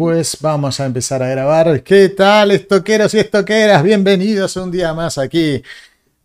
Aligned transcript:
Pues 0.00 0.38
vamos 0.40 0.80
a 0.80 0.86
empezar 0.86 1.22
a 1.22 1.28
grabar. 1.28 1.82
¿Qué 1.82 2.08
tal, 2.08 2.52
estoqueros 2.52 3.12
y 3.12 3.18
estoqueras? 3.18 3.82
Bienvenidos 3.82 4.56
un 4.56 4.70
día 4.70 4.94
más 4.94 5.18
aquí 5.18 5.62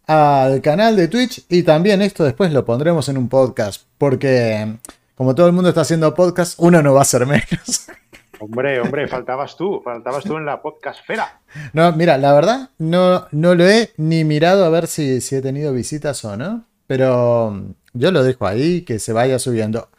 al 0.08 0.62
canal 0.62 0.96
de 0.96 1.10
Twitch 1.10 1.44
y 1.50 1.62
también 1.64 2.02
esto 2.02 2.24
después 2.24 2.54
lo 2.54 2.64
pondremos 2.64 3.10
en 3.10 3.18
un 3.18 3.28
podcast 3.28 3.84
porque 3.98 4.78
como 5.16 5.36
todo 5.36 5.48
el 5.48 5.52
mundo 5.52 5.68
está 5.68 5.82
haciendo 5.82 6.14
podcast, 6.14 6.58
uno 6.58 6.82
no 6.82 6.94
va 6.94 7.02
a 7.02 7.04
ser 7.04 7.26
menos. 7.26 7.90
Hombre, 8.40 8.80
hombre, 8.80 9.10
faltabas 9.10 9.58
tú, 9.58 9.82
faltabas 9.84 10.24
tú 10.24 10.38
en 10.38 10.46
la 10.46 10.62
podcastfera. 10.62 11.42
No, 11.74 11.92
mira, 11.92 12.18
la 12.18 12.32
verdad 12.32 12.70
no, 12.78 13.28
no 13.32 13.56
lo 13.56 13.68
he 13.68 13.92
ni 13.98 14.24
mirado 14.24 14.64
a 14.64 14.70
ver 14.70 14.88
si, 14.88 15.20
si 15.20 15.36
he 15.36 15.42
tenido 15.42 15.74
visitas 15.74 16.24
o 16.24 16.38
no, 16.38 16.64
pero 16.88 17.62
yo 17.92 18.12
lo 18.12 18.24
dejo 18.24 18.48
ahí, 18.48 18.84
que 18.84 19.00
se 19.00 19.12
vaya 19.12 19.38
subiendo. 19.38 19.90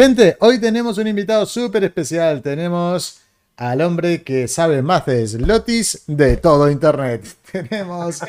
Gente, 0.00 0.36
hoy 0.38 0.60
tenemos 0.60 0.96
un 0.98 1.08
invitado 1.08 1.44
súper 1.44 1.82
especial. 1.82 2.40
Tenemos 2.40 3.18
al 3.56 3.80
hombre 3.80 4.22
que 4.22 4.46
sabe 4.46 4.80
más 4.80 5.04
de 5.06 5.26
slotis 5.26 6.04
de 6.06 6.36
todo 6.36 6.70
Internet. 6.70 7.26
Tenemos, 7.50 8.20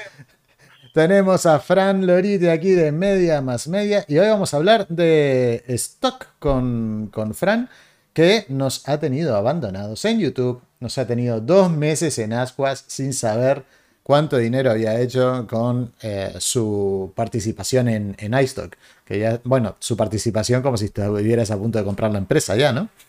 tenemos 0.96 1.46
a 1.46 1.60
Fran 1.60 2.08
Lorite 2.08 2.50
aquí 2.50 2.72
de 2.72 2.92
Media 2.92 3.42
más 3.42 3.68
Media 3.68 4.04
y 4.08 4.18
hoy 4.18 4.28
vamos 4.30 4.52
a 4.52 4.58
hablar 4.58 4.88
de 4.88 5.64
stock 5.68 6.26
con, 6.40 7.12
con 7.14 7.36
Fran 7.36 7.70
que 8.14 8.48
nos 8.50 8.90
ha 8.90 9.00
tenido 9.00 9.36
abandonados 9.36 10.04
en 10.06 10.22
YouTube. 10.22 10.64
Nos 10.80 10.98
ha 10.98 11.06
tenido 11.06 11.40
dos 11.40 11.70
meses 11.70 12.18
en 12.18 12.34
Ascuas 12.34 12.84
sin 12.88 13.14
saber 13.14 13.64
cuánto 14.02 14.38
dinero 14.38 14.72
había 14.72 15.00
hecho 15.00 15.46
con 15.48 15.94
eh, 16.02 16.34
su 16.40 17.14
participación 17.16 17.90
en, 17.90 18.16
en 18.18 18.34
iStock. 18.34 18.76
Bueno, 19.44 19.76
su 19.80 19.98
participación 19.98 20.62
como 20.62 20.78
si 20.78 20.86
estuvieras 20.86 21.50
a 21.52 21.58
punto 21.58 21.80
de 21.80 21.86
comprar 21.86 22.12
la 22.12 22.20
empresa 22.20 22.56
ya, 22.56 22.74
¿no? 22.74 22.90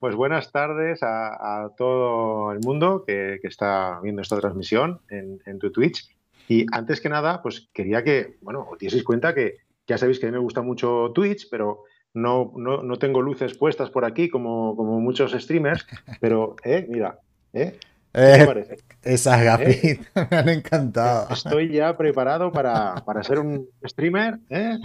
Pues 0.00 0.16
buenas 0.16 0.52
tardes 0.52 0.98
a, 1.02 1.70
todo 1.78 2.52
el 2.52 2.60
mundo 2.60 3.04
que, 3.06 3.40
está 3.42 4.00
viendo 4.02 4.20
esta 4.20 4.38
transmisión 4.38 5.00
en, 5.08 5.58
tu 5.58 5.72
Twitch. 5.72 6.10
Y 6.46 6.66
antes 6.72 7.00
que 7.00 7.08
nada, 7.08 7.40
pues 7.40 7.70
quería 7.72 8.04
que, 8.04 8.36
bueno, 8.42 8.66
os 8.70 8.78
dieseis 8.78 9.02
cuenta 9.02 9.34
que 9.34 9.60
ya 9.86 9.96
sabéis 9.96 10.18
que 10.18 10.26
a 10.26 10.28
mí 10.28 10.34
me 10.34 10.42
gusta 10.42 10.60
mucho 10.60 11.10
Twitch, 11.14 11.48
pero 11.50 11.84
no, 12.12 12.52
no, 12.54 12.96
tengo 12.98 13.22
luces 13.22 13.56
puestas 13.56 13.88
por 13.88 14.04
aquí 14.04 14.28
como, 14.28 14.76
como 14.76 15.00
muchos 15.00 15.32
streamers, 15.32 15.86
pero, 16.20 16.56
eh, 16.64 16.86
mira, 16.86 17.20
¿eh? 17.54 17.78
Eh, 18.16 18.78
esas 19.02 19.40
¿Eh? 19.40 19.44
gafitas 19.44 20.06
me 20.30 20.36
han 20.36 20.48
encantado. 20.48 21.28
Estoy 21.30 21.72
ya 21.72 21.96
preparado 21.96 22.52
para, 22.52 23.02
ser 23.22 23.40
un 23.40 23.68
streamer. 23.84 24.38
¿eh? 24.48 24.78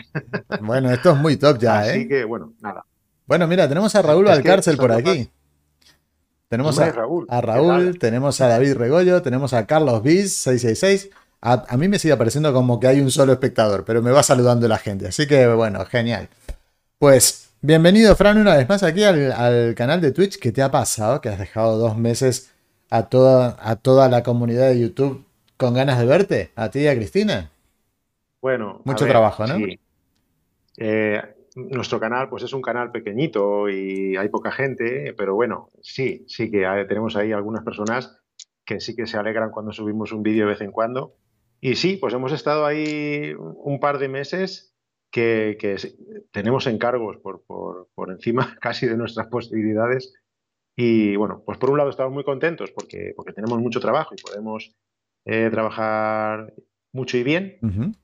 Bueno, 0.62 0.92
esto 0.92 1.12
es 1.12 1.18
muy 1.18 1.38
top 1.38 1.60
ya, 1.60 1.80
Así 1.80 2.08
que, 2.08 2.24
bueno, 2.24 2.54
nada. 2.60 2.84
Bueno, 3.28 3.48
mira, 3.48 3.68
tenemos 3.70 3.94
a 3.96 4.02
Raúl 4.02 4.28
Alcárcel 4.28 4.78
por 4.78 4.92
aquí. 4.92 5.30
Tenemos 6.48 6.80
a, 6.80 6.92
Raúl, 6.92 7.28
a 7.30 7.42
Raúl 7.42 8.00
tenemos 8.00 8.42
a 8.42 8.48
David 8.48 8.74
Regollo, 8.74 9.22
tenemos 9.22 9.54
a 9.54 9.68
Carlos 9.68 10.02
Bis 10.02 10.34
666. 10.34 11.12
A, 11.42 11.78
mí 11.78 11.88
me 11.88 12.00
sigue 12.00 12.18
pareciendo 12.18 12.52
como 12.52 12.80
que 12.80 12.88
hay 12.88 13.00
un 13.00 13.12
solo 13.12 13.32
espectador, 13.32 13.86
pero 13.86 14.02
me 14.02 14.10
va 14.10 14.24
saludando 14.24 14.68
la 14.68 14.80
gente. 14.80 15.08
Así 15.08 15.28
que, 15.28 15.48
bueno, 15.48 15.86
genial. 15.86 16.28
Pues, 16.98 17.52
bienvenido, 17.62 18.16
Fran, 18.16 18.40
una 18.40 18.56
vez 18.56 18.68
más 18.68 18.82
aquí 18.82 19.04
al, 19.04 19.32
al 19.32 19.76
canal 19.76 20.02
de 20.02 20.12
Twitch. 20.12 20.40
¿Qué 20.40 20.52
te 20.52 20.64
ha 20.64 20.72
pasado? 20.72 21.22
Que 21.22 21.30
has 21.30 21.38
dejado 21.38 21.78
dos 21.78 21.96
meses 21.96 22.50
a 22.90 23.10
toda, 23.10 23.58
a 23.60 23.76
toda 23.76 24.10
la 24.10 24.24
comunidad 24.24 24.70
de 24.70 24.80
YouTube 24.80 25.26
con 25.58 25.74
ganas 25.74 26.00
de 26.00 26.06
verte, 26.06 26.52
a 26.56 26.70
ti 26.70 26.80
y 26.80 26.88
a 26.88 26.96
Cristina. 26.96 27.52
Bueno, 28.42 28.82
mucho 28.86 29.06
trabajo, 29.06 29.46
¿no? 29.46 29.56
Sí. 29.58 29.80
Eh, 30.78 31.22
nuestro 31.56 32.00
canal, 32.00 32.30
pues 32.30 32.44
es 32.44 32.54
un 32.54 32.62
canal 32.62 32.92
pequeñito 32.92 33.70
y 33.70 34.16
hay 34.16 34.30
poca 34.30 34.52
gente, 34.52 35.14
pero 35.18 35.36
bueno, 35.36 35.70
sí, 35.82 36.24
sí 36.28 36.50
que 36.50 36.66
tenemos 36.88 37.16
ahí 37.16 37.32
algunas 37.32 37.64
personas 37.64 38.22
que 38.66 38.80
sí 38.80 38.96
que 38.96 39.08
se 39.08 39.18
alegran 39.18 39.52
cuando 39.52 39.72
subimos 39.72 40.12
un 40.12 40.24
vídeo 40.24 40.46
de 40.46 40.52
vez 40.52 40.62
en 40.62 40.72
cuando. 40.72 41.16
Y 41.60 41.76
sí, 41.76 41.98
pues 41.98 42.14
hemos 42.14 42.32
estado 42.32 42.66
ahí 42.66 43.34
un 43.38 43.80
par 43.80 43.98
de 43.98 44.08
meses 44.08 44.74
que, 45.12 45.58
tenemos 46.32 46.68
encargos 46.68 47.18
por, 47.18 47.42
por, 47.44 47.90
por 47.96 48.12
encima 48.12 48.56
casi 48.62 48.86
de 48.86 48.96
nuestras 48.96 49.28
posibilidades 49.28 50.14
y 50.82 51.18
bueno, 51.18 51.44
pues 51.46 51.58
por 51.58 51.72
un 51.72 51.78
lado 51.78 51.90
estamos 51.90 52.14
muy 52.14 52.24
contentos 52.24 52.72
porque, 52.72 53.12
porque 53.14 53.34
tenemos 53.34 53.60
mucho 53.60 53.82
trabajo 53.82 54.16
y 54.18 54.22
podemos 54.22 54.74
eh, 55.26 55.50
trabajar 55.52 56.54
mucho 56.94 57.18
y 57.18 57.24
bien, 57.24 57.58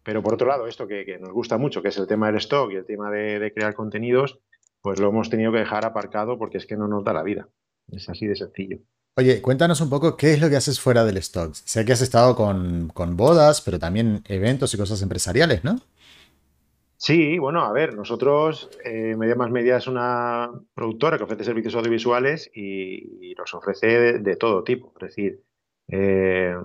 pero 0.04 0.22
por 0.22 0.34
otro 0.34 0.50
lado, 0.50 0.68
esto 0.68 0.86
que, 0.86 1.18
nos 1.22 1.32
gusta 1.32 1.58
mucho, 1.58 1.82
que 1.82 1.88
es 1.88 1.98
el 1.98 2.06
tema 2.06 2.28
del 2.28 2.36
stock 2.36 2.74
y 2.74 2.76
el 2.76 2.86
tema 2.86 3.10
de, 3.10 3.54
crear 3.56 3.76
contenidos, 3.76 4.40
pues 4.82 5.00
lo 5.00 5.08
hemos 5.08 5.30
tenido 5.30 5.54
que 5.54 5.60
dejar 5.60 5.86
aparcado 5.86 6.38
porque 6.38 6.58
es 6.58 6.66
que 6.66 6.76
no 6.76 6.90
nos 6.90 7.06
da 7.06 7.14
la 7.14 7.24
vida. 7.24 7.48
Es 7.88 8.10
así 8.10 8.28
de 8.28 8.36
sencillo. 8.36 8.80
Oye, 9.16 9.42
cuéntanos 9.42 9.80
un 9.80 9.90
poco 9.90 10.18
qué 10.18 10.34
es 10.34 10.42
lo 10.42 10.50
que 10.50 10.58
haces 10.58 10.82
fuera 10.82 11.06
del 11.06 11.16
stock. 11.18 11.54
Sé 11.54 11.86
que 11.86 11.94
has 11.94 12.02
estado 12.02 12.36
con, 12.36 12.90
con 12.90 13.16
bodas, 13.16 13.62
pero 13.62 13.80
también 13.80 14.22
eventos 14.28 14.74
y 14.74 14.78
cosas 14.78 15.02
empresariales, 15.02 15.64
¿no? 15.64 15.80
Sí, 17.06 17.38
bueno, 17.38 17.62
a 17.64 17.72
ver, 17.72 17.94
nosotros, 17.94 18.68
eh, 18.84 19.16
Media 19.16 19.36
Más 19.36 19.52
Media 19.52 19.78
es 19.78 19.86
una 19.86 20.50
productora 20.74 21.20
que 21.20 21.26
ofrece 21.26 21.44
servicios 21.44 21.76
audiovisuales 21.76 22.50
y, 22.52 23.36
los 23.36 23.54
ofrece 23.54 24.18
de, 24.18 24.36
todo 24.38 24.64
tipo. 24.64 24.92
Es 25.00 25.10
decir, 25.10 25.44
eh, 25.88 26.56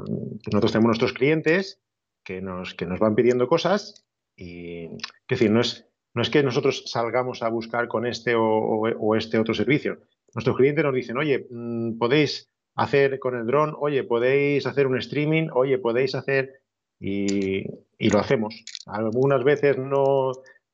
nosotros 0.46 0.72
tenemos 0.72 0.88
nuestros 0.88 1.12
clientes 1.12 1.82
que 2.24 2.40
nos, 2.40 2.72
que 2.72 2.86
nos 2.86 2.98
van 2.98 3.16
pidiendo 3.16 3.48
cosas 3.48 4.06
y, 4.34 4.86
es 4.86 5.28
decir, 5.28 5.50
no 5.50 5.60
es, 5.60 5.86
no 6.14 6.22
es 6.22 6.30
que 6.30 6.42
nosotros 6.42 6.84
salgamos 6.86 7.42
a 7.42 7.50
buscar 7.50 7.86
con 7.86 8.06
este 8.06 8.34
o, 8.34 9.14
este 9.16 9.38
otro 9.38 9.52
servicio. 9.52 9.98
Nuestros 10.32 10.56
clientes 10.56 10.82
nos 10.82 10.94
dicen, 10.94 11.18
oye, 11.18 11.48
mm, 11.50 11.98
podéis 11.98 12.50
hacer 12.76 13.18
con 13.18 13.36
el 13.36 13.46
dron, 13.46 13.76
oye, 13.78 14.04
podéis 14.04 14.64
hacer 14.64 14.86
un 14.86 14.96
streaming, 14.96 15.48
oye, 15.52 15.76
podéis 15.76 16.14
hacer 16.14 16.62
y, 16.98 17.66
lo 18.08 18.20
hacemos. 18.20 18.64
Algunas 18.86 19.44
veces 19.44 19.76
no, 19.76 20.32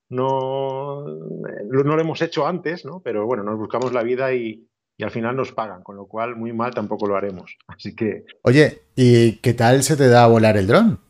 no, 0.08 1.04
no 1.04 1.82
lo 1.96 2.00
hemos 2.00 2.22
hecho 2.22 2.46
antes, 2.46 2.84
¿no? 2.84 3.00
pero 3.00 3.26
bueno, 3.26 3.42
nos 3.42 3.58
buscamos 3.58 3.92
la 3.92 4.04
vida 4.04 4.32
y, 4.32 4.68
y 4.96 5.04
al 5.04 5.10
final 5.10 5.36
nos 5.36 5.52
pagan, 5.52 5.82
con 5.82 5.96
lo 5.96 6.06
cual 6.06 6.36
muy 6.36 6.52
mal 6.52 6.72
tampoco 6.72 7.06
lo 7.06 7.16
haremos. 7.16 7.56
Así 7.66 7.94
que. 7.94 8.24
Oye, 8.42 8.82
¿y 8.94 9.38
qué 9.38 9.54
tal 9.54 9.82
se 9.82 9.96
te 9.96 10.08
da 10.08 10.24
a 10.24 10.28
volar 10.28 10.56
el 10.56 10.66
dron? 10.66 11.00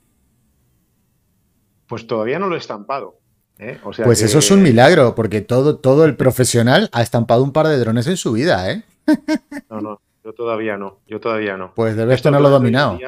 Pues 1.87 2.07
todavía 2.07 2.39
no 2.39 2.49
lo 2.49 2.57
he 2.57 2.59
estampado. 2.59 3.21
¿eh? 3.59 3.79
pues 3.83 4.23
eso 4.23 4.39
es 4.39 4.51
un 4.51 4.63
milagro, 4.63 5.15
porque 5.15 5.41
todo, 5.41 5.79
todo 5.79 6.05
el 6.05 6.17
profesional 6.17 6.91
ha 6.93 7.03
estampado 7.03 7.43
un 7.43 7.53
par 7.53 7.69
de 7.69 7.79
drones 7.79 8.07
en 8.07 8.17
su 8.17 8.33
vida, 8.33 8.71
¿eh? 8.71 8.83
no, 9.71 9.81
no, 9.81 10.01
yo 10.25 10.33
todavía 10.33 10.77
no, 10.77 11.01
yo 11.07 11.21
todavía 11.21 11.57
no. 11.57 11.73
Pues 11.75 11.97
debes 11.97 12.23
tenerlo 12.23 12.51
dominado. 12.51 12.99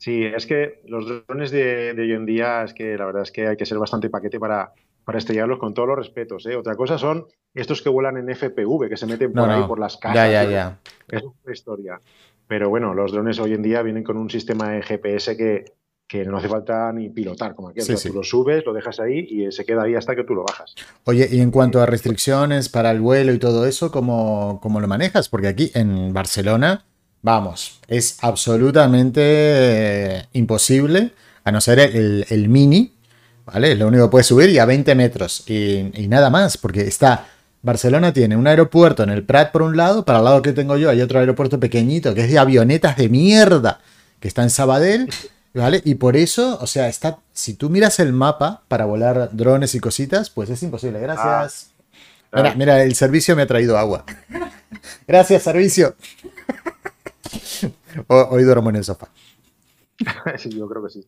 Sí, 0.00 0.24
es 0.24 0.46
que 0.46 0.80
los 0.86 1.06
drones 1.06 1.50
de, 1.50 1.94
hoy 1.96 2.12
en 2.12 2.24
día 2.24 2.64
es 2.64 2.72
que 2.72 2.96
la 2.96 3.04
verdad 3.04 3.22
es 3.22 3.30
que 3.30 3.48
hay 3.48 3.56
que 3.58 3.66
ser 3.66 3.76
bastante 3.76 4.08
paquete 4.08 4.40
para, 4.40 4.72
para 5.04 5.18
estrellarlos 5.18 5.58
con 5.58 5.74
todos 5.74 5.88
los 5.88 5.98
respetos. 5.98 6.46
¿eh? 6.46 6.56
Otra 6.56 6.74
cosa 6.74 6.96
son 6.96 7.26
estos 7.52 7.82
que 7.82 7.90
vuelan 7.90 8.16
en 8.16 8.34
FPV, 8.34 8.88
que 8.88 8.96
se 8.96 9.04
meten 9.04 9.30
por 9.34 9.50
ahí 9.50 9.62
por 9.64 9.78
las 9.78 9.98
casas. 9.98 10.16
Ya, 10.16 10.26
ya, 10.26 10.50
ya. 10.50 10.78
Es 11.06 11.22
una 11.22 11.52
historia. 11.52 12.00
Pero 12.48 12.70
bueno, 12.70 12.94
los 12.94 13.12
drones 13.12 13.38
hoy 13.40 13.52
en 13.52 13.60
día 13.60 13.82
vienen 13.82 14.02
con 14.02 14.16
un 14.16 14.30
sistema 14.30 14.70
de 14.70 14.80
GPS 14.80 15.36
que, 15.36 15.66
que 16.08 16.24
no 16.24 16.38
hace 16.38 16.48
falta 16.48 16.90
ni 16.94 17.10
pilotar, 17.10 17.54
como 17.54 17.68
aquí. 17.68 17.80
Tú 17.80 18.14
lo 18.14 18.22
subes, 18.22 18.64
lo 18.64 18.72
dejas 18.72 19.00
ahí 19.00 19.18
y 19.28 19.52
se 19.52 19.66
queda 19.66 19.82
ahí 19.82 19.96
hasta 19.96 20.16
que 20.16 20.24
tú 20.24 20.34
lo 20.34 20.44
bajas. 20.44 20.74
Oye, 21.04 21.28
y 21.30 21.40
en 21.40 21.50
cuanto 21.50 21.78
a 21.78 21.84
restricciones 21.84 22.70
para 22.70 22.90
el 22.90 23.02
vuelo 23.02 23.34
y 23.34 23.38
todo 23.38 23.66
eso, 23.66 23.92
¿cómo, 23.92 24.60
cómo 24.62 24.80
lo 24.80 24.88
manejas? 24.88 25.28
Porque 25.28 25.48
aquí 25.48 25.70
en 25.74 26.14
Barcelona 26.14 26.86
Vamos, 27.22 27.80
es 27.86 28.16
absolutamente 28.22 29.20
eh, 29.22 30.26
imposible, 30.32 31.12
a 31.44 31.52
no 31.52 31.60
ser 31.60 31.78
el, 31.78 32.48
mini, 32.48 32.94
¿vale? 33.44 33.72
Es 33.72 33.78
lo 33.78 33.88
único 33.88 34.04
que 34.04 34.10
puede 34.10 34.24
subir 34.24 34.48
y 34.50 34.58
a 34.58 34.64
20 34.64 34.94
metros 34.94 35.48
y, 35.48 36.06
nada 36.08 36.30
más, 36.30 36.56
porque 36.56 36.82
está... 36.82 37.26
Barcelona 37.62 38.14
tiene 38.14 38.38
un 38.38 38.46
aeropuerto 38.46 39.02
en 39.02 39.10
el 39.10 39.22
Prat 39.22 39.52
por 39.52 39.60
un 39.60 39.76
lado, 39.76 40.06
para 40.06 40.20
el 40.20 40.24
lado 40.24 40.40
que 40.40 40.54
tengo 40.54 40.78
yo 40.78 40.88
hay 40.88 41.02
otro 41.02 41.18
aeropuerto 41.18 41.60
pequeñito 41.60 42.14
que 42.14 42.22
es 42.22 42.30
de 42.30 42.38
avionetas 42.38 42.96
de 42.96 43.10
mierda, 43.10 43.80
que 44.18 44.28
está 44.28 44.42
en 44.42 44.48
Sabadell, 44.48 45.10
¿vale? 45.52 45.82
Y 45.84 45.96
por 45.96 46.16
eso, 46.16 46.58
o 46.62 46.66
sea, 46.66 46.88
está, 46.88 47.18
si 47.34 47.52
tú 47.52 47.68
miras 47.68 47.98
el 47.98 48.14
mapa 48.14 48.62
para 48.68 48.86
volar 48.86 49.28
drones 49.32 49.74
y 49.74 49.80
cositas, 49.80 50.30
pues 50.30 50.48
es 50.48 50.62
imposible. 50.62 51.00
Gracias. 51.00 51.70
Ah, 52.32 52.42
mira, 52.42 52.54
mira, 52.54 52.82
el 52.82 52.94
servicio 52.94 53.36
me 53.36 53.42
ha 53.42 53.46
traído 53.46 53.76
agua. 53.76 54.06
Gracias, 55.06 55.42
servicio. 55.42 55.94
Hoy 58.12 58.42
duermo 58.42 58.70
en 58.70 58.76
el 58.76 58.82
sofá. 58.82 59.08
sí, 60.36 60.50
yo 60.50 60.68
creo 60.68 60.82
que 60.82 60.90
sí. 60.90 61.06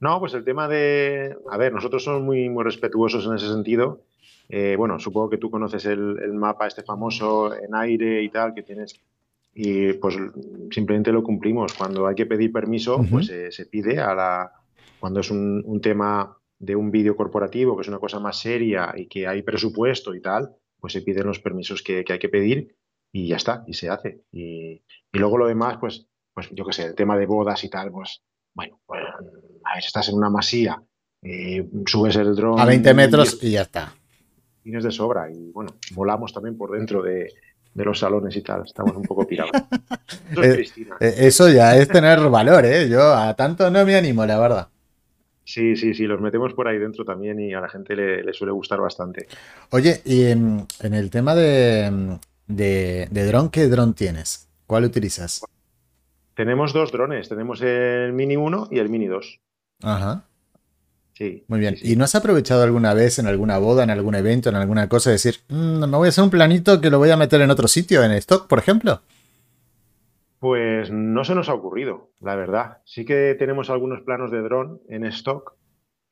No, 0.00 0.18
pues 0.18 0.32
el 0.32 0.44
tema 0.44 0.66
de. 0.66 1.36
A 1.50 1.58
ver, 1.58 1.74
nosotros 1.74 2.04
somos 2.04 2.22
muy, 2.22 2.48
muy 2.48 2.64
respetuosos 2.64 3.26
en 3.26 3.34
ese 3.34 3.48
sentido. 3.48 4.00
Eh, 4.48 4.76
bueno, 4.78 4.98
supongo 4.98 5.28
que 5.28 5.36
tú 5.36 5.50
conoces 5.50 5.84
el, 5.84 6.32
mapa 6.32 6.68
este 6.68 6.82
famoso 6.84 7.54
en 7.54 7.74
aire 7.74 8.22
y 8.22 8.30
tal 8.30 8.54
que 8.54 8.62
tienes. 8.62 8.98
Y 9.52 9.92
pues 9.94 10.16
simplemente 10.70 11.12
lo 11.12 11.22
cumplimos. 11.22 11.74
Cuando 11.74 12.06
hay 12.06 12.14
que 12.14 12.24
pedir 12.24 12.50
permiso, 12.50 12.98
pues 13.10 13.26
se 13.26 13.66
pide 13.66 14.00
a 14.00 14.14
la. 14.14 14.52
Cuando 14.98 15.20
es 15.20 15.30
un, 15.30 15.80
tema 15.82 16.34
de 16.58 16.76
un 16.76 16.90
vídeo 16.90 17.14
corporativo, 17.14 17.76
que 17.76 17.82
es 17.82 17.88
una 17.88 17.98
cosa 17.98 18.20
más 18.20 18.40
seria 18.40 18.94
y 18.96 19.06
que 19.06 19.26
hay 19.26 19.42
presupuesto 19.42 20.14
y 20.14 20.22
tal, 20.22 20.56
pues 20.80 20.94
se 20.94 21.02
piden 21.02 21.26
los 21.26 21.40
permisos 21.40 21.82
que, 21.82 22.04
que 22.04 22.14
hay 22.14 22.18
que 22.18 22.30
pedir 22.30 22.74
y 23.16 23.28
ya 23.28 23.36
está, 23.36 23.64
y 23.66 23.72
se 23.72 23.88
hace. 23.88 24.20
Y, 24.30 24.82
luego 25.12 25.38
lo 25.38 25.46
demás, 25.46 25.78
pues, 25.80 26.06
pues 26.34 26.50
yo 26.52 26.66
qué 26.66 26.72
sé, 26.74 26.84
el 26.84 26.94
tema 26.94 27.16
de 27.16 27.24
bodas 27.24 27.64
y 27.64 27.70
tal, 27.70 27.90
pues, 27.90 28.22
bueno, 28.54 28.78
pues, 28.84 29.00
a 29.64 29.74
ver, 29.74 29.84
estás 29.84 30.10
en 30.10 30.16
una 30.16 30.28
masía, 30.28 30.82
eh, 31.22 31.66
subes 31.86 32.16
el 32.16 32.36
dron. 32.36 32.60
A 32.60 32.66
20 32.66 32.92
metros 32.92 33.42
y, 33.42 33.52
ya 33.52 33.62
está. 33.62 33.94
Tienes 34.62 34.84
de 34.84 34.90
sobra 34.90 35.30
y 35.30 35.50
bueno, 35.52 35.76
volamos 35.92 36.34
también 36.34 36.58
por 36.58 36.72
dentro 36.72 37.02
de, 37.02 37.32
los 37.74 37.98
salones 37.98 38.36
y 38.36 38.42
tal, 38.42 38.64
estamos 38.66 38.94
un 38.94 39.04
poco 39.04 39.26
pirados. 39.26 39.52
Eso, 40.30 40.42
eh, 40.42 40.66
eh, 41.00 41.14
eso 41.18 41.48
ya 41.48 41.76
es 41.76 41.88
tener 41.88 42.18
valor, 42.28 42.64
¿eh? 42.64 42.88
Yo 42.88 43.14
a 43.14 43.34
tanto 43.34 43.70
no 43.70 43.84
me 43.86 43.96
animo, 43.96 44.26
la 44.26 44.38
verdad. 44.38 44.68
Sí, 45.44 45.76
sí, 45.76 45.94
sí, 45.94 46.06
los 46.06 46.20
metemos 46.20 46.52
por 46.54 46.66
ahí 46.66 46.78
dentro 46.78 47.04
también 47.04 47.38
y 47.38 47.54
a 47.54 47.60
la 47.60 47.68
gente 47.68 47.94
le, 47.94 48.32
suele 48.32 48.52
gustar 48.52 48.80
bastante. 48.80 49.28
Oye, 49.70 50.00
y 50.04 50.24
en, 50.24 50.66
el 50.80 51.10
tema 51.10 51.36
de, 51.36 52.18
de, 52.46 53.08
dron, 53.10 53.50
¿qué 53.50 53.68
dron 53.68 53.94
tienes? 53.94 54.48
¿Cuál 54.66 54.84
utilizas? 54.84 55.44
Tenemos 56.34 56.72
dos 56.72 56.92
drones, 56.92 57.28
tenemos 57.28 57.62
el 57.62 58.12
Mini 58.12 58.36
1 58.36 58.68
y 58.70 58.78
el 58.78 58.88
Mini 58.88 59.06
2. 59.06 59.40
Ajá. 59.82 60.24
Sí. 61.14 61.44
Muy 61.48 61.60
bien. 61.60 61.76
¿Y 61.80 61.96
no 61.96 62.04
has 62.04 62.14
aprovechado 62.14 62.62
alguna 62.62 62.92
vez 62.92 63.18
en 63.18 63.26
alguna 63.26 63.56
boda, 63.58 63.84
en 63.84 63.90
algún 63.90 64.14
evento, 64.14 64.50
en 64.50 64.56
alguna 64.56 64.88
cosa, 64.88 65.10
decir, 65.10 65.36
mm, 65.48 65.86
me 65.86 65.96
voy 65.96 66.06
a 66.06 66.08
hacer 66.10 66.24
un 66.24 66.30
planito 66.30 66.80
que 66.80 66.90
lo 66.90 66.98
voy 66.98 67.10
a 67.10 67.16
meter 67.16 67.40
en 67.40 67.50
otro 67.50 67.68
sitio, 67.68 68.02
en 68.02 68.12
stock, 68.12 68.46
por 68.48 68.58
ejemplo? 68.58 69.00
Pues 70.38 70.90
no 70.90 71.24
se 71.24 71.34
nos 71.34 71.48
ha 71.48 71.54
ocurrido, 71.54 72.10
la 72.20 72.36
verdad. 72.36 72.78
Sí 72.84 73.06
que 73.06 73.34
tenemos 73.38 73.70
algunos 73.70 74.02
planos 74.02 74.30
de 74.30 74.42
dron 74.42 74.82
en 74.90 75.06
stock, 75.06 75.54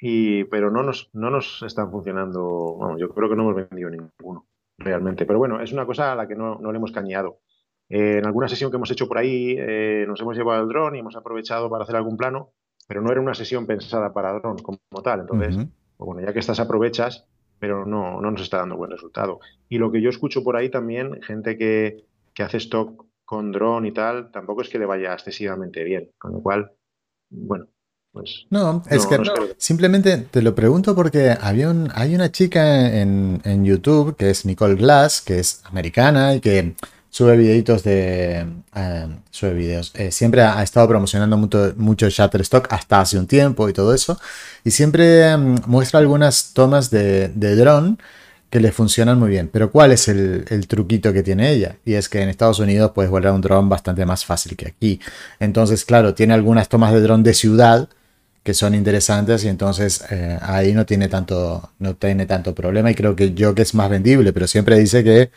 y, 0.00 0.44
pero 0.44 0.70
no 0.70 0.82
nos, 0.82 1.10
no 1.12 1.31
nos 1.31 1.62
están 1.62 1.90
funcionando. 1.90 2.42
Bueno, 2.78 2.98
yo 2.98 3.10
creo 3.10 3.28
que 3.28 3.36
no 3.36 3.42
hemos 3.42 3.69
vendido 3.69 3.90
ninguno 3.90 4.46
realmente. 4.78 5.26
Pero 5.26 5.38
bueno, 5.38 5.60
es 5.60 5.72
una 5.72 5.86
cosa 5.86 6.12
a 6.12 6.16
la 6.16 6.26
que 6.26 6.34
no, 6.34 6.58
le 6.60 6.76
hemos 6.76 6.92
cañado. 6.92 7.40
Eh, 7.88 8.18
en 8.18 8.26
alguna 8.26 8.48
sesión 8.48 8.70
que 8.70 8.76
hemos 8.76 8.90
hecho 8.90 9.06
por 9.06 9.18
ahí 9.18 9.56
eh, 9.58 10.04
nos 10.08 10.20
hemos 10.20 10.36
llevado 10.36 10.62
el 10.62 10.68
dron 10.68 10.96
y 10.96 11.00
hemos 11.00 11.16
aprovechado 11.16 11.68
para 11.68 11.84
hacer 11.84 11.96
algún 11.96 12.16
plano, 12.16 12.52
pero 12.88 13.02
no 13.02 13.12
era 13.12 13.20
una 13.20 13.34
sesión 13.34 13.66
pensada 13.66 14.12
para 14.12 14.32
dron 14.32 14.56
como, 14.58 14.78
tal. 15.02 15.20
Entonces, 15.20 15.56
pues 15.56 16.06
bueno, 16.06 16.22
ya 16.22 16.32
que 16.32 16.38
estás 16.38 16.60
aprovechas, 16.60 17.26
pero 17.58 17.84
no, 17.86 18.20
no 18.20 18.30
nos 18.30 18.42
está 18.42 18.58
dando 18.58 18.76
buen 18.76 18.90
resultado. 18.90 19.40
Y 19.68 19.78
lo 19.78 19.90
que 19.92 20.00
yo 20.00 20.10
escucho 20.10 20.42
por 20.42 20.56
ahí 20.56 20.70
también, 20.70 21.20
gente 21.22 21.56
que, 21.56 22.04
que 22.34 22.42
hace 22.42 22.58
stock 22.58 23.06
con 23.24 23.52
dron 23.52 23.86
y 23.86 23.92
tal, 23.92 24.30
tampoco 24.30 24.62
es 24.62 24.68
que 24.68 24.78
le 24.78 24.86
vaya 24.86 25.12
excesivamente 25.12 25.82
bien. 25.84 26.10
Con 26.18 26.32
lo 26.32 26.42
cual, 26.42 26.72
bueno, 27.30 27.66
pues. 28.14 28.46
No, 28.49 28.82
es 28.88 29.05
que 29.06 29.19
simplemente 29.58 30.16
te 30.16 30.40
lo 30.40 30.55
pregunto 30.55 30.94
porque 30.94 31.37
había 31.38 31.69
un, 31.69 31.90
hay 31.94 32.14
una 32.14 32.32
chica 32.32 32.99
en, 32.99 33.64
YouTube 33.64 34.16
que 34.16 34.31
es 34.31 34.46
Nicole 34.46 34.76
Glass, 34.76 35.20
que 35.20 35.38
es 35.38 35.61
americana 35.64 36.34
y 36.34 36.40
que 36.40 36.76
sube 37.11 37.37
videitos 37.37 37.82
de. 37.82 38.46
Eh, 38.75 39.08
sube 39.31 39.52
videos. 39.55 39.93
Eh, 39.94 40.11
siempre 40.12 40.43
ha, 40.43 40.62
estado 40.62 40.88
promocionando 40.88 41.37
mucho, 41.37 41.75
mucho 41.76 42.08
Shutterstock 42.08 42.72
hasta 42.72 43.00
hace 43.00 43.19
un 43.19 43.26
tiempo 43.26 43.69
y 43.69 43.72
todo 43.72 43.93
eso. 43.93 44.19
Y 44.64 44.70
siempre 44.70 45.37
mm, 45.37 45.62
muestra 45.67 45.99
algunas 46.00 46.55
tomas 46.55 46.90
de, 46.90 47.28
de 47.28 47.56
dron 47.56 47.99
que 48.55 48.60
le 48.60 48.70
funcionan 48.70 49.19
muy 49.19 49.31
bien. 49.31 49.50
Pero 49.52 49.72
¿cuál 49.72 49.90
es 49.90 50.06
el, 50.06 50.44
truquito 50.69 51.12
que 51.12 51.25
tiene 51.25 51.50
ella? 51.50 51.75
Y 51.84 51.94
es 51.94 52.08
que 52.08 52.22
en 52.22 52.28
Estados 52.28 52.60
Unidos 52.60 52.93
puedes 52.94 53.10
volar 53.10 53.32
un 53.32 53.40
dron 53.40 53.69
bastante 53.69 54.06
más 54.06 54.25
fácil 54.25 54.56
que 54.56 54.69
aquí. 54.69 55.00
Entonces, 55.40 55.84
claro, 55.84 56.14
tiene 56.14 56.34
algunas 56.34 56.69
tomas 56.69 56.93
de 56.93 57.00
dron 57.00 57.25
de 57.25 57.34
ciudad 57.34 57.88
que 58.44 58.55
son 58.55 58.75
interesantes 58.75 59.43
y 59.44 59.49
entonces 59.49 60.05
eh, 60.11 60.38
ahí 60.43 60.73
no 60.73 60.87
tiene 60.87 61.08
tanto 61.08 61.70
no 61.79 61.96
tiene 61.96 62.26
tanto 62.26 62.55
problema 62.55 62.91
y 62.91 62.94
creo 62.94 63.17
que 63.17 63.35
yo 63.35 63.55
que 63.55 63.62
es 63.62 63.75
más 63.75 63.91
vendible, 63.91 64.32
pero 64.32 64.46
siempre 64.46 64.79
dice 64.79 65.02
que 65.02 65.31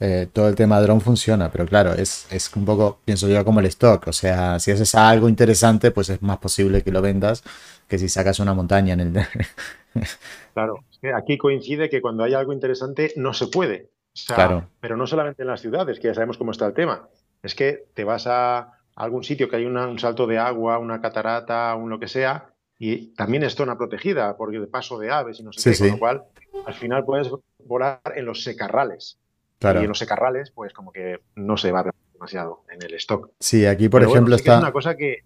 eh, 0.00 0.28
todo 0.32 0.48
el 0.48 0.54
tema 0.54 0.80
dron 0.80 1.00
funciona, 1.00 1.50
pero 1.50 1.66
claro, 1.66 1.94
es, 1.94 2.26
es 2.30 2.54
un 2.54 2.64
poco, 2.64 3.00
pienso 3.04 3.28
yo, 3.28 3.44
como 3.44 3.60
el 3.60 3.66
stock, 3.66 4.06
o 4.06 4.12
sea, 4.12 4.60
si 4.60 4.70
haces 4.70 4.94
algo 4.94 5.28
interesante, 5.28 5.90
pues 5.90 6.08
es 6.10 6.22
más 6.22 6.38
posible 6.38 6.82
que 6.82 6.92
lo 6.92 7.02
vendas 7.02 7.42
que 7.88 7.98
si 7.98 8.08
sacas 8.08 8.38
una 8.38 8.54
montaña 8.54 8.92
en 8.92 9.00
el... 9.00 9.12
claro, 10.54 10.84
aquí 11.16 11.38
coincide 11.38 11.88
que 11.88 12.02
cuando 12.02 12.22
hay 12.22 12.34
algo 12.34 12.52
interesante 12.52 13.12
no 13.16 13.32
se 13.32 13.46
puede. 13.48 13.90
claro. 14.26 14.68
Pero 14.80 14.96
no 14.96 15.06
solamente 15.06 15.42
en 15.42 15.48
las 15.48 15.62
ciudades, 15.62 15.98
que 15.98 16.08
ya 16.08 16.14
sabemos 16.14 16.36
cómo 16.36 16.52
está 16.52 16.66
el 16.66 16.74
tema. 16.74 17.08
Es 17.42 17.54
que 17.54 17.86
te 17.94 18.04
vas 18.04 18.26
a 18.26 18.77
algún 18.98 19.22
sitio 19.22 19.48
que 19.48 19.56
hay 19.56 19.64
un 19.64 19.98
salto 19.98 20.26
de 20.26 20.38
agua, 20.38 20.78
una 20.78 21.00
catarata, 21.00 21.74
un 21.76 21.88
lo 21.88 22.00
que 22.00 22.08
sea, 22.08 22.52
y 22.78 23.14
también 23.14 23.44
es 23.44 23.54
zona 23.54 23.78
protegida, 23.78 24.36
porque 24.36 24.58
de 24.58 24.66
paso 24.66 24.98
de 24.98 25.10
aves 25.10 25.38
y 25.38 25.44
no 25.44 25.52
sé 25.52 25.72
qué, 25.72 25.78
con 25.78 25.88
lo 25.90 25.98
cual 25.98 26.24
al 26.66 26.74
final 26.74 27.04
puedes 27.04 27.30
volar 27.64 28.00
en 28.16 28.24
los 28.24 28.42
secarrales. 28.42 29.18
Claro. 29.60 29.80
Y 29.80 29.84
en 29.84 29.88
los 29.88 29.98
secarrales, 29.98 30.50
pues 30.50 30.72
como 30.72 30.92
que 30.92 31.20
no 31.36 31.56
se 31.56 31.70
va 31.70 31.88
demasiado 32.12 32.64
en 32.72 32.82
el 32.82 32.94
stock. 32.94 33.30
Sí, 33.38 33.66
aquí 33.66 33.88
por 33.88 34.02
ejemplo 34.02 34.34
está. 34.34 34.54
es 34.54 34.62
una 34.62 34.72
cosa 34.72 34.96
que. 34.96 35.18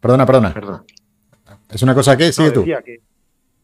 Perdona, 0.00 0.24
perdona. 0.24 0.54
Perdona. 0.54 0.84
¿Es 1.70 1.82
una 1.82 1.94
cosa 1.94 2.16
que? 2.16 2.32
Sigue 2.32 2.50
tú. 2.50 2.64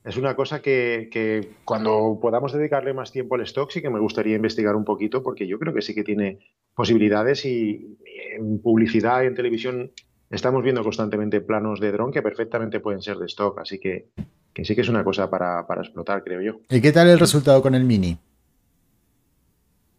Es 0.04 0.18
una 0.18 0.36
cosa 0.36 0.60
que, 0.60 1.54
cuando 1.64 2.18
podamos 2.20 2.52
dedicarle 2.52 2.92
más 2.92 3.10
tiempo 3.10 3.34
al 3.36 3.40
stock 3.40 3.70
sí 3.70 3.80
que 3.80 3.88
me 3.88 3.98
gustaría 3.98 4.36
investigar 4.36 4.76
un 4.76 4.84
poquito 4.84 5.22
porque 5.22 5.46
yo 5.46 5.58
creo 5.58 5.72
que 5.72 5.80
sí 5.80 5.94
que 5.94 6.04
tiene 6.04 6.38
posibilidades 6.74 7.44
y, 7.46 7.96
en 8.36 8.58
publicidad 8.60 9.22
y 9.22 9.26
en 9.26 9.34
televisión 9.34 9.90
estamos 10.30 10.62
viendo 10.62 10.82
constantemente 10.82 11.40
planos 11.40 11.80
de 11.80 11.90
dron 11.90 12.12
que 12.12 12.20
perfectamente 12.20 12.80
pueden 12.80 13.00
ser 13.00 13.16
de 13.16 13.26
stock, 13.26 13.58
así 13.58 13.78
que, 13.78 14.08
sí 14.62 14.74
que 14.74 14.82
es 14.82 14.88
una 14.90 15.04
cosa 15.04 15.30
para, 15.30 15.64
explotar, 15.78 16.22
creo 16.22 16.42
yo. 16.42 16.60
¿Y 16.68 16.82
qué 16.82 16.92
tal 16.92 17.08
el 17.08 17.18
resultado 17.18 17.62
con 17.62 17.74
el 17.74 17.84
Mini? 17.84 18.18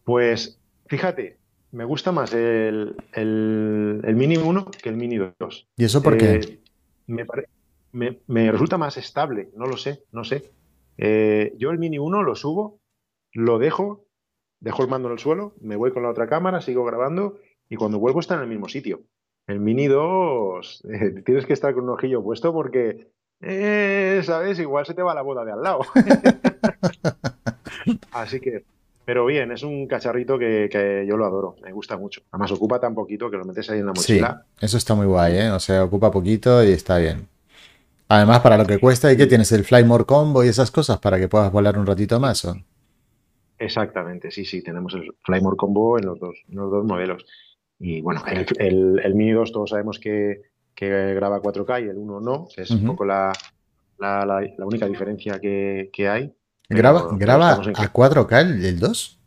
Pues 0.04 0.60
fíjate, 0.86 1.38
me 1.72 1.84
gusta 1.84 2.12
más 2.12 2.32
el, 2.34 2.96
Mini 3.16 4.38
1 4.38 4.72
que 4.84 4.90
el 4.90 4.98
Mini 4.98 5.18
2. 5.18 5.68
¿Y 5.78 5.84
eso 5.84 6.04
por 6.04 6.18
qué? 6.18 6.36
Eh, 6.36 6.60
me, 7.08 7.26
parece 7.26 7.50
me, 7.96 8.52
resulta 8.52 8.78
más 8.78 8.98
estable, 8.98 9.50
no 9.56 9.66
lo 9.66 9.78
sé, 9.78 10.04
no 10.12 10.24
sé. 10.24 10.52
Eh, 10.98 11.54
yo 11.58 11.72
el 11.72 11.80
Mini 11.80 11.98
1 11.98 12.24
lo 12.24 12.36
subo, 12.36 12.80
lo 13.32 13.58
dejo, 13.58 14.06
dejo 14.60 14.84
el 14.84 14.90
mando 14.90 15.08
en 15.08 15.14
el 15.14 15.20
suelo, 15.20 15.54
me 15.62 15.76
voy 15.76 15.92
con 15.92 16.04
la 16.04 16.10
otra 16.10 16.28
cámara, 16.28 16.62
sigo 16.62 16.84
grabando 16.84 17.38
y 17.70 17.78
cuando 17.78 18.00
vuelvo 18.00 18.20
está 18.20 18.36
en 18.36 18.42
el 18.42 18.48
mismo 18.48 18.68
sitio. 18.68 19.02
El 19.48 19.60
Mini 19.60 19.88
2 19.88 20.84
eh, 20.90 21.22
tienes 21.26 21.46
que 21.46 21.54
estar 21.54 21.74
con 21.74 21.86
un 21.86 21.92
ojillo 21.92 22.24
puesto 22.24 22.52
porque, 22.52 23.12
eh, 23.42 24.22
¿sabes? 24.24 24.60
Igual 24.60 24.86
se 24.86 24.94
te 24.94 25.04
va 25.04 25.16
la 25.16 25.22
boda 25.22 25.46
de 25.46 25.54
al 25.54 25.62
lado. 25.62 25.82
Así 28.12 28.40
que, 28.40 28.66
pero 29.06 29.26
bien, 29.26 29.52
es 29.52 29.64
un 29.64 29.88
cacharrito 29.88 30.40
que, 30.40 31.06
yo 31.08 31.16
lo 31.16 31.26
adoro, 31.26 31.56
me 31.62 31.72
gusta 31.72 31.98
mucho. 31.98 32.22
Además 32.32 32.52
ocupa 32.52 32.80
tan 32.80 32.96
poquito 32.96 33.30
que 33.30 33.38
lo 33.38 33.46
metes 33.46 33.70
ahí 33.70 33.80
en 33.80 33.86
la 33.86 33.94
mochila. 33.94 34.46
Sí, 34.58 34.66
eso 34.66 34.78
está 34.78 34.96
muy 34.96 35.06
guay, 35.06 35.38
¿eh? 35.38 35.52
O 35.52 35.60
sea, 35.60 35.84
ocupa 35.84 36.12
poquito 36.12 36.64
y 36.64 36.72
está 36.72 36.98
bien. 36.98 37.28
Además, 38.08 38.42
para 38.42 38.58
lo 38.58 38.66
que 38.66 38.78
cuesta, 38.78 39.12
¿y 39.12 39.18
que 39.18 39.26
tienes? 39.26 39.52
¿El 39.52 39.64
Flymore 39.64 40.06
Combo 40.06 40.44
y 40.44 40.48
esas 40.48 40.70
cosas 40.70 41.00
para 41.00 41.20
que 41.20 41.28
puedas 41.28 41.52
volar 41.52 41.78
un 41.78 41.86
ratito 41.86 42.20
más? 42.20 42.46
¿o? 42.46 42.56
Exactamente, 43.58 44.32
sí, 44.32 44.46
sí, 44.46 44.62
tenemos 44.62 44.94
el 44.94 45.16
Flymore 45.24 45.58
Combo 45.58 45.98
en 45.98 46.06
los 46.06 46.20
dos, 46.20 46.36
los 46.50 46.70
dos 46.70 46.86
modelos. 46.86 47.26
Y 47.80 48.02
bueno, 48.02 48.24
el, 48.28 49.00
el, 49.04 49.16
Mini 49.16 49.32
2 49.32 49.52
todos 49.52 49.70
sabemos 49.70 50.00
que, 50.00 50.42
graba 50.78 51.42
4K 51.42 51.86
y 51.86 51.90
el 51.90 51.98
1 51.98 52.20
no, 52.22 52.48
es 52.56 52.72
un 52.72 52.86
poco 52.86 53.06
la, 53.06 53.34
única 54.60 54.88
diferencia 54.88 55.40
que, 55.40 56.08
hay. 56.10 56.34
¿Graba, 56.70 57.10
graba 57.14 57.54
a 57.54 57.94
4K 57.94 58.64
el, 58.64 58.80
2? 58.80 59.20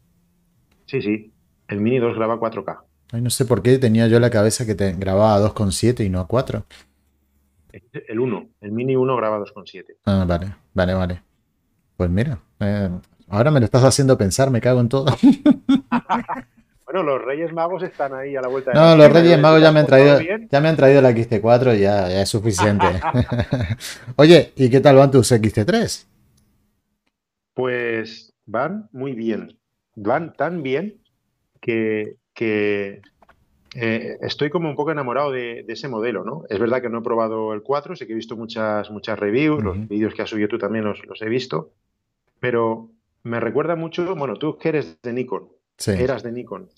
Sí, 0.87 1.03
sí, 1.03 1.33
el 1.69 1.81
Mini 1.81 1.99
2 1.99 2.15
graba 2.15 2.39
4K. 2.39 2.81
Ay, 3.11 3.23
no 3.23 3.31
sé 3.31 3.45
por 3.45 3.63
qué 3.63 3.79
tenía 3.79 4.07
yo 4.07 4.21
la 4.21 4.31
cabeza 4.31 4.67
que 4.67 4.75
te 4.75 4.93
grababa 4.93 5.35
a 5.35 5.41
2,7 5.41 6.05
y 6.05 6.11
no 6.11 6.21
a 6.21 6.27
4. 6.27 6.65
El 7.73 8.19
1, 8.19 8.49
el 8.61 8.73
Mini 8.73 8.97
1 8.97 9.17
graba 9.17 9.39
2,7. 9.39 9.97
Ah, 10.07 10.25
vale, 10.27 10.55
vale, 10.75 10.95
vale. 10.95 11.23
Pues 11.97 12.11
mira, 12.11 12.41
eh, 12.61 12.91
ahora 13.29 13.51
me 13.51 13.61
lo 13.61 13.65
estás 13.65 13.85
haciendo 13.85 14.17
pensar, 14.17 14.51
me 14.51 14.61
cago 14.61 14.81
en 14.81 14.89
todo. 14.89 15.07
bueno, 16.85 17.03
los 17.03 17.23
Reyes 17.23 17.53
Magos 17.53 17.83
están 17.83 18.15
ahí 18.15 18.37
a 18.37 18.41
la 18.41 18.49
vuelta. 18.49 18.71
De 18.71 18.79
no, 18.79 18.97
los 18.97 19.13
Reyes 19.13 19.39
Magos 19.39 19.61
ya 19.61 19.73
me 19.73 19.81
han 19.81 19.87
traído, 19.87 20.19
ya 20.51 20.61
me 20.61 20.69
han 20.69 20.77
traído 20.77 21.03
la 21.03 21.11
XT4 21.11 21.77
y 21.77 21.81
ya, 21.81 22.09
ya 22.09 22.23
es 22.23 22.29
suficiente. 22.29 22.87
Oye, 24.17 24.53
¿y 24.57 24.71
qué 24.71 24.81
tal 24.81 24.97
van 24.97 25.11
tus 25.11 25.33
XT3? 25.33 26.07
Pues 27.55 28.33
van 28.47 28.89
muy 28.93 29.13
bien. 29.13 29.59
Van 29.95 30.33
tan 30.33 30.63
bien 30.63 31.03
que, 31.61 32.17
que 32.33 33.03
eh, 33.75 34.19
estoy 34.23 34.51
como 34.51 34.69
un 34.69 34.77
poco 34.77 34.93
enamorado 34.93 35.33
de, 35.33 35.65
ese 35.69 35.89
modelo, 35.89 36.25
¿no? 36.25 36.45
Es 36.49 36.59
verdad 36.59 36.81
que 36.81 36.89
no 36.89 36.99
he 36.99 37.03
probado 37.03 37.53
el 37.53 37.63
4, 37.63 37.97
sé 37.97 38.07
que 38.07 38.13
he 38.13 38.17
visto 38.17 38.37
muchas, 38.37 38.91
muchas 38.91 39.19
reviews, 39.19 39.63
los 39.63 39.89
vídeos 39.89 40.15
que 40.15 40.23
has 40.23 40.31
subido 40.31 40.49
tú 40.49 40.59
también 40.59 40.85
los, 40.85 41.23
he 41.23 41.29
visto, 41.29 41.73
pero 42.41 42.91
me 43.23 43.41
recuerda 43.41 43.77
mucho, 43.77 44.15
bueno, 44.15 44.37
tú 44.37 44.57
que 44.59 44.71
eres 44.71 45.01
de 45.03 45.13
Nikon, 45.13 45.49
eras 45.87 46.23
de 46.23 46.33
Nikon, 46.33 46.69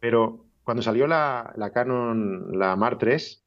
pero 0.00 0.44
cuando 0.62 0.82
salió 0.82 1.06
la, 1.06 1.52
Canon, 1.72 2.58
la 2.58 2.76
Mar 2.76 2.98
3, 2.98 3.42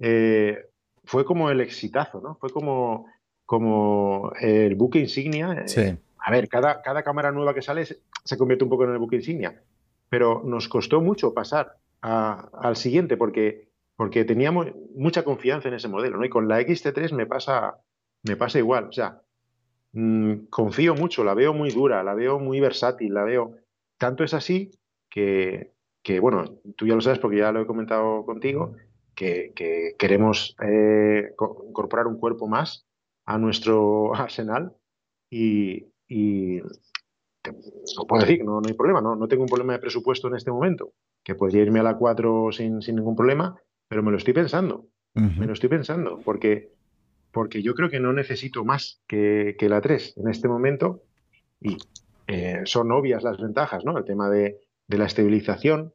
eh, 0.00 0.58
fue 1.04 1.24
como 1.24 1.50
el 1.50 1.60
exitazo, 1.60 2.20
¿no? 2.20 2.36
Fue 2.36 2.50
como, 2.50 3.06
como 3.44 4.32
el 4.40 4.74
buque 4.74 4.98
insignia. 4.98 5.64
Eh, 5.76 5.98
a 6.18 6.30
ver, 6.30 6.48
cada, 6.48 6.80
cada 6.80 7.02
cámara 7.02 7.30
nueva 7.30 7.54
que 7.54 7.60
sale 7.60 7.84
se 7.84 8.38
convierte 8.38 8.64
un 8.64 8.70
poco 8.70 8.84
en 8.84 8.92
el 8.92 8.98
buque 8.98 9.16
insignia 9.16 9.62
pero 10.14 10.42
nos 10.44 10.68
costó 10.68 11.00
mucho 11.00 11.34
pasar 11.34 11.76
al 12.04 12.76
siguiente 12.76 13.16
porque, 13.16 13.70
porque 13.96 14.24
teníamos 14.24 14.66
mucha 14.94 15.24
confianza 15.24 15.68
en 15.68 15.74
ese 15.74 15.88
modelo, 15.88 16.18
¿no? 16.18 16.24
Y 16.24 16.28
con 16.28 16.48
la 16.48 16.60
XT3 16.60 17.12
me 17.12 17.26
pasa, 17.26 17.78
me 18.22 18.36
pasa 18.36 18.58
igual, 18.58 18.88
o 18.88 18.92
sea, 18.92 19.22
mm, 19.92 20.46
confío 20.50 20.94
mucho, 20.94 21.24
la 21.24 21.34
veo 21.34 21.54
muy 21.54 21.70
dura, 21.70 22.02
la 22.02 22.14
veo 22.14 22.38
muy 22.38 22.60
versátil, 22.60 23.14
la 23.14 23.24
veo... 23.24 23.56
Tanto 23.96 24.24
es 24.24 24.34
así 24.34 24.70
que, 25.08 25.72
que 26.02 26.20
bueno, 26.20 26.44
tú 26.76 26.86
ya 26.86 26.94
lo 26.94 27.00
sabes 27.00 27.20
porque 27.20 27.38
ya 27.38 27.52
lo 27.52 27.62
he 27.62 27.66
comentado 27.66 28.26
contigo, 28.26 28.74
que, 29.14 29.52
queremos 29.98 30.56
eh, 30.62 31.32
incorporar 31.68 32.06
un 32.06 32.18
cuerpo 32.18 32.48
más 32.48 32.86
a 33.24 33.38
nuestro 33.38 34.14
arsenal 34.14 34.74
y, 35.30 35.86
y 36.06 36.60
puedo 38.06 38.20
decir, 38.20 38.44
no, 38.44 38.60
no 38.60 38.68
hay 38.68 38.74
problema, 38.74 39.00
no, 39.00 39.16
no 39.16 39.26
tengo 39.26 39.44
un 39.44 39.48
problema 39.48 39.72
de 39.72 39.78
presupuesto 39.78 40.28
en 40.28 40.34
este 40.34 40.50
momento, 40.50 40.92
que 41.24 41.34
podría 41.34 41.62
irme 41.62 41.80
a 41.80 41.82
la 41.82 41.96
4 41.96 42.52
sin, 42.52 42.82
sin 42.82 42.96
ningún 42.96 43.16
problema, 43.16 43.56
pero 43.88 44.02
me 44.02 44.10
lo 44.10 44.18
estoy 44.18 44.34
pensando, 44.34 44.88
me 45.14 45.46
lo 45.46 45.52
estoy 45.52 45.68
pensando, 45.68 46.20
porque, 46.24 46.72
porque 47.32 47.62
yo 47.62 47.74
creo 47.74 47.88
que 47.88 48.00
no 48.00 48.12
necesito 48.12 48.64
más 48.64 49.00
que, 49.06 49.56
que 49.58 49.68
la 49.68 49.80
3 49.80 50.18
en 50.18 50.28
este 50.28 50.48
momento 50.48 51.02
y 51.60 51.76
eh, 52.26 52.62
son 52.64 52.92
obvias 52.92 53.22
las 53.22 53.38
ventajas, 53.38 53.84
¿no? 53.84 53.96
El 53.96 54.04
tema 54.04 54.28
de, 54.28 54.60
de 54.86 54.98
la 54.98 55.06
estabilización 55.06 55.94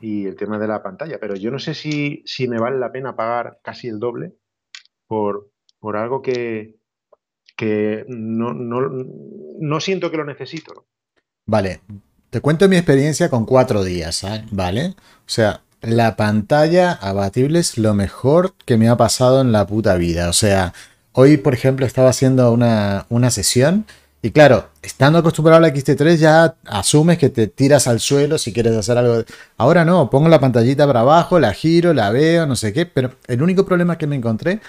y 0.00 0.26
el 0.26 0.36
tema 0.36 0.58
de 0.58 0.68
la 0.68 0.82
pantalla, 0.82 1.18
pero 1.20 1.34
yo 1.36 1.50
no 1.50 1.58
sé 1.58 1.74
si, 1.74 2.22
si 2.26 2.48
me 2.48 2.58
vale 2.58 2.78
la 2.78 2.92
pena 2.92 3.16
pagar 3.16 3.60
casi 3.62 3.88
el 3.88 4.00
doble 4.00 4.34
por, 5.06 5.50
por 5.78 5.96
algo 5.96 6.20
que, 6.20 6.76
que 7.56 8.04
no, 8.08 8.52
no, 8.52 8.80
no 9.60 9.80
siento 9.80 10.10
que 10.10 10.16
lo 10.16 10.24
necesito. 10.24 10.86
Vale, 11.46 11.80
te 12.32 12.40
cuento 12.40 12.66
mi 12.66 12.76
experiencia 12.76 13.28
con 13.28 13.44
cuatro 13.44 13.84
días, 13.84 14.24
¿vale? 14.50 14.94
O 14.96 15.26
sea, 15.26 15.60
la 15.82 16.16
pantalla 16.16 16.92
abatible 16.92 17.58
es 17.58 17.76
lo 17.76 17.92
mejor 17.92 18.54
que 18.64 18.78
me 18.78 18.88
ha 18.88 18.96
pasado 18.96 19.42
en 19.42 19.52
la 19.52 19.66
puta 19.66 19.96
vida. 19.96 20.30
O 20.30 20.32
sea, 20.32 20.72
hoy, 21.12 21.36
por 21.36 21.52
ejemplo, 21.52 21.84
estaba 21.84 22.08
haciendo 22.08 22.50
una, 22.50 23.04
una 23.10 23.30
sesión 23.30 23.84
y 24.22 24.30
claro, 24.30 24.70
estando 24.80 25.18
acostumbrado 25.18 25.58
a 25.58 25.60
la 25.68 25.74
XT3 25.74 26.16
ya 26.16 26.54
asumes 26.64 27.18
que 27.18 27.28
te 27.28 27.48
tiras 27.48 27.86
al 27.86 28.00
suelo 28.00 28.38
si 28.38 28.54
quieres 28.54 28.74
hacer 28.78 28.96
algo. 28.96 29.24
Ahora 29.58 29.84
no, 29.84 30.08
pongo 30.08 30.30
la 30.30 30.40
pantallita 30.40 30.86
para 30.86 31.00
abajo, 31.00 31.38
la 31.38 31.52
giro, 31.52 31.92
la 31.92 32.08
veo, 32.08 32.46
no 32.46 32.56
sé 32.56 32.72
qué, 32.72 32.86
pero 32.86 33.12
el 33.26 33.42
único 33.42 33.66
problema 33.66 33.98
que 33.98 34.06
me 34.06 34.16
encontré 34.16 34.60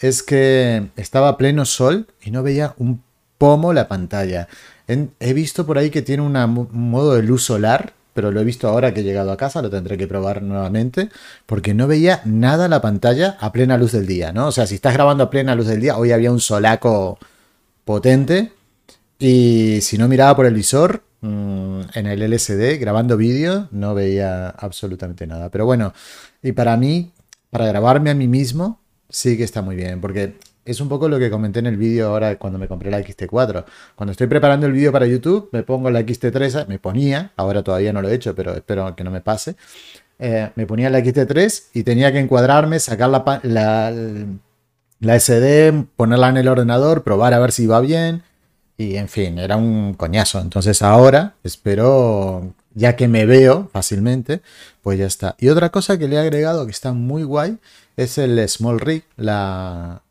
es 0.00 0.24
que 0.24 0.88
estaba 0.96 1.28
a 1.28 1.36
pleno 1.36 1.66
sol 1.66 2.08
y 2.20 2.32
no 2.32 2.42
veía 2.42 2.74
un 2.78 3.00
pomo 3.38 3.72
la 3.72 3.86
pantalla. 3.86 4.48
He 4.86 5.32
visto 5.32 5.66
por 5.66 5.78
ahí 5.78 5.90
que 5.90 6.02
tiene 6.02 6.22
un 6.22 6.68
modo 6.72 7.14
de 7.14 7.22
luz 7.22 7.44
solar, 7.44 7.94
pero 8.14 8.30
lo 8.30 8.40
he 8.40 8.44
visto 8.44 8.68
ahora 8.68 8.92
que 8.92 9.00
he 9.00 9.04
llegado 9.04 9.32
a 9.32 9.36
casa, 9.36 9.62
lo 9.62 9.70
tendré 9.70 9.96
que 9.96 10.06
probar 10.06 10.42
nuevamente, 10.42 11.08
porque 11.46 11.74
no 11.74 11.86
veía 11.86 12.20
nada 12.24 12.68
la 12.68 12.80
pantalla 12.80 13.36
a 13.40 13.52
plena 13.52 13.78
luz 13.78 13.92
del 13.92 14.06
día, 14.06 14.32
¿no? 14.32 14.48
O 14.48 14.52
sea, 14.52 14.66
si 14.66 14.74
estás 14.74 14.94
grabando 14.94 15.24
a 15.24 15.30
plena 15.30 15.54
luz 15.54 15.66
del 15.66 15.80
día, 15.80 15.96
hoy 15.96 16.12
había 16.12 16.30
un 16.30 16.40
solaco 16.40 17.18
potente 17.84 18.52
y 19.18 19.80
si 19.82 19.98
no 19.98 20.08
miraba 20.08 20.36
por 20.36 20.46
el 20.46 20.54
visor, 20.54 21.04
mm, 21.20 21.80
en 21.94 22.06
el 22.06 22.22
LCD, 22.22 22.78
grabando 22.78 23.16
vídeo, 23.16 23.68
no 23.70 23.94
veía 23.94 24.48
absolutamente 24.48 25.26
nada. 25.26 25.48
Pero 25.48 25.64
bueno, 25.64 25.94
y 26.42 26.52
para 26.52 26.76
mí, 26.76 27.12
para 27.50 27.66
grabarme 27.66 28.10
a 28.10 28.14
mí 28.14 28.28
mismo, 28.28 28.80
sí 29.08 29.36
que 29.36 29.44
está 29.44 29.62
muy 29.62 29.76
bien, 29.76 30.00
porque 30.00 30.34
es 30.64 30.80
un 30.80 30.88
poco 30.88 31.08
lo 31.08 31.18
que 31.18 31.30
comenté 31.30 31.58
en 31.58 31.66
el 31.66 31.76
vídeo 31.76 32.08
ahora 32.08 32.36
cuando 32.38 32.58
me 32.58 32.68
compré 32.68 32.90
la 32.90 33.00
XT4. 33.00 33.64
Cuando 33.96 34.12
estoy 34.12 34.26
preparando 34.26 34.66
el 34.66 34.72
vídeo 34.72 34.92
para 34.92 35.06
YouTube, 35.06 35.48
me 35.52 35.62
pongo 35.62 35.90
la 35.90 36.00
XT3, 36.00 36.66
me 36.68 36.78
ponía, 36.78 37.32
ahora 37.36 37.62
todavía 37.62 37.92
no 37.92 38.02
lo 38.02 38.08
he 38.08 38.14
hecho, 38.14 38.34
pero 38.34 38.54
espero 38.54 38.94
que 38.94 39.04
no 39.04 39.10
me 39.10 39.20
pase. 39.20 39.56
Eh, 40.18 40.50
me 40.54 40.66
ponía 40.66 40.88
la 40.90 41.00
XT3 41.00 41.64
y 41.74 41.82
tenía 41.82 42.12
que 42.12 42.20
encuadrarme, 42.20 42.78
sacar 42.78 43.10
la, 43.10 43.40
la, 43.42 43.92
la 45.00 45.20
SD, 45.20 45.86
ponerla 45.96 46.28
en 46.28 46.36
el 46.36 46.48
ordenador, 46.48 47.02
probar 47.02 47.34
a 47.34 47.40
ver 47.40 47.52
si 47.52 47.66
va 47.66 47.80
bien 47.80 48.22
y 48.76 48.96
en 48.96 49.08
fin, 49.08 49.38
era 49.38 49.56
un 49.56 49.94
coñazo. 49.94 50.40
Entonces 50.40 50.82
ahora 50.82 51.34
espero, 51.44 52.54
ya 52.74 52.96
que 52.96 53.08
me 53.08 53.26
veo 53.26 53.68
fácilmente, 53.72 54.42
pues 54.82 54.98
ya 54.98 55.06
está. 55.06 55.36
Y 55.38 55.48
otra 55.48 55.70
cosa 55.70 55.98
que 55.98 56.08
le 56.08 56.16
he 56.16 56.18
agregado 56.18 56.64
que 56.66 56.72
está 56.72 56.92
muy 56.92 57.22
guay 57.24 57.58
es 57.96 58.18
el 58.18 58.48
Small 58.48 58.80
Rig, 58.80 59.04
la, 59.16 60.02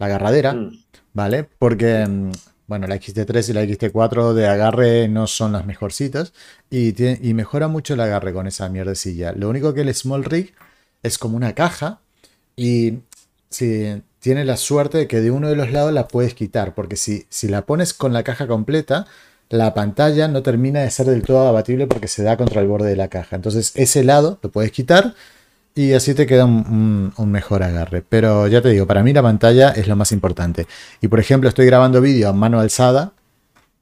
la 0.00 0.06
agarradera, 0.06 0.54
mm. 0.54 0.84
¿vale? 1.12 1.44
Porque, 1.58 2.04
mm, 2.06 2.32
bueno, 2.66 2.88
la 2.88 2.96
XT3 2.96 3.50
y 3.50 3.52
la 3.52 3.62
XT4 3.62 4.32
de 4.32 4.48
agarre 4.48 5.06
no 5.06 5.28
son 5.28 5.52
las 5.52 5.66
mejorcitas 5.66 6.32
y, 6.70 6.94
y 7.04 7.34
mejora 7.34 7.68
mucho 7.68 7.94
el 7.94 8.00
agarre 8.00 8.32
con 8.32 8.48
esa 8.48 8.68
mierdecilla. 8.68 9.32
Lo 9.32 9.48
único 9.48 9.74
que 9.74 9.82
el 9.82 9.94
Small 9.94 10.24
Rig 10.24 10.54
es 11.02 11.18
como 11.18 11.36
una 11.36 11.54
caja 11.54 12.00
y 12.56 13.00
si 13.50 14.02
tiene 14.20 14.44
la 14.44 14.56
suerte 14.56 14.98
de 14.98 15.08
que 15.08 15.20
de 15.20 15.30
uno 15.30 15.48
de 15.48 15.56
los 15.56 15.72
lados 15.72 15.92
la 15.92 16.08
puedes 16.08 16.34
quitar, 16.34 16.74
porque 16.74 16.96
si, 16.96 17.26
si 17.28 17.48
la 17.48 17.66
pones 17.66 17.94
con 17.94 18.12
la 18.12 18.22
caja 18.22 18.46
completa, 18.46 19.06
la 19.48 19.74
pantalla 19.74 20.28
no 20.28 20.42
termina 20.42 20.80
de 20.80 20.90
ser 20.90 21.06
del 21.06 21.22
todo 21.22 21.48
abatible 21.48 21.86
porque 21.88 22.06
se 22.06 22.22
da 22.22 22.36
contra 22.36 22.60
el 22.60 22.68
borde 22.68 22.88
de 22.88 22.96
la 22.96 23.08
caja. 23.08 23.36
Entonces 23.36 23.72
ese 23.74 24.04
lado 24.04 24.38
lo 24.42 24.50
puedes 24.50 24.70
quitar 24.70 25.14
y 25.74 25.92
así 25.92 26.14
te 26.14 26.26
queda 26.26 26.44
un, 26.44 27.12
mejor 27.26 27.62
agarre. 27.62 28.02
Pero 28.02 28.46
ya 28.48 28.62
te 28.62 28.70
digo, 28.70 28.86
para 28.86 29.02
mí 29.02 29.12
la 29.12 29.22
pantalla 29.22 29.70
es 29.70 29.88
lo 29.88 29.96
más 29.96 30.12
importante. 30.12 30.66
Y 31.00 31.08
por 31.08 31.20
ejemplo, 31.20 31.48
estoy 31.48 31.66
grabando 31.66 32.00
vídeo 32.00 32.28
a 32.28 32.32
mano 32.32 32.60
alzada 32.60 33.12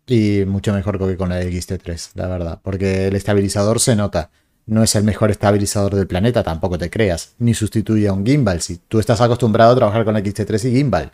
y 0.07 0.45
mucho 0.47 0.73
mejor 0.73 0.99
que 0.99 1.17
con 1.17 1.29
la 1.31 1.43
XT3, 1.43 2.13
la 2.15 2.29
verdad, 2.29 2.61
porque 2.63 3.09
el 3.09 3.17
estabilizador 3.17 3.81
se 3.81 3.97
nota 3.97 4.31
no 4.69 4.83
es 4.83 4.95
el 4.95 5.03
mejor 5.03 5.31
estabilizador 5.31 5.95
del 5.95 6.07
planeta, 6.07 6.43
tampoco 6.43 6.79
te 6.79 6.91
creas, 6.91 7.35
ni 7.39 7.55
sustituye 7.55 8.07
a 8.07 8.13
un 8.13 8.25
gimbal. 8.25 8.61
Si 8.61 8.77
tú 8.77 9.01
estás 9.01 9.21
acostumbrado 9.21 9.73
a 9.73 9.77
trabajar 9.77 10.05
con 10.05 10.15
XT3 10.15 10.69
y 10.69 10.77
gimbal, 10.77 11.11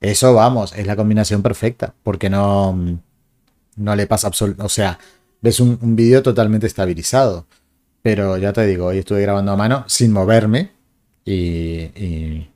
eso 0.00 0.34
vamos, 0.34 0.72
es 0.76 0.86
la 0.86 0.96
combinación 0.96 1.40
perfecta, 1.40 1.94
porque 2.02 2.28
no, 2.28 2.76
no 3.76 3.96
le 3.96 4.06
pasa 4.08 4.26
absolutamente, 4.26 4.66
o 4.66 4.68
sea, 4.68 4.98
ves 5.40 5.60
un, 5.60 5.78
vídeo 5.96 6.22
totalmente 6.22 6.66
estabilizado. 6.66 7.46
Pero 8.02 8.36
ya 8.38 8.52
te 8.52 8.66
digo, 8.66 8.86
hoy 8.86 8.98
estuve 8.98 9.22
grabando 9.22 9.52
a 9.52 9.56
mano 9.56 9.84
sin 9.88 10.12
moverme 10.12 10.72
y, 11.24 11.90
y, 11.94 12.50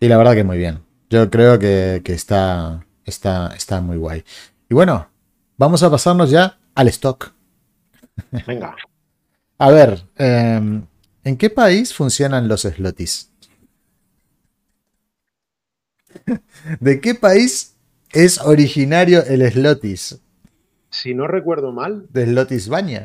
la 0.00 0.16
verdad 0.18 0.34
que 0.34 0.44
muy 0.44 0.58
bien. 0.58 0.80
Yo 1.10 1.30
creo 1.30 1.58
que, 1.58 2.02
que 2.04 2.12
está, 2.12 2.86
está, 3.04 3.54
está 3.56 3.80
muy 3.80 3.96
guay. 3.96 4.24
Y 4.68 4.74
bueno, 4.74 5.08
vamos 5.56 5.82
a 5.82 5.90
pasarnos 5.90 6.30
ya 6.30 6.58
al 6.74 6.88
stock. 6.88 7.32
Venga. 8.46 8.76
A 9.58 9.70
ver, 9.70 10.04
em, 10.16 10.86
¿en 11.24 11.36
qué 11.38 11.48
país 11.48 11.94
funcionan 11.94 12.46
los 12.46 12.62
slotis? 12.62 13.30
¿De 16.80 17.00
qué 17.00 17.14
país 17.14 17.74
es 18.12 18.38
originario 18.40 19.24
el 19.24 19.50
slotis? 19.50 20.20
Si 20.90 21.14
no 21.14 21.26
recuerdo 21.26 21.72
mal. 21.72 22.06
De 22.10 22.26
Slotisbaña. 22.26 23.04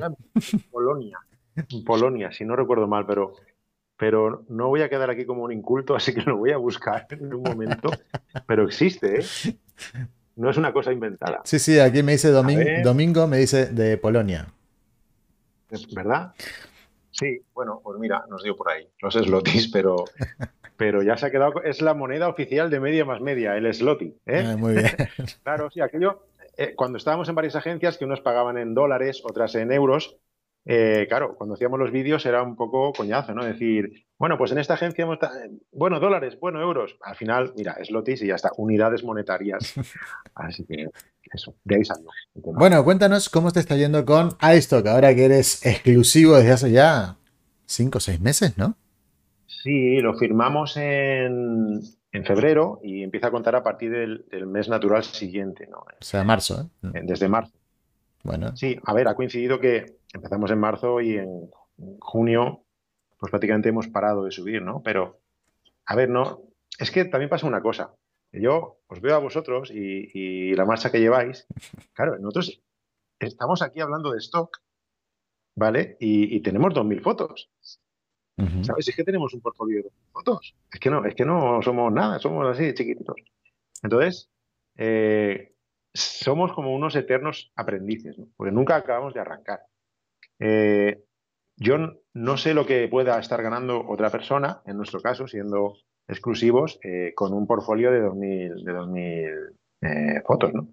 Polonia. 0.72 1.20
Polonia, 1.86 2.32
si 2.32 2.46
no 2.46 2.56
recuerdo 2.56 2.88
mal, 2.88 3.06
pero, 3.06 3.34
pero 3.98 4.46
no 4.50 4.68
voy 4.68 4.82
a 4.82 4.90
quedar 4.90 5.10
aquí 5.10 5.26
como 5.26 5.44
un 5.44 5.52
inculto, 5.52 5.96
así 5.96 6.14
que 6.14 6.22
lo 6.22 6.38
voy 6.38 6.52
a 6.52 6.58
buscar 6.58 7.08
en 7.10 7.34
un 7.34 7.44
momento. 7.44 7.92
Pero 8.48 8.66
existe, 8.66 9.20
¿eh? 9.20 9.56
No 10.36 10.50
es 10.50 10.58
una 10.58 10.72
cosa 10.72 10.92
inventada. 10.92 11.42
Sí, 11.44 11.60
sí, 11.60 11.80
aquí 11.80 12.04
me 12.04 12.14
dice 12.14 12.30
Domingo, 12.32 13.28
me 13.28 13.38
dice 13.38 13.68
de 13.68 13.98
Polonia. 13.98 14.48
¿verdad? 15.94 16.34
Sí, 17.12 17.42
bueno, 17.54 17.82
pues 17.84 18.00
mira, 18.00 18.26
nos 18.30 18.44
dio 18.44 18.56
por 18.56 18.70
ahí 18.72 18.88
los 19.02 19.14
slotis, 19.14 19.68
pero, 19.68 20.06
pero 20.78 21.04
ya 21.04 21.18
se 21.18 21.28
ha 21.28 21.32
quedado, 21.32 21.62
es 21.64 21.82
la 21.82 21.94
moneda 21.94 22.28
oficial 22.28 22.70
de 22.70 22.80
media 22.80 23.06
más 23.06 23.22
media, 23.22 23.56
el 23.58 23.72
sloti. 23.74 24.16
¿eh? 24.26 24.44
Ah, 24.46 24.58
muy 24.58 24.74
bien. 24.74 24.90
claro, 25.44 25.70
sí, 25.70 25.82
aquello, 25.82 26.26
eh, 26.62 26.76
cuando 26.76 26.98
estábamos 26.98 27.28
en 27.28 27.36
varias 27.36 27.56
agencias 27.56 27.98
que 27.98 28.06
unos 28.06 28.22
pagaban 28.22 28.58
en 28.58 28.74
dólares, 28.74 29.22
otras 29.24 29.56
en 29.56 29.72
euros, 29.72 30.18
eh, 30.66 31.08
claro, 31.10 31.36
cuando 31.36 31.56
hacíamos 31.56 31.80
los 31.80 31.92
vídeos 31.92 32.24
era 32.26 32.44
un 32.44 32.56
poco 32.56 32.94
coñazo, 32.94 33.34
¿no? 33.34 33.44
Decir, 33.44 34.06
bueno, 34.20 34.38
pues 34.38 34.52
en 34.52 34.60
esta 34.60 34.76
agencia 34.76 35.04
hemos, 35.04 35.18
bueno, 35.72 36.00
dólares, 36.00 36.38
bueno, 36.40 36.62
euros. 36.62 36.98
Al 37.02 37.16
final, 37.16 37.54
mira, 37.58 37.78
slotis 37.84 38.22
y 38.22 38.28
ya 38.28 38.36
está, 38.36 38.52
unidades 38.58 39.04
monetarias. 39.04 39.74
Así 40.36 40.64
que 40.66 40.88
eso, 41.34 41.56
de 41.64 41.78
ahí 41.78 41.84
salió. 41.84 42.10
Bueno, 42.36 42.84
cuéntanos 42.84 43.30
cómo 43.30 43.52
te 43.52 43.60
está 43.60 43.76
yendo 43.76 44.06
con 44.06 44.38
iStock, 44.56 44.86
ahora 44.86 45.16
que 45.16 45.26
eres 45.26 45.66
exclusivo 45.66 46.36
desde 46.36 46.52
hace 46.52 46.72
ya 46.72 47.18
5 47.66 47.98
o 47.98 48.02
6 48.02 48.22
meses, 48.22 48.58
¿no? 48.58 48.76
Sí, 49.48 50.00
lo 50.00 50.14
firmamos 50.16 50.78
en, 50.78 51.82
febrero 52.26 52.80
y 52.84 53.04
empieza 53.04 53.28
a 53.28 53.32
contar 53.32 53.56
a 53.56 53.64
partir 53.64 53.92
del, 53.92 54.48
mes 54.48 54.68
natural 54.68 55.04
siguiente, 55.04 55.68
¿no? 55.68 55.80
O 55.80 56.04
sea, 56.04 56.24
marzo, 56.24 56.70
¿eh? 56.84 57.02
Desde 57.04 57.30
marzo. 57.30 57.54
Bueno. 58.24 58.56
Sí, 58.56 58.78
a 58.84 58.94
ver, 58.94 59.08
ha 59.08 59.16
coincidido 59.16 59.60
que 59.60 59.98
empezamos 60.14 60.52
en 60.52 60.60
marzo 60.60 61.02
y 61.02 61.18
en 61.18 61.50
junio, 62.00 62.64
pues 63.18 63.32
prácticamente 63.32 63.70
hemos 63.70 63.88
parado 63.88 64.26
de 64.26 64.32
subir, 64.32 64.62
¿no? 64.62 64.82
Pero, 64.84 65.20
a 65.86 65.96
ver, 65.96 66.10
no, 66.10 66.42
es 66.78 66.92
que 66.92 67.06
también 67.06 67.30
pasa 67.30 67.48
una 67.48 67.62
cosa. 67.62 67.94
Yo 68.34 68.78
os 68.88 69.02
veo 69.02 69.16
a 69.16 69.20
vosotros 69.20 69.72
y, 69.74 70.54
la 70.56 70.66
marcha 70.66 70.92
que 70.92 71.00
lleváis. 71.00 71.48
Claro, 71.94 72.18
nosotros 72.20 72.62
estamos 73.20 73.62
aquí 73.62 73.82
hablando 73.82 74.12
de 74.12 74.20
stock 74.20 74.62
¿vale? 75.56 75.98
Y, 76.00 76.40
tenemos 76.42 76.74
2.000 76.74 77.02
fotos. 77.02 77.50
¿Sabes? 78.64 78.88
Es 78.88 78.96
que 78.96 79.04
tenemos 79.04 79.34
un 79.34 79.42
portfolio 79.42 79.78
de 79.78 79.90
2.000 79.90 79.92
fotos. 80.12 80.56
Es 80.72 80.80
que 80.80 80.90
no, 80.90 81.06
es 81.06 81.16
que 81.16 81.26
no 81.26 81.62
somos 81.62 81.92
nada, 81.92 82.20
somos 82.20 82.48
así 82.48 82.74
chiquititos. 82.74 83.16
Entonces, 83.84 84.30
eh, 84.78 85.54
somos 85.94 86.54
como 86.54 86.74
unos 86.74 86.96
eternos 86.96 87.52
aprendices, 87.56 88.18
¿no? 88.18 88.28
porque 88.38 88.52
nunca 88.52 88.76
acabamos 88.76 89.14
de 89.14 89.20
arrancar. 89.20 89.62
Eh, 90.40 91.04
yo 91.58 91.78
no 92.14 92.38
sé 92.38 92.54
lo 92.54 92.66
que 92.66 92.88
pueda 92.88 93.20
estar 93.20 93.42
ganando 93.44 93.86
otra 93.88 94.10
persona, 94.10 94.62
en 94.66 94.78
nuestro 94.78 95.02
caso, 95.02 95.28
siendo 95.28 95.76
exclusivos, 96.08 96.80
eh, 96.84 97.14
con 97.16 97.34
un 97.34 97.46
portfolio 97.46 97.92
de 97.92 98.02
2.000, 98.02 98.64
de 98.64 98.74
2000 98.74 100.24
fotos, 100.26 100.54
¿no? 100.54 100.70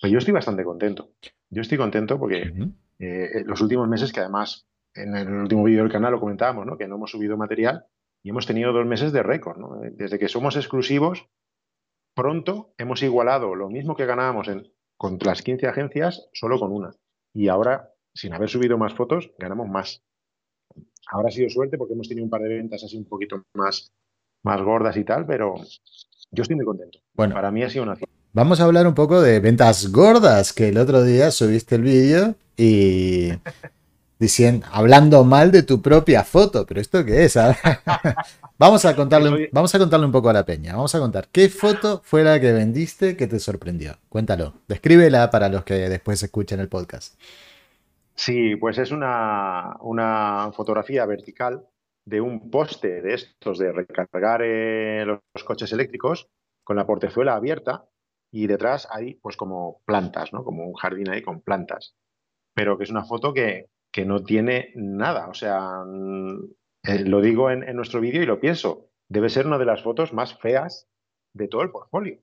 Pues 0.00 0.12
yo 0.12 0.18
estoy 0.18 0.34
bastante 0.34 0.64
contento. 0.64 1.10
Yo 1.48 1.62
estoy 1.62 1.78
contento 1.78 2.18
porque 2.18 2.52
los 2.98 3.60
últimos 3.62 3.88
meses, 3.88 4.12
que 4.12 4.20
además 4.20 4.66
en 4.94 5.16
el 5.16 5.28
último 5.28 5.64
vídeo 5.64 5.82
del 5.82 5.92
canal 5.92 6.12
lo 6.12 6.20
comentábamos, 6.20 6.66
¿no? 6.66 6.76
que 6.76 6.88
no 6.88 6.96
hemos 6.96 7.10
subido 7.10 7.36
material 7.36 7.86
y 8.22 8.30
hemos 8.30 8.46
tenido 8.46 8.72
dos 8.72 8.86
meses 8.86 9.12
de 9.12 9.22
récord. 9.22 9.58
¿no? 9.58 9.80
Desde 9.92 10.18
que 10.18 10.28
somos 10.28 10.56
exclusivos, 10.56 11.28
pronto 12.14 12.74
hemos 12.78 13.02
igualado 13.02 13.54
lo 13.54 13.68
mismo 13.68 13.96
que 13.96 14.06
ganábamos 14.06 14.48
en, 14.48 14.72
con 14.96 15.18
las 15.20 15.42
15 15.42 15.66
agencias 15.66 16.28
solo 16.32 16.58
con 16.58 16.72
una. 16.72 16.94
Y 17.34 17.48
ahora, 17.48 17.90
sin 18.14 18.32
haber 18.32 18.48
subido 18.48 18.78
más 18.78 18.94
fotos, 18.94 19.32
ganamos 19.38 19.68
más. 19.68 20.02
Ahora 21.10 21.28
ha 21.28 21.32
sido 21.32 21.50
suerte 21.50 21.76
porque 21.76 21.94
hemos 21.94 22.08
tenido 22.08 22.24
un 22.24 22.30
par 22.30 22.42
de 22.42 22.48
ventas 22.48 22.82
así 22.84 22.96
un 22.96 23.04
poquito 23.04 23.42
más, 23.54 23.92
más 24.42 24.62
gordas 24.62 24.96
y 24.96 25.04
tal, 25.04 25.26
pero 25.26 25.56
yo 26.30 26.42
estoy 26.42 26.56
muy 26.56 26.64
contento. 26.64 27.00
Bueno, 27.12 27.34
para 27.34 27.50
mí 27.50 27.62
ha 27.62 27.70
sido 27.70 27.84
una 27.84 27.96
Vamos 28.32 28.60
a 28.60 28.64
hablar 28.64 28.86
un 28.88 28.94
poco 28.94 29.20
de 29.20 29.38
ventas 29.38 29.92
gordas, 29.92 30.52
que 30.52 30.68
el 30.68 30.78
otro 30.78 31.04
día 31.04 31.30
subiste 31.30 31.76
el 31.76 31.82
vídeo 31.82 32.34
y 32.56 33.30
diciendo, 34.18 34.66
hablando 34.72 35.24
mal 35.24 35.50
de 35.50 35.62
tu 35.62 35.82
propia 35.82 36.24
foto, 36.24 36.66
pero 36.66 36.80
¿esto 36.80 37.04
qué 37.04 37.24
es? 37.24 37.36
vamos, 38.58 38.84
a 38.84 38.94
contarle, 38.96 39.48
vamos 39.52 39.74
a 39.74 39.78
contarle 39.78 40.06
un 40.06 40.12
poco 40.12 40.30
a 40.30 40.32
la 40.32 40.44
peña. 40.44 40.74
Vamos 40.74 40.94
a 40.94 40.98
contar, 40.98 41.28
¿qué 41.30 41.48
foto 41.48 42.00
fue 42.04 42.22
la 42.22 42.40
que 42.40 42.52
vendiste 42.52 43.16
que 43.16 43.26
te 43.26 43.38
sorprendió? 43.38 43.96
Cuéntalo, 44.08 44.54
descríbela 44.68 45.30
para 45.30 45.48
los 45.48 45.64
que 45.64 45.74
después 45.88 46.22
escuchen 46.22 46.60
el 46.60 46.68
podcast. 46.68 47.14
Sí, 48.14 48.56
pues 48.56 48.78
es 48.78 48.92
una, 48.92 49.76
una 49.80 50.52
fotografía 50.54 51.04
vertical 51.04 51.66
de 52.04 52.20
un 52.20 52.50
poste 52.50 53.02
de 53.02 53.14
estos 53.14 53.58
de 53.58 53.72
recargar 53.72 54.42
eh, 54.42 55.04
los, 55.06 55.20
coches 55.44 55.72
eléctricos 55.72 56.28
con 56.62 56.76
la 56.76 56.86
portezuela 56.86 57.34
abierta 57.34 57.86
y 58.30 58.46
detrás 58.46 58.88
hay 58.90 59.14
pues 59.14 59.36
como 59.36 59.80
plantas, 59.84 60.32
¿no? 60.32 60.44
Como 60.44 60.66
un 60.66 60.74
jardín 60.74 61.10
ahí 61.10 61.22
con 61.22 61.40
plantas. 61.40 61.94
Pero 62.54 62.78
que 62.78 62.84
es 62.84 62.90
una 62.90 63.04
foto 63.04 63.32
que, 63.32 63.68
que 63.94 64.04
no 64.04 64.24
tiene 64.24 64.72
nada. 64.74 65.28
O 65.28 65.34
sea, 65.34 65.84
mm, 65.86 66.50
eh, 66.82 67.04
lo 67.04 67.20
digo 67.20 67.52
en, 67.52 67.64
nuestro 67.76 68.00
vídeo 68.00 68.24
y 68.24 68.26
lo 68.26 68.40
pienso. 68.40 68.90
Debe 69.08 69.28
ser 69.28 69.46
una 69.46 69.56
de 69.56 69.66
las 69.66 69.84
fotos 69.84 70.12
más 70.12 70.36
feas 70.40 70.88
de 71.32 71.46
todo 71.46 71.62
el 71.62 71.70
portfolio. 71.70 72.18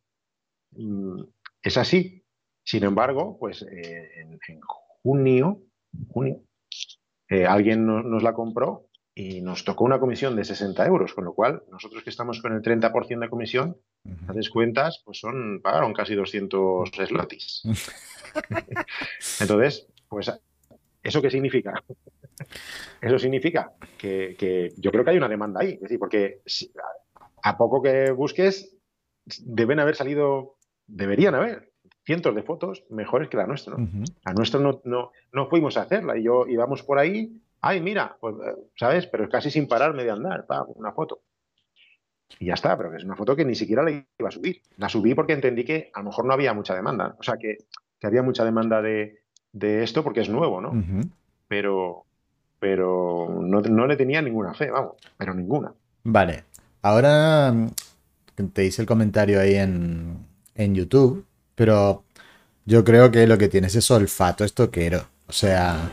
Mm, 0.71 1.23
es 1.63 1.77
así. 1.77 2.25
Sin 2.65 2.83
embargo, 2.83 3.37
pues 3.39 3.61
eh, 3.61 4.09
en, 4.17 4.59
junio, 5.01 5.61
junio 6.09 6.43
eh, 7.29 7.45
alguien 7.45 7.85
nos 7.85 8.21
la 8.21 8.33
compró 8.33 8.89
y 9.15 9.41
nos 9.41 9.63
tocó 9.63 9.85
una 9.85 9.99
comisión 9.99 10.35
de 10.35 10.43
60 10.43 10.85
euros, 10.85 11.13
con 11.13 11.23
lo 11.23 11.33
cual 11.33 11.63
nosotros 11.71 12.03
que 12.03 12.09
estamos 12.09 12.41
con 12.41 12.51
el 12.51 12.61
30% 12.61 13.19
de 13.19 13.29
comisión, 13.29 13.77
haces 14.27 14.49
cuentas, 14.49 15.01
pues 15.05 15.19
son, 15.19 15.61
pagaron 15.61 15.93
casi 15.93 16.15
200 16.15 16.89
slotis. 17.07 17.63
Entonces, 19.39 19.87
pues, 20.09 20.29
¿eso 21.03 21.21
qué 21.21 21.29
significa? 21.29 21.83
Eso 23.01 23.19
significa 23.19 23.73
que, 23.97 24.73
yo 24.77 24.91
creo 24.91 25.03
que 25.03 25.11
hay 25.11 25.17
una 25.17 25.29
demanda 25.29 25.61
ahí, 25.61 25.73
es 25.73 25.81
decir, 25.81 25.99
porque 25.99 26.41
a 27.43 27.57
poco 27.57 27.81
que 27.81 28.11
busques, 28.11 28.75
deben 29.43 29.79
haber 29.79 29.95
salido, 29.95 30.57
deberían 30.87 31.35
haber 31.35 31.71
cientos 32.03 32.33
de 32.35 32.43
fotos 32.43 32.83
mejores 32.89 33.29
que 33.29 33.37
la 33.37 33.45
nuestra. 33.47 33.75
¿no? 33.77 33.87
La 34.23 34.33
nuestra 34.33 34.59
no, 34.59 34.81
no, 34.85 35.11
no 35.31 35.49
fuimos 35.49 35.77
a 35.77 35.83
hacerla 35.83 36.17
y 36.17 36.23
yo 36.23 36.47
íbamos 36.47 36.83
por 36.83 36.97
ahí 36.97 37.41
ay, 37.61 37.79
mira, 37.79 38.17
pues, 38.19 38.35
eh, 38.35 38.55
¿sabes? 38.75 39.07
Pero 39.07 39.29
casi 39.29 39.49
sin 39.49 39.67
pararme 39.67 40.03
de 40.03 40.11
andar, 40.11 40.45
pa, 40.45 40.63
una 40.63 40.91
foto. 40.91 41.21
Y 42.39 42.47
ya 42.47 42.53
está, 42.55 42.77
pero 42.77 42.95
es 42.95 43.03
una 43.03 43.15
foto 43.15 43.35
que 43.35 43.45
ni 43.45 43.55
siquiera 43.55 43.83
la 43.83 43.91
iba 43.91 44.05
a 44.27 44.31
subir. 44.31 44.61
La 44.77 44.89
subí 44.89 45.13
porque 45.13 45.33
entendí 45.33 45.63
que 45.63 45.91
a 45.93 45.99
lo 45.99 46.05
mejor 46.05 46.25
no 46.25 46.33
había 46.33 46.53
mucha 46.53 46.73
demanda. 46.73 47.15
O 47.19 47.23
sea, 47.23 47.37
que, 47.37 47.57
había 48.01 48.23
mucha 48.23 48.43
demanda 48.43 48.81
de, 48.81 49.20
esto 49.53 50.03
porque 50.03 50.21
es 50.21 50.29
nuevo, 50.29 50.61
¿no? 50.61 50.71
Pero, 51.47 52.05
pero 52.59 53.39
no, 53.41 53.87
le 53.87 53.97
tenía 53.97 54.21
ninguna 54.21 54.53
fe, 54.53 54.71
vamos, 54.71 54.93
pero 55.17 55.33
ninguna. 55.33 55.73
Vale. 56.03 56.45
Ahora 56.81 57.51
mm, 57.51 58.47
te 58.53 58.65
hice 58.65 58.81
el 58.81 58.87
comentario 58.87 59.39
ahí 59.39 59.55
en, 59.55 60.17
en 60.55 60.75
YouTube, 60.75 61.25
pero 61.55 62.03
yo 62.65 62.83
creo 62.83 63.11
que 63.11 63.27
lo 63.27 63.37
que 63.37 63.49
tienes 63.49 63.75
es 63.75 63.89
olfato 63.91 64.43
estoquero. 64.43 65.05
O 65.27 65.33
sea, 65.33 65.91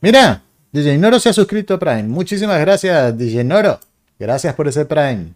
mira, 0.00 0.42
DJ 0.72 0.98
Noro 0.98 1.18
se 1.18 1.28
ha 1.28 1.32
suscrito 1.32 1.74
a 1.74 1.78
Prime. 1.78 2.04
Muchísimas 2.04 2.60
gracias, 2.60 3.16
DJ 3.16 3.44
Noro. 3.44 3.78
Gracias 4.18 4.54
por 4.54 4.68
ese 4.68 4.84
Prime. 4.84 5.34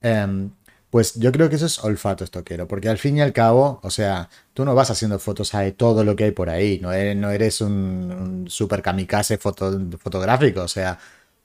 Em, 0.00 0.50
pues 0.90 1.14
yo 1.14 1.32
creo 1.32 1.50
que 1.50 1.56
eso 1.56 1.66
es 1.66 1.78
olfato 1.84 2.24
estoquero, 2.24 2.66
porque 2.66 2.88
al 2.88 2.98
fin 2.98 3.18
y 3.18 3.20
al 3.20 3.32
cabo, 3.32 3.80
o 3.82 3.90
sea, 3.90 4.30
tú 4.54 4.64
no 4.64 4.74
vas 4.74 4.90
haciendo 4.90 5.18
fotos 5.18 5.52
de 5.52 5.72
todo 5.72 6.02
lo 6.04 6.16
que 6.16 6.24
hay 6.24 6.30
por 6.30 6.48
ahí, 6.48 6.80
no 6.80 6.92
eres, 6.92 7.60
un, 7.60 8.46
super 8.48 8.80
kamikaze 8.82 9.38
fotográfico, 9.38 10.62
o 10.62 10.68
sea, 10.68 10.98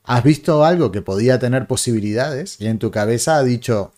has 0.05 0.23
visto 0.23 0.63
algo 0.63 0.91
que 0.91 1.01
podía 1.01 1.39
tener 1.39 1.67
posibilidades 1.67 2.59
y 2.59 2.67
en 2.67 2.79
tu 2.79 2.91
cabeza 2.91 3.37
ha 3.37 3.43
dicho 3.43 3.91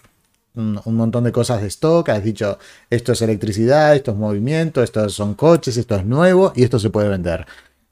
un, 0.56 0.80
un, 0.86 0.96
montón 0.96 1.24
de 1.26 1.32
cosas 1.32 1.62
de 1.62 1.68
stock, 1.68 2.10
has 2.10 2.24
dicho 2.24 2.58
esto 2.90 3.12
es 3.12 3.22
electricidad, 3.22 3.96
esto 3.96 4.12
es 4.12 4.18
movimiento, 4.18 4.82
estos 4.82 5.14
son 5.14 5.36
coches, 5.36 5.78
esto 5.78 5.96
es 5.96 6.06
nuevo 6.06 6.54
y 6.56 6.64
esto 6.64 6.80
se 6.80 6.90
puede 6.90 7.10
vender. 7.10 7.46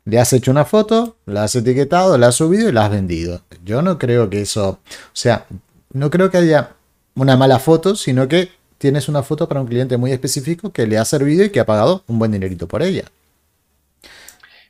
Le 0.06 0.20
has 0.20 0.34
hecho 0.34 0.52
una 0.52 0.66
foto, 0.66 1.18
la 1.26 1.44
has 1.46 1.56
etiquetado, 1.56 2.18
la 2.18 2.28
has 2.28 2.36
subido 2.36 2.68
y 2.70 2.72
la 2.72 2.86
has 2.86 2.92
vendido. 2.92 3.42
Yo 3.64 3.82
no 3.82 3.98
creo 3.98 4.30
que 4.30 4.42
eso, 4.42 4.70
o 4.70 4.80
sea, 5.14 5.46
no 5.94 6.10
creo 6.10 6.30
que 6.30 6.38
haya 6.38 6.76
una 7.16 7.38
mala 7.38 7.60
foto, 7.60 7.96
sino 7.96 8.28
que 8.28 8.50
tienes 8.78 9.08
una 9.08 9.24
foto 9.24 9.48
para 9.48 9.62
un 9.62 9.68
cliente 9.68 9.98
muy 9.98 10.12
específico 10.12 10.72
que 10.72 10.88
le 10.88 10.98
ha 10.98 11.06
servido 11.06 11.46
y 11.46 11.52
que 11.52 11.60
ha 11.60 11.66
pagado 11.66 12.04
un 12.08 12.20
buen 12.20 12.32
dinerito 12.32 12.68
por 12.68 12.82
ella. 12.82 13.06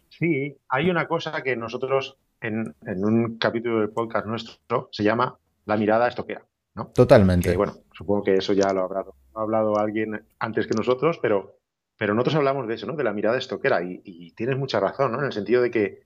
Sí, 0.10 0.56
hay 0.70 0.90
una 0.90 1.08
cosa 1.08 1.42
que 1.42 1.56
nosotros 1.56 2.18
en, 2.42 2.76
un 2.86 3.38
capítulo 3.38 3.80
del 3.80 3.90
podcast 3.90 4.26
nuestro 4.26 4.90
se 4.92 5.04
llama 5.04 5.38
la 5.66 5.78
mirada 5.78 6.08
estoquera. 6.08 6.44
¿no? 6.76 6.88
Totalmente. 6.88 7.56
bueno, 7.56 7.76
supongo 7.94 8.24
que 8.24 8.36
eso 8.36 8.54
ya 8.54 8.74
lo 8.74 8.90
ha 8.92 9.42
hablado 9.42 9.78
alguien 9.78 10.24
antes 10.40 10.68
que 10.68 10.74
nosotros, 10.74 11.20
pero 11.22 11.58
pero 11.98 12.14
nosotros 12.14 12.36
hablamos 12.36 12.68
de 12.68 12.74
eso, 12.74 12.88
¿no? 12.88 12.96
De 12.96 13.04
la 13.04 13.14
mirada 13.14 13.38
estoquera 13.38 13.82
y, 13.84 14.32
tienes 14.32 14.58
mucha 14.58 14.80
razón, 14.80 15.12
¿no? 15.12 15.20
En 15.20 15.26
el 15.26 15.34
sentido 15.34 15.62
de 15.62 15.72
que 15.72 16.04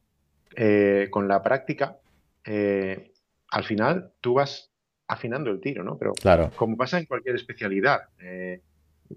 eh, 0.56 1.08
con 1.10 1.28
la 1.28 1.42
práctica, 1.42 1.98
eh, 2.46 3.14
al 3.50 3.64
final 3.64 4.12
tú 4.22 4.36
vas 4.36 4.70
afinando 5.08 5.50
el 5.50 5.60
tiro, 5.62 5.84
¿no? 5.84 5.98
Pero 5.98 6.14
claro. 6.14 6.52
como 6.56 6.78
pasa 6.78 7.00
en 7.00 7.06
cualquier 7.06 7.36
especialidad, 7.36 8.02
eh, 8.20 8.62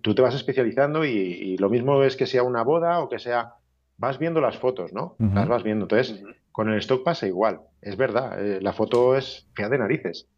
tú 0.03 0.15
te 0.15 0.23
vas 0.23 0.35
especializando 0.35 1.05
y, 1.05 1.57
lo 1.59 1.69
mismo 1.69 2.03
es 2.03 2.17
que 2.17 2.27
sea 2.27 2.43
una 2.43 2.63
boda 2.63 3.01
o 3.01 3.09
que 3.09 3.19
sea, 3.19 3.55
vas 3.97 4.19
viendo 4.19 4.41
las 4.41 4.57
fotos, 4.59 4.93
¿no? 4.93 5.17
Las 5.19 5.49
vas 5.49 5.63
viendo. 5.63 5.85
Entonces, 5.85 6.23
con 6.53 6.71
el 6.71 6.79
stock 6.79 7.05
pasa 7.05 7.27
igual. 7.27 7.61
Es 7.83 7.97
verdad, 7.97 8.39
la 8.61 8.73
foto 8.73 9.17
es 9.17 9.49
fea 9.55 9.69
de 9.69 9.79
narices. 9.79 10.29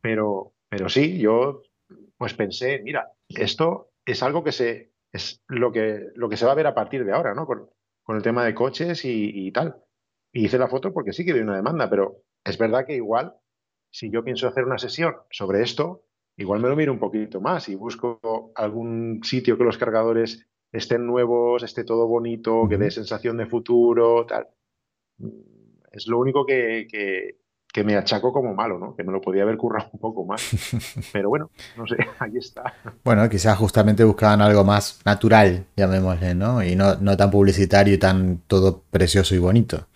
Pero, 0.00 0.52
pero 0.68 0.88
sí, 0.88 1.18
yo 1.18 1.62
pues 2.16 2.34
pensé, 2.34 2.80
mira, 2.84 3.10
esto 3.28 3.90
es 4.06 4.22
algo 4.22 4.44
que 4.44 4.52
se 4.52 4.92
es 5.12 5.42
lo 5.46 5.72
que, 5.72 6.08
lo 6.14 6.28
que 6.28 6.36
se 6.36 6.46
va 6.46 6.52
a 6.52 6.56
ver 6.56 6.66
a 6.66 6.74
partir 6.74 7.04
de 7.04 7.12
ahora, 7.12 7.34
¿no? 7.34 7.46
Con, 7.46 7.68
el 8.08 8.22
tema 8.22 8.44
de 8.44 8.54
coches 8.54 9.04
y, 9.04 9.50
tal. 9.52 9.76
Y 10.32 10.44
hice 10.44 10.58
la 10.58 10.68
foto 10.68 10.92
porque 10.92 11.14
sí 11.14 11.24
que 11.24 11.32
hay 11.32 11.40
una 11.40 11.56
demanda, 11.56 11.88
pero 11.88 12.18
es 12.44 12.58
verdad 12.58 12.84
que 12.84 12.94
igual, 12.94 13.34
si 13.92 14.10
yo 14.10 14.24
pienso 14.24 14.48
hacer 14.48 14.64
una 14.64 14.78
sesión 14.78 15.14
sobre 15.30 15.62
esto, 15.62 16.02
igual 16.36 16.60
me 16.60 16.68
lo 16.68 16.74
miro 16.74 16.92
un 16.92 16.98
poquito 16.98 17.40
más 17.40 17.68
y 17.68 17.76
busco 17.76 18.52
algún 18.56 19.20
sitio 19.22 19.56
que 19.56 19.64
los 19.64 19.78
cargadores 19.78 20.46
estén 20.72 21.06
nuevos, 21.06 21.62
esté 21.62 21.84
todo 21.84 22.08
bonito, 22.08 22.66
que 22.68 22.78
dé 22.78 22.90
sensación 22.90 23.36
de 23.36 23.46
futuro, 23.46 24.26
tal. 24.26 24.48
Es 25.92 26.06
lo 26.08 26.18
único 26.18 26.46
que, 26.46 26.88
que 27.72 27.84
me 27.84 27.96
achaco 27.96 28.32
como 28.32 28.54
malo, 28.54 28.78
¿no? 28.78 28.94
Que 28.94 29.02
me 29.02 29.12
lo 29.12 29.20
podía 29.20 29.42
haber 29.42 29.56
currado 29.56 29.88
un 29.92 29.98
poco 29.98 30.26
más. 30.26 30.42
Pero 31.12 31.30
bueno, 31.30 31.50
no 31.76 31.86
sé, 31.86 31.96
ahí 32.18 32.36
está. 32.36 32.74
Bueno, 33.02 33.28
quizás 33.28 33.56
justamente 33.58 34.04
buscaban 34.04 34.42
algo 34.42 34.62
más 34.62 35.00
natural, 35.04 35.64
llamémosle, 35.74 36.34
¿no? 36.34 36.62
Y 36.62 36.76
no, 36.76 36.96
no 36.96 37.16
tan 37.16 37.30
publicitario 37.30 37.94
y 37.94 37.98
tan 37.98 38.42
todo 38.46 38.82
precioso 38.90 39.34
y 39.34 39.38
bonito. 39.38 39.86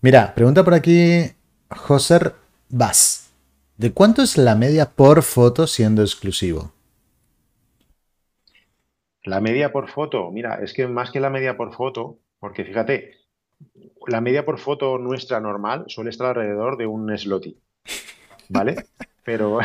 Mira, 0.00 0.32
pregunta 0.34 0.62
por 0.62 0.74
aquí 0.74 1.24
José 1.70 2.32
Vaz. 2.68 3.27
¿De 3.78 3.92
cuánto 3.92 4.22
es 4.22 4.36
la 4.36 4.56
media 4.56 4.90
por 4.90 5.22
foto 5.22 5.68
siendo 5.68 6.02
exclusivo? 6.02 6.72
La 9.22 9.40
media 9.40 9.70
por 9.70 9.88
foto, 9.88 10.32
mira, 10.32 10.56
es 10.64 10.74
que 10.74 10.88
más 10.88 11.12
que 11.12 11.20
la 11.20 11.30
media 11.30 11.56
por 11.56 11.72
foto, 11.72 12.18
porque 12.40 12.64
fíjate, 12.64 13.12
la 14.08 14.20
media 14.20 14.44
por 14.44 14.58
foto 14.58 14.98
nuestra 14.98 15.38
normal 15.38 15.84
suele 15.86 16.10
estar 16.10 16.26
alrededor 16.26 16.76
de 16.76 16.88
un 16.88 17.16
slotty, 17.16 17.56
¿vale? 18.48 18.74
Pero 19.24 19.60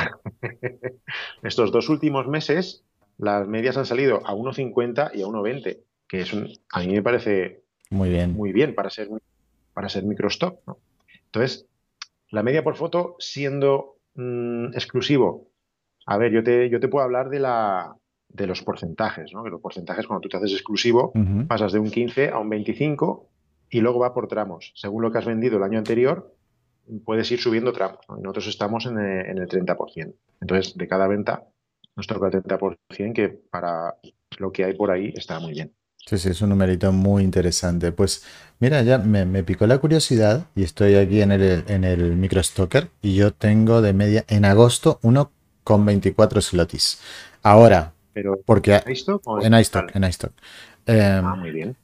estos 1.41 1.71
dos 1.71 1.89
últimos 1.89 2.27
meses 2.27 2.83
las 3.17 3.47
medias 3.47 3.77
han 3.77 3.87
salido 3.87 4.17
a 4.27 4.35
1,50 4.35 5.09
y 5.15 5.23
a 5.23 5.25
1,20, 5.25 5.79
que 6.07 6.21
es 6.21 6.33
un, 6.33 6.53
a 6.71 6.81
mí 6.81 6.87
me 6.89 7.01
parece 7.01 7.63
muy 7.89 8.09
bien, 8.09 8.33
muy 8.33 8.53
bien 8.53 8.75
para 8.75 8.91
ser, 8.91 9.09
para 9.73 9.89
ser. 9.89 10.03
Entonces, 10.03 11.65
la 12.29 12.43
media 12.43 12.63
por 12.63 12.75
foto 12.75 13.15
siendo 13.17 13.93
mm, 14.15 14.73
exclusivo, 14.73 15.49
a 16.05 16.17
ver, 16.17 16.31
yo 16.31 16.43
te, 16.43 16.69
yo 16.69 16.79
te 16.79 16.87
puedo 16.87 17.03
hablar 17.03 17.29
de, 17.29 17.39
la, 17.39 17.95
de 18.29 18.47
los 18.47 18.61
porcentajes, 18.61 19.33
¿no? 19.33 19.43
Que 19.43 19.49
los 19.49 19.61
porcentajes 19.61 20.07
cuando 20.07 20.21
tú 20.21 20.29
te 20.29 20.37
haces 20.37 20.51
exclusivo 20.51 21.13
pasas 21.47 21.71
de 21.71 21.79
un 21.79 21.89
15 21.89 22.29
a 22.29 22.39
un 22.39 22.49
25 22.49 23.29
y 23.69 23.81
luego 23.81 23.99
va 23.99 24.13
por 24.13 24.27
tramos. 24.27 24.73
Según 24.75 25.01
lo 25.01 25.11
que 25.11 25.17
has 25.17 25.25
vendido 25.25 25.57
el 25.57 25.63
año 25.63 25.77
anterior, 25.77 26.35
puedes 27.05 27.31
ir 27.31 27.39
subiendo 27.39 27.71
tramos. 27.71 27.99
Nosotros 28.09 28.47
estamos 28.47 28.85
en 28.85 28.99
el, 28.99 29.25
en 29.27 29.37
el 29.37 29.47
30%. 29.47 30.13
Entonces, 30.41 30.77
de 30.77 30.87
cada 30.87 31.07
venta 31.07 31.47
nos 31.95 32.07
toca 32.07 32.27
el 32.27 32.43
30%, 32.43 33.13
que 33.13 33.29
para 33.29 33.95
lo 34.39 34.51
que 34.51 34.65
hay 34.65 34.73
por 34.73 34.91
ahí 34.91 35.13
está 35.15 35.39
muy 35.39 35.53
bien. 35.53 35.73
Sí, 36.05 36.17
sí, 36.17 36.29
es 36.29 36.41
un 36.41 36.49
numerito 36.49 36.91
muy 36.91 37.23
interesante. 37.23 37.91
Pues 37.93 38.25
mira, 38.59 38.81
ya 38.81 38.97
me, 38.97 39.43
picó 39.43 39.65
la 39.67 39.77
curiosidad 39.77 40.47
y 40.53 40.63
estoy 40.63 40.95
aquí 40.95 41.21
en 41.21 41.31
el, 41.31 41.63
en 41.67 41.83
el 41.85 42.15
microstocker 42.17 42.89
y 43.01 43.15
yo 43.15 43.33
tengo 43.33 43.81
de 43.81 43.93
media 43.93 44.25
en 44.27 44.43
agosto 44.43 44.99
uno 45.01 45.31
con 45.63 45.85
24 45.85 46.41
slotis. 46.41 46.99
Ahora, 47.41 47.93
Pero, 48.13 48.39
porque 48.45 48.81
¿en 48.85 48.91
iStock? 48.91 49.23
En 49.43 49.53
iStock, 49.53 49.95
en 49.95 50.03
iStock. 50.03 50.33
ah, 50.87 51.35
muy 51.37 51.51
bien. 51.51 51.75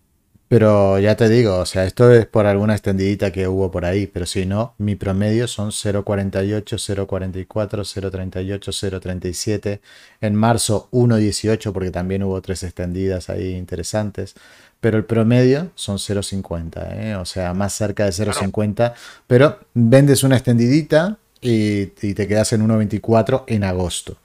Pero 0.50 0.98
ya 0.98 1.16
te 1.16 1.30
digo, 1.30 1.58
o 1.60 1.66
sea, 1.68 1.86
esto 1.86 2.12
es 2.12 2.26
por 2.26 2.48
alguna 2.48 2.74
extendidita 2.74 3.32
que 3.32 3.48
hubo 3.48 3.70
por 3.70 3.86
ahí, 3.86 4.08
pero 4.08 4.26
si 4.26 4.48
no, 4.48 4.74
mi 4.80 4.96
promedio 4.96 5.48
son 5.48 5.70
0.48, 5.70 6.64
0.44, 6.64 7.46
0.38, 7.46 8.60
0.37. 8.60 9.80
En 10.22 10.34
marzo 10.34 10.90
1.18 10.92 11.72
porque 11.72 11.92
también 11.92 12.24
hubo 12.24 12.42
tres 12.42 12.64
extendidas 12.64 13.30
ahí 13.30 13.54
interesantes. 13.54 14.34
Pero 14.82 14.98
el 14.98 15.06
promedio 15.06 15.70
son 15.76 15.98
0.50, 15.98 16.96
¿eh? 16.98 17.16
o 17.16 17.26
sea, 17.26 17.54
más 17.54 17.74
cerca 17.74 18.06
de 18.06 18.12
0.50. 18.12 18.94
Pero 19.28 19.60
vendes 19.76 20.24
una 20.24 20.36
extendidita 20.38 21.20
y, 21.42 21.92
y 22.02 22.14
te 22.16 22.28
quedas 22.28 22.54
en 22.54 22.68
1.24 22.68 23.44
en 23.46 23.64
agosto. 23.66 24.18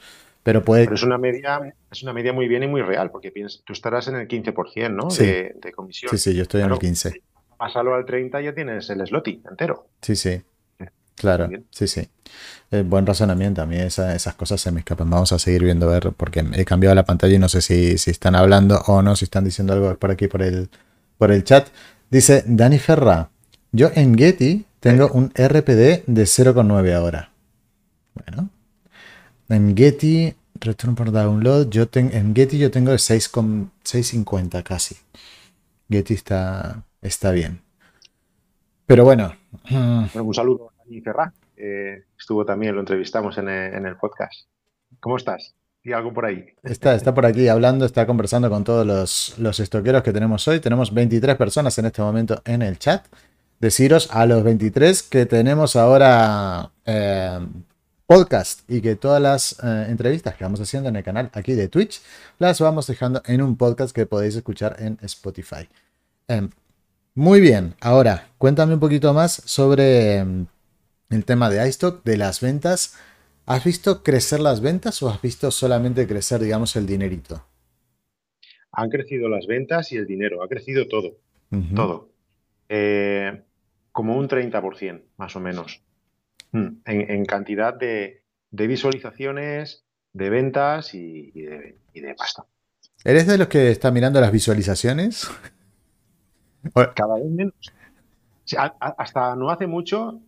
Pero 0.44 0.62
puede. 0.62 0.85
Pero 0.85 0.94
es 0.94 1.02
una 1.02 1.18
media, 1.18 1.74
es 1.90 2.02
una 2.02 2.12
media 2.12 2.33
muy 2.33 2.46
bien 2.46 2.62
y 2.62 2.68
muy 2.68 2.83
real, 2.83 3.11
porque 3.11 3.33
tú 3.64 3.72
estarás 3.72 4.07
en 4.09 4.16
el 4.16 4.28
15%, 4.28 4.90
¿no? 4.90 5.09
De, 5.09 5.72
comisión. 5.74 6.11
Sí, 6.11 6.18
sí, 6.18 6.37
yo 6.37 6.42
estoy 6.42 6.62
en 6.62 6.70
el 6.70 6.78
15. 6.78 7.22
Pásalo 7.57 7.94
al 7.94 8.04
30 8.04 8.42
y 8.42 8.44
ya 8.44 8.54
tienes 8.54 8.88
el 8.90 9.04
slotty 9.07 9.42
entero. 9.50 9.88
Sí, 10.02 10.14
sí. 10.14 10.42
Claro, 11.16 11.48
sí, 11.70 11.87
sí. 11.87 12.09
Eh, 12.70 12.83
buen 12.83 13.07
razonamiento. 13.07 13.62
A 13.62 13.66
mí 13.66 13.76
esas 13.76 14.35
cosas 14.35 14.61
se 14.61 14.70
me 14.70 14.80
escapan. 14.80 15.09
Vamos 15.09 15.33
a 15.33 15.38
seguir 15.38 15.64
viendo, 15.64 15.88
ver, 15.88 16.12
porque 16.16 16.44
he 16.54 16.64
cambiado 16.64 16.94
la 16.94 17.04
pantalla 17.04 17.35
y 17.35 17.38
no 17.38 17.48
sé 17.48 17.62
si, 17.62 17.96
si 17.98 18.11
están 18.11 18.35
hablando 18.35 18.83
o 18.87 19.00
no, 19.00 19.16
si 19.16 19.24
están 19.24 19.44
diciendo 19.44 19.72
algo 19.72 19.96
por 19.96 20.11
aquí 20.11 20.28
por 20.28 20.42
el, 20.42 20.68
por 21.16 21.33
el 21.33 21.44
chat. 21.44 21.68
Dice 22.11 22.44
Dani 22.46 22.78
Ferra, 22.78 23.30
yo 23.72 23.90
en 23.94 24.18
Getty 24.18 24.66
tengo 24.80 25.09
un 25.12 25.30
RPD 25.30 26.04
de 26.07 26.24
0,9 26.24 26.92
ahora. 26.92 27.30
Bueno, 28.14 28.50
en 29.48 29.76
Getty, 29.76 30.35
return 30.61 30.94
por 30.94 31.12
download, 31.12 31.68
yo 31.70 31.87
en 31.94 32.35
Getty 32.35 32.59
yo 32.59 32.70
tengo 32.70 32.92
6,50 32.92 34.62
casi. 34.62 34.96
Getty 35.90 36.14
está, 36.14 36.85
está 37.02 37.30
bien. 37.30 37.61
Pero 38.87 39.04
bueno. 39.04 39.35
un 39.70 40.35
saludo 40.35 40.70
a 40.70 40.85
Dani 40.85 41.00
Ferrá. 41.00 41.33
estuvo 42.18 42.44
también, 42.44 42.74
lo 42.74 42.80
entrevistamos 42.80 43.38
en 43.38 43.48
el, 43.48 43.96
podcast. 43.96 44.48
¿Cómo 45.00 45.16
estás? 45.16 45.54
¿Y 45.83 45.92
algo 45.92 46.12
por 46.12 46.24
ahí? 46.24 46.46
Está, 46.62 46.94
está 46.94 47.12
por 47.12 47.26
aquí 47.26 47.48
hablando, 47.48 47.85
está 47.85 48.07
conversando 48.07 48.48
con 48.48 48.64
todos 48.64 48.87
los, 48.87 49.38
los 49.38 49.61
estoqueros 49.61 50.02
que 50.02 50.12
tenemos 50.12 50.48
hoy. 50.48 50.61
Tenemos 50.61 50.92
23 50.94 51.37
personas 51.37 51.76
en 51.78 51.87
este 51.87 52.00
momento 52.00 52.40
en 52.46 52.62
el 52.62 52.78
chat. 52.78 53.07
Deciros 53.61 54.11
a 54.11 54.26
los 54.26 54.42
23 54.42 55.02
que 55.02 55.26
tenemos 55.26 55.76
ahora 55.76 56.70
eh, 56.87 57.38
podcast 58.06 58.68
y 58.70 58.80
que 58.80 58.96
todas 58.96 59.20
las 59.20 59.58
eh, 59.64 59.86
entrevistas 59.88 60.34
que 60.34 60.44
vamos 60.44 60.60
haciendo 60.60 60.88
en 60.88 60.96
el 60.96 61.04
canal 61.04 61.30
aquí 61.32 61.54
de 61.54 61.68
Twitch 61.68 62.02
las 62.38 62.60
vamos 62.60 62.86
dejando 62.86 63.22
en 63.26 63.42
un 63.42 63.56
podcast 63.56 63.94
que 63.94 64.06
podéis 64.06 64.36
escuchar 64.36 64.76
en 64.78 64.98
Spotify. 65.02 65.68
Em, 66.28 66.50
muy 67.14 67.40
bien, 67.40 67.74
ahora 67.80 68.28
cuéntame 68.38 68.74
un 68.74 68.80
poquito 68.80 69.12
más 69.14 69.32
sobre 69.44 70.16
em, 70.16 70.46
el 71.10 71.24
tema 71.24 71.48
de 71.48 71.66
iStock, 71.68 72.04
de 72.04 72.16
las 72.16 72.40
ventas. 72.40 72.96
¿Has 73.46 73.64
visto 73.64 74.02
crecer 74.02 74.40
las 74.40 74.60
ventas 74.60 75.02
o 75.02 75.10
has 75.10 75.20
visto 75.20 75.50
solamente 75.50 76.06
crecer, 76.06 76.40
digamos, 76.40 76.76
el 76.76 76.86
dinerito? 76.86 77.44
Han 78.72 78.88
crecido 78.88 79.28
las 79.28 79.46
ventas 79.46 79.92
y 79.92 79.96
el 79.96 80.06
dinero, 80.06 80.42
ha 80.42 80.48
crecido 80.48 80.88
todo, 80.88 81.18
todo. 81.76 82.08
Eh, 82.68 83.42
como 83.92 84.16
un 84.16 84.28
30%, 84.28 85.02
más 85.18 85.36
o 85.36 85.40
menos. 85.40 85.82
Mm, 86.54 86.82
en, 86.86 87.24
cantidad 87.24 87.74
de, 87.74 88.22
visualizaciones, 88.52 89.84
de 90.12 90.30
ventas 90.30 90.94
y, 90.94 91.32
de, 91.32 92.14
pasta. 92.16 92.44
¿Eres 93.02 93.26
de 93.26 93.38
los 93.38 93.48
que 93.48 93.72
está 93.72 93.90
mirando 93.90 94.20
las 94.20 94.30
visualizaciones? 94.30 95.28
Cada 96.94 97.16
vez 97.16 97.28
menos. 97.28 97.54
hasta 98.78 99.34
no 99.34 99.50
hace 99.50 99.66
mucho, 99.66 100.20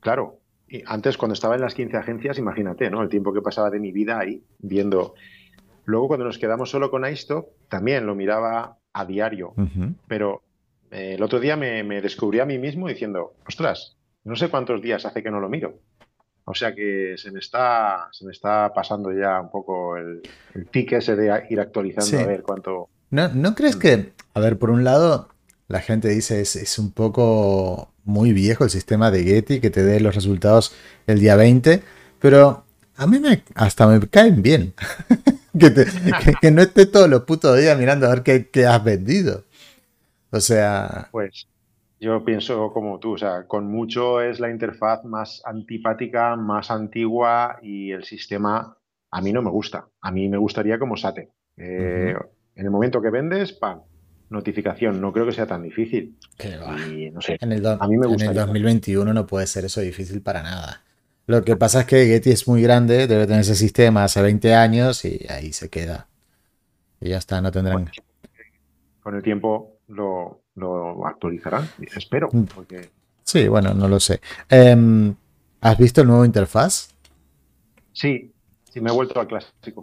claro, 0.00 0.40
antes 0.86 1.18
cuando 1.18 1.34
estaba 1.34 1.56
en 1.56 1.60
las 1.60 1.74
15 1.74 1.98
agencias, 1.98 2.38
imagínate, 2.38 2.88
¿no? 2.88 3.02
El 3.02 3.10
tiempo 3.10 3.34
que 3.34 3.42
pasaba 3.42 3.68
de 3.68 3.78
mi 3.78 3.92
vida 3.92 4.18
ahí 4.18 4.42
viendo. 4.58 5.14
Luego 5.84 6.08
cuando 6.08 6.24
nos 6.24 6.38
quedamos 6.38 6.70
solo 6.70 6.90
con 6.90 7.06
iStock, 7.06 7.50
también 7.68 8.06
lo 8.06 8.14
miraba 8.14 8.78
a 8.94 9.04
diario. 9.04 9.52
Pero 10.08 10.42
eh, 10.90 11.16
el 11.16 11.22
otro 11.22 11.38
día 11.38 11.54
me, 11.54 11.84
me, 11.84 12.00
descubrí 12.00 12.40
a 12.40 12.46
mí 12.46 12.58
mismo 12.58 12.88
diciendo, 12.88 13.34
ostras, 13.46 13.95
no 14.26 14.34
sé 14.34 14.48
cuántos 14.48 14.82
días 14.82 15.06
hace 15.06 15.22
que 15.22 15.30
no 15.30 15.40
lo 15.40 15.48
miro. 15.48 15.78
O 16.44 16.54
sea 16.54 16.74
que 16.74 17.14
se 17.16 17.30
me 17.30 17.38
está, 17.38 18.08
se 18.10 18.24
me 18.24 18.32
está 18.32 18.72
pasando 18.74 19.12
ya 19.12 19.40
un 19.40 19.50
poco 19.50 19.96
el, 19.96 20.20
el 20.54 20.68
tic 20.68 20.92
ese 20.92 21.16
de 21.16 21.44
ir 21.48 21.60
actualizando 21.60 22.18
a 22.18 22.26
ver 22.26 22.42
cuánto. 22.42 22.88
¿No, 23.10 23.28
¿No 23.28 23.54
crees 23.54 23.76
que, 23.76 24.12
a 24.34 24.40
ver, 24.40 24.58
por 24.58 24.70
un 24.70 24.82
lado, 24.84 25.28
la 25.68 25.80
gente 25.80 26.08
dice 26.08 26.40
es, 26.40 26.56
es 26.56 26.78
un 26.78 26.90
poco 26.90 27.92
muy 28.04 28.32
viejo 28.32 28.64
el 28.64 28.70
sistema 28.70 29.10
de 29.10 29.22
Getty 29.22 29.60
que 29.60 29.70
te 29.70 29.84
dé 29.84 30.00
los 30.00 30.14
resultados 30.14 30.74
el 31.06 31.20
día 31.20 31.36
20, 31.36 31.82
pero 32.20 32.64
a 32.96 33.06
mí 33.06 33.20
me, 33.20 33.44
hasta 33.54 33.86
me 33.86 34.00
caen 34.08 34.42
bien. 34.42 34.74
que, 35.58 35.72
que, 36.40 36.50
no 36.50 36.62
esté 36.62 36.86
todos 36.86 37.08
los 37.08 37.22
putos 37.22 37.58
días 37.58 37.78
mirando 37.78 38.06
a 38.06 38.10
ver 38.10 38.22
qué, 38.24 38.48
qué 38.50 38.66
has 38.66 38.82
vendido. 38.82 39.44
O 40.30 40.40
sea. 40.40 41.08
Pues 41.12 41.46
yo 42.06 42.24
pienso 42.24 42.72
como 42.72 43.00
tú, 43.00 43.14
o 43.14 43.18
sea, 43.18 43.48
con 43.48 43.66
mucho 43.68 44.20
es 44.20 44.38
la 44.38 44.48
interfaz 44.48 45.04
más 45.04 45.42
antipática, 45.44 46.36
más 46.36 46.70
antigua 46.70 47.58
y 47.62 47.90
el 47.90 48.04
sistema 48.04 48.76
a 49.10 49.20
mí 49.20 49.32
no 49.32 49.42
me 49.42 49.50
gusta. 49.50 49.88
A 50.00 50.12
mí 50.12 50.28
me 50.28 50.36
gustaría 50.36 50.78
como 50.78 50.96
SATE. 50.96 51.30
Eh, 51.56 52.14
en 52.54 52.64
el 52.64 52.70
momento 52.70 53.02
que 53.02 53.10
vendes, 53.10 53.52
¡pam! 53.52 53.80
Notificación. 54.30 55.00
No 55.00 55.12
creo 55.12 55.26
que 55.26 55.32
sea 55.32 55.48
tan 55.48 55.64
difícil. 55.64 56.16
no 57.12 57.20
sé. 57.20 57.38
En 57.40 57.50
el, 57.50 57.66
a 57.66 57.88
mí 57.88 57.96
me 57.96 58.06
en 58.06 58.20
el 58.20 58.34
2021 58.34 59.12
no 59.12 59.26
puede 59.26 59.48
ser 59.48 59.64
eso 59.64 59.80
difícil 59.80 60.22
para 60.22 60.44
nada. 60.44 60.84
Lo 61.26 61.42
que 61.42 61.56
pasa 61.56 61.80
es 61.80 61.86
que 61.86 62.06
Getty 62.06 62.30
es 62.30 62.46
muy 62.46 62.62
grande, 62.62 63.08
debe 63.08 63.26
tener 63.26 63.40
ese 63.40 63.56
sistema 63.56 64.04
hace 64.04 64.22
20 64.22 64.54
años 64.54 65.04
y 65.04 65.26
ahí 65.28 65.52
se 65.52 65.70
queda. 65.70 66.06
Y 67.00 67.08
ya 67.08 67.18
está, 67.18 67.40
no 67.40 67.50
tendrán. 67.50 67.90
Con 69.00 69.16
el 69.16 69.22
tiempo 69.24 69.80
lo, 69.88 70.45
lo 70.56 71.06
actualizarán, 71.06 71.68
espero. 71.94 72.28
Mm. 72.32 72.44
Porque... 72.54 72.90
Sí, 73.22 73.48
bueno, 73.48 73.74
no 73.74 73.88
lo 73.88 74.00
sé. 74.00 74.20
Em, 74.48 75.14
¿Has 75.60 75.78
visto 75.78 76.00
el 76.00 76.08
nuevo 76.08 76.24
interfaz? 76.24 76.94
Sí, 77.92 78.32
sí, 78.64 78.80
me 78.80 78.90
he 78.90 78.92
vuelto 78.92 79.18
al 79.20 79.26
clásico. 79.26 79.82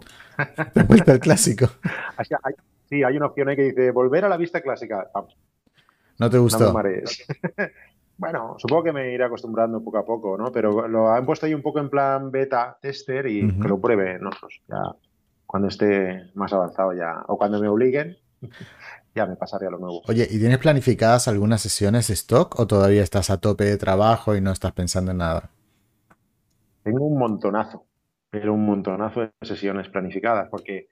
¿Te 0.72 0.80
has 0.80 0.88
vuelto 0.88 1.12
al 1.12 1.20
clásico? 1.20 1.66
sí, 2.88 3.02
hay 3.02 3.16
una 3.16 3.26
opción 3.26 3.48
ahí 3.48 3.56
que 3.56 3.62
dice 3.62 3.90
volver 3.90 4.24
a 4.24 4.28
la 4.28 4.36
vista 4.36 4.60
clásica. 4.60 5.10
¿No 6.18 6.30
te 6.30 6.38
gustó? 6.38 6.72
bueno, 8.18 8.54
supongo 8.58 8.84
que 8.84 8.92
me 8.92 9.12
iré 9.12 9.24
acostumbrando 9.24 9.82
poco 9.82 9.98
a 9.98 10.04
poco, 10.04 10.38
¿no? 10.38 10.52
Pero 10.52 10.86
lo 10.86 11.10
han 11.10 11.26
puesto 11.26 11.46
ahí 11.46 11.54
un 11.54 11.62
poco 11.62 11.80
en 11.80 11.90
plan 11.90 12.30
beta 12.30 12.78
tester 12.80 13.26
y 13.26 13.58
que 13.60 13.68
lo 13.68 13.80
pruebe, 13.80 14.18
¿no? 14.20 14.30
Pues 14.40 14.60
ya 14.68 14.94
cuando 15.54 15.68
esté 15.68 16.30
más 16.34 16.52
avanzado 16.52 16.92
ya, 16.94 17.24
o 17.28 17.38
cuando 17.38 17.60
me 17.60 17.68
obliguen, 17.68 18.16
ya 19.14 19.26
me 19.26 19.36
pasaría 19.36 19.70
lo 19.70 19.78
nuevo. 19.78 20.02
Oye, 20.08 20.26
¿y 20.28 20.38
tienes 20.38 20.58
planificadas 20.58 21.28
algunas 21.28 21.62
sesiones 21.62 22.10
stock 22.10 22.58
o 22.58 22.66
todavía 22.66 23.02
estás 23.02 23.30
a 23.30 23.38
tope 23.38 23.64
de 23.64 23.76
trabajo 23.76 24.34
y 24.34 24.40
no 24.40 24.50
estás 24.50 24.72
pensando 24.72 25.12
en 25.12 25.18
nada? 25.18 25.50
Tengo 26.82 27.06
un 27.06 27.18
montonazo, 27.18 27.86
pero 28.30 28.52
un 28.52 28.66
montonazo 28.66 29.20
de 29.20 29.30
sesiones 29.42 29.88
planificadas, 29.88 30.48
porque 30.50 30.88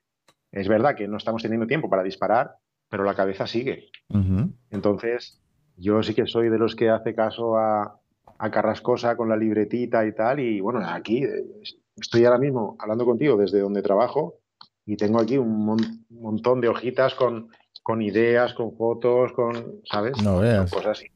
es 0.51 0.67
verdad 0.67 0.95
que 0.95 1.07
no 1.07 1.17
estamos 1.17 1.43
teniendo 1.43 1.67
tiempo 1.67 1.89
para 1.89 2.03
disparar, 2.03 2.55
pero 2.89 3.03
la 3.03 3.15
cabeza 3.15 3.45
sigue. 3.45 3.89
Entonces, 4.69 5.39
Yo 5.75 6.03
sí 6.03 6.13
que 6.13 6.27
soy 6.27 6.49
de 6.49 6.59
los 6.59 6.75
que 6.75 6.91
hace 6.91 7.15
caso 7.15 7.57
a, 7.57 7.99
a 8.37 8.51
Carrascosa 8.51 9.17
con 9.17 9.27
la 9.27 9.35
libretita 9.35 10.05
y 10.05 10.13
tal. 10.13 10.39
Y 10.39 10.61
bueno, 10.61 10.81
aquí 10.87 11.23
eh, 11.23 11.45
estoy 11.97 12.25
ahora 12.25 12.37
mismo 12.37 12.75
hablando 12.79 13.05
contigo 13.05 13.37
desde 13.37 13.59
donde 13.59 13.81
trabajo 13.81 14.35
y 14.85 14.97
tengo 14.97 15.19
aquí 15.19 15.37
un 15.37 15.97
montón 16.09 16.61
de 16.61 16.67
hojitas 16.67 17.15
con, 17.15 17.49
con 17.83 18.01
ideas, 18.01 18.53
con 18.53 18.75
fotos, 18.75 19.33
con, 19.33 19.81
¿sabes? 19.83 20.23
No 20.23 20.39
veas. 20.39 20.71
Cosas 20.71 20.99
así. 20.99 21.07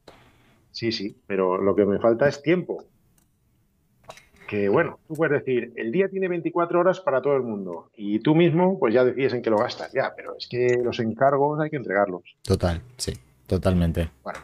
Sí, 0.72 0.92
sí, 0.92 1.18
pero 1.26 1.58
lo 1.58 1.74
que 1.74 1.86
me 1.86 1.98
falta 1.98 2.28
es 2.28 2.42
tiempo. 2.44 2.84
Que 4.48 4.70
bueno, 4.70 5.00
tú 5.08 5.16
puedes 5.16 5.44
decir, 5.44 5.74
el 5.76 5.92
día 5.92 6.08
tiene 6.08 6.28
24 6.28 6.80
horas 6.80 7.00
para 7.00 7.22
todo 7.22 7.36
el 7.36 7.44
mundo 7.44 7.90
y 7.96 8.20
tú 8.20 8.36
mismo 8.36 8.80
pues 8.80 8.94
ya 8.94 9.04
decides 9.04 9.34
en 9.34 9.42
qué 9.42 9.50
lo 9.50 9.58
gastas, 9.58 9.92
ya, 9.92 10.14
pero 10.16 10.38
es 10.38 10.48
que 10.48 10.80
los 10.84 11.00
encargos 11.00 11.60
hay 11.60 11.70
que 11.70 11.76
entregarlos. 11.78 12.22
Total, 12.44 12.82
sí, 12.96 13.14
totalmente. 13.46 14.10
Bueno, 14.24 14.40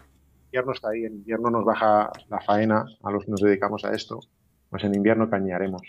invierno 0.47 0.73
está 0.73 0.89
ahí, 0.89 1.05
en 1.05 1.13
invierno 1.13 1.49
nos 1.49 1.63
baja 1.63 2.11
la 2.29 2.41
faena 2.41 2.85
a 3.01 3.11
los 3.11 3.23
que 3.23 3.31
nos 3.31 3.41
dedicamos 3.41 3.85
a 3.85 3.93
esto, 3.93 4.19
pues 4.69 4.83
en 4.83 4.93
invierno 4.93 5.29
cañaremos. 5.29 5.81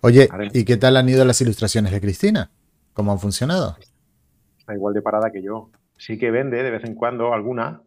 Oye, 0.00 0.28
¿y 0.52 0.64
qué 0.64 0.76
tal 0.76 0.96
han 0.96 1.08
ido 1.08 1.24
las 1.24 1.40
ilustraciones 1.40 1.92
de 1.92 2.00
Cristina? 2.00 2.50
¿Cómo 2.94 3.12
han 3.12 3.20
funcionado? 3.20 3.76
Está 4.62 4.74
igual 4.74 4.94
de 4.94 5.02
parada 5.02 5.32
que 5.32 5.42
yo. 5.42 5.72
Sí 5.98 6.20
que 6.20 6.30
vende 6.30 6.62
de 6.62 6.70
vez 6.70 6.84
en 6.84 6.94
cuando 6.94 7.34
alguna, 7.34 7.82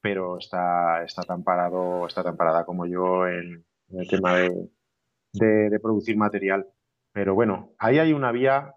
pero 0.00 0.38
está, 0.38 1.02
está 1.02 1.22
tan 1.22 1.42
parado, 1.42 2.06
está 2.06 2.22
tan 2.22 2.36
parada 2.36 2.64
como 2.64 2.86
yo 2.86 3.26
en, 3.26 3.64
el 3.90 4.08
tema 4.08 4.36
de, 4.36 5.80
producir 5.82 6.16
material. 6.16 6.68
Pero 7.12 7.34
bueno, 7.34 7.72
ahí 7.78 7.98
hay 7.98 8.12
una 8.12 8.30
vía 8.30 8.74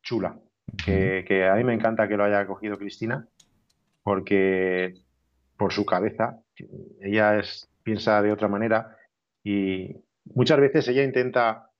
chula, 0.00 0.38
que, 0.84 1.24
que, 1.26 1.48
a 1.48 1.56
mí 1.56 1.64
me 1.64 1.74
encanta 1.74 2.06
que 2.06 2.16
lo 2.16 2.22
haya 2.22 2.46
cogido 2.46 2.78
Cristina, 2.78 3.26
porque 4.04 4.94
por 5.56 5.72
su 5.72 5.84
cabeza, 5.84 6.38
ella 7.00 7.36
es, 7.36 7.68
piensa 7.82 8.22
de 8.22 8.30
otra 8.30 8.46
manera 8.46 8.96
y 9.42 9.96
muchas 10.34 10.60
veces 10.60 10.86
ella 10.86 11.02
intenta 11.02 11.72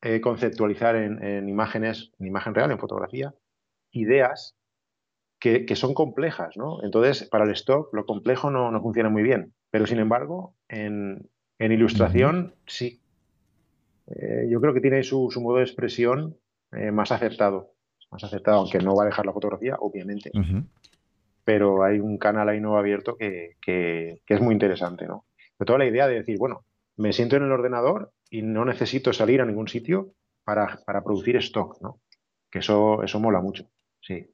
eh, 0.00 0.20
conceptualizar 0.20 0.94
en, 0.94 1.48
imágenes, 1.48 2.12
en 2.20 2.26
imagen 2.28 2.54
real, 2.54 2.70
en 2.70 2.78
fotografía, 2.78 3.34
ideas 3.92 4.56
que, 5.42 5.74
son 5.74 5.92
complejas, 5.92 6.56
¿no? 6.56 6.82
Entonces, 6.84 7.28
para 7.28 7.44
el 7.44 7.50
stock, 7.50 7.92
lo 7.92 8.06
complejo 8.06 8.50
no, 8.50 8.80
funciona 8.80 9.08
muy 9.08 9.22
bien. 9.24 9.52
Pero, 9.70 9.86
sin 9.86 9.98
embargo, 9.98 10.54
en, 10.68 11.28
ilustración, 11.58 12.54
sí. 12.66 13.00
Eh, 14.06 14.46
yo 14.48 14.60
creo 14.60 14.72
que 14.72 14.80
tiene 14.80 15.02
su, 15.02 15.30
modo 15.40 15.56
de 15.56 15.64
expresión 15.64 16.36
eh, 16.72 16.92
más 16.92 17.10
acertado. 17.10 17.74
Más 18.12 18.22
acertado, 18.22 18.58
aunque 18.58 18.78
no 18.78 18.94
va 18.94 19.02
a 19.02 19.06
dejar 19.06 19.26
la 19.26 19.32
fotografía, 19.32 19.76
obviamente. 19.80 20.30
Pero 21.44 21.82
hay 21.82 21.98
un 21.98 22.18
canal 22.18 22.48
ahí 22.48 22.60
nuevo 22.60 22.78
abierto 22.78 23.16
que, 23.16 23.56
que, 23.60 24.20
es 24.26 24.40
muy 24.40 24.52
interesante, 24.52 25.06
¿no? 25.06 25.26
Pero 25.56 25.66
toda 25.66 25.78
la 25.80 25.86
idea 25.86 26.06
de 26.06 26.14
decir, 26.14 26.38
bueno, 26.38 26.64
me 26.96 27.12
siento 27.12 27.36
en 27.36 27.44
el 27.44 27.52
ordenador 27.52 28.12
y 28.30 28.42
no 28.42 28.64
necesito 28.64 29.12
salir 29.12 29.40
a 29.40 29.46
ningún 29.46 29.66
sitio 29.66 30.12
para, 30.44 30.78
producir 31.04 31.36
stock, 31.36 31.80
¿no? 31.80 32.00
Que 32.50 32.60
eso, 32.60 33.02
eso 33.02 33.18
mola 33.18 33.40
mucho, 33.40 33.64
sí. 34.02 34.28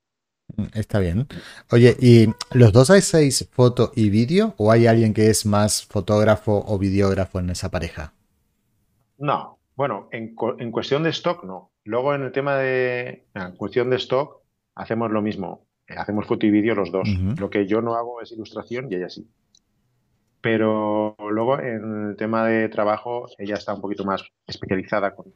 Está 0.75 0.99
bien. 0.99 1.27
Oye, 1.71 1.97
¿y 2.01 2.27
los 2.53 2.73
dos 2.73 2.91
hacéis 2.91 3.49
foto 3.53 3.93
y 3.95 4.11
vídeo 4.11 4.55
o 4.57 4.73
hay 4.73 4.87
alguien 4.87 5.15
que 5.15 5.29
es 5.29 5.47
más 5.47 5.85
fotógrafo 5.85 6.65
o 6.67 6.79
videógrafo 6.79 7.39
en 7.39 7.51
esa 7.51 7.71
pareja? 7.71 8.13
No, 9.19 9.59
bueno, 9.77 10.09
en, 10.11 10.35
cuestión 10.35 11.03
de 11.03 11.11
stock 11.11 11.45
no. 11.45 11.71
Luego 11.85 12.15
en 12.15 12.23
el 12.23 12.33
tema 12.33 12.57
de, 12.57 13.27
en 13.35 13.57
cuestión 13.57 13.91
de 13.91 13.97
stock 13.97 14.43
hacemos 14.75 15.11
lo 15.11 15.23
mismo. 15.23 15.67
Hacemos 15.89 16.27
foto 16.27 16.47
y 16.47 16.51
vídeo 16.51 16.75
los 16.75 16.91
dos. 16.91 17.09
Lo 17.39 17.49
que 17.49 17.67
yo 17.67 17.81
no 17.81 17.95
hago 17.95 18.21
es 18.21 18.33
ilustración 18.33 18.89
y 18.91 18.97
ella 18.97 19.09
sí. 19.09 19.27
Pero 20.41 21.17
luego 21.31 21.59
en 21.59 22.11
el 22.11 22.17
tema 22.17 22.47
de 22.47 22.69
trabajo 22.69 23.27
ella 23.39 23.55
está 23.55 23.75
un 23.75 23.81
poquito 23.81 24.05
más 24.05 24.23
especializada 24.47 25.15
con, 25.15 25.33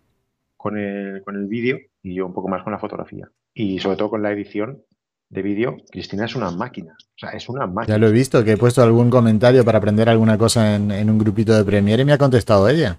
con 0.62 0.78
el, 0.78 1.22
con 1.24 1.36
el 1.36 1.46
vídeo 1.46 1.78
y 2.02 2.14
yo 2.14 2.26
un 2.26 2.32
poco 2.32 2.48
más 2.48 2.62
con 2.62 2.72
la 2.72 2.78
fotografía. 2.78 3.28
Y 3.52 3.78
sobre 3.80 3.96
todo 3.96 4.10
con 4.10 4.22
la 4.22 4.32
edición 4.32 4.82
de 5.28 5.42
vídeo, 5.42 5.76
Cristina 5.90 6.24
es 6.24 6.36
una 6.36 6.50
máquina. 6.50 6.94
O 6.98 7.18
sea, 7.18 7.30
es 7.30 7.48
una 7.48 7.66
máquina. 7.66 7.94
Ya 7.94 7.98
lo 7.98 8.08
he 8.08 8.12
visto, 8.12 8.44
que 8.44 8.52
he 8.52 8.56
puesto 8.56 8.82
algún 8.82 9.10
comentario 9.10 9.64
para 9.64 9.78
aprender 9.78 10.08
alguna 10.08 10.38
cosa 10.38 10.76
en, 10.76 11.10
un 11.10 11.18
grupito 11.18 11.54
de 11.54 11.64
Premiere 11.64 12.02
y 12.02 12.04
me 12.04 12.12
ha 12.12 12.18
contestado 12.18 12.68
ella. 12.68 12.98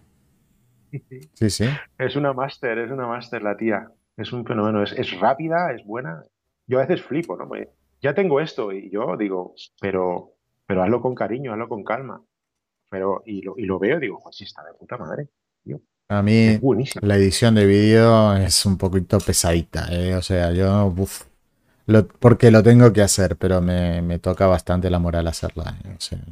Sí, 1.33 1.49
sí. 1.49 1.65
Es 1.97 2.15
una 2.15 2.33
máster, 2.33 2.77
es 2.77 2.91
una 2.91 3.07
máster 3.07 3.41
la 3.41 3.57
tía. 3.57 3.89
Es 4.15 4.31
un 4.31 4.45
fenómeno, 4.45 4.83
es, 4.83 4.91
es 4.93 5.19
rápida, 5.19 5.71
es 5.73 5.83
buena. 5.85 6.21
Yo 6.67 6.79
a 6.79 6.85
veces 6.85 7.03
flipo, 7.03 7.35
¿no? 7.35 7.49
ya 8.01 8.13
tengo 8.13 8.41
esto 8.41 8.71
y 8.73 8.91
yo 8.91 9.15
digo, 9.17 9.55
pero 9.79 10.33
pero 10.65 10.83
hazlo 10.83 11.01
con 11.01 11.15
cariño, 11.15 11.53
hazlo 11.53 11.69
con 11.69 11.83
calma. 11.83 12.23
Pero, 12.89 13.23
y 13.25 13.41
lo, 13.41 13.55
y 13.57 13.65
lo 13.65 13.79
veo 13.79 13.97
y 13.97 14.01
digo, 14.01 14.19
pues 14.23 14.35
sí, 14.35 14.43
está 14.43 14.63
de 14.63 14.73
puta 14.73 14.97
madre. 14.97 15.27
A 16.09 16.21
mí 16.21 16.59
la 17.01 17.15
edición 17.15 17.55
de 17.55 17.65
vídeo 17.65 18.35
es 18.35 18.65
un 18.65 18.77
poquito 18.77 19.19
pesadita, 19.19 19.87
¿eh? 19.89 20.15
o 20.15 20.21
sea, 20.21 20.51
yo, 20.51 20.93
porque 22.19 22.51
lo 22.51 22.61
tengo 22.61 22.91
que 22.91 23.01
hacer, 23.01 23.35
pero 23.37 23.61
me, 23.61 24.19
toca 24.19 24.47
bastante 24.47 24.89
la 24.89 24.99
moral 24.99 25.27
hacerla. 25.27 25.75
¿eh? 25.85 26.23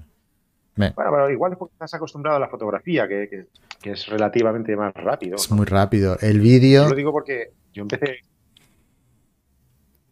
Bueno, 0.76 0.94
pero 0.96 1.30
igual 1.30 1.54
es 1.54 1.58
porque 1.58 1.74
estás 1.74 1.94
acostumbrado 1.94 2.38
a 2.38 2.40
la 2.40 2.50
fotografía, 2.50 3.08
que, 3.08 3.48
es 3.84 4.08
relativamente 4.08 4.76
más 4.76 4.94
rápido. 4.94 5.36
Es 5.38 5.50
muy 5.50 5.66
rápido. 5.66 6.18
El 6.22 6.40
vídeo... 6.40 6.84
Yo 6.84 6.90
lo 6.90 6.96
digo 6.96 7.12
porque 7.12 7.52
yo 7.74 7.82
empecé, 7.82 8.20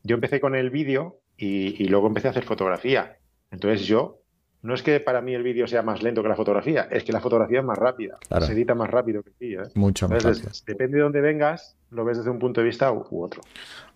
yo 0.03 0.15
empecé 0.15 0.39
con 0.39 0.55
el 0.55 0.69
vídeo 0.69 1.19
y, 1.37 1.83
y 1.83 1.87
luego 1.87 2.07
empecé 2.07 2.27
a 2.27 2.31
hacer 2.31 2.45
fotografía. 2.45 3.17
Entonces 3.51 3.85
yo, 3.85 4.18
no 4.61 4.73
es 4.73 4.83
que 4.83 4.99
para 4.99 5.21
mí 5.21 5.33
el 5.33 5.43
vídeo 5.43 5.67
sea 5.67 5.81
más 5.83 6.03
lento 6.03 6.21
que 6.21 6.27
la 6.27 6.35
fotografía, 6.35 6.87
es 6.91 7.03
que 7.03 7.13
la 7.13 7.21
fotografía 7.21 7.59
es 7.59 7.65
más 7.65 7.77
rápida, 7.77 8.17
se 8.41 8.51
edita 8.51 8.75
más 8.75 8.89
rápido 8.89 9.23
que 9.23 9.29
el 9.29 9.35
vídeo. 9.39 9.63
¿eh? 9.63 9.69
Mucho 9.75 10.09
más 10.09 10.21
rápido. 10.21 10.51
Depende 10.65 10.97
de 10.97 11.03
dónde 11.03 11.21
vengas, 11.21 11.77
lo 11.91 12.03
ves 12.03 12.17
desde 12.17 12.29
un 12.29 12.39
punto 12.39 12.59
de 12.59 12.67
vista 12.67 12.91
u, 12.91 13.23
otro. 13.23 13.41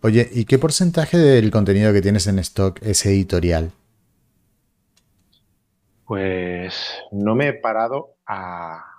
Oye, 0.01 0.29
¿y 0.31 0.45
qué 0.45 0.57
porcentaje 0.57 1.17
del 1.17 1.51
contenido 1.51 1.91
que 1.91 2.01
tienes 2.01 2.27
en 2.27 2.39
stock 2.39 2.79
es 2.81 3.05
editorial? 3.05 3.71
Pues 6.05 6.93
no 7.11 7.35
me 7.35 7.49
he 7.49 7.53
parado 7.53 8.15
a, 8.25 8.89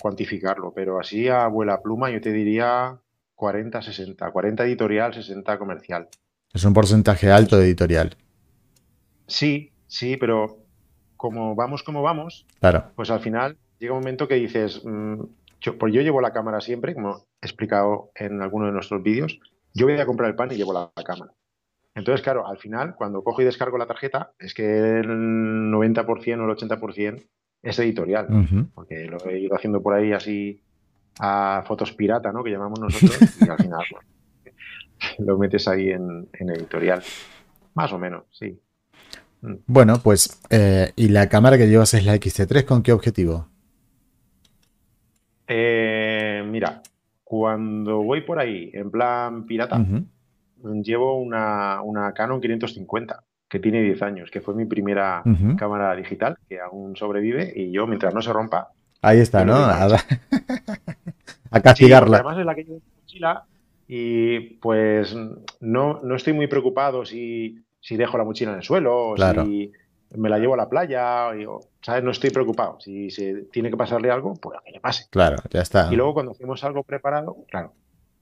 cuantificarlo, 0.00 0.72
pero 0.72 1.00
así 1.00 1.28
a 1.28 1.48
vuela 1.48 1.82
pluma 1.82 2.10
yo 2.10 2.20
te 2.20 2.30
diría 2.30 2.96
40-60, 3.34 4.30
40 4.30 4.64
editorial, 4.64 5.12
60 5.12 5.58
comercial. 5.58 6.08
Es 6.52 6.62
un 6.64 6.72
porcentaje 6.72 7.32
alto 7.32 7.56
de 7.56 7.64
editorial. 7.64 8.16
Sí, 9.26 9.72
sí, 9.88 10.16
pero 10.16 10.63
como 11.24 11.54
vamos 11.54 11.82
como 11.82 12.02
vamos, 12.02 12.44
claro. 12.60 12.90
pues 12.96 13.10
al 13.10 13.20
final 13.20 13.56
llega 13.78 13.94
un 13.94 14.00
momento 14.00 14.28
que 14.28 14.34
dices, 14.34 14.82
mm, 14.84 15.22
yo, 15.58 15.78
pues 15.78 15.94
yo 15.94 16.02
llevo 16.02 16.20
la 16.20 16.34
cámara 16.34 16.60
siempre, 16.60 16.92
como 16.92 17.24
he 17.40 17.46
explicado 17.46 18.10
en 18.14 18.42
alguno 18.42 18.66
de 18.66 18.72
nuestros 18.72 19.02
vídeos, 19.02 19.40
yo 19.72 19.86
voy 19.86 19.98
a 19.98 20.04
comprar 20.04 20.28
el 20.28 20.36
pan 20.36 20.52
y 20.52 20.56
llevo 20.56 20.74
la, 20.74 20.90
cámara. 21.02 21.32
Entonces, 21.94 22.22
claro, 22.22 22.46
al 22.46 22.58
final, 22.58 22.94
cuando 22.94 23.24
cojo 23.24 23.40
y 23.40 23.46
descargo 23.46 23.78
la 23.78 23.86
tarjeta, 23.86 24.32
es 24.38 24.52
que 24.52 25.00
el 25.00 25.08
90% 25.08 26.40
o 26.40 26.50
el 26.50 26.56
80% 26.58 27.26
es 27.62 27.78
editorial, 27.78 28.28
porque 28.74 29.06
lo 29.06 29.16
he 29.24 29.38
ido 29.38 29.56
haciendo 29.56 29.82
por 29.82 29.94
ahí 29.94 30.12
así 30.12 30.60
a 31.20 31.64
fotos 31.66 31.92
pirata, 31.92 32.32
¿no? 32.32 32.44
Que 32.44 32.50
llamamos 32.50 32.80
nosotros, 32.80 33.40
y 33.40 33.48
al 33.48 33.56
final 33.56 33.80
pues, 33.90 34.54
lo 35.20 35.38
metes 35.38 35.66
ahí 35.68 35.88
en 35.88 36.28
editorial. 36.34 37.02
Más 37.72 37.90
o 37.94 37.98
menos, 37.98 38.24
sí. 38.30 38.60
Bueno, 39.66 40.00
pues, 40.02 40.40
eh, 40.50 40.92
¿y 40.96 41.08
la 41.08 41.28
cámara 41.28 41.58
que 41.58 41.68
llevas 41.68 41.94
es 41.94 42.04
la 42.04 42.14
XT3 42.14 42.64
con 42.64 42.82
qué 42.82 42.92
objetivo? 42.92 43.48
Eh, 45.46 46.42
mira, 46.46 46.82
cuando 47.22 48.02
voy 48.02 48.22
por 48.22 48.38
ahí 48.38 48.70
en 48.72 48.90
plan 48.90 49.44
pirata, 49.44 49.84
llevo 50.82 51.20
una, 51.20 52.12
Canon 52.14 52.40
550 52.40 53.22
que 53.48 53.58
tiene 53.58 53.82
10 53.82 54.02
años, 54.02 54.30
que 54.30 54.40
fue 54.40 54.54
mi 54.54 54.64
primera 54.64 55.22
cámara 55.56 55.94
digital, 55.94 56.38
que 56.48 56.60
aún 56.60 56.96
sobrevive 56.96 57.52
y 57.54 57.70
yo, 57.70 57.86
mientras 57.86 58.14
no 58.14 58.22
se 58.22 58.32
rompa... 58.32 58.68
Ahí 59.02 59.18
está, 59.18 59.44
¿no? 59.44 59.54
A, 59.56 59.88
castigarla. 61.62 62.16
además 62.16 62.38
es 62.38 62.46
la 62.46 62.54
que 62.54 62.64
llevo 62.64 62.76
en 62.76 62.82
mochila 63.02 63.44
y 63.86 64.40
pues 64.60 65.14
no, 65.60 66.00
no 66.02 66.16
estoy 66.16 66.32
muy 66.32 66.46
preocupado 66.46 67.04
si 67.04 67.63
si 67.84 67.98
dejo 67.98 68.16
la 68.16 68.24
mochila 68.24 68.52
en 68.52 68.56
el 68.56 68.62
suelo, 68.62 69.10
o 69.10 69.16
si 69.16 69.70
me 70.16 70.30
la 70.30 70.38
llevo 70.38 70.54
a 70.54 70.56
la 70.56 70.70
playa, 70.70 71.28
o, 71.46 71.60
¿sabes? 71.82 72.02
No 72.02 72.12
estoy 72.12 72.30
preocupado. 72.30 72.80
Si 72.80 73.10
se 73.10 73.42
tiene 73.52 73.70
que 73.70 73.76
pasarle 73.76 74.10
algo, 74.10 74.32
pues 74.40 74.58
que 74.64 74.72
le 74.72 74.80
pase. 74.80 75.04
Claro, 75.10 75.36
ya 75.50 75.60
está. 75.60 75.92
Y 75.92 75.96
luego 75.96 76.14
cuando 76.14 76.32
hacemos 76.32 76.64
algo 76.64 76.82
preparado, 76.82 77.36
claro, 77.50 77.74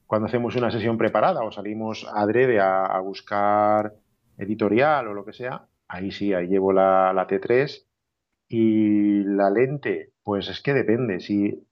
cuando 0.09 0.27
hacemos 0.27 0.57
una 0.57 0.73
sesión 0.73 0.99
preparada 0.99 1.45
o 1.45 1.53
salimos 1.53 2.09
adrede 2.13 2.59
a, 2.59 2.87
a 2.87 2.99
buscar 2.99 3.95
editorial 4.37 5.07
o 5.07 5.15
lo 5.15 5.25
que 5.25 5.33
sea, 5.33 5.69
ahí 5.87 6.11
sí, 6.11 6.35
ahí 6.35 6.49
llevo 6.49 6.73
la, 6.73 7.15
T3 7.29 7.85
y 8.49 9.23
la 9.23 9.49
lente, 9.49 10.11
pues 10.25 10.49
es 10.49 10.61
que 10.61 10.75
depende. 10.75 11.21
Si, 11.21 11.63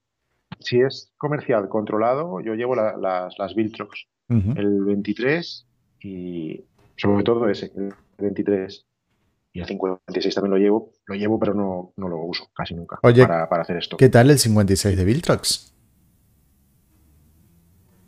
si 0.61 0.81
es 0.81 1.13
comercial 1.19 1.69
controlado, 1.69 2.41
yo 2.41 2.55
llevo 2.55 2.77
las, 2.77 3.35
las 3.37 3.55
Viltrox, 3.57 4.07
el 4.29 4.85
23 4.85 5.67
y 6.03 6.65
sobre 7.01 7.25
todo 7.25 7.49
ese, 7.49 7.73
el 7.77 7.95
23. 8.19 8.87
y 9.55 9.61
el 9.61 9.67
56 9.67 10.35
también 10.35 10.51
lo 10.51 10.59
llevo, 10.59 10.93
lo 11.07 11.15
llevo, 11.15 11.39
pero 11.39 11.55
no, 11.55 11.93
no 11.97 12.09
lo 12.09 12.19
uso 12.19 12.51
casi 12.55 12.75
nunca 12.75 12.99
Oye, 13.03 13.27
para, 13.27 13.49
para 13.49 13.63
hacer 13.63 13.79
esto. 13.79 13.97
¿Qué 13.97 14.11
tal 14.11 14.31
el 14.31 14.39
56 14.39 14.97
de 14.97 15.05
Viltrox? 15.05 15.75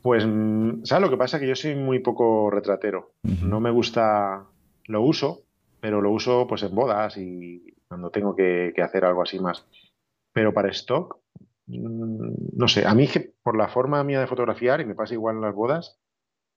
Pues, 0.02 0.26
mm, 0.26 0.84
¿sabes 0.84 1.02
lo 1.02 1.10
que 1.10 1.16
pasa? 1.16 1.40
Que 1.40 1.48
yo 1.48 1.56
soy 1.56 1.74
muy 1.74 2.00
poco 2.00 2.50
retratero. 2.50 3.12
No 3.22 3.60
me 3.60 3.70
gusta, 3.70 4.44
lo 4.86 5.02
uso, 5.02 5.44
pero 5.80 6.02
lo 6.02 6.10
uso 6.10 6.46
pues 6.46 6.62
en 6.62 6.74
bodas 6.74 7.16
y 7.16 7.74
cuando 7.88 8.10
tengo 8.10 8.36
que, 8.36 8.72
que 8.74 8.82
hacer 8.82 9.04
algo 9.04 9.22
así 9.22 9.38
más. 9.38 9.64
Pero 10.34 10.52
para 10.52 10.70
stock, 10.70 11.18
mm, 11.66 12.56
no 12.56 12.68
sé, 12.68 12.86
a 12.86 12.94
mí 12.94 13.08
que 13.08 13.32
por 13.42 13.56
la 13.56 13.68
forma 13.68 14.04
mía 14.04 14.20
de 14.20 14.26
fotografiar, 14.26 14.82
y 14.82 14.84
me 14.84 14.94
pasa 14.94 15.14
igual 15.14 15.36
en 15.36 15.42
las 15.42 15.54
bodas, 15.54 15.98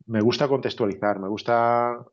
me 0.06 0.21
gusta 0.21 0.48
contextualizar, 0.48 1.19
me 1.19 1.30
gusta 1.30 2.06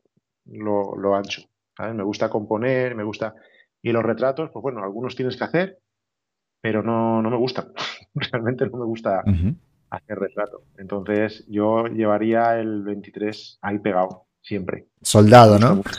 lo, 0.46 0.96
lo 0.96 1.14
ancho, 1.14 1.42
¿sabes? 1.76 1.94
Me 1.94 2.02
gusta 2.02 2.28
componer, 2.30 2.94
me 2.94 3.04
gusta... 3.04 3.34
Y 3.82 3.90
los 3.92 4.02
retratos, 4.04 4.50
pues 4.52 4.62
bueno, 4.62 4.82
algunos 4.84 5.16
tienes 5.16 5.36
que 5.36 5.44
hacer, 5.44 5.78
pero 6.60 6.82
no, 6.82 7.20
no 7.20 7.30
me 7.30 7.36
gustan. 7.36 7.72
Realmente 8.14 8.66
no 8.68 8.78
me 8.78 8.84
gusta 8.84 9.22
hacer 9.90 10.18
retrato. 10.18 10.62
Entonces 10.78 11.44
yo 11.48 11.86
llevaría 11.86 12.58
el 12.60 12.82
23 12.82 13.58
ahí 13.60 13.78
pegado, 13.80 14.26
siempre. 14.40 14.86
Soldado, 15.02 15.58
¿no? 15.58 15.82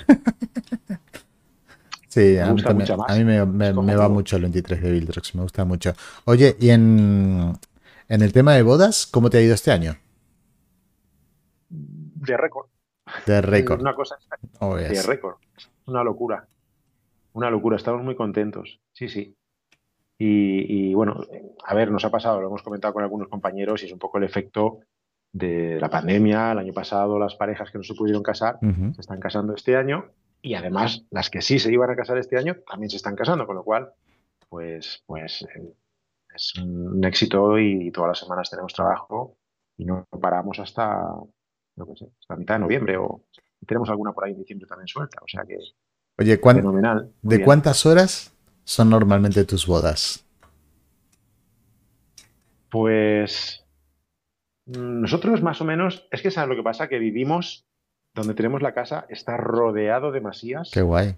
Sí, 2.13 2.37
a 2.37 2.53
mí, 2.53 2.61
también- 2.61 2.91
a 2.91 3.15
me, 3.15 3.95
va 3.95 4.07
mucho 4.07 4.35
el 4.35 4.43
23 4.43 4.83
de 4.83 4.91
Viltrox, 4.91 5.33
me 5.33 5.41
gusta 5.41 5.65
mucho. 5.65 5.93
Oye, 6.25 6.55
y 6.59 6.69
en, 6.69 7.53
en 8.07 8.21
el 8.21 8.31
tema 8.31 8.53
de 8.53 8.61
bodas, 8.61 9.07
¿cómo 9.07 9.31
te 9.31 9.39
ha 9.39 9.41
ido 9.41 9.55
este 9.55 9.71
año? 9.71 9.97
De 11.69 12.37
récord. 12.37 12.67
De 13.25 13.41
récord. 13.41 13.81
Una 13.81 13.95
cosa 13.95 14.17
Oh, 14.59 14.75
de 14.75 15.01
récord. 15.03 15.37
Una 15.85 16.03
locura. 16.03 16.47
Una 17.33 17.49
locura. 17.49 17.77
Estamos 17.77 18.03
muy 18.03 18.15
contentos. 18.15 18.79
Sí, 18.91 19.09
sí. 19.09 19.35
Y, 20.17 20.89
y, 20.89 20.93
bueno, 20.93 21.21
a 21.65 21.73
ver, 21.73 21.91
nos 21.91 22.05
ha 22.05 22.11
pasado, 22.11 22.39
lo 22.39 22.47
hemos 22.47 22.63
comentado 22.63 22.93
con 22.93 23.03
algunos 23.03 23.27
compañeros 23.27 23.81
y 23.83 23.87
es 23.87 23.91
un 23.91 23.99
poco 23.99 24.19
el 24.19 24.23
efecto 24.23 24.79
de 25.31 25.79
la 25.81 25.89
pandemia. 25.89 26.51
El 26.51 26.59
año 26.59 26.73
pasado 26.73 27.19
las 27.19 27.35
parejas 27.35 27.71
que 27.71 27.77
no 27.79 27.83
se 27.83 27.95
pudieron 27.95 28.23
casar 28.23 28.59
se 28.61 29.01
están 29.01 29.19
casando 29.19 29.53
este 29.55 29.75
año 29.75 30.05
y 30.41 30.53
además 30.55 31.05
las 31.09 31.29
que 31.29 31.41
sí 31.41 31.57
se 31.59 31.71
iban 31.71 31.89
a 31.89 31.95
casar 31.95 32.17
este 32.17 32.37
año 32.37 32.57
también 32.67 32.89
se 32.89 32.97
están 32.97 33.15
casando, 33.15 33.45
con 33.47 33.55
lo 33.55 33.63
cual, 33.63 33.91
pues, 34.49 35.03
pues 35.05 35.41
eh, 35.41 35.73
es 36.35 36.53
un 36.61 37.03
éxito 37.03 37.57
y 37.57 37.91
todas 37.91 38.09
las 38.09 38.19
semanas 38.19 38.49
tenemos 38.49 38.73
trabajo 38.73 39.37
y 39.77 39.85
no 39.85 40.05
paramos 40.21 40.59
hasta, 40.59 41.07
no 41.75 41.95
sé, 41.95 42.07
hasta 42.19 42.35
mitad 42.35 42.55
de 42.55 42.59
noviembre 42.61 42.97
o 42.97 43.23
tenemos 43.65 43.89
alguna 43.89 44.11
por 44.13 44.25
ahí 44.25 44.31
en 44.33 44.39
diciembre 44.39 44.67
también 44.67 44.87
suelta, 44.87 45.19
o 45.21 45.27
sea 45.27 45.43
que 45.45 45.57
Oye, 46.19 46.39
¿cuán- 46.39 46.57
fenomenal. 46.57 47.11
¿de 47.21 47.37
bien. 47.37 47.45
cuántas 47.45 47.85
horas 47.85 48.33
son 48.63 48.89
normalmente 48.89 49.43
tus 49.45 49.65
bodas? 49.65 50.25
Pues 52.69 53.65
mm, 54.65 55.01
nosotros 55.01 55.41
más 55.41 55.61
o 55.61 55.65
menos, 55.65 56.07
es 56.11 56.21
que 56.21 56.31
sabes 56.31 56.49
lo 56.49 56.55
que 56.55 56.63
pasa, 56.63 56.87
que 56.87 56.99
vivimos 56.99 57.65
donde 58.13 58.33
tenemos 58.35 58.61
la 58.61 58.73
casa, 58.73 59.05
está 59.09 59.37
rodeado 59.37 60.11
de 60.11 60.21
masías. 60.21 60.69
Qué 60.71 60.81
guay. 60.81 61.15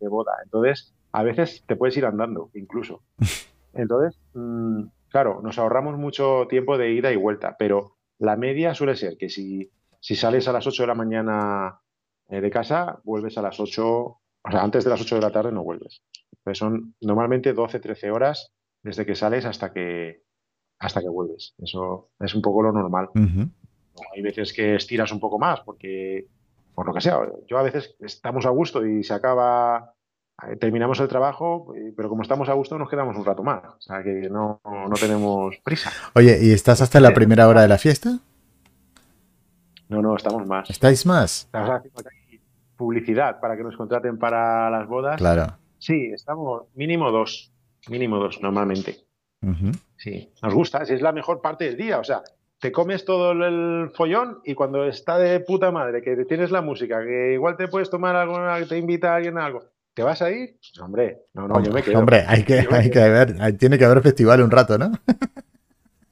de 0.00 0.08
boda. 0.08 0.32
Entonces, 0.42 0.92
a 1.12 1.22
veces 1.22 1.62
te 1.66 1.76
puedes 1.76 1.96
ir 1.96 2.04
andando, 2.06 2.50
incluso. 2.54 3.02
Entonces, 3.74 4.18
mm, 4.34 4.82
claro, 5.10 5.40
nos 5.42 5.58
ahorramos 5.58 5.96
mucho 5.96 6.46
tiempo 6.48 6.76
de 6.76 6.92
ida 6.92 7.12
y 7.12 7.16
vuelta, 7.16 7.54
pero 7.56 7.96
la 8.22 8.36
media 8.36 8.72
suele 8.72 8.94
ser 8.94 9.16
que 9.18 9.28
si, 9.28 9.68
si 9.98 10.14
sales 10.14 10.46
a 10.46 10.52
las 10.52 10.64
8 10.66 10.84
de 10.84 10.86
la 10.86 10.94
mañana 10.94 11.80
eh, 12.28 12.40
de 12.40 12.50
casa, 12.50 13.00
vuelves 13.02 13.36
a 13.36 13.42
las 13.42 13.58
8, 13.58 13.84
o 13.84 14.20
sea, 14.48 14.62
antes 14.62 14.84
de 14.84 14.90
las 14.90 15.00
8 15.00 15.16
de 15.16 15.20
la 15.20 15.32
tarde 15.32 15.50
no 15.50 15.64
vuelves. 15.64 16.02
Entonces 16.30 16.58
son 16.58 16.94
normalmente 17.00 17.52
12, 17.52 17.80
13 17.80 18.12
horas 18.12 18.52
desde 18.80 19.04
que 19.04 19.16
sales 19.16 19.44
hasta 19.44 19.72
que, 19.72 20.22
hasta 20.78 21.00
que 21.00 21.08
vuelves. 21.08 21.54
Eso 21.58 22.10
es 22.20 22.32
un 22.36 22.42
poco 22.42 22.62
lo 22.62 22.72
normal. 22.72 23.10
Hay 24.14 24.22
veces 24.22 24.52
que 24.52 24.76
estiras 24.76 25.10
un 25.10 25.18
poco 25.18 25.40
más 25.40 25.60
porque, 25.62 26.28
por 26.76 26.86
lo 26.86 26.94
que 26.94 27.00
sea, 27.00 27.28
yo 27.48 27.58
a 27.58 27.62
veces 27.64 27.96
estamos 27.98 28.46
a 28.46 28.50
gusto 28.50 28.86
y 28.86 29.02
se 29.02 29.14
acaba, 29.14 29.94
terminamos 30.58 30.98
el 31.00 31.08
trabajo, 31.08 31.72
eh, 31.76 31.92
pero 31.96 32.08
como 32.08 32.22
estamos 32.22 32.48
a 32.48 32.54
gusto 32.54 32.78
nos 32.78 32.88
quedamos 32.88 33.16
un 33.16 33.24
rato 33.24 33.42
más. 33.42 33.62
O 33.64 33.80
sea 33.80 34.02
que 34.02 34.28
no, 34.30 34.60
no 34.64 34.94
tenemos 34.98 35.56
prisa. 35.62 35.90
Oye, 36.14 36.38
¿y 36.42 36.52
estás 36.52 36.80
hasta 36.80 37.00
la 37.00 37.14
primera 37.14 37.48
hora 37.48 37.62
de 37.62 37.68
la 37.68 37.78
fiesta? 37.78 38.18
No, 39.88 40.00
no, 40.00 40.16
estamos 40.16 40.46
más. 40.46 40.70
¿Estáis 40.70 41.04
más? 41.06 41.44
Estamos 41.44 41.82
publicidad 42.76 43.38
para 43.38 43.56
que 43.56 43.62
nos 43.62 43.76
contraten 43.76 44.18
para 44.18 44.68
las 44.68 44.88
bodas. 44.88 45.16
Claro. 45.16 45.56
Sí, 45.78 46.10
estamos 46.12 46.64
mínimo 46.74 47.10
dos, 47.10 47.52
mínimo 47.88 48.18
dos 48.18 48.40
normalmente. 48.42 48.96
Sí, 49.96 50.32
nos 50.40 50.54
gusta, 50.54 50.82
es 50.82 51.02
la 51.02 51.10
mejor 51.12 51.40
parte 51.40 51.64
del 51.64 51.76
día, 51.76 51.98
o 51.98 52.04
sea, 52.04 52.22
te 52.60 52.70
comes 52.70 53.04
todo 53.04 53.32
el 53.32 53.90
follón 53.90 54.40
y 54.44 54.54
cuando 54.54 54.84
está 54.84 55.18
de 55.18 55.40
puta 55.40 55.72
madre, 55.72 56.00
que 56.00 56.14
tienes 56.24 56.52
la 56.52 56.62
música, 56.62 57.04
que 57.04 57.32
igual 57.32 57.56
te 57.56 57.66
puedes 57.66 57.90
tomar 57.90 58.14
algo, 58.14 58.38
que 58.60 58.66
te 58.66 58.78
invita 58.78 59.16
alguien 59.16 59.38
a 59.38 59.46
algo, 59.46 59.64
¿te 59.94 60.02
vas 60.02 60.22
a 60.22 60.30
ir? 60.30 60.58
Hombre, 60.80 61.22
no, 61.34 61.48
no, 61.48 61.62
yo 61.62 61.72
me 61.72 61.82
quedo. 61.82 61.98
Hombre, 61.98 62.24
hay 62.26 62.44
que, 62.44 62.66
hay 62.70 62.90
que 62.90 63.00
haber, 63.02 63.36
hay- 63.40 63.52
tiene 63.54 63.78
que 63.78 63.84
haber 63.84 64.02
festival 64.02 64.42
un 64.42 64.50
rato, 64.50 64.78
¿no? 64.78 64.92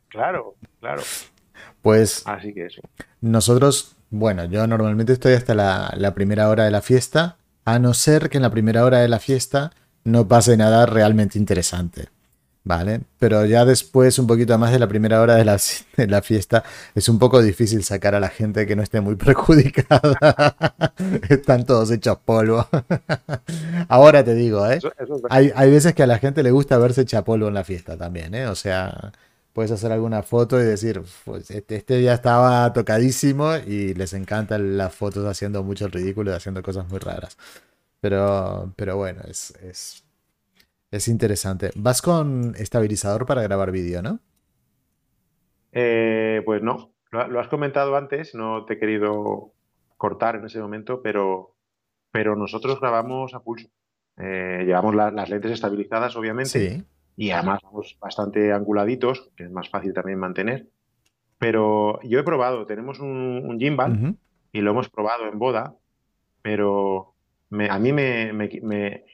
Claro, 0.08 0.56
claro, 0.80 1.02
Pues 1.82 2.22
así 2.26 2.52
que 2.52 2.66
eso. 2.66 2.80
nosotros, 3.20 3.96
bueno, 4.10 4.44
yo 4.46 4.66
normalmente 4.66 5.12
estoy 5.12 5.34
hasta 5.34 5.54
la, 5.54 5.94
la 5.96 6.14
primera 6.14 6.48
hora 6.48 6.64
de 6.64 6.70
la 6.70 6.82
fiesta, 6.82 7.36
a 7.64 7.78
no 7.78 7.94
ser 7.94 8.28
que 8.28 8.38
en 8.38 8.42
la 8.42 8.50
primera 8.50 8.84
hora 8.84 8.98
de 8.98 9.08
la 9.08 9.20
fiesta 9.20 9.70
no 10.04 10.26
pase 10.26 10.56
nada 10.56 10.86
realmente 10.86 11.38
interesante. 11.38 12.08
¿Vale? 12.62 13.00
Pero 13.18 13.46
ya 13.46 13.64
después, 13.64 14.18
un 14.18 14.26
poquito 14.26 14.56
más 14.58 14.70
de 14.70 14.78
la 14.78 14.86
primera 14.86 15.20
hora 15.22 15.36
de 15.36 15.44
la, 15.44 15.58
de 15.96 16.06
la 16.06 16.20
fiesta, 16.22 16.62
es 16.94 17.08
un 17.08 17.18
poco 17.18 17.40
difícil 17.40 17.82
sacar 17.84 18.14
a 18.14 18.20
la 18.20 18.28
gente 18.28 18.66
que 18.66 18.76
no 18.76 18.82
esté 18.82 19.00
muy 19.00 19.16
perjudicada. 19.16 20.54
Están 21.28 21.64
todos 21.64 21.90
hechos 21.90 22.18
polvo. 22.24 22.68
Ahora 23.88 24.22
te 24.24 24.34
digo, 24.34 24.66
¿eh? 24.70 24.76
Eso, 24.76 24.92
eso 24.98 25.16
es 25.16 25.22
verdad. 25.22 25.38
Hay, 25.38 25.52
hay 25.54 25.70
veces 25.70 25.94
que 25.94 26.02
a 26.02 26.06
la 26.06 26.18
gente 26.18 26.42
le 26.42 26.50
gusta 26.50 26.76
verse 26.78 27.02
hecha 27.02 27.24
polvo 27.24 27.48
en 27.48 27.54
la 27.54 27.64
fiesta 27.64 27.96
también, 27.96 28.34
¿eh? 28.34 28.46
O 28.46 28.54
sea, 28.54 29.12
puedes 29.52 29.70
hacer 29.70 29.92
alguna 29.92 30.22
foto 30.22 30.60
y 30.60 30.64
decir, 30.64 31.02
pues 31.24 31.50
este, 31.50 31.76
este 31.76 31.96
día 31.96 32.14
estaba 32.14 32.72
tocadísimo 32.72 33.56
y 33.56 33.94
les 33.94 34.12
encantan 34.12 34.76
las 34.76 34.94
fotos 34.94 35.26
haciendo 35.26 35.62
mucho 35.62 35.88
ridículo 35.88 36.30
y 36.30 36.34
haciendo 36.34 36.62
cosas 36.62 36.88
muy 36.88 36.98
raras. 36.98 37.36
Pero, 38.00 38.72
pero 38.76 38.96
bueno, 38.96 39.22
es, 39.28 39.52
es, 39.62 40.02
es 40.90 41.08
interesante. 41.08 41.70
Vas 41.76 42.02
con 42.02 42.54
estabilizador 42.56 43.26
para 43.26 43.42
grabar 43.42 43.70
vídeo, 43.70 44.02
¿no? 44.02 44.20
Eh, 45.72 46.42
pues 46.44 46.62
no, 46.62 46.92
lo, 47.12 47.28
lo 47.28 47.40
has 47.40 47.48
comentado 47.48 47.96
antes, 47.96 48.34
no 48.34 48.64
te 48.64 48.74
he 48.74 48.78
querido 48.78 49.52
cortar 49.96 50.36
en 50.36 50.46
ese 50.46 50.60
momento, 50.60 51.00
pero, 51.02 51.54
pero 52.10 52.34
nosotros 52.36 52.80
grabamos 52.80 53.34
a 53.34 53.40
pulso. 53.40 53.68
Eh, 54.16 54.64
llevamos 54.66 54.94
la- 54.94 55.10
las 55.10 55.30
lentes 55.30 55.52
estabilizadas, 55.52 56.16
obviamente. 56.16 56.50
Sí. 56.76 56.84
y 57.16 57.30
además 57.32 57.60
vamos 57.62 57.96
bastante 58.00 58.50
anguladitos, 58.52 59.30
que 59.36 59.44
es 59.44 59.50
más 59.50 59.68
fácil 59.68 59.92
también 59.92 60.18
mantener. 60.18 60.68
Pero 61.38 62.00
yo 62.02 62.18
he 62.18 62.22
probado, 62.24 62.64
tenemos 62.66 62.98
un, 62.98 63.42
un 63.46 63.58
gimbal 63.58 64.16
y 64.52 64.60
lo 64.62 64.70
hemos 64.72 64.88
probado 64.88 65.26
en 65.26 65.38
boda, 65.38 65.74
pero 66.42 67.14
me- 67.50 67.68
a 67.70 67.78
mí 67.78 67.92
me, 67.92 68.32
me- 68.32 68.50
me- 68.62 69.04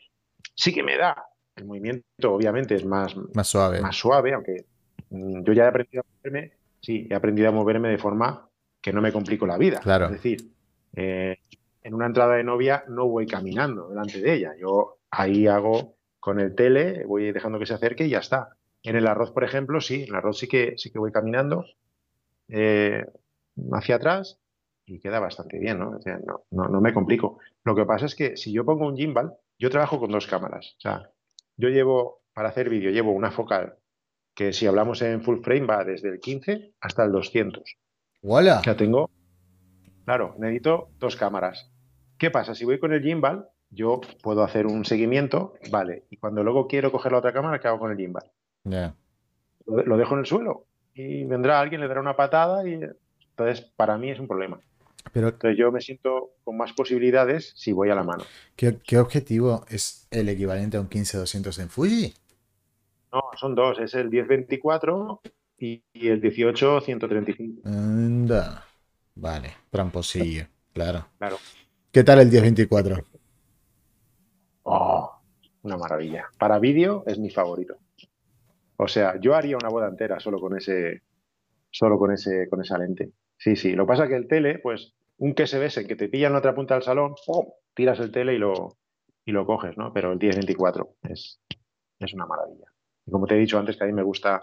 sí 0.54 0.72
que 0.72 0.82
me 0.84 0.96
da. 0.96 1.24
El 1.56 1.64
movimiento 1.64 2.04
obviamente 2.34 2.74
es 2.74 2.84
más, 2.84 3.16
Más 3.34 3.48
suave. 3.48 3.80
más 3.80 3.96
suave, 3.96 4.34
aunque 4.34 4.66
mm, 5.10 5.42
yo 5.42 5.52
ya 5.52 5.64
he 5.64 5.68
aprendido 5.68 6.02
a 6.02 6.16
moverme, 6.18 6.52
sí, 6.80 7.06
he 7.10 7.14
aprendido 7.14 7.48
a 7.48 7.52
moverme 7.52 7.88
de 7.88 7.98
forma 7.98 8.48
que 8.80 8.92
no 8.92 9.00
me 9.00 9.12
complico 9.12 9.46
la 9.46 9.56
vida. 9.58 9.80
Claro. 9.80 10.06
Es 10.06 10.12
decir, 10.12 10.50
eh, 10.94 11.38
en 11.82 11.94
una 11.94 12.06
entrada 12.06 12.34
de 12.36 12.44
novia 12.44 12.84
no 12.88 13.08
voy 13.08 13.26
caminando 13.26 13.88
delante 13.88 14.20
de 14.20 14.34
ella. 14.34 14.52
Yo 14.58 14.98
ahí 15.10 15.46
hago 15.46 15.96
con 16.20 16.40
el 16.40 16.54
tele, 16.54 17.04
voy 17.06 17.32
dejando 17.32 17.58
que 17.58 17.66
se 17.66 17.74
acerque 17.74 18.04
y 18.06 18.10
ya 18.10 18.18
está. 18.18 18.50
En 18.82 18.96
el 18.96 19.06
arroz, 19.06 19.30
por 19.32 19.42
ejemplo, 19.44 19.80
sí, 19.80 20.02
en 20.02 20.10
el 20.10 20.14
arroz 20.16 20.38
sí 20.38 20.48
que, 20.48 20.74
sí 20.76 20.90
que 20.92 20.98
voy 20.98 21.10
caminando 21.10 21.64
eh, 22.48 23.04
hacia 23.72 23.96
atrás 23.96 24.38
y 24.84 25.00
queda 25.00 25.18
bastante 25.20 25.58
bien, 25.58 25.78
¿no? 25.78 25.90
O 25.96 26.00
sea, 26.02 26.18
no, 26.24 26.44
no, 26.50 26.68
no 26.68 26.80
me 26.80 26.92
complico. 26.94 27.38
Lo 27.64 27.74
que 27.74 27.84
pasa 27.84 28.06
es 28.06 28.14
que 28.14 28.36
si 28.36 28.52
yo 28.52 28.64
pongo 28.64 28.86
un 28.86 28.96
gimbal, 28.96 29.34
yo 29.58 29.70
trabajo 29.70 29.98
con 29.98 30.10
dos 30.12 30.26
cámaras. 30.26 30.74
O 30.78 30.80
sea, 30.80 31.10
yo 31.56 31.68
llevo, 31.68 32.22
para 32.34 32.48
hacer 32.48 32.68
vídeo, 32.68 32.90
llevo 32.90 33.12
una 33.12 33.30
focal 33.30 33.76
que 34.34 34.52
si 34.52 34.66
hablamos 34.66 35.00
en 35.00 35.22
full 35.22 35.40
frame 35.42 35.66
va 35.66 35.84
desde 35.84 36.10
el 36.10 36.20
15 36.20 36.74
hasta 36.80 37.04
el 37.04 37.12
200. 37.12 37.62
¡Hola! 38.22 38.60
O 38.60 38.62
sea, 38.62 38.76
tengo, 38.76 39.10
claro, 40.04 40.34
necesito 40.38 40.90
dos 40.98 41.16
cámaras. 41.16 41.72
¿Qué 42.18 42.30
pasa? 42.30 42.54
Si 42.54 42.64
voy 42.64 42.78
con 42.78 42.92
el 42.92 43.02
gimbal, 43.02 43.48
yo 43.70 44.00
puedo 44.22 44.42
hacer 44.42 44.66
un 44.66 44.84
seguimiento, 44.84 45.54
vale, 45.70 46.04
y 46.10 46.18
cuando 46.18 46.44
luego 46.44 46.66
quiero 46.66 46.92
coger 46.92 47.12
la 47.12 47.18
otra 47.18 47.32
cámara, 47.32 47.58
¿qué 47.58 47.68
hago 47.68 47.78
con 47.78 47.90
el 47.90 47.96
gimbal? 47.96 48.30
Ya. 48.64 48.94
Lo, 49.66 49.82
lo 49.82 49.96
dejo 49.96 50.14
en 50.14 50.20
el 50.20 50.26
suelo 50.26 50.66
y 50.92 51.24
vendrá 51.24 51.58
alguien, 51.58 51.80
le 51.80 51.88
dará 51.88 52.00
una 52.00 52.16
patada 52.16 52.66
y 52.68 52.78
entonces 53.30 53.72
para 53.76 53.96
mí 53.96 54.10
es 54.10 54.20
un 54.20 54.28
problema. 54.28 54.60
Pero, 55.12 55.28
Entonces 55.28 55.58
yo 55.58 55.72
me 55.72 55.80
siento 55.80 56.32
con 56.44 56.56
más 56.56 56.72
posibilidades 56.72 57.52
si 57.56 57.72
voy 57.72 57.90
a 57.90 57.94
la 57.94 58.04
mano. 58.04 58.24
¿qué, 58.56 58.78
qué 58.84 58.98
objetivo 58.98 59.64
es 59.68 60.06
el 60.10 60.28
equivalente 60.28 60.76
a 60.76 60.80
un 60.80 60.88
15-200 60.88 61.62
en 61.62 61.68
Fuji? 61.68 62.14
No, 63.12 63.22
son 63.38 63.54
dos, 63.54 63.78
es 63.78 63.94
el 63.94 64.10
1024 64.10 65.20
y, 65.58 65.82
y 65.92 66.08
el 66.08 66.20
18-135. 66.20 67.60
Anda. 67.64 68.64
Vale, 69.14 69.54
tramposillo, 69.70 70.46
claro. 70.72 71.06
Claro. 71.18 71.36
¿Qué 71.90 72.04
tal 72.04 72.20
el 72.20 72.28
1024? 72.30 73.02
Oh, 74.64 75.20
una 75.62 75.76
maravilla. 75.78 76.26
Para 76.38 76.58
vídeo 76.58 77.04
es 77.06 77.18
mi 77.18 77.30
favorito. 77.30 77.76
O 78.76 78.88
sea, 78.88 79.18
yo 79.20 79.34
haría 79.34 79.56
una 79.56 79.70
boda 79.70 79.88
entera 79.88 80.20
solo 80.20 80.38
con 80.38 80.56
ese, 80.56 81.02
solo 81.70 81.98
con 81.98 82.12
ese, 82.12 82.48
con 82.50 82.60
esa 82.60 82.76
lente. 82.76 83.12
Sí, 83.38 83.56
sí. 83.56 83.72
Lo 83.72 83.84
que 83.84 83.88
pasa 83.88 84.04
es 84.04 84.10
que 84.10 84.16
el 84.16 84.28
tele, 84.28 84.58
pues, 84.58 84.94
un 85.18 85.34
que 85.34 85.46
se 85.46 85.58
bese 85.58 85.86
que 85.86 85.96
te 85.96 86.08
pilla 86.08 86.26
en 86.28 86.32
la 86.34 86.38
otra 86.40 86.54
punta 86.54 86.74
del 86.74 86.82
salón, 86.82 87.14
¡pum! 87.26 87.46
tiras 87.74 87.98
el 88.00 88.10
tele 88.10 88.34
y 88.34 88.38
lo, 88.38 88.76
y 89.24 89.32
lo 89.32 89.44
coges, 89.46 89.76
¿no? 89.76 89.92
Pero 89.92 90.12
el 90.12 90.18
1024 90.18 90.96
es, 91.10 91.40
es 91.98 92.14
una 92.14 92.26
maravilla. 92.26 92.66
Y 93.06 93.10
como 93.10 93.26
te 93.26 93.34
he 93.34 93.38
dicho 93.38 93.58
antes, 93.58 93.76
que 93.76 93.84
a 93.84 93.86
mí 93.86 93.92
me 93.92 94.02
gusta 94.02 94.42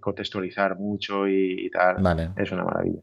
contextualizar 0.00 0.76
mucho 0.76 1.28
y, 1.28 1.66
y 1.66 1.70
tal, 1.70 2.02
Vale. 2.02 2.30
es 2.36 2.50
una 2.50 2.64
maravilla. 2.64 3.00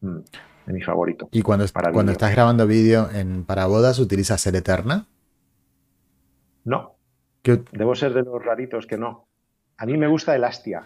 Mm, 0.00 0.18
es 0.66 0.74
mi 0.74 0.82
favorito. 0.82 1.28
¿Y 1.32 1.42
cuando, 1.42 1.64
Para 1.72 1.92
cuando 1.92 2.12
estás 2.12 2.32
grabando 2.32 2.66
vídeo 2.66 3.08
en 3.10 3.44
para 3.44 3.66
bodas 3.66 3.98
utilizas 3.98 4.46
el 4.46 4.56
Eterna? 4.56 5.06
No, 6.64 6.96
Que 7.42 7.62
debo 7.72 7.94
ser 7.94 8.12
de 8.12 8.22
los 8.22 8.44
raritos 8.44 8.86
que 8.86 8.98
no. 8.98 9.26
A 9.78 9.86
mí 9.86 9.96
me 9.96 10.08
gusta 10.08 10.34
el 10.36 10.44
Astia. 10.44 10.82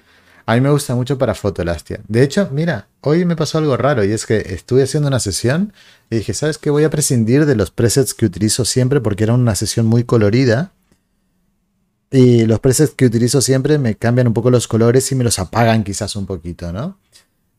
A 0.47 0.55
mí 0.55 0.61
me 0.61 0.71
gusta 0.71 0.95
mucho 0.95 1.17
para 1.17 1.35
fotolastia. 1.35 2.01
De 2.07 2.23
hecho, 2.23 2.49
mira, 2.53 2.89
hoy 3.01 3.25
me 3.25 3.37
pasó 3.37 3.59
algo 3.59 3.77
raro 3.77 4.05
y 4.05 4.13
es 4.13 4.27
que 4.27 4.39
estuve 4.39 4.83
haciendo 4.83 5.09
una 5.09 5.21
sesión 5.21 5.73
y 6.11 6.17
dije, 6.17 6.35
¿sabes 6.35 6.59
qué? 6.59 6.71
Voy 6.71 6.85
a 6.85 6.91
prescindir 6.91 7.47
de 7.47 7.57
los 7.57 7.71
presets 7.71 8.13
que 8.13 8.27
utilizo 8.27 8.65
siempre 8.65 9.01
porque 9.01 9.25
era 9.25 9.35
una 9.35 9.55
sesión 9.55 9.87
muy 9.87 10.05
colorida. 10.05 10.73
Y 12.11 12.45
los 12.45 12.61
presets 12.61 12.95
que 12.95 13.07
utilizo 13.07 13.41
siempre 13.41 13.79
me 13.79 13.97
cambian 13.97 14.29
un 14.29 14.35
poco 14.35 14.51
los 14.51 14.69
colores 14.69 15.11
y 15.11 15.15
me 15.15 15.25
los 15.25 15.39
apagan 15.39 15.83
quizás 15.83 16.15
un 16.15 16.27
poquito, 16.27 16.73
¿no? 16.73 16.99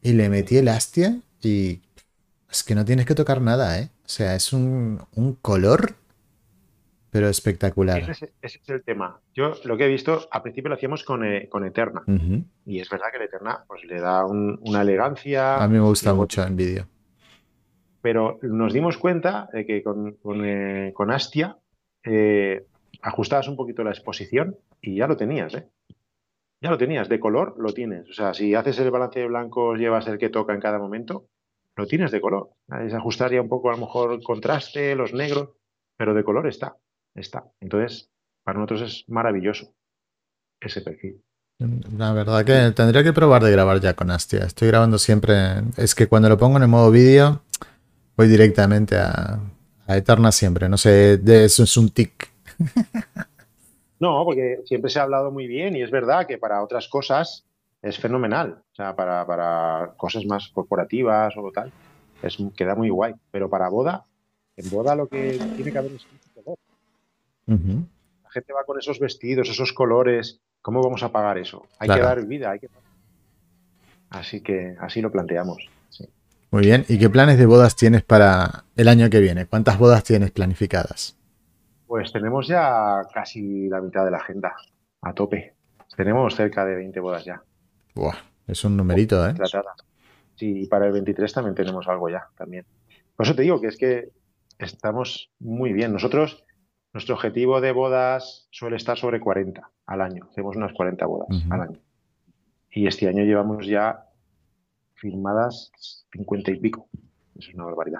Y 0.02 0.14
le 0.14 0.30
metí 0.30 0.58
el 0.58 0.68
Astia 0.68 1.20
y 1.42 1.82
es 2.52 2.64
que 2.64 2.76
no 2.76 2.86
tienes 2.86 3.06
que 3.06 3.16
tocar 3.16 3.42
nada, 3.42 3.80
¿eh? 3.80 3.90
O 4.06 4.10
sea, 4.10 4.36
es 4.36 4.54
un, 4.54 5.02
un 5.16 5.34
color, 5.34 5.96
pero 7.16 7.30
espectacular. 7.30 7.97
es, 7.99 8.09
ese 8.24 8.32
es 8.41 8.70
el 8.70 8.84
tema. 8.84 9.22
Yo 9.34 9.53
lo 9.63 9.78
que 9.78 9.86
he 9.86 9.88
visto, 9.88 10.28
al 10.32 10.41
principio 10.41 10.68
lo 10.70 10.76
hacíamos 10.76 11.03
con, 11.05 11.24
eh, 11.24 11.47
con 11.49 11.66
Eterna. 11.66 12.03
Y 12.66 12.80
es 12.82 12.89
verdad 12.89 13.07
que 13.11 13.18
el 13.18 13.24
Eterna 13.24 13.63
pues, 13.68 13.86
le 13.86 14.01
da 14.01 14.26
un- 14.26 14.59
una 14.63 14.82
elegancia. 14.82 15.55
A 15.63 15.68
mí 15.68 15.76
me 15.76 15.84
gusta 15.86 16.13
mucho 16.13 16.43
en 16.43 16.55
vídeo. 16.57 16.88
Pero 18.01 18.38
nos 18.41 18.74
dimos 18.74 18.97
cuenta 18.97 19.47
de 19.53 19.66
que 19.66 19.82
con, 19.82 20.13
con, 20.16 20.43
eh, 20.45 20.91
con 20.93 21.09
Astia 21.11 21.57
eh, 22.03 22.66
ajustabas 23.01 23.47
un 23.47 23.55
poquito 23.55 23.84
la 23.84 23.91
exposición 23.91 24.57
y 24.82 24.97
ya 24.97 25.07
lo 25.07 25.16
tenías, 25.18 25.53
¿eh? 25.55 25.68
Ya 26.61 26.70
lo 26.70 26.78
tenías. 26.78 27.09
De 27.09 27.20
color 27.20 27.55
lo 27.57 27.74
tienes. 27.74 28.09
O 28.09 28.13
sea, 28.13 28.34
si 28.34 28.53
haces 28.55 28.78
el 28.80 28.91
balance 28.91 29.20
de 29.20 29.28
blancos, 29.28 29.80
llevas 29.80 30.07
el 30.07 30.18
que 30.18 30.30
toca 30.30 30.53
en 30.53 30.59
cada 30.61 30.80
momento, 30.80 31.28
lo 31.76 31.88
tienes 31.88 32.11
de 32.11 32.22
color. 32.22 32.49
Es 32.86 32.93
ajustar 32.93 33.32
ya 33.32 33.41
un 33.41 33.49
poco, 33.49 33.70
a 33.70 33.74
lo 33.74 33.80
mejor, 33.80 34.13
el 34.13 34.22
contraste, 34.24 34.95
los 34.95 35.13
negros, 35.13 35.49
pero 35.97 36.13
de 36.13 36.24
color 36.24 36.47
está. 36.47 36.76
Está. 37.16 37.45
Entonces, 37.59 38.09
para 38.43 38.59
nosotros 38.59 38.82
es 38.82 39.05
maravilloso 39.07 39.74
ese 40.59 40.82
perfil. 40.82 41.22
La 41.97 42.11
verdad 42.11 42.43
que 42.43 42.72
tendría 42.76 43.03
que 43.03 43.13
probar 43.13 43.43
de 43.43 43.51
grabar 43.51 43.80
ya 43.80 43.93
con 43.93 44.11
Astia. 44.11 44.43
Estoy 44.43 44.68
grabando 44.68 44.97
siempre. 44.97 45.36
Es 45.78 45.95
que 45.95 46.07
cuando 46.07 46.28
lo 46.28 46.38
pongo 46.38 46.57
en 46.57 46.63
el 46.63 46.70
modo 46.70 46.91
vídeo, 46.91 47.41
voy 48.18 48.28
directamente 48.28 48.97
a, 48.97 49.39
a 49.88 49.97
Eterna 49.97 50.32
siempre. 50.34 50.68
No 50.68 50.78
sé, 50.78 51.18
de 51.18 51.45
eso 51.45 51.63
es 51.63 51.78
un 51.78 51.89
tic. 51.89 52.30
No, 53.97 54.26
porque 54.26 54.59
siempre 54.66 54.91
se 54.91 54.99
ha 54.99 55.03
hablado 55.03 55.32
muy 55.32 55.47
bien 55.47 55.76
y 55.76 55.82
es 55.82 55.89
verdad 55.89 56.28
que 56.28 56.38
para 56.38 56.61
otras 56.61 56.89
cosas 56.89 57.45
es 57.82 57.97
fenomenal. 57.97 58.61
O 58.74 58.76
sea, 58.76 58.95
para, 58.95 59.26
para 59.26 59.93
cosas 59.95 60.26
más 60.26 60.49
corporativas 60.49 61.34
o 61.38 61.49
tal, 61.51 61.72
es, 62.22 62.38
queda 62.57 62.76
muy 62.76 62.89
guay. 62.89 63.13
Pero 63.32 63.49
para 63.49 63.70
boda, 63.70 64.03
en 64.57 64.70
boda 64.70 64.95
lo 64.95 65.07
que 65.07 65.39
tiene 65.55 65.72
que 65.72 65.78
haber 65.78 65.93
es 65.93 66.05
La 67.48 68.30
gente 68.32 68.54
va 68.54 68.64
con 68.66 68.78
esos 68.80 69.00
vestidos, 69.00 69.50
esos 69.50 69.72
colores. 69.74 70.41
¿Cómo 70.62 70.82
vamos 70.82 71.04
a 71.04 71.12
pagar 71.12 71.38
eso? 71.38 71.64
Hay 71.80 71.88
Claro. 71.88 72.02
que 72.02 72.08
dar 72.08 72.26
vida, 72.26 72.52
hay 72.52 72.60
que. 72.60 72.70
Así 74.10 74.41
que 74.41 74.76
así 74.80 75.02
lo 75.02 75.12
planteamos. 75.12 75.70
sí. 75.89 76.06
Muy 76.52 76.62
bien. 76.66 76.86
¿Y 76.88 76.98
qué 76.98 77.10
planes 77.10 77.38
de 77.38 77.46
bodas 77.46 77.76
tienes 77.76 78.04
para 78.04 78.64
el 78.76 78.88
año 78.88 79.10
que 79.10 79.20
viene? 79.20 79.46
¿Cuántas 79.46 79.78
bodas 79.78 80.04
tienes 80.04 80.32
planificadas? 80.32 81.18
Pues 81.88 82.12
tenemos 82.14 82.48
ya 82.48 83.02
casi 83.14 83.68
la 83.68 83.82
mitad 83.82 84.06
de 84.06 84.12
la 84.12 84.18
agenda 84.18 84.56
a 85.02 85.14
tope. 85.14 85.54
Tenemos 85.96 86.34
cerca 86.36 86.66
de 86.66 86.76
20 86.76 87.00
bodas 87.00 87.26
ya. 87.26 87.41
Buah, 87.93 88.16
es 88.48 88.64
un 88.64 88.76
numerito, 88.78 89.28
¿eh? 89.28 89.34
tratada. 89.34 89.74
Sí, 90.36 90.64
y 90.64 90.68
para 90.68 90.88
el 90.88 90.93
23 90.93 91.32
también 91.34 91.56
tenemos 91.56 91.88
algo 91.88 92.10
ya, 92.10 92.28
también. 92.38 92.66
Por 93.16 93.26
eso 93.26 93.36
te 93.36 93.41
digo 93.43 93.60
que 93.62 93.68
es 93.68 93.78
que 93.78 94.10
estamos 94.60 95.30
muy 95.39 95.74
bien. 95.74 95.93
Nosotros, 95.93 96.43
nuestro 96.96 97.16
objetivo 97.16 97.60
de 97.60 97.74
bodas 97.74 98.48
suele 98.52 98.78
estar 98.78 98.98
sobre 98.98 99.20
40 99.20 99.70
al 99.86 100.00
año. 100.00 100.30
Hacemos 100.32 100.56
unas 100.56 100.72
40 100.72 101.06
bodas 101.06 101.28
al 101.50 101.62
año. 101.62 101.80
Y 102.72 102.88
este 102.88 103.10
año 103.10 103.26
llevamos 103.26 103.68
ya 103.68 104.06
firmadas 104.93 105.72
50 106.14 106.52
y 106.52 106.60
pico. 106.62 106.88
Eso 107.38 107.50
es 107.50 107.56
una 107.56 107.66
barbaridad. 107.66 108.00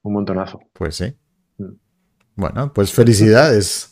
Un 0.00 0.14
montonazo. 0.14 0.58
Pues 0.72 0.96
sí. 0.96 1.14
Mm. 1.58 1.72
Bueno, 2.34 2.72
pues 2.72 2.94
felicidades. 2.94 3.90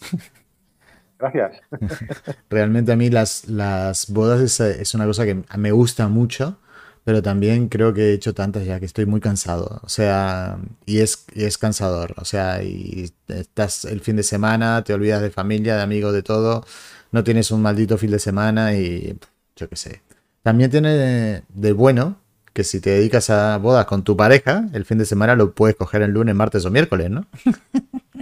Gracias. 1.18 1.60
Realmente 2.48 2.92
a 2.92 2.96
mí 2.96 3.10
las, 3.10 3.46
las 3.50 4.10
bodas 4.10 4.40
es, 4.40 4.60
es 4.60 4.94
una 4.94 5.04
cosa 5.04 5.26
que 5.26 5.42
me 5.58 5.72
gusta 5.72 6.08
mucho, 6.08 6.58
pero 7.06 7.22
también 7.22 7.68
creo 7.68 7.94
que 7.94 8.10
he 8.10 8.12
hecho 8.14 8.34
tantas 8.34 8.64
ya 8.64 8.80
que 8.80 8.84
estoy 8.86 9.06
muy 9.06 9.20
cansado. 9.20 9.80
O 9.84 9.88
sea, 9.88 10.58
y 10.86 10.98
es, 10.98 11.24
y 11.36 11.44
es 11.44 11.56
cansador. 11.56 12.14
O 12.16 12.24
sea, 12.24 12.64
y 12.64 13.12
estás 13.28 13.84
el 13.84 14.00
fin 14.00 14.16
de 14.16 14.24
semana, 14.24 14.82
te 14.82 14.92
olvidas 14.92 15.22
de 15.22 15.30
familia, 15.30 15.76
de 15.76 15.82
amigos, 15.82 16.12
de 16.12 16.24
todo. 16.24 16.64
No 17.12 17.22
tienes 17.22 17.52
un 17.52 17.62
maldito 17.62 17.96
fin 17.96 18.10
de 18.10 18.18
semana 18.18 18.74
y 18.74 19.16
yo 19.54 19.68
qué 19.68 19.76
sé. 19.76 20.02
También 20.42 20.68
tiene 20.72 20.94
de, 20.96 21.42
de 21.48 21.72
bueno 21.72 22.16
que 22.52 22.64
si 22.64 22.80
te 22.80 22.90
dedicas 22.90 23.30
a 23.30 23.56
bodas 23.58 23.86
con 23.86 24.02
tu 24.02 24.16
pareja, 24.16 24.64
el 24.72 24.84
fin 24.84 24.98
de 24.98 25.04
semana 25.04 25.36
lo 25.36 25.52
puedes 25.52 25.76
coger 25.76 26.02
el 26.02 26.10
lunes, 26.10 26.34
martes 26.34 26.64
o 26.64 26.72
miércoles, 26.72 27.08
¿no? 27.08 27.24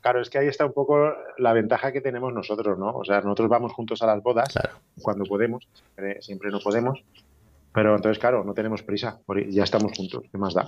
Claro, 0.00 0.20
es 0.20 0.30
que 0.30 0.38
ahí 0.38 0.48
está 0.48 0.66
un 0.66 0.72
poco 0.72 1.12
la 1.38 1.52
ventaja 1.52 1.92
que 1.92 2.00
tenemos 2.00 2.32
nosotros, 2.32 2.76
¿no? 2.76 2.90
O 2.90 3.04
sea, 3.04 3.20
nosotros 3.20 3.48
vamos 3.48 3.72
juntos 3.72 4.02
a 4.02 4.06
las 4.06 4.20
bodas 4.20 4.48
Claro. 4.52 4.70
cuando 5.00 5.24
podemos, 5.24 5.68
siempre 6.18 6.50
no 6.50 6.58
podemos, 6.58 7.04
pero 7.72 7.96
entonces, 7.96 8.18
claro, 8.18 8.44
no 8.44 8.54
tenemos 8.54 8.82
prisa, 8.82 9.20
ya 9.48 9.64
estamos 9.64 9.92
juntos, 9.96 10.24
¿qué 10.30 10.38
más 10.38 10.54
da? 10.54 10.66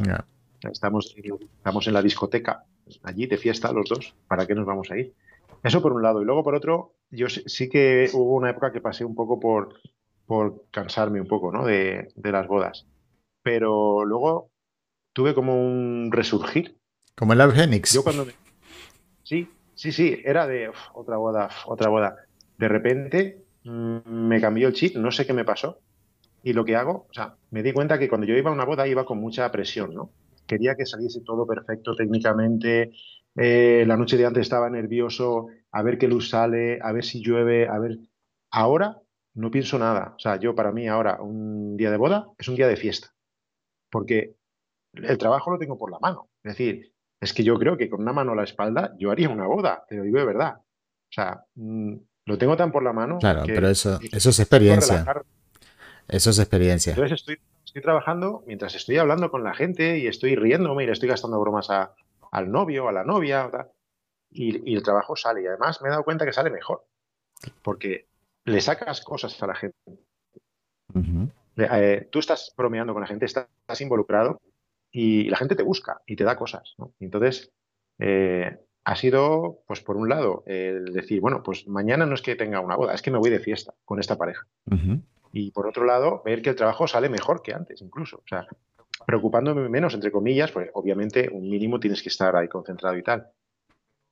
Estamos, 0.63 1.15
estamos 1.17 1.87
en 1.87 1.93
la 1.93 2.03
discoteca, 2.03 2.65
allí 3.03 3.27
de 3.27 3.37
fiesta 3.37 3.73
los 3.73 3.89
dos, 3.89 4.15
¿para 4.27 4.47
qué 4.47 4.55
nos 4.55 4.67
vamos 4.67 4.91
a 4.91 4.97
ir? 4.97 5.13
Eso 5.63 5.81
por 5.81 5.93
un 5.93 6.03
lado. 6.03 6.21
Y 6.21 6.25
luego 6.25 6.45
por 6.45 6.55
otro, 6.55 6.95
yo 7.11 7.29
sí, 7.29 7.69
que 7.69 8.11
hubo 8.13 8.35
una 8.35 8.51
época 8.51 8.73
que 8.73 8.81
pasé 8.81 9.05
un 9.05 9.15
poco 9.15 9.41
por, 9.41 9.81
por 10.27 10.65
cansarme 10.71 11.21
un 11.21 11.27
poco, 11.27 11.51
¿no? 11.53 11.65
De, 11.65 12.13
de 12.15 12.33
las 12.33 12.47
bodas. 12.47 12.87
Pero 13.43 14.05
luego 14.05 14.51
tuve 15.13 15.35
como 15.35 15.59
un 15.59 16.11
resurgir. 16.13 16.77
Como 17.15 17.33
el 17.33 17.41
Argenix. 17.41 17.95
Yo 17.95 18.03
cuando 18.03 18.27
me... 18.27 18.33
Sí, 19.23 19.49
sí, 19.75 19.93
sí, 19.93 20.21
era 20.25 20.47
de 20.47 20.69
uf, 20.69 20.79
otra 20.93 21.17
boda, 21.17 21.47
uf, 21.47 21.67
otra 21.67 21.89
boda. 21.89 22.17
De 22.59 22.69
repente 22.69 23.43
mm, 23.65 23.99
me 24.07 24.41
cambió 24.41 24.69
el 24.69 24.75
chip, 24.75 24.97
no 24.97 25.11
sé 25.11 25.27
qué 25.27 25.33
me 25.33 25.45
pasó. 25.45 25.79
Y 26.47 26.53
lo 26.53 26.65
que 26.65 26.77
hago, 26.77 27.07
o 27.09 27.13
sea, 27.13 27.37
me 27.51 27.63
di 27.63 27.73
cuenta 27.73 27.99
que 27.99 28.07
cuando 28.09 28.27
yo 28.27 28.37
iba 28.37 28.51
a 28.51 28.53
una 28.53 28.67
boda 28.67 28.87
iba 28.87 29.07
con 29.07 29.19
mucha 29.19 29.51
presión, 29.51 29.95
¿no? 29.95 30.13
Quería 30.47 30.75
que 30.75 30.85
saliese 30.85 31.23
todo 31.23 31.47
perfecto 31.47 31.97
técnicamente. 31.97 32.93
eh, 33.35 33.85
la 33.87 33.97
noche 33.97 34.19
de 34.19 34.27
antes 34.27 34.43
estaba 34.43 34.69
nervioso, 34.69 35.47
a 35.73 35.83
ver 35.83 35.97
qué 35.97 36.07
luz 36.07 36.29
sale, 36.29 36.79
a 36.83 36.93
ver 36.93 37.03
si 37.03 37.23
llueve, 37.23 37.67
a 37.67 37.79
ver. 37.79 37.99
Ahora 38.51 39.01
no 39.35 39.51
pienso 39.51 39.79
nada. 39.79 40.13
O 40.17 40.19
sea, 40.19 40.39
yo 40.39 40.55
para 40.55 40.71
mí 40.71 40.87
ahora 40.87 41.21
un 41.23 41.79
día 41.79 41.91
de 41.91 41.97
boda 41.97 42.29
es 42.39 42.47
un 42.47 42.57
día 42.57 42.69
de 42.69 42.77
fiesta. 42.77 43.09
Porque 43.91 44.35
el 44.93 45.17
trabajo 45.19 45.51
lo 45.51 45.59
tengo 45.59 45.79
por 45.79 45.91
la 45.91 45.99
mano. 45.99 46.29
Es 46.43 46.57
decir, 46.57 46.93
es 47.21 47.33
que 47.33 47.43
yo 47.43 47.59
creo 47.59 47.79
que 47.79 47.89
con 47.89 48.03
una 48.03 48.13
mano 48.13 48.33
a 48.33 48.37
la 48.37 48.45
espalda 48.45 48.95
yo 48.99 49.11
haría 49.11 49.31
una 49.31 49.47
boda, 49.47 49.83
te 49.89 49.97
lo 49.97 50.03
digo 50.05 50.19
de 50.19 50.27
verdad. 50.27 50.57
O 50.59 51.11
sea, 51.11 51.43
mm, 51.55 51.95
lo 52.27 52.39
tengo 52.39 52.55
tan 52.55 52.71
por 52.71 52.83
la 52.83 52.93
mano. 52.93 53.19
Claro, 53.19 53.45
que 53.45 53.55
pero 53.55 53.69
eso, 53.69 53.99
eso 54.13 54.29
es 54.29 54.39
experiencia. 54.41 55.07
Eso 56.09 56.31
es 56.31 56.39
experiencia. 56.39 56.93
Entonces 56.93 57.21
estoy, 57.21 57.39
estoy 57.65 57.83
trabajando 57.83 58.43
mientras 58.47 58.75
estoy 58.75 58.99
hablando 58.99 59.31
con 59.31 59.43
la 59.45 59.55
gente 59.55 59.99
y 59.99 60.07
estoy 60.07 60.37
riéndome 60.37 60.83
y 60.85 60.87
le 60.87 60.93
estoy 60.93 61.09
gastando 61.09 61.41
bromas 61.41 61.71
a- 61.71 61.95
al 62.31 62.51
novio, 62.51 62.89
a 62.89 62.93
la 62.93 63.05
novia, 63.05 63.51
y, 64.31 64.71
y 64.71 64.75
el 64.77 64.83
trabajo 64.83 65.15
sale. 65.17 65.43
Y 65.43 65.47
además 65.47 65.81
me 65.83 65.89
he 65.89 65.91
dado 65.91 66.03
cuenta 66.05 66.25
que 66.27 66.33
sale 66.33 66.51
mejor, 66.51 66.85
porque 67.63 68.07
le 68.45 68.61
sacas 68.61 69.01
cosas 69.03 69.41
a 69.43 69.47
la 69.47 69.55
gente. 69.55 69.77
Le- 71.57 71.69
eh, 71.71 72.09
tú 72.11 72.19
estás 72.19 72.53
bromeando 72.57 72.93
con 72.93 73.03
la 73.03 73.07
gente, 73.07 73.25
estás, 73.27 73.47
estás 73.61 73.81
involucrado 73.81 74.41
y 74.91 75.29
la 75.31 75.37
gente 75.37 75.55
te 75.57 75.63
busca 75.63 76.01
y 76.07 76.17
te 76.17 76.25
da 76.25 76.37
cosas. 76.37 76.75
¿no? 76.79 76.93
Entonces, 77.01 77.53
eh, 77.99 78.59
ha 78.85 78.97
sido, 78.97 79.61
pues 79.67 79.81
por 79.81 79.97
un 79.97 80.09
lado, 80.09 80.43
el 80.47 80.93
decir, 80.93 81.21
bueno, 81.21 81.43
pues 81.43 81.67
mañana 81.69 82.05
no 82.07 82.15
es 82.15 82.23
que 82.23 82.37
tenga 82.37 82.61
una 82.61 82.77
boda, 82.77 82.95
es 82.95 83.03
que 83.03 83.11
me 83.11 83.19
voy 83.19 83.31
de 83.31 83.39
fiesta 83.41 83.73
con 83.85 83.99
esta 84.01 84.19
pareja. 84.19 84.47
Y 85.37 85.51
por 85.51 85.67
otro 85.67 85.85
lado, 85.85 86.23
ver 86.25 86.43
que 86.43 86.51
el 86.51 86.57
trabajo 86.57 86.87
sale 86.87 87.09
mejor 87.09 87.43
que 87.43 87.53
antes, 87.53 87.83
incluso. 87.83 88.19
O 88.19 88.29
sea, 88.29 88.47
preocupándome 89.05 89.69
menos, 89.69 89.93
entre 89.93 90.13
comillas, 90.13 90.53
pues 90.53 90.71
obviamente 90.75 91.29
un 91.29 91.51
mínimo 91.51 91.81
tienes 91.81 92.05
que 92.05 92.09
estar 92.09 92.37
ahí 92.37 92.47
concentrado 92.47 92.97
y 92.97 93.03
tal. 93.03 93.27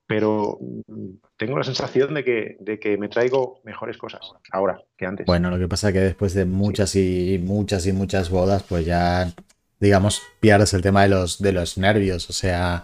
Pero 0.05 0.59
mm, 0.59 1.11
tengo 1.37 1.57
la 1.57 1.63
sensación 1.63 2.13
de 2.13 2.25
que, 2.25 2.57
de 2.59 2.77
que 2.77 2.97
me 2.97 3.07
traigo 3.07 3.61
mejores 3.63 3.97
cosas 3.97 4.19
ahora 4.51 4.83
que 4.97 5.05
antes. 5.05 5.25
Bueno, 5.25 5.49
lo 5.49 5.57
que 5.57 5.69
pasa 5.69 5.87
es 5.87 5.93
que 5.93 6.01
después 6.01 6.33
de 6.33 6.43
muchas 6.43 6.93
y 6.97 7.39
muchas 7.41 7.87
y 7.87 7.93
muchas 7.93 8.29
bodas, 8.29 8.63
pues 8.63 8.85
ya, 8.85 9.31
digamos, 9.79 10.21
pierdes 10.41 10.73
el 10.73 10.81
tema 10.81 11.03
de 11.03 11.07
los, 11.07 11.41
de 11.41 11.53
los 11.53 11.77
nervios. 11.77 12.29
O 12.29 12.33
sea, 12.33 12.83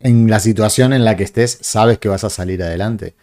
en 0.00 0.28
la 0.28 0.40
situación 0.40 0.92
en 0.92 1.04
la 1.04 1.16
que 1.16 1.22
estés, 1.22 1.56
sabes 1.62 1.98
que 1.98 2.08
vas 2.08 2.24
a 2.24 2.30
salir 2.30 2.64
adelante. 2.64 3.14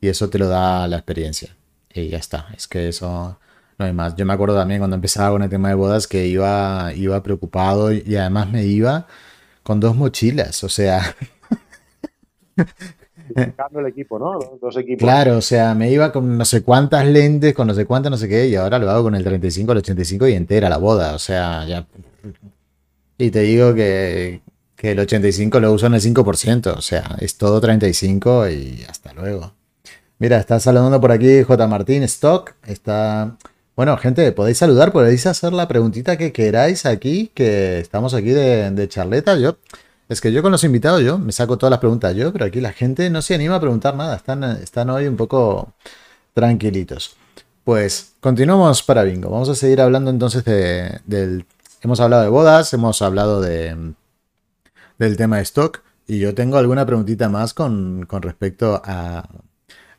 Y 0.00 0.06
eso 0.06 0.30
te 0.30 0.38
lo 0.38 0.46
da 0.46 0.86
la 0.86 0.98
experiencia. 0.98 1.56
Y 1.92 2.08
ya 2.08 2.18
está. 2.18 2.46
Es 2.56 2.68
que 2.68 2.86
eso 2.86 3.40
no 3.78 3.86
hay 3.86 3.92
más. 3.92 4.16
Yo 4.16 4.26
me 4.26 4.32
acuerdo 4.32 4.56
también 4.56 4.80
cuando 4.80 4.96
empezaba 4.96 5.30
con 5.30 5.42
el 5.42 5.50
tema 5.50 5.68
de 5.68 5.74
bodas 5.74 6.06
que 6.06 6.26
iba, 6.26 6.92
iba 6.94 7.22
preocupado 7.22 7.92
y 7.92 8.16
además 8.16 8.50
me 8.50 8.64
iba 8.64 9.06
con 9.62 9.80
dos 9.80 9.94
mochilas. 9.94 10.64
O 10.64 10.68
sea. 10.68 11.14
el 13.36 13.86
equipo, 13.86 14.18
¿no? 14.18 14.38
Dos 14.60 14.76
equipos. 14.76 14.98
Claro, 14.98 15.36
o 15.36 15.40
sea, 15.40 15.74
me 15.74 15.90
iba 15.90 16.10
con 16.10 16.36
no 16.36 16.44
sé 16.44 16.62
cuántas 16.62 17.06
lentes, 17.06 17.54
con 17.54 17.68
no 17.68 17.74
sé 17.74 17.86
cuántas, 17.86 18.10
no 18.10 18.16
sé 18.16 18.28
qué, 18.28 18.48
y 18.48 18.56
ahora 18.56 18.78
lo 18.78 18.90
hago 18.90 19.04
con 19.04 19.14
el 19.14 19.22
35, 19.22 19.72
el 19.72 19.78
85 19.78 20.28
y 20.28 20.32
entera 20.34 20.68
la 20.68 20.78
boda. 20.78 21.14
O 21.14 21.18
sea, 21.18 21.64
ya. 21.66 21.86
Y 23.16 23.30
te 23.30 23.40
digo 23.40 23.74
que, 23.74 24.40
que 24.74 24.92
el 24.92 24.98
85 25.00 25.60
lo 25.60 25.72
uso 25.72 25.86
en 25.86 25.94
el 25.94 26.00
5%, 26.00 26.76
o 26.76 26.80
sea, 26.80 27.16
es 27.20 27.36
todo 27.36 27.60
35 27.60 28.48
y 28.48 28.84
hasta 28.88 29.12
luego. 29.12 29.52
Mira, 30.18 30.38
está 30.38 30.58
saludando 30.58 31.00
por 31.00 31.12
aquí 31.12 31.42
J. 31.44 31.66
Martín 31.68 32.02
Stock. 32.04 32.54
Está. 32.66 33.36
Bueno, 33.78 33.96
gente, 33.96 34.32
podéis 34.32 34.58
saludar, 34.58 34.90
podéis 34.90 35.24
hacer 35.28 35.52
la 35.52 35.68
preguntita 35.68 36.16
que 36.16 36.32
queráis 36.32 36.84
aquí, 36.84 37.30
que 37.32 37.78
estamos 37.78 38.12
aquí 38.12 38.30
de, 38.30 38.88
charleta. 38.88 39.38
Yo, 39.38 39.58
es 40.08 40.20
que 40.20 40.32
yo 40.32 40.42
con 40.42 40.50
los 40.50 40.64
invitados, 40.64 41.00
yo 41.02 41.16
me 41.16 41.30
saco 41.30 41.58
todas 41.58 41.70
las 41.70 41.78
preguntas 41.78 42.16
yo, 42.16 42.32
pero 42.32 42.44
aquí 42.44 42.60
la 42.60 42.72
gente 42.72 43.08
no 43.08 43.22
se 43.22 43.36
anima 43.36 43.54
a 43.54 43.60
preguntar 43.60 43.94
nada. 43.94 44.16
Están, 44.16 44.42
están 44.42 44.90
hoy 44.90 45.06
un 45.06 45.16
poco 45.16 45.74
tranquilitos. 46.34 47.16
Pues 47.62 48.14
continuamos 48.18 48.82
para 48.82 49.04
bingo. 49.04 49.30
Vamos 49.30 49.48
a 49.48 49.54
seguir 49.54 49.80
hablando 49.80 50.10
entonces 50.10 50.44
de, 50.44 51.00
del. 51.06 51.46
Hemos 51.80 52.00
hablado 52.00 52.24
de 52.24 52.30
bodas, 52.30 52.72
hemos 52.72 53.00
hablado 53.00 53.40
de 53.40 53.94
del 54.98 55.16
tema 55.16 55.36
de 55.36 55.42
stock. 55.42 55.84
Y 56.08 56.18
yo 56.18 56.34
tengo 56.34 56.58
alguna 56.58 56.84
preguntita 56.84 57.28
más 57.28 57.54
con, 57.54 58.08
respecto 58.10 58.82
a, 58.84 59.28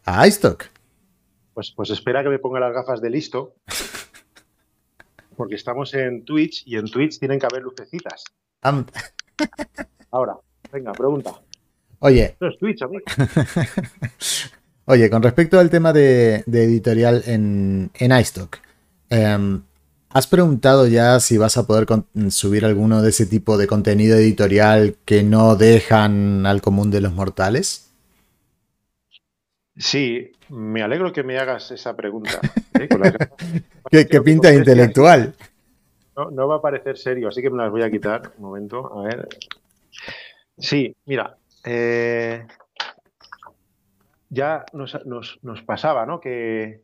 a 0.03 0.27
iStock. 0.27 0.65
Pues, 1.53 1.71
pues 1.75 1.89
espera 1.89 2.23
que 2.23 2.29
me 2.29 2.39
ponga 2.39 2.59
las 2.59 2.73
gafas 2.73 3.01
de 3.01 3.09
listo. 3.09 3.55
Porque 5.35 5.55
estamos 5.55 5.93
en 5.93 6.25
Twitch 6.25 6.63
y 6.65 6.77
en 6.77 6.89
Twitch 6.89 7.19
tienen 7.19 7.39
que 7.39 7.45
haber 7.45 7.63
lucecitas. 7.63 8.23
Ahora, 10.11 10.37
venga, 10.71 10.91
pregunta. 10.91 11.41
Oye. 11.99 12.35
Es 12.39 12.57
Twitch, 12.57 12.81
amigo. 12.81 13.03
Oye, 14.85 15.09
con 15.09 15.21
respecto 15.21 15.59
al 15.59 15.69
tema 15.69 15.93
de, 15.93 16.43
editorial 16.47 17.23
en, 17.25 17.91
en 17.93 18.11
iStock, 18.11 18.57
em, 19.09 19.61
¿Has 20.11 20.25
preguntado 20.25 20.87
ya 20.87 21.19
si 21.19 21.37
vas 21.37 21.57
a 21.57 21.67
poder 21.67 21.85
subir 22.31 22.65
alguno 22.65 23.03
de 23.03 23.09
ese 23.09 23.27
tipo 23.27 23.59
de 23.59 23.67
contenido 23.67 24.17
editorial 24.17 24.95
que 25.05 25.21
no 25.21 25.55
dejan 25.55 26.47
al 26.47 26.61
común 26.61 26.89
de 26.89 26.99
los 26.99 27.13
mortales? 27.13 27.91
Sí, 29.77 30.31
me 30.49 30.81
alegro 30.81 31.11
que 31.11 31.23
me 31.23 31.37
hagas 31.37 31.71
esa 31.71 31.95
pregunta. 31.95 32.39
¿eh? 32.79 32.87
¿Qué, 33.89 34.21
pinta 34.21 34.53
intelectual? 34.53 35.33
No, 36.31 36.47
va 36.47 36.55
a 36.55 36.61
parecer 36.61 36.97
serio, 36.97 37.29
así 37.29 37.41
que 37.41 37.49
me 37.49 37.57
las 37.57 37.71
voy 37.71 37.83
a 37.83 37.91
quitar. 37.91 38.33
Un 38.37 38.45
momento, 38.45 38.99
a 38.99 39.03
ver. 39.03 39.27
Sí, 40.57 40.95
mira. 41.05 41.37
Eh, 41.65 42.45
ya 44.29 44.65
nos, 44.73 44.97
pasaba, 45.65 46.05
¿no? 46.05 46.19
Que, 46.19 46.83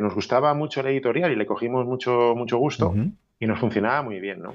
nos 0.00 0.14
gustaba 0.14 0.54
mucho 0.54 0.82
la 0.82 0.90
editorial 0.90 1.32
y 1.32 1.36
le 1.36 1.46
cogimos 1.46 1.86
mucho, 1.86 2.34
mucho 2.36 2.58
gusto 2.58 2.94
y 3.38 3.46
nos 3.46 3.58
funcionaba 3.58 4.02
muy 4.02 4.20
bien, 4.20 4.42
¿no? 4.42 4.54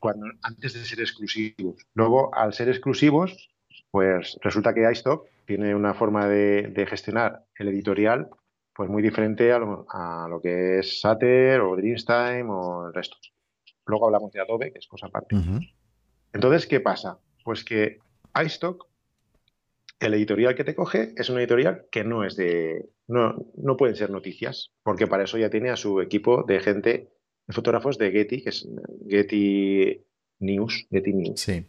Cuando, 0.00 0.26
antes 0.42 0.74
de 0.74 0.84
ser 0.84 1.00
exclusivos. 1.00 1.86
Luego, 1.94 2.34
al 2.34 2.52
ser 2.52 2.68
exclusivos, 2.68 3.50
pues 3.90 4.38
resulta 4.42 4.74
que 4.74 4.90
iStock 4.90 5.26
tiene 5.44 5.74
una 5.74 5.94
forma 5.94 6.28
de, 6.28 6.86
gestionar 6.88 7.44
el 7.56 7.68
editorial 7.68 8.28
pues 8.74 8.90
muy 8.90 9.02
diferente 9.02 9.52
a 9.52 9.58
lo, 9.58 10.40
que 10.42 10.80
es 10.80 11.00
Sater 11.00 11.60
o 11.60 11.76
Dreamstime 11.76 12.46
o 12.48 12.88
el 12.88 12.94
resto. 12.94 13.16
Luego 13.86 14.06
hablamos 14.06 14.32
de 14.32 14.40
Adobe, 14.40 14.72
que 14.72 14.80
es 14.80 14.88
cosa 14.88 15.06
aparte. 15.06 15.36
Entonces, 16.32 16.66
¿qué 16.66 16.80
pasa? 16.80 17.18
Pues 17.44 17.64
que 17.64 17.98
iStock 18.44 18.88
el 20.00 20.14
editorial 20.14 20.54
que 20.54 20.64
te 20.64 20.74
coge 20.74 21.12
es 21.16 21.30
un 21.30 21.38
editorial 21.38 21.86
que 21.90 22.04
no 22.04 22.24
es 22.24 22.36
de. 22.36 22.88
No, 23.06 23.34
no 23.56 23.76
pueden 23.76 23.96
ser 23.96 24.10
noticias, 24.10 24.72
porque 24.82 25.06
para 25.06 25.24
eso 25.24 25.38
ya 25.38 25.50
tiene 25.50 25.70
a 25.70 25.76
su 25.76 26.00
equipo 26.00 26.42
de 26.42 26.60
gente, 26.60 27.10
de 27.46 27.54
fotógrafos 27.54 27.98
de 27.98 28.10
Getty, 28.10 28.42
que 28.42 28.48
es 28.48 28.68
Getty 29.08 30.00
News. 30.40 30.86
Getty 30.90 31.12
News. 31.12 31.40
Sí. 31.40 31.66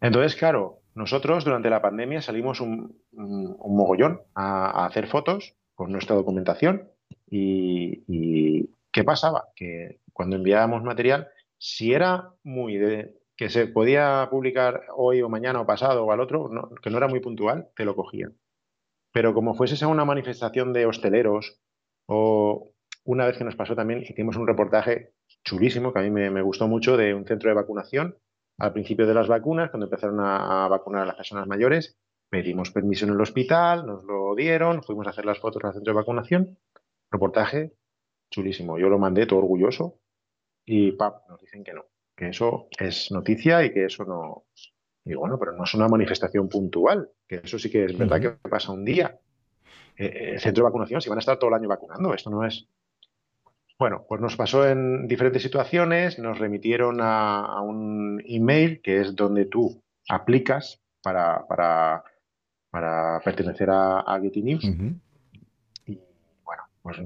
Entonces, 0.00 0.36
claro, 0.36 0.80
nosotros 0.96 1.44
durante 1.44 1.68
la 1.68 1.82
pandemia 1.82 2.22
salimos 2.22 2.60
un, 2.62 3.02
mogollón 3.12 4.22
a, 4.34 4.86
hacer 4.86 5.06
fotos 5.06 5.54
con 5.74 5.92
nuestra 5.92 6.16
documentación. 6.16 6.88
Y, 7.30 8.70
¿qué 8.90 9.04
pasaba? 9.04 9.48
Que 9.54 10.00
cuando 10.14 10.36
enviábamos 10.36 10.82
material, 10.82 11.28
si 11.58 11.92
era 11.92 12.30
muy 12.42 12.78
de, 12.78 13.14
que 13.36 13.50
se 13.50 13.66
podía 13.66 14.26
publicar 14.30 14.84
hoy 14.96 15.20
o 15.20 15.28
mañana 15.28 15.60
o 15.60 15.66
pasado 15.66 16.06
o 16.06 16.12
al 16.12 16.20
otro, 16.20 16.50
que 16.82 16.88
no 16.88 16.96
era 16.96 17.08
muy 17.08 17.20
puntual, 17.20 17.68
te 17.76 17.84
lo 17.84 17.94
cogían. 17.94 18.34
Pero 19.12 19.34
como 19.34 19.54
fuese 19.54 19.84
a 19.84 19.88
una 19.88 20.06
manifestación 20.06 20.72
de 20.72 20.86
hosteleros 20.86 21.60
o 22.06 22.72
una 23.04 23.26
vez 23.26 23.36
que 23.36 23.44
nos 23.44 23.54
pasó 23.54 23.76
también, 23.76 24.02
hicimos 24.02 24.36
un 24.36 24.46
reportaje 24.46 25.12
chulísimo 25.44 25.92
que 25.92 25.98
a 25.98 26.02
mí 26.02 26.10
me, 26.10 26.42
gustó 26.42 26.68
mucho 26.68 26.96
de 26.96 27.12
un 27.12 27.26
centro 27.26 27.50
de 27.50 27.54
vacunación 27.54 28.16
al 28.58 28.72
principio 28.72 29.06
de 29.06 29.14
las 29.14 29.28
vacunas, 29.28 29.70
cuando 29.70 29.86
empezaron 29.86 30.20
a, 30.20 30.68
vacunar 30.68 31.02
a 31.02 31.06
las 31.06 31.16
personas 31.16 31.46
mayores, 31.46 31.96
pedimos 32.28 32.70
permiso 32.70 33.06
en 33.06 33.12
el 33.12 33.20
hospital, 33.20 33.86
nos 33.86 34.04
lo 34.04 34.34
dieron, 34.34 34.82
fuimos 34.82 35.06
a 35.06 35.10
hacer 35.10 35.24
las 35.24 35.38
fotos 35.38 35.62
al 35.64 35.74
centro 35.74 35.92
de 35.92 35.98
vacunación, 35.98 36.58
reportaje 37.10 37.74
chulísimo. 38.30 38.78
Yo 38.78 38.88
lo 38.88 38.98
mandé 38.98 39.26
todo 39.26 39.38
orgulloso 39.40 40.00
y 40.64 40.92
¡pap! 40.92 41.28
nos 41.28 41.40
dicen 41.40 41.62
que 41.62 41.72
no 41.72 41.84
que 42.16 42.30
eso 42.30 42.68
es 42.78 43.12
noticia 43.12 43.64
y 43.64 43.72
que 43.72 43.84
eso 43.84 44.04
no. 44.04 44.46
Y 45.04 45.14
bueno, 45.14 45.38
pero 45.38 45.52
no 45.52 45.62
es 45.64 45.74
una 45.74 45.86
manifestación 45.86 46.48
puntual, 46.48 47.10
que 47.28 47.42
eso 47.44 47.58
sí 47.58 47.70
que 47.70 47.84
es 47.84 47.96
verdad 47.96 48.20
que 48.20 48.48
pasa 48.48 48.72
un 48.72 48.84
día. 48.84 49.20
Eh, 49.96 50.06
eh, 50.06 50.30
el 50.32 50.40
centro 50.40 50.62
de 50.62 50.70
vacunación, 50.70 51.00
si 51.00 51.08
van 51.08 51.18
a 51.18 51.20
estar 51.20 51.38
todo 51.38 51.48
el 51.48 51.54
año 51.54 51.68
vacunando, 51.68 52.12
esto 52.12 52.30
no 52.30 52.44
es. 52.44 52.66
Bueno, 53.78 54.06
pues 54.08 54.20
nos 54.22 54.36
pasó 54.36 54.66
en 54.66 55.06
diferentes 55.06 55.42
situaciones, 55.42 56.18
nos 56.18 56.38
remitieron 56.38 56.98
a, 57.00 57.60
un 57.60 58.22
email 58.26 58.80
que 58.80 59.00
es 59.00 59.14
donde 59.14 59.44
tú 59.44 59.82
aplicas 60.08 60.80
para, 61.02 61.46
para, 61.46 62.02
para 62.70 63.20
pertenecer 63.20 63.68
a, 63.70 64.18
Getty 64.22 64.42
News. 64.42 64.64
Y 65.84 66.00
bueno, 66.42 66.62
pues 66.80 66.98
eh, 66.98 67.04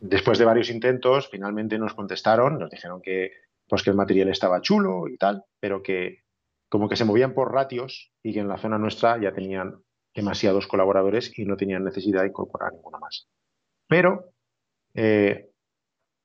después 0.00 0.38
de 0.38 0.46
varios 0.46 0.70
intentos, 0.70 1.28
finalmente 1.28 1.78
nos 1.78 1.92
contestaron, 1.92 2.58
nos 2.58 2.70
dijeron 2.70 3.02
que, 3.02 3.32
pues 3.68 3.82
que 3.82 3.90
el 3.90 3.96
material 3.96 4.30
estaba 4.30 4.62
chulo 4.62 5.08
y 5.08 5.18
tal, 5.18 5.44
pero 5.60 5.82
que 5.82 6.22
como 6.70 6.88
que 6.88 6.96
se 6.96 7.04
movían 7.04 7.34
por 7.34 7.52
ratios 7.52 8.12
y 8.22 8.32
que 8.32 8.40
en 8.40 8.48
la 8.48 8.56
zona 8.56 8.78
nuestra 8.78 9.20
ya 9.20 9.32
tenían 9.32 9.82
demasiados 10.14 10.66
colaboradores 10.66 11.38
y 11.38 11.44
no 11.44 11.58
tenían 11.58 11.84
necesidad 11.84 12.22
de 12.22 12.28
incorporar 12.28 12.72
ninguno 12.72 12.98
más. 12.98 13.28
Pero, 13.88 14.32
eh, 14.94 15.50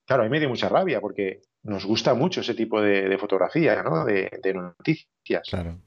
claro, 0.05 0.23
a 0.23 0.25
mí 0.25 0.31
me 0.31 0.39
dio 0.39 0.49
mucha 0.49 0.69
rabia 0.69 0.99
porque 0.99 1.41
nos 1.63 1.85
gusta 1.85 2.13
mucho 2.13 2.41
ese 2.41 2.53
tipo 2.53 2.81
de, 2.81 3.17
fotografía, 3.17 3.83
¿no? 3.83 4.05
De, 4.05 4.29
noticias. 4.53 5.47
Claro. 5.49 5.77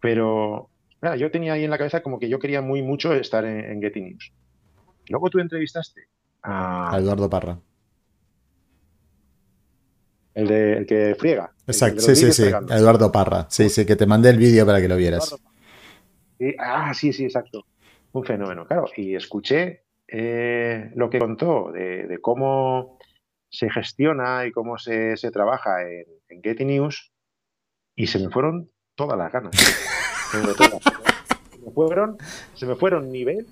Pero, 0.00 0.70
yo 1.18 1.30
tenía 1.30 1.54
ahí 1.54 1.64
en 1.64 1.70
la 1.70 1.78
cabeza 1.78 2.02
como 2.02 2.18
que 2.18 2.28
yo 2.28 2.38
quería 2.38 2.62
muy 2.62 2.82
mucho 2.82 3.12
estar 3.14 3.44
en, 3.44 3.64
en 3.64 3.80
Getty 3.80 4.00
News. 4.00 4.32
Luego 5.08 5.30
tú 5.30 5.38
entrevistaste 5.38 6.08
a, 6.42 6.96
Eduardo 6.98 7.28
Parra. 7.28 7.58
El, 10.34 10.48
de, 10.48 10.72
el 10.78 10.86
que 10.86 11.14
friega. 11.18 11.52
Exacto, 11.66 12.00
sí, 12.00 12.14
sí, 12.14 12.32
sí. 12.32 12.44
Eduardo 12.44 13.10
Parra. 13.10 13.46
Sí, 13.48 13.68
sí, 13.68 13.86
que 13.86 13.96
te 13.96 14.06
mandé 14.06 14.30
el 14.30 14.38
vídeo 14.38 14.66
para 14.66 14.80
que 14.80 14.88
lo 14.88 14.96
vieras. 14.96 15.34
ah, 16.58 16.92
sí, 16.94 17.12
sí, 17.12 17.24
exacto. 17.24 17.66
Un 18.12 18.24
fenómeno, 18.24 18.66
claro. 18.66 18.86
Y 18.96 19.14
escuché 19.14 19.85
eh, 20.08 20.90
lo 20.94 21.10
que 21.10 21.18
contó 21.18 21.72
de, 21.72 22.18
cómo 22.20 22.98
se 23.50 23.70
gestiona 23.70 24.46
y 24.46 24.52
cómo 24.52 24.78
se, 24.78 25.16
trabaja 25.32 25.82
en, 25.82 26.42
Getty 26.42 26.64
News 26.64 27.12
y 27.94 28.08
se 28.08 28.18
me 28.18 28.30
fueron 28.30 28.70
todas 28.94 29.16
las 29.18 29.32
ganas. 29.32 29.56
se, 30.30 30.38
me 30.38 31.72
fueron, 31.72 32.18
se 32.54 32.66
me 32.66 32.74
fueron 32.74 33.10
nivel 33.10 33.46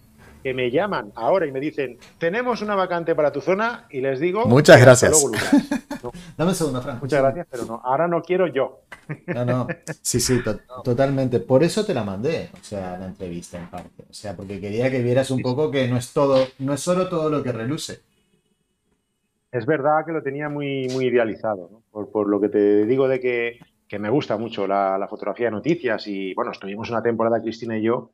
que 0.44 0.52
me 0.52 0.70
llaman 0.70 1.10
ahora 1.14 1.46
y 1.46 1.52
me 1.52 1.58
dicen, 1.58 1.96
tenemos 2.18 2.60
una 2.60 2.74
vacante 2.74 3.14
para 3.14 3.32
tu 3.32 3.40
zona 3.40 3.86
y 3.88 4.02
les 4.02 4.20
digo... 4.20 4.44
Muchas 4.44 4.78
gracias. 4.78 5.24
Dame 6.36 6.50
un 6.50 6.54
segundo, 6.54 6.82
Frank. 6.82 7.00
Muchas 7.00 7.22
gracias, 7.22 7.46
pero 7.50 7.64
no, 7.64 7.80
ahora 7.82 8.06
no 8.08 8.20
quiero 8.20 8.46
yo. 8.46 8.82
No, 9.28 9.46
no, 9.46 9.66
sí, 10.02 10.20
sí, 10.20 10.42
totalmente. 10.84 11.40
Por 11.40 11.64
eso 11.64 11.86
te 11.86 11.94
la 11.94 12.04
mandé, 12.04 12.50
o 12.52 12.62
sea, 12.62 12.98
la 12.98 13.06
entrevista 13.06 13.58
en 13.58 13.70
parte. 13.70 14.02
O 14.02 14.12
sea, 14.12 14.36
porque 14.36 14.60
quería 14.60 14.90
que 14.90 15.02
vieras 15.02 15.30
un 15.30 15.40
poco 15.40 15.70
que 15.70 15.88
no 15.88 15.96
es 15.96 16.12
todo, 16.12 16.46
no 16.58 16.74
es 16.74 16.80
solo 16.80 17.08
todo 17.08 17.30
lo 17.30 17.42
que 17.42 17.50
reluce. 17.50 18.00
Es 19.50 19.64
verdad 19.64 20.04
que 20.04 20.12
lo 20.12 20.22
tenía 20.22 20.50
muy, 20.50 20.88
muy 20.88 21.06
idealizado, 21.06 21.70
¿no? 21.72 22.06
por, 22.06 22.28
lo 22.28 22.38
que 22.38 22.50
te 22.50 22.84
digo 22.84 23.08
de 23.08 23.18
que, 23.18 23.60
que 23.88 23.98
me 23.98 24.10
gusta 24.10 24.36
mucho 24.36 24.66
la, 24.66 24.98
la, 24.98 25.08
fotografía 25.08 25.46
de 25.46 25.52
noticias 25.52 26.06
y 26.06 26.34
bueno, 26.34 26.50
estuvimos 26.50 26.90
una 26.90 27.02
temporada, 27.02 27.40
Cristina 27.40 27.78
y 27.78 27.82
yo, 27.82 28.10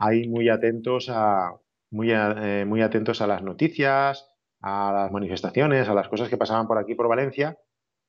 ahí 0.00 0.26
muy 0.28 0.48
atentos 0.48 1.08
a, 1.10 1.52
muy, 1.90 2.10
eh, 2.10 2.64
muy 2.66 2.82
atentos 2.82 3.20
a 3.20 3.26
las 3.26 3.42
noticias, 3.42 4.26
a 4.62 4.92
las 4.92 5.12
manifestaciones, 5.12 5.88
a 5.88 5.94
las 5.94 6.08
cosas 6.08 6.28
que 6.28 6.36
pasaban 6.36 6.66
por 6.66 6.78
aquí, 6.78 6.94
por 6.94 7.08
Valencia, 7.08 7.58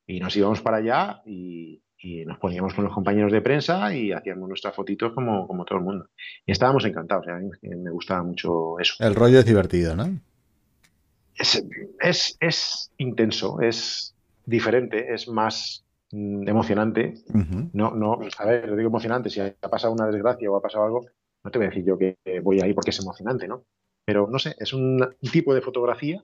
y 0.07 0.19
nos 0.19 0.35
íbamos 0.35 0.61
para 0.61 0.77
allá 0.77 1.21
y, 1.25 1.83
nos 2.25 2.39
poníamos 2.39 2.73
con 2.73 2.83
los 2.83 2.93
compañeros 2.95 3.31
de 3.31 3.41
prensa 3.41 3.93
y 3.93 4.11
hacíamos 4.11 4.49
nuestras 4.49 4.75
fotitos 4.75 5.13
como, 5.13 5.47
como 5.47 5.65
todo 5.65 5.77
el 5.77 5.83
mundo. 5.83 6.07
Y 6.47 6.51
estábamos 6.51 6.83
encantados, 6.83 7.27
a 7.27 7.35
mí 7.35 7.47
me 7.61 7.91
gustaba 7.91 8.23
mucho 8.23 8.79
eso. 8.79 8.95
El 9.05 9.13
rollo 9.13 9.37
es 9.37 9.45
divertido, 9.45 9.95
¿no? 9.95 10.19
Es, 11.35 11.63
es, 12.39 12.91
intenso, 12.97 13.61
es 13.61 14.15
diferente, 14.47 15.13
es 15.13 15.27
más 15.27 15.85
mm, 16.11 16.47
emocionante. 16.47 17.13
No, 17.71 17.91
no, 17.91 18.19
a 18.35 18.45
ver, 18.45 18.67
lo 18.67 18.75
digo 18.75 18.89
emocionante, 18.89 19.29
si 19.29 19.39
ha 19.39 19.53
pasado 19.69 19.93
una 19.93 20.07
desgracia 20.07 20.49
o 20.49 20.55
ha 20.55 20.61
pasado 20.61 20.85
algo, 20.85 21.05
no 21.43 21.51
te 21.51 21.57
voy 21.57 21.67
a 21.67 21.69
decir 21.69 21.85
yo 21.85 21.97
que 21.97 22.17
voy 22.41 22.61
ahí 22.61 22.73
porque 22.73 22.91
es 22.91 22.99
emocionante, 22.99 23.47
¿no? 23.47 23.65
Pero 24.05 24.27
no 24.27 24.39
sé, 24.39 24.55
es 24.59 24.73
un, 24.73 25.15
tipo 25.31 25.53
de 25.53 25.61
fotografía 25.61 26.23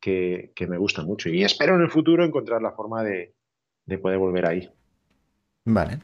que, 0.00 0.52
me 0.68 0.78
gusta 0.78 1.02
mucho 1.02 1.28
y 1.28 1.42
espero 1.42 1.74
en 1.74 1.82
el 1.82 1.90
futuro 1.90 2.24
encontrar 2.24 2.62
la 2.62 2.72
forma 2.72 3.02
de, 3.02 3.34
poder 4.00 4.18
volver 4.18 4.46
ahí. 4.46 4.70
Vale. 5.64 6.00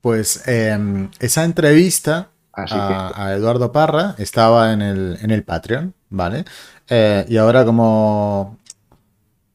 Pues 0.00 0.46
em, 0.46 1.10
esa 1.18 1.44
entrevista 1.44 2.30
a, 2.52 3.34
Eduardo 3.34 3.72
Parra 3.72 4.14
estaba 4.18 4.72
en 4.72 4.82
el, 4.82 5.18
en 5.20 5.30
el 5.30 5.42
Patreon, 5.42 5.94
¿vale? 6.10 6.44
Eh, 6.88 7.24
y 7.28 7.36
ahora 7.36 7.64
como 7.64 8.58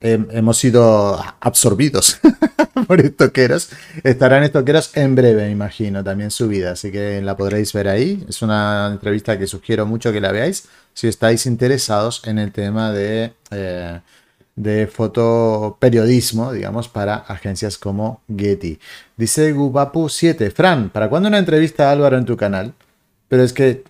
hemos 0.04 0.58
sido 0.58 1.20
absorbidos 1.40 2.20
por 2.88 3.00
estoqueros. 3.00 3.70
Estarán 4.04 4.44
estoqueros 4.44 4.96
en 4.96 5.16
breve, 5.16 5.50
imagino, 5.50 6.04
también 6.04 6.30
subida, 6.30 6.72
así 6.72 6.92
que 6.92 7.22
la 7.22 7.38
podréis 7.38 7.72
ver 7.74 7.88
ahí. 7.88 8.26
Es 8.28 8.42
una 8.42 8.90
entrevista 8.92 9.40
que 9.40 9.48
sugiero 9.48 9.86
mucho 9.86 10.12
que 10.12 10.22
la 10.22 10.32
veáis 10.32 10.68
si 10.94 11.08
estáis 11.08 11.46
interesados 11.46 12.22
en 12.26 12.38
el 12.38 12.52
tema 12.52 12.92
de, 12.92 13.34
eh, 13.52 14.02
de 14.56 14.88
fotoperiodismo, 14.88 16.52
digamos, 16.52 16.90
para 16.90 17.16
agencias 17.16 17.78
como 17.78 18.22
Getty. 18.36 18.80
Dice 19.16 19.56
Gubapu7, 19.56 20.52
Fran, 20.52 20.90
¿para 20.90 21.10
cuándo 21.10 21.30
una 21.30 21.40
entrevista 21.40 21.90
a 21.90 21.94
Álvaro 21.94 22.18
en 22.18 22.26
tu 22.26 22.38
canal? 22.38 22.74
Pero 23.30 23.44
es 23.44 23.54
que 23.54 23.84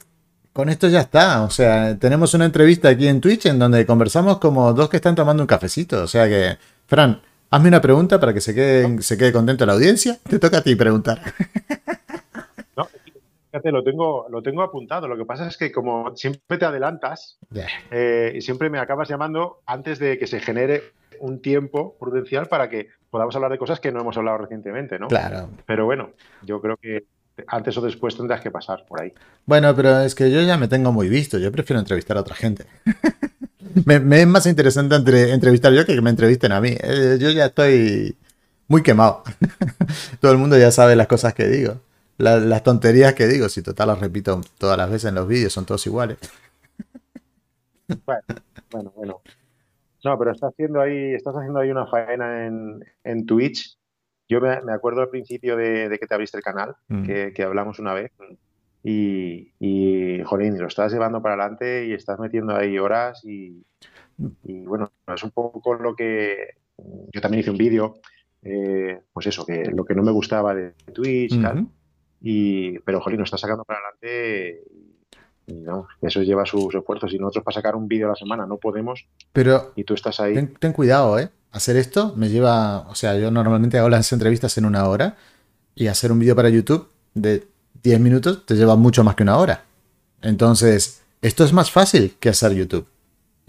con 0.53 0.69
esto 0.69 0.87
ya 0.87 1.01
está. 1.01 1.43
O 1.43 1.49
sea, 1.49 1.97
tenemos 1.97 2.33
una 2.35 2.45
entrevista 2.45 2.89
aquí 2.89 3.07
en 3.07 3.19
Twitch 3.19 3.47
en 3.47 3.59
donde 3.59 3.85
conversamos 3.85 4.37
como 4.37 4.71
dos 4.73 4.87
que 4.87 4.97
están 4.97 5.15
tomando 5.15 5.43
un 5.43 5.47
cafecito. 5.47 6.03
O 6.03 6.07
sea 6.07 6.27
que, 6.27 6.57
Fran, 6.85 7.21
hazme 7.49 7.69
una 7.69 7.81
pregunta 7.81 8.19
para 8.19 8.33
que 8.33 8.41
se 8.41 8.53
quede, 8.53 9.01
se 9.01 9.17
quede 9.17 9.33
contento 9.33 9.65
la 9.65 9.73
audiencia. 9.73 10.17
Te 10.29 10.39
toca 10.39 10.59
a 10.59 10.63
ti 10.63 10.75
preguntar. 10.75 11.19
No, 12.75 12.87
fíjate, 13.51 13.71
lo 13.71 13.83
tengo, 13.83 14.25
lo 14.31 14.41
tengo 14.41 14.63
apuntado. 14.63 15.07
Lo 15.07 15.15
que 15.15 15.25
pasa 15.25 15.47
es 15.47 15.57
que 15.57 15.71
como 15.71 16.15
siempre 16.15 16.57
te 16.57 16.65
adelantas 16.65 17.37
eh, 17.91 18.33
y 18.35 18.41
siempre 18.41 18.71
me 18.71 18.79
acabas 18.79 19.07
llamando 19.07 19.61
antes 19.67 19.99
de 19.99 20.17
que 20.17 20.25
se 20.25 20.39
genere 20.39 20.81
un 21.19 21.39
tiempo 21.39 21.95
prudencial 21.99 22.47
para 22.47 22.67
que 22.67 22.89
podamos 23.11 23.35
hablar 23.35 23.51
de 23.51 23.59
cosas 23.59 23.79
que 23.79 23.91
no 23.91 24.01
hemos 24.01 24.17
hablado 24.17 24.39
recientemente, 24.39 24.97
¿no? 24.97 25.07
Claro. 25.07 25.49
Pero 25.67 25.85
bueno, 25.85 26.09
yo 26.41 26.59
creo 26.61 26.77
que 26.77 27.05
antes 27.47 27.77
o 27.77 27.81
después 27.81 28.15
tendrás 28.15 28.41
que 28.41 28.51
pasar 28.51 28.85
por 28.85 29.01
ahí. 29.01 29.13
Bueno, 29.45 29.75
pero 29.75 29.99
es 30.01 30.15
que 30.15 30.31
yo 30.31 30.41
ya 30.41 30.57
me 30.57 30.67
tengo 30.67 30.91
muy 30.91 31.09
visto. 31.09 31.37
Yo 31.37 31.51
prefiero 31.51 31.79
entrevistar 31.79 32.17
a 32.17 32.21
otra 32.21 32.35
gente. 32.35 32.65
me, 33.85 34.21
es 34.21 34.27
más 34.27 34.45
interesante 34.45 34.95
entrevistar 34.95 35.73
yo 35.73 35.85
que 35.85 35.95
que 35.95 36.01
me 36.01 36.09
entrevisten 36.09 36.51
a 36.51 36.61
mí. 36.61 36.75
Eh, 36.79 37.17
yo 37.19 37.29
ya 37.31 37.45
estoy 37.45 38.15
muy 38.67 38.83
quemado. 38.83 39.23
Todo 40.19 40.31
el 40.31 40.37
mundo 40.37 40.57
ya 40.57 40.71
sabe 40.71 40.95
las 40.95 41.07
cosas 41.07 41.33
que 41.33 41.47
digo. 41.47 41.79
las 42.17 42.63
tonterías 42.63 43.13
que 43.13 43.27
digo. 43.27 43.49
Si 43.49 43.61
total 43.61 43.87
las 43.87 43.99
repito 43.99 44.41
todas 44.57 44.77
las 44.77 44.89
veces 44.89 45.09
en 45.09 45.15
los 45.15 45.27
vídeos, 45.27 45.53
son 45.53 45.65
todos 45.65 45.85
iguales. 45.87 46.17
bueno, 48.05 48.23
bueno, 48.71 48.93
bueno. 48.95 49.21
No, 50.03 50.19
pero 50.19 50.31
estás 50.31 50.51
haciendo 50.51 50.81
ahí, 50.81 51.13
estás 51.13 51.33
haciendo 51.35 51.59
ahí 51.59 51.71
una 51.71 51.87
faena 51.87 52.45
en, 52.45 52.83
en 53.03 53.25
Twitch 53.25 53.77
yo 54.29 54.41
me, 54.41 54.71
acuerdo 54.71 55.01
al 55.01 55.09
principio 55.09 55.55
de, 55.55 55.95
que 55.99 56.07
te 56.07 56.13
abriste 56.13 56.37
el 56.37 56.43
canal, 56.43 56.75
mm. 56.87 57.03
que, 57.33 57.43
hablamos 57.43 57.79
una 57.79 57.93
vez, 57.93 58.11
y, 58.83 59.53
y, 59.59 60.21
jolín, 60.23 60.59
lo 60.59 60.67
estás 60.67 60.91
llevando 60.91 61.21
para 61.21 61.35
adelante 61.35 61.85
y 61.85 61.93
estás 61.93 62.19
metiendo 62.19 62.55
ahí 62.55 62.77
horas 62.77 63.23
y, 63.23 63.63
bueno, 64.65 64.91
es 65.13 65.23
un 65.23 65.31
poco 65.31 65.73
lo 65.75 65.95
que 65.95 66.55
yo 66.77 67.21
también 67.21 67.41
hice 67.41 67.51
un 67.51 67.57
vídeo, 67.57 67.95
eh, 68.41 68.99
pues 69.11 69.27
eso, 69.27 69.45
que 69.45 69.65
lo 69.65 69.85
que 69.85 69.95
no 69.95 70.03
me 70.03 70.11
gustaba 70.11 70.53
de 70.53 70.71
Twitch, 70.93 71.41
tal, 71.41 71.67
y, 72.21 72.79
pero 72.79 73.01
jolín, 73.01 73.19
lo 73.19 73.25
estás 73.25 73.41
sacando 73.41 73.63
para 73.63 73.79
adelante 73.79 74.63
y, 75.47 75.53
no, 75.53 75.87
eso 76.01 76.21
lleva 76.21 76.45
sus 76.45 76.73
esfuerzos 76.73 77.13
y 77.13 77.19
nosotros 77.19 77.43
para 77.43 77.55
sacar 77.55 77.75
un 77.75 77.87
vídeo 77.87 78.07
a 78.07 78.11
la 78.11 78.15
semana 78.15 78.45
no 78.45 78.57
podemos, 78.57 79.05
pero 79.33 79.73
y 79.75 79.83
tú 79.83 79.93
estás 79.93 80.19
ahí. 80.21 80.47
ten 80.59 80.73
cuidado, 80.73 81.19
¿eh? 81.19 81.29
Hacer 81.53 81.77
esto 81.77 82.13
me 82.17 82.29
lleva, 82.29 82.79
o 82.89 82.95
sea, 82.95 83.17
yo 83.17 83.31
normalmente 83.31 83.77
hago 83.77 83.87
las 83.87 84.11
entrevistas 84.11 84.57
en 84.57 84.65
una 84.65 84.87
hora 84.89 85.15
y 85.75 85.87
hacer 85.87 86.11
un 86.11 86.19
vídeo 86.19 86.35
para 86.35 86.49
YouTube 86.49 86.89
de 87.13 87.43
10 87.83 87.99
minutos 87.99 88.45
te 88.45 88.55
lleva 88.55 88.75
mucho 88.75 89.03
más 89.03 89.15
que 89.15 89.23
una 89.23 89.37
hora. 89.37 89.63
Entonces, 90.21 91.01
esto 91.21 91.45
es 91.45 91.53
más 91.53 91.71
fácil 91.71 92.15
que 92.19 92.29
hacer 92.29 92.53
YouTube. 92.53 92.87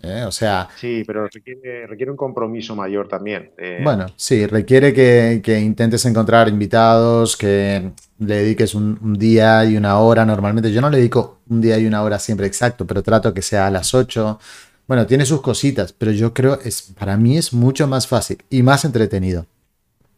¿eh? 0.02 0.24
O 0.26 0.32
sea... 0.32 0.68
Sí, 0.78 1.02
pero 1.07 1.28
requiere, 1.28 2.11
un 2.11 2.16
compromiso 2.16 2.76
mayor 2.76 3.09
también. 3.09 3.52
Bueno, 3.82 4.07
sí, 4.16 4.46
requiere 4.46 4.92
que, 4.92 5.61
intentes 5.61 6.05
encontrar 6.05 6.48
invitados, 6.48 7.36
que 7.36 7.90
le 8.18 8.36
dediques 8.36 8.74
un, 8.74 8.98
un, 9.02 9.14
día 9.14 9.64
y 9.64 9.76
una 9.78 9.98
hora 9.98 10.26
normalmente. 10.26 10.70
Yo 10.72 10.82
no 10.82 10.90
le 10.90 10.98
dedico 10.98 11.38
un 11.48 11.62
día 11.62 11.78
y 11.78 11.86
una 11.86 12.02
hora 12.02 12.18
siempre 12.18 12.46
exacto, 12.46 12.86
pero 12.86 13.02
trato 13.02 13.32
que 13.32 13.42
sea 13.42 13.66
a 13.66 13.70
las 13.70 13.94
8 13.94 14.38
bueno, 14.87 15.07
tiene 15.07 15.24
sus 15.24 15.41
cositas, 15.41 15.93
pero 15.93 16.12
yo 16.12 16.35
creo 16.35 16.61
es 16.62 16.82
para 16.82 17.16
mí 17.16 17.39
es 17.39 17.53
mucho 17.53 17.87
más 17.87 18.07
fácil 18.07 18.45
y 18.51 18.62
más 18.62 18.85
entretenido 18.85 19.47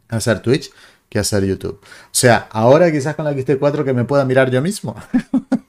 hacer 0.09 0.41
Twitch 0.41 0.71
que 1.09 1.19
hacer 1.19 1.45
YouTube. 1.45 1.79
O 1.81 2.09
sea, 2.11 2.47
ahora 2.51 2.91
quizás 2.91 3.15
con 3.15 3.25
la 3.25 3.31
XT4 3.31 3.85
que 3.85 3.93
me 3.93 4.03
pueda 4.03 4.25
mirar 4.25 4.51
yo 4.51 4.61
mismo 4.61 4.95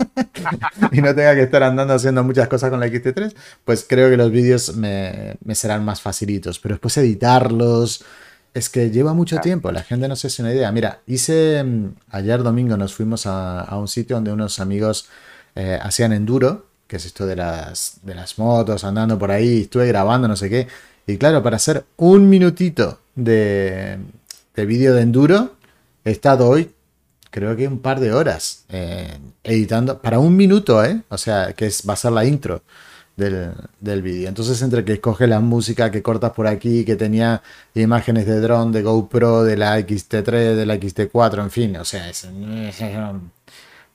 y 0.93 1.01
no 1.01 1.15
tenga 1.15 1.35
que 1.35 1.43
estar 1.43 1.63
andando 1.63 1.95
haciendo 1.95 2.25
muchas 2.25 2.49
cosas 2.49 2.71
con 2.71 2.81
la 2.81 2.87
XT3, 2.87 3.35
pues 3.65 3.87
creo 3.89 4.11
que 4.11 4.17
los 4.17 4.31
vídeos 4.31 4.77
me, 4.77 5.37
serán 5.53 5.85
más 5.85 6.01
facilitos. 6.01 6.59
Pero 6.59 6.75
después 6.75 6.97
editarlos, 6.99 8.05
es 8.53 8.69
que 8.69 8.91
lleva 8.91 9.15
mucho 9.15 9.39
tiempo, 9.39 9.71
la 9.71 9.83
gente 9.83 10.09
no 10.09 10.17
se 10.17 10.27
hace 10.27 10.43
una 10.43 10.53
idea. 10.53 10.73
Mira, 10.73 11.01
hice, 11.07 11.63
mm, 11.63 11.95
ayer 12.11 12.43
domingo 12.43 12.77
nos 12.77 12.95
fuimos 12.95 13.27
a, 13.27 13.77
un 13.77 13.87
sitio 13.87 14.17
donde 14.17 14.33
unos 14.33 14.59
amigos 14.59 15.09
eh, 15.55 15.79
hacían 15.81 16.13
enduro 16.13 16.68
que 16.89 16.97
es 16.97 17.05
esto 17.07 17.27
de 17.27 17.37
las, 17.37 17.99
de 18.03 18.15
las 18.15 18.39
motos, 18.39 18.83
andando 18.83 19.19
por 19.19 19.31
ahí, 19.31 19.63
estuve 19.63 19.87
grabando, 19.87 20.27
no 20.27 20.37
sé 20.37 20.49
qué. 20.51 20.67
Y 21.07 21.19
claro, 21.19 21.43
para 21.43 21.57
hacer 21.57 21.85
un 21.99 22.29
minutito 22.29 22.99
de, 23.15 23.99
de 24.57 24.67
vídeo 24.67 24.95
de 24.95 25.03
enduro, 25.03 25.53
he 26.05 26.11
estado 26.11 26.49
hoy, 26.49 26.71
creo 27.31 27.55
que 27.57 27.69
un 27.69 27.81
par 27.81 28.01
de 28.01 28.13
horas, 28.13 28.65
eh, 28.71 29.19
editando, 29.45 30.01
para 30.01 30.19
un 30.19 30.35
minuto, 30.35 30.83
¿eh? 30.83 31.03
O 31.11 31.19
sea, 31.19 31.53
que 31.53 31.67
es, 31.67 31.83
va 31.89 31.93
a 31.93 31.97
ser 31.97 32.13
la 32.13 32.25
intro 32.25 32.63
del, 33.17 33.53
del 33.81 34.01
vídeo. 34.01 34.29
Entonces, 34.29 34.61
entre 34.63 34.85
que 34.85 34.95
escoge 34.95 35.27
la 35.27 35.41
música 35.41 35.91
que 35.91 36.03
cortas 36.03 36.33
por 36.33 36.47
aquí, 36.47 36.87
que 36.87 36.97
tenía 36.97 37.43
imágenes 37.75 38.27
de 38.27 38.41
drone, 38.41 38.73
de 38.73 38.83
GoPro, 38.83 39.45
de 39.45 39.59
la 39.59 39.79
XT3, 39.79 40.55
de 40.55 40.67
la 40.67 40.77
XT4, 40.77 41.43
en 41.43 41.51
fin, 41.51 41.77
o 41.77 41.85
sea, 41.85 42.09
es, 42.09 42.27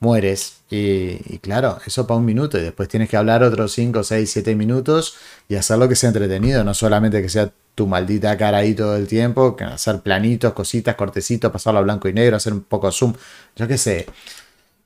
mueres. 0.04 0.62
Y, 0.70 1.40
claro, 1.40 1.80
eso 1.86 2.06
para 2.06 2.20
un 2.20 2.26
minuto. 2.26 2.60
Y 2.60 2.62
después 2.62 2.90
tienes 2.90 3.10
que 3.10 3.18
hablar 3.18 3.42
otros 3.42 3.72
5, 3.72 4.04
6, 4.04 4.30
7 4.32 4.56
minutos 4.56 5.18
y 5.48 5.56
hacerlo 5.56 5.90
que 5.90 5.96
sea 5.96 6.10
entretenido. 6.10 6.64
No 6.64 6.74
solamente 6.74 7.22
que 7.22 7.30
sea 7.30 7.52
tu 7.74 7.88
maldita 7.88 8.38
cara 8.38 8.60
ahí 8.60 8.76
todo 8.76 8.96
el 8.96 9.08
tiempo, 9.08 9.56
que 9.56 9.64
hacer 9.64 10.02
planitos, 10.02 10.54
cositas, 10.54 10.96
cortecitos, 10.96 11.52
pasarlo 11.52 11.80
a 11.80 11.84
blanco 11.84 12.08
y 12.08 12.14
negro, 12.14 12.36
hacer 12.36 12.54
un 12.54 12.62
poco 12.62 12.92
zoom. 12.92 13.14
Yo 13.56 13.68
qué 13.68 13.78
sé. 13.78 14.06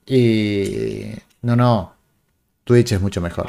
Y 0.06 1.12
no, 1.42 1.56
no. 1.56 1.94
Twitch 2.64 2.94
es 2.94 3.02
mucho 3.02 3.20
mejor. 3.20 3.48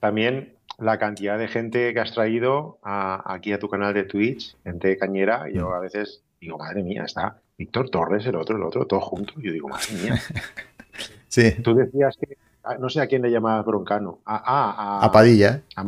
También 0.00 0.54
la 0.78 0.98
cantidad 0.98 1.38
de 1.38 1.48
gente 1.48 1.94
que 1.94 2.00
has 2.00 2.12
traído 2.12 2.78
aquí 2.82 3.52
a 3.52 3.58
tu 3.58 3.68
canal 3.68 3.94
de 3.94 4.04
Twitch, 4.04 4.56
gente 4.64 4.98
cañera. 4.98 5.46
Yo 5.52 5.72
a 5.72 5.80
veces 5.80 6.22
digo, 6.40 6.58
madre 6.58 6.82
mía, 6.82 7.04
está 7.04 7.40
Víctor 7.58 7.90
Torres, 7.90 8.26
el 8.26 8.36
otro, 8.36 8.56
el 8.56 8.62
otro, 8.62 8.86
todos 8.86 9.04
juntos. 9.04 9.36
Yo 9.38 9.52
digo, 9.52 9.68
madre 9.68 9.86
mía. 10.02 10.20
sí. 11.28 11.52
Tú 11.62 11.74
decías 11.74 12.16
que, 12.16 12.36
ah, 12.64 12.76
no 12.78 12.88
sé 12.88 13.00
a 13.00 13.06
quién 13.06 13.22
le 13.22 13.30
llamabas 13.30 13.64
broncano. 13.64 14.18
A, 14.24 15.04
a, 15.04 15.12
Padilla. 15.12 15.62
A, 15.76 15.86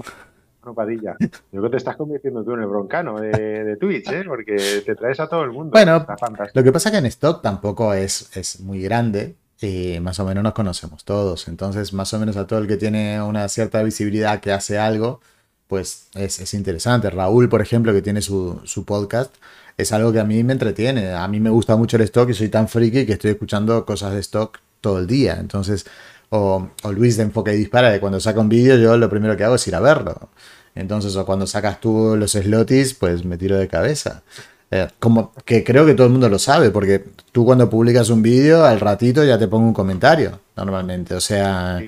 Padilla. 0.74 1.16
Yo 1.20 1.28
creo 1.50 1.62
que 1.62 1.70
te 1.70 1.76
estás 1.78 1.96
convirtiendo 1.96 2.44
tú 2.44 2.52
en 2.52 2.60
el 2.60 2.66
broncano 2.66 3.18
de, 3.20 3.76
Twitch, 3.80 4.10
¿eh? 4.10 4.24
porque 4.26 4.82
te 4.84 4.94
traes 4.94 5.18
a 5.20 5.28
todo 5.28 5.44
el 5.44 5.50
mundo. 5.50 5.70
Bueno, 5.72 6.06
lo 6.54 6.62
que 6.62 6.72
pasa 6.72 6.88
es 6.88 6.92
que 6.92 6.98
en 6.98 7.06
stock 7.06 7.42
tampoco 7.42 7.94
es, 7.94 8.36
es 8.36 8.60
muy 8.60 8.82
grande 8.82 9.36
y 9.60 9.98
más 10.00 10.20
o 10.20 10.24
menos 10.24 10.44
nos 10.44 10.52
conocemos 10.52 11.04
todos. 11.04 11.48
Entonces, 11.48 11.92
más 11.92 12.12
o 12.14 12.18
menos 12.18 12.36
a 12.36 12.46
todo 12.46 12.60
el 12.60 12.68
que 12.68 12.76
tiene 12.76 13.20
una 13.22 13.48
cierta 13.48 13.82
visibilidad 13.82 14.40
que 14.40 14.52
hace 14.52 14.78
algo, 14.78 15.20
pues 15.66 16.08
es, 16.14 16.54
interesante. 16.54 17.10
Raúl, 17.10 17.48
por 17.48 17.60
ejemplo, 17.60 17.92
que 17.92 18.02
tiene 18.02 18.22
su, 18.22 18.84
podcast, 18.86 19.34
es 19.78 19.92
algo 19.92 20.12
que 20.12 20.18
a 20.18 20.24
mí 20.24 20.42
me 20.42 20.52
entretiene. 20.52 21.12
A 21.12 21.26
mí 21.28 21.38
me 21.40 21.50
gusta 21.50 21.76
mucho 21.76 21.96
el 21.96 22.02
stock 22.02 22.28
y 22.30 22.34
soy 22.34 22.48
tan 22.48 22.68
friki 22.68 23.06
que 23.06 23.12
estoy 23.12 23.30
escuchando 23.30 23.86
cosas 23.86 24.12
de 24.12 24.20
stock 24.20 24.58
todo 24.80 24.98
el 24.98 25.06
día. 25.06 25.38
Entonces, 25.40 25.86
o, 26.30 26.68
Luis 26.90 27.16
de 27.16 27.22
Enfoque 27.22 27.54
y 27.54 27.58
Dispara, 27.58 27.92
que 27.92 28.00
cuando 28.00 28.20
saca 28.20 28.40
un 28.40 28.48
vídeo 28.48 28.76
yo 28.76 28.96
lo 28.96 29.08
primero 29.08 29.36
que 29.36 29.44
hago 29.44 29.54
es 29.54 29.66
ir 29.68 29.76
a 29.76 29.80
verlo. 29.80 30.30
Entonces, 30.74 31.14
o 31.16 31.24
cuando 31.24 31.46
sacas 31.46 31.80
tú 31.80 32.16
los 32.16 32.32
slotis, 32.32 32.94
pues 32.94 33.24
me 33.24 33.38
tiro 33.38 33.56
de 33.56 33.68
cabeza. 33.68 34.22
Eh, 34.70 34.88
como 34.98 35.32
que 35.44 35.64
creo 35.64 35.86
que 35.86 35.94
todo 35.94 36.06
el 36.08 36.12
mundo 36.12 36.28
lo 36.28 36.38
sabe, 36.38 36.70
porque 36.70 37.04
tú 37.32 37.44
cuando 37.44 37.70
publicas 37.70 38.10
un 38.10 38.20
vídeo, 38.20 38.64
al 38.64 38.80
ratito 38.80 39.24
ya 39.24 39.38
te 39.38 39.48
pongo 39.48 39.66
un 39.68 39.74
comentario, 39.74 40.40
normalmente. 40.56 41.14
O 41.14 41.20
sea, 41.20 41.80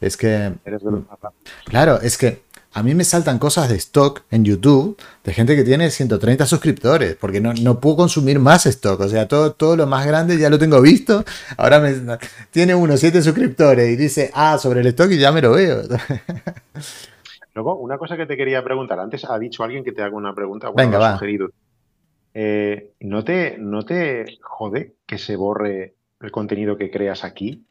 es 0.00 0.16
que... 0.16 0.52
Claro, 1.64 2.00
es 2.02 2.18
que 2.18 2.42
a 2.76 2.82
mí 2.82 2.94
me 2.94 3.04
saltan 3.04 3.38
cosas 3.38 3.70
de 3.70 3.76
stock 3.76 4.24
en 4.30 4.44
YouTube 4.44 4.98
de 5.24 5.32
gente 5.32 5.56
que 5.56 5.64
tiene 5.64 5.88
130 5.88 6.44
suscriptores, 6.44 7.16
porque 7.16 7.40
no, 7.40 7.54
no 7.54 7.80
puedo 7.80 7.96
consumir 7.96 8.38
más 8.38 8.66
stock. 8.66 9.00
O 9.00 9.08
sea, 9.08 9.26
todo, 9.26 9.54
todo 9.54 9.76
lo 9.76 9.86
más 9.86 10.06
grande 10.06 10.36
ya 10.36 10.50
lo 10.50 10.58
tengo 10.58 10.82
visto. 10.82 11.24
Ahora 11.56 11.80
me, 11.80 11.94
tiene 12.50 12.74
uno, 12.74 12.98
7 12.98 13.22
suscriptores 13.22 13.88
y 13.88 13.96
dice, 13.96 14.30
ah, 14.34 14.58
sobre 14.58 14.80
el 14.80 14.88
stock 14.88 15.10
y 15.10 15.16
ya 15.16 15.32
me 15.32 15.40
lo 15.40 15.52
veo. 15.52 15.84
Luego, 17.54 17.76
una 17.76 17.96
cosa 17.96 18.14
que 18.14 18.26
te 18.26 18.36
quería 18.36 18.62
preguntar. 18.62 19.00
Antes 19.00 19.24
ha 19.24 19.38
dicho 19.38 19.64
alguien 19.64 19.82
que 19.82 19.92
te 19.92 20.02
haga 20.02 20.14
una 20.14 20.34
pregunta. 20.34 20.70
Venga, 20.76 20.98
va. 20.98 21.14
Sugerido. 21.14 21.48
Eh, 22.34 22.90
¿no, 23.00 23.24
te, 23.24 23.56
¿no 23.56 23.86
te 23.86 24.36
jode 24.42 24.96
que 25.06 25.16
se 25.16 25.36
borre 25.36 25.94
el 26.20 26.30
contenido 26.30 26.76
que 26.76 26.90
creas 26.90 27.24
aquí? 27.24 27.64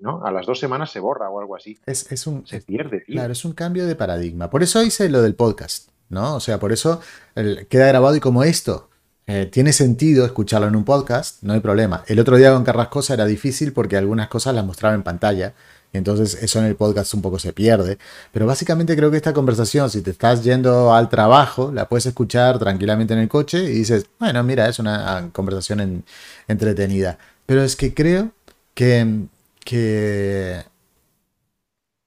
¿No? 0.00 0.24
A 0.24 0.30
las 0.30 0.46
dos 0.46 0.58
semanas 0.58 0.90
se 0.90 1.00
borra 1.00 1.30
o 1.30 1.40
algo 1.40 1.56
así. 1.56 1.78
Es, 1.86 2.26
un, 2.26 2.46
se 2.46 2.60
pierde. 2.60 3.04
Claro, 3.04 3.32
es 3.32 3.44
un 3.44 3.52
cambio 3.52 3.86
de 3.86 3.94
paradigma. 3.94 4.50
Por 4.50 4.62
eso 4.62 4.82
hice 4.82 5.08
lo 5.08 5.22
del 5.22 5.34
podcast, 5.34 5.88
¿no? 6.08 6.36
O 6.36 6.40
sea, 6.40 6.58
por 6.58 6.72
eso 6.72 7.00
queda 7.34 7.88
grabado 7.88 8.16
y 8.16 8.20
como 8.20 8.44
esto 8.44 8.88
eh, 9.26 9.46
tiene 9.46 9.72
sentido 9.72 10.24
escucharlo 10.24 10.68
en 10.68 10.76
un 10.76 10.84
podcast, 10.84 11.42
no 11.42 11.52
hay 11.52 11.60
problema. 11.60 12.04
El 12.06 12.20
otro 12.20 12.36
día 12.36 12.52
con 12.52 12.64
Carrascosa 12.64 13.14
era 13.14 13.26
difícil 13.26 13.72
porque 13.72 13.96
algunas 13.96 14.28
cosas 14.28 14.54
las 14.54 14.64
mostraba 14.64 14.94
en 14.94 15.02
pantalla 15.02 15.54
entonces 15.94 16.34
eso 16.42 16.58
en 16.58 16.66
el 16.66 16.76
podcast 16.76 17.14
un 17.14 17.22
poco 17.22 17.38
se 17.38 17.52
pierde. 17.52 17.98
Pero 18.32 18.46
básicamente 18.46 18.96
creo 18.96 19.10
que 19.10 19.16
esta 19.16 19.32
conversación, 19.32 19.88
si 19.88 20.02
te 20.02 20.10
estás 20.10 20.42
yendo 20.44 20.92
al 20.92 21.08
trabajo, 21.08 21.72
la 21.72 21.88
puedes 21.88 22.06
escuchar 22.06 22.58
tranquilamente 22.58 23.14
en 23.14 23.20
el 23.20 23.28
coche 23.28 23.62
y 23.64 23.74
dices, 23.74 24.06
bueno, 24.18 24.42
mira, 24.42 24.68
es 24.68 24.78
una 24.78 25.30
conversación 25.32 26.04
entretenida. 26.48 27.18
Pero 27.46 27.62
es 27.62 27.76
que 27.76 27.94
creo 27.94 28.32
que, 28.74 29.26
que 29.64 30.64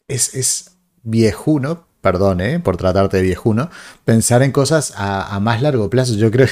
es, 0.08 0.34
es 0.36 0.72
viejuno, 1.04 1.88
perdón, 2.02 2.42
¿eh? 2.42 2.60
por 2.60 2.78
tratarte 2.78 3.18
de 3.18 3.24
viejuno, 3.24 3.70
pensar 4.06 4.44
en 4.44 4.52
cosas 4.52 4.94
a, 4.96 5.40
más 5.42 5.62
largo 5.62 5.90
plazo. 5.90 6.14
Yo 6.16 6.32
creo, 6.32 6.48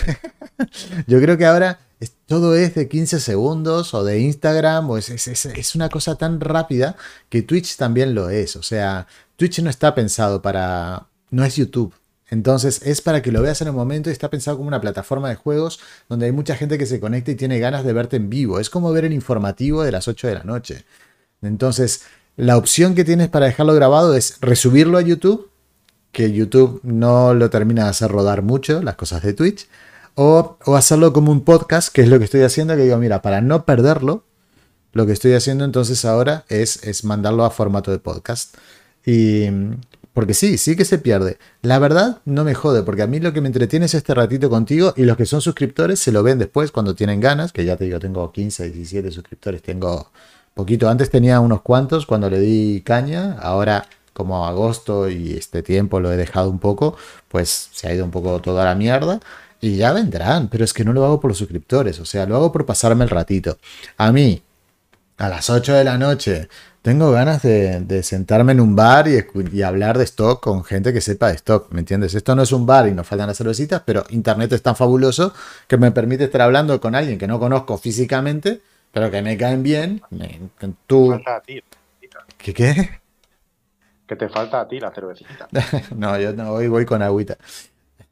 yo 1.08 1.22
creo 1.22 1.38
que 1.38 1.46
ahora 1.46 1.80
todo 2.26 2.56
es 2.56 2.76
de 2.76 2.88
15 2.88 3.20
segundos 3.20 3.94
o 3.94 4.04
de 4.04 4.20
Instagram, 4.20 4.90
o 4.90 4.98
es, 4.98 5.76
una 5.76 5.90
cosa 5.90 6.16
tan 6.16 6.40
rápida 6.42 6.96
que 7.30 7.42
Twitch 7.42 7.78
también 7.78 8.16
lo 8.16 8.30
es. 8.30 8.56
O 8.56 8.64
sea, 8.64 9.08
Twitch 9.36 9.60
no 9.60 9.70
está 9.70 9.96
pensado 9.96 10.42
para... 10.42 11.08
no 11.30 11.46
es 11.46 11.56
YouTube. 11.56 11.94
Entonces 12.30 12.82
es 12.84 13.02
para 13.02 13.22
que 13.22 13.32
lo 13.32 13.42
veas 13.42 13.62
en 13.62 13.68
el 13.68 13.74
momento 13.74 14.10
y 14.10 14.14
está 14.14 14.30
pensado 14.30 14.58
como 14.58 14.68
una 14.68 14.82
plataforma 14.82 15.30
de 15.30 15.36
juegos 15.36 15.80
donde 16.10 16.26
hay 16.26 16.32
mucha 16.32 16.56
gente 16.56 16.78
que 16.78 16.86
se 16.86 17.00
conecta 17.00 17.32
y 17.32 17.36
tiene 17.36 17.60
ganas 17.60 17.84
de 17.84 17.94
verte 17.94 18.16
en 18.18 18.30
vivo. 18.30 18.60
Es 18.60 18.70
como 18.70 18.92
ver 18.92 19.06
el 19.06 19.14
informativo 19.14 19.84
de 19.84 19.92
las 19.92 20.08
8 20.08 20.28
de 20.28 20.34
la 20.34 20.44
noche. 20.44 20.86
Entonces, 21.42 22.04
la 22.36 22.58
opción 22.58 22.96
que 22.96 23.06
tienes 23.06 23.30
para 23.30 23.46
dejarlo 23.46 23.74
grabado 23.76 24.16
es 24.16 24.40
resubirlo 24.42 24.98
a 24.98 25.02
YouTube, 25.02 25.50
que 26.12 26.32
YouTube 26.32 26.80
no 26.84 27.34
lo 27.34 27.50
termina 27.50 27.84
de 27.84 27.90
hacer 27.90 28.10
rodar 28.12 28.42
mucho, 28.42 28.82
las 28.82 28.96
cosas 28.96 29.22
de 29.22 29.34
Twitch 29.34 29.68
o, 30.16 30.58
hacerlo 30.76 31.14
como 31.14 31.32
un 31.32 31.42
podcast, 31.42 31.94
que 31.94 32.02
es 32.02 32.08
lo 32.08 32.18
que 32.18 32.26
estoy 32.26 32.42
haciendo, 32.42 32.76
que 32.76 32.84
digo, 32.84 32.98
mira, 32.98 33.22
para 33.22 33.42
no 33.42 33.66
perderlo, 33.66 34.24
lo 34.94 35.06
que 35.06 35.12
estoy 35.12 35.34
haciendo 35.34 35.66
entonces 35.66 36.06
ahora 36.06 36.46
es, 36.48 36.84
es 36.84 37.04
mandarlo 37.04 37.44
a 37.44 37.52
formato 37.52 37.92
de 37.92 38.00
podcast. 38.00 38.56
Y 39.06 39.48
porque 40.16 40.34
sí, 40.34 40.58
sí 40.58 40.78
que 40.78 40.86
se 40.86 40.98
pierde. 40.98 41.38
La 41.62 41.78
verdad 41.78 42.22
no 42.24 42.46
me 42.46 42.56
jode, 42.56 42.84
porque 42.84 43.02
a 43.02 43.08
mí 43.08 43.20
lo 43.20 43.34
que 43.34 43.42
me 43.42 43.48
entretiene 43.48 43.86
es 43.86 43.94
este 43.94 44.14
ratito 44.14 44.50
contigo 44.50 44.94
y 44.96 45.04
los 45.04 45.18
que 45.18 45.26
son 45.26 45.42
suscriptores 45.42 46.00
se 46.00 46.14
lo 46.14 46.24
ven 46.24 46.40
después 46.40 46.72
cuando 46.72 46.96
tienen 46.96 47.20
ganas, 47.20 47.52
que 47.52 47.66
ya 47.66 47.76
te 47.76 47.84
digo, 47.84 48.00
tengo 48.00 48.32
15, 48.32 48.72
17 48.72 49.12
suscriptores, 49.12 49.62
tengo 49.62 50.10
poquito. 50.54 50.88
Antes 50.88 51.10
tenía 51.10 51.42
unos 51.42 51.62
cuantos 51.64 52.06
cuando 52.06 52.30
le 52.30 52.40
di 52.40 52.82
caña, 52.86 53.34
ahora 53.34 53.90
como 54.14 54.48
agosto 54.48 55.10
y 55.10 55.34
este 55.34 55.62
tiempo 55.62 56.00
lo 56.00 56.10
he 56.14 56.16
dejado 56.16 56.50
un 56.50 56.60
poco, 56.60 56.96
pues 57.28 57.70
se 57.74 57.90
ha 57.90 57.94
ido 57.94 58.06
un 58.06 58.12
poco 58.12 58.40
toda 58.40 58.64
la 58.64 58.74
mierda. 58.74 59.20
Y 59.60 59.76
ya 59.76 59.92
vendrán, 59.92 60.48
pero 60.48 60.64
es 60.64 60.72
que 60.72 60.86
no 60.86 60.94
lo 60.94 61.04
hago 61.04 61.20
por 61.20 61.32
los 61.32 61.38
suscriptores, 61.40 62.00
o 62.00 62.06
sea, 62.06 62.26
lo 62.26 62.38
hago 62.38 62.54
por 62.54 62.66
pasarme 62.66 63.04
el 63.04 63.10
ratito. 63.10 63.58
A 63.98 64.14
mí, 64.14 64.42
a 65.18 65.28
las 65.28 65.50
8 65.50 65.74
de 65.74 65.84
la 65.84 65.98
noche, 65.98 66.48
tengo 66.86 67.12
ganas 67.12 67.42
de, 67.42 68.04
sentarme 68.04 68.52
en 68.52 68.60
un 68.60 68.76
bar 68.76 69.08
y, 69.08 69.64
hablar 69.64 69.98
de 69.98 70.04
stock 70.04 70.40
con 70.40 70.64
gente 70.64 70.94
que 70.94 71.02
sepa 71.02 71.30
de 71.30 71.34
stock, 71.34 71.72
¿me 71.72 71.80
entiendes? 71.80 72.14
Esto 72.14 72.36
no 72.36 72.44
es 72.44 72.52
un 72.52 72.68
bar 72.68 72.88
y 72.88 72.92
nos 72.92 73.08
faltan 73.08 73.26
las 73.26 73.40
cervecitas, 73.40 73.82
pero 73.84 74.04
Internet 74.12 74.54
es 74.54 74.62
tan 74.62 74.76
fabuloso 74.76 75.34
que 75.68 75.78
me 75.78 75.90
permite 75.90 76.26
estar 76.26 76.42
hablando 76.42 76.80
con 76.80 76.94
alguien 76.94 77.18
que 77.18 77.26
no 77.26 77.40
conozco 77.40 77.80
físicamente, 77.80 78.62
pero 78.92 79.10
que 79.10 79.24
me 79.24 79.36
caen 79.36 79.64
bien. 79.64 80.00
tú... 80.86 81.10
Falta 81.10 81.38
a 81.38 81.42
ti. 81.42 81.60
¿Qué 82.38 82.54
qué? 82.54 83.00
Que 84.06 84.16
te 84.16 84.30
falta 84.30 84.62
a 84.62 84.68
ti 84.68 84.80
la 84.80 84.92
cervecita. 84.92 85.48
no, 85.96 86.20
yo 86.20 86.34
no, 86.34 86.52
hoy 86.52 86.68
voy 86.68 86.86
con 86.86 87.02
agüita. 87.02 87.36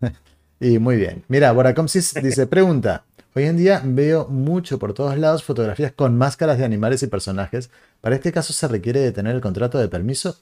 Y 0.59 0.79
muy 0.79 0.95
bien. 0.95 1.25
Mira, 1.27 1.51
Boracomsis 1.51 2.13
dice, 2.13 2.47
pregunta. 2.47 3.03
Hoy 3.35 3.45
en 3.45 3.57
día 3.57 3.81
veo 3.83 4.27
mucho 4.27 4.77
por 4.77 4.93
todos 4.93 5.17
lados 5.17 5.43
fotografías 5.43 5.91
con 5.91 6.15
máscaras 6.17 6.59
de 6.59 6.65
animales 6.65 7.01
y 7.01 7.07
personajes. 7.07 7.71
¿Para 7.99 8.15
este 8.15 8.31
caso 8.31 8.53
se 8.53 8.67
requiere 8.67 8.99
de 8.99 9.11
tener 9.11 9.33
el 9.33 9.41
contrato 9.41 9.79
de 9.79 9.87
permiso? 9.87 10.37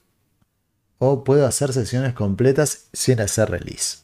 ¿O 0.98 1.24
puedo 1.24 1.48
hacer 1.48 1.72
sesiones 1.72 2.14
completas 2.14 2.90
sin 2.92 3.22
hacer 3.22 3.50
release? 3.50 4.00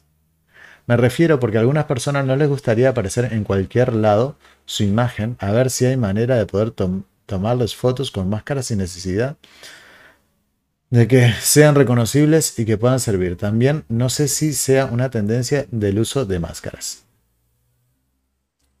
Me 0.86 0.96
refiero 0.96 1.38
porque 1.38 1.58
a 1.58 1.60
algunas 1.60 1.84
personas 1.84 2.24
no 2.24 2.34
les 2.34 2.48
gustaría 2.48 2.88
aparecer 2.88 3.30
en 3.34 3.44
cualquier 3.44 3.92
lado 3.92 4.36
su 4.64 4.84
imagen, 4.84 5.36
a 5.38 5.52
ver 5.52 5.68
si 5.68 5.84
hay 5.84 5.98
manera 5.98 6.36
de 6.36 6.46
poder 6.46 6.72
tomarles 7.26 7.76
fotos 7.76 8.10
con 8.10 8.30
máscaras 8.30 8.66
sin 8.66 8.78
necesidad 8.78 9.36
de 10.88 11.06
que 11.06 11.34
sean 11.42 11.74
reconocibles 11.74 12.58
y 12.58 12.64
que 12.64 12.78
puedan 12.78 13.00
servir. 13.00 13.36
También 13.36 13.84
no 13.90 14.08
sé 14.08 14.28
si 14.28 14.54
sea 14.54 14.86
una 14.86 15.10
tendencia 15.10 15.66
del 15.70 15.98
uso 15.98 16.24
de 16.24 16.38
máscaras. 16.38 17.07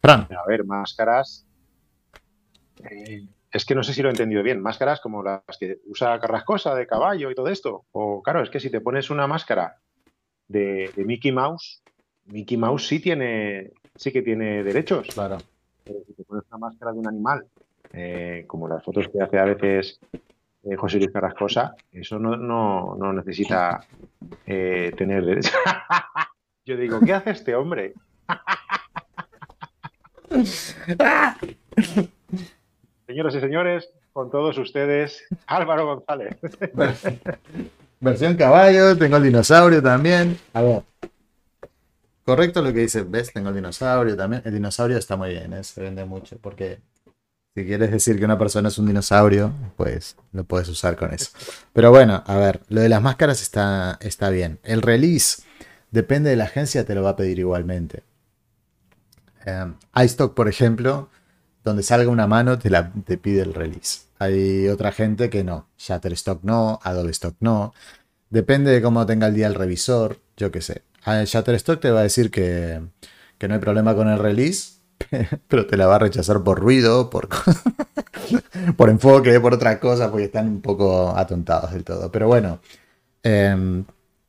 Fran. 0.00 0.28
A 0.30 0.46
ver, 0.46 0.64
máscaras. 0.64 1.46
Eh, 2.90 3.26
es 3.50 3.64
que 3.64 3.74
no 3.74 3.82
sé 3.82 3.94
si 3.94 4.02
lo 4.02 4.08
he 4.08 4.12
entendido 4.12 4.42
bien. 4.42 4.60
Máscaras 4.60 5.00
como 5.00 5.22
las 5.22 5.42
que 5.58 5.80
usa 5.86 6.18
Carrascosa 6.20 6.74
de 6.74 6.86
caballo 6.86 7.30
y 7.30 7.34
todo 7.34 7.48
esto. 7.48 7.86
O 7.92 8.22
claro, 8.22 8.42
es 8.42 8.50
que 8.50 8.60
si 8.60 8.70
te 8.70 8.80
pones 8.80 9.10
una 9.10 9.26
máscara 9.26 9.78
de, 10.48 10.92
Mickey 10.96 11.32
Mouse, 11.32 11.82
Mickey 12.26 12.56
Mouse 12.56 12.86
sí 12.86 13.00
tiene, 13.00 13.72
sí 13.94 14.12
que 14.12 14.22
tiene 14.22 14.62
derechos. 14.62 15.08
Claro. 15.08 15.38
Pero 15.84 16.00
si 16.06 16.12
te 16.12 16.24
pones 16.24 16.44
una 16.50 16.58
máscara 16.58 16.92
de 16.92 16.98
un 16.98 17.08
animal, 17.08 17.46
eh, 17.92 18.44
como 18.46 18.68
las 18.68 18.84
fotos 18.84 19.08
que 19.08 19.22
hace 19.22 19.38
a 19.38 19.44
veces 19.44 19.98
eh, 20.64 20.76
José 20.76 20.98
Luis 20.98 21.10
Carrascosa, 21.10 21.74
eso 21.90 22.18
no, 22.18 22.36
no, 22.36 23.12
necesita 23.12 23.80
eh, 24.46 24.92
tener 24.96 25.24
derecho. 25.24 25.52
Yo 26.66 26.76
digo, 26.76 27.00
¿qué 27.00 27.14
hace 27.14 27.30
este 27.30 27.54
hombre? 27.54 27.94
Señoras 33.06 33.34
y 33.34 33.40
señores, 33.40 33.90
con 34.12 34.30
todos 34.30 34.58
ustedes, 34.58 35.24
Álvaro 35.46 35.86
González. 35.86 36.36
Versión 38.00 38.36
caballo, 38.36 38.96
tengo 38.96 39.16
el 39.16 39.24
dinosaurio 39.24 39.82
también. 39.82 40.38
A 40.52 40.62
ver. 40.62 40.82
Correcto 42.24 42.62
lo 42.62 42.72
que 42.72 42.80
dice, 42.80 43.02
¿ves? 43.02 43.32
Tengo 43.32 43.48
el 43.48 43.54
dinosaurio 43.54 44.16
también. 44.16 44.42
El 44.44 44.52
dinosaurio 44.52 44.98
está 44.98 45.16
muy 45.16 45.30
bien, 45.30 45.52
¿eh? 45.54 45.64
se 45.64 45.80
vende 45.80 46.04
mucho 46.04 46.36
porque 46.40 46.78
Si 47.56 47.64
quieres 47.64 47.90
decir 47.90 48.18
que 48.18 48.24
una 48.24 48.38
persona 48.38 48.68
es 48.68 48.78
un 48.78 48.86
dinosaurio, 48.86 49.52
pues 49.76 50.14
lo 50.32 50.44
puedes 50.44 50.68
usar 50.68 50.94
con 50.96 51.12
eso. 51.12 51.30
Pero 51.72 51.90
bueno, 51.90 52.22
a 52.26 52.36
ver, 52.36 52.60
lo 52.68 52.82
de 52.82 52.88
las 52.88 53.02
máscaras 53.02 53.42
está, 53.42 53.98
está 54.00 54.30
bien. 54.30 54.60
El 54.62 54.82
release, 54.82 55.42
depende 55.90 56.30
de 56.30 56.36
la 56.36 56.44
agencia, 56.44 56.84
te 56.84 56.94
lo 56.94 57.02
va 57.02 57.10
a 57.10 57.16
pedir 57.16 57.38
igualmente. 57.38 58.02
Um, 59.48 59.74
iStock, 59.94 60.34
por 60.34 60.48
ejemplo, 60.48 61.08
donde 61.64 61.82
salga 61.82 62.10
una 62.10 62.26
mano, 62.26 62.58
te, 62.58 63.18
pide 63.18 63.42
el 63.42 63.54
release. 63.54 64.00
Hay 64.18 64.68
otra 64.68 64.92
gente 64.92 65.30
que 65.30 65.44
no. 65.44 65.68
Shutterstock 65.78 66.42
no, 66.42 66.80
Adobe 66.82 67.10
Stock 67.12 67.36
no. 67.40 67.72
Depende 68.30 68.70
de 68.72 68.82
cómo 68.82 69.06
tenga 69.06 69.28
el 69.28 69.34
día 69.34 69.46
el 69.46 69.54
revisor, 69.54 70.18
yo 70.36 70.50
qué 70.50 70.60
sé. 70.60 70.82
Shutterstock 71.04 71.80
te 71.80 71.90
va 71.90 72.00
a 72.00 72.02
decir 72.02 72.30
que, 72.30 72.80
no 73.40 73.54
hay 73.54 73.60
problema 73.60 73.94
con 73.94 74.08
el 74.08 74.18
release, 74.18 74.78
pero 75.48 75.66
te 75.66 75.76
la 75.76 75.86
va 75.86 75.96
a 75.96 76.00
rechazar 76.00 76.42
por 76.42 76.58
ruido, 76.60 77.08
por, 78.76 78.90
enfoque, 78.90 79.40
por 79.40 79.54
otra 79.54 79.78
cosa, 79.80 80.10
porque 80.10 80.26
están 80.26 80.48
un 80.48 80.60
poco 80.60 81.16
atontados 81.16 81.72
del 81.72 81.84
todo. 81.84 82.10
Pero 82.10 82.26
bueno, 82.26 82.60
em, 83.22 83.84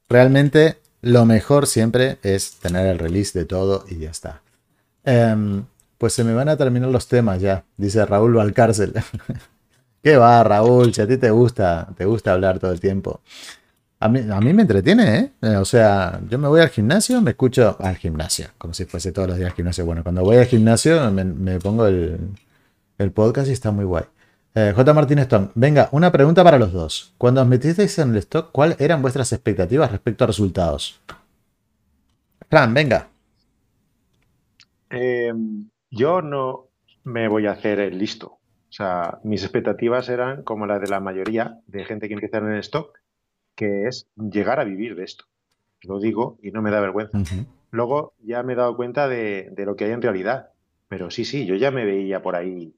realmente 0.07 0.77
lo 1.01 1.25
mejor 1.25 1.67
siempre 1.67 2.19
es 2.23 2.53
tener 2.53 2.85
el 2.85 2.99
release 2.99 3.37
de 3.37 3.45
todo 3.45 3.85
y 3.89 3.97
ya 3.97 4.11
está. 4.11 4.41
Em, 5.09 5.65
pues 5.97 6.13
se 6.13 6.23
me 6.23 6.33
van 6.33 6.49
a 6.49 6.55
terminar 6.55 6.89
los 6.89 7.07
temas 7.07 7.41
ya, 7.41 7.65
dice 7.77 8.05
Raúl 8.05 8.35
Valcárcel. 8.35 8.93
¿Qué 10.03 10.17
va, 10.17 10.43
Raúl? 10.43 10.93
Si 10.93 11.01
a 11.01 11.07
ti 11.07 11.17
te 11.17 11.31
gusta, 11.31 11.89
te 11.97 12.05
gusta 12.05 12.33
hablar 12.33 12.59
todo 12.59 12.71
el 12.71 12.79
tiempo. 12.79 13.21
A 14.01 14.07
mí, 14.07 14.53
me 14.53 14.61
entretiene, 14.61 15.17
¿eh? 15.17 15.31
¿eh? 15.41 15.55
O 15.57 15.65
sea, 15.65 16.21
yo 16.29 16.37
me 16.37 16.47
voy 16.47 16.61
al 16.61 16.69
gimnasio, 16.69 17.21
me 17.21 17.31
escucho 17.31 17.75
al 17.79 17.97
gimnasio, 17.97 18.47
como 18.57 18.73
si 18.73 18.85
fuese 18.85 19.11
todos 19.11 19.27
los 19.27 19.37
días 19.37 19.49
al 19.49 19.55
gimnasio. 19.55 19.85
Bueno, 19.85 20.03
cuando 20.03 20.21
voy 20.23 20.37
al 20.37 20.45
gimnasio 20.45 21.11
me, 21.11 21.59
pongo 21.59 21.87
el, 21.87 23.11
podcast 23.13 23.49
y 23.49 23.53
está 23.53 23.71
muy 23.71 23.83
guay. 23.83 24.05
Eh, 24.55 24.73
J. 24.73 24.93
Martín 24.93 25.19
Stone, 25.19 25.49
venga, 25.55 25.89
una 25.91 26.11
pregunta 26.11 26.43
para 26.45 26.57
los 26.59 26.71
dos. 26.71 27.13
Cuando 27.17 27.41
os 27.41 27.47
metisteis 27.47 27.97
en 27.99 28.11
el 28.11 28.17
stock, 28.17 28.51
¿cuáles 28.51 28.79
eran 28.79 29.01
vuestras 29.01 29.33
expectativas 29.33 29.91
respecto 29.91 30.23
a 30.23 30.27
resultados? 30.27 31.01
Fran, 32.49 32.73
venga. 32.73 33.08
Eh, 34.89 35.33
yo 35.91 36.21
no 36.21 36.67
me 37.03 37.27
voy 37.27 37.47
a 37.47 37.51
hacer 37.51 37.79
el 37.79 37.97
listo. 37.97 38.27
O 38.69 38.71
sea, 38.71 39.19
mis 39.23 39.43
expectativas 39.43 40.09
eran 40.09 40.43
como 40.43 40.67
las 40.67 40.81
de 40.81 40.87
la 40.87 40.99
mayoría 40.99 41.59
de 41.67 41.85
gente 41.85 42.07
que 42.07 42.13
empieza 42.13 42.37
en 42.37 42.51
el 42.51 42.59
stock 42.59 42.99
que 43.55 43.87
es 43.87 44.07
llegar 44.15 44.59
a 44.59 44.63
vivir 44.63 44.95
de 44.95 45.03
esto. 45.03 45.25
Lo 45.81 45.99
digo 45.99 46.37
y 46.41 46.51
no 46.51 46.61
me 46.61 46.71
da 46.71 46.79
vergüenza. 46.79 47.17
Luego 47.71 48.13
ya 48.19 48.41
me 48.43 48.53
he 48.53 48.55
dado 48.55 48.75
cuenta 48.77 49.07
de, 49.07 49.51
lo 49.57 49.75
que 49.75 49.85
hay 49.85 49.91
en 49.91 50.01
realidad. 50.01 50.51
Pero 50.87 51.11
sí, 51.11 51.25
sí, 51.25 51.45
yo 51.45 51.55
ya 51.55 51.71
me 51.71 51.85
veía 51.85 52.21
por 52.21 52.35
ahí 52.35 52.73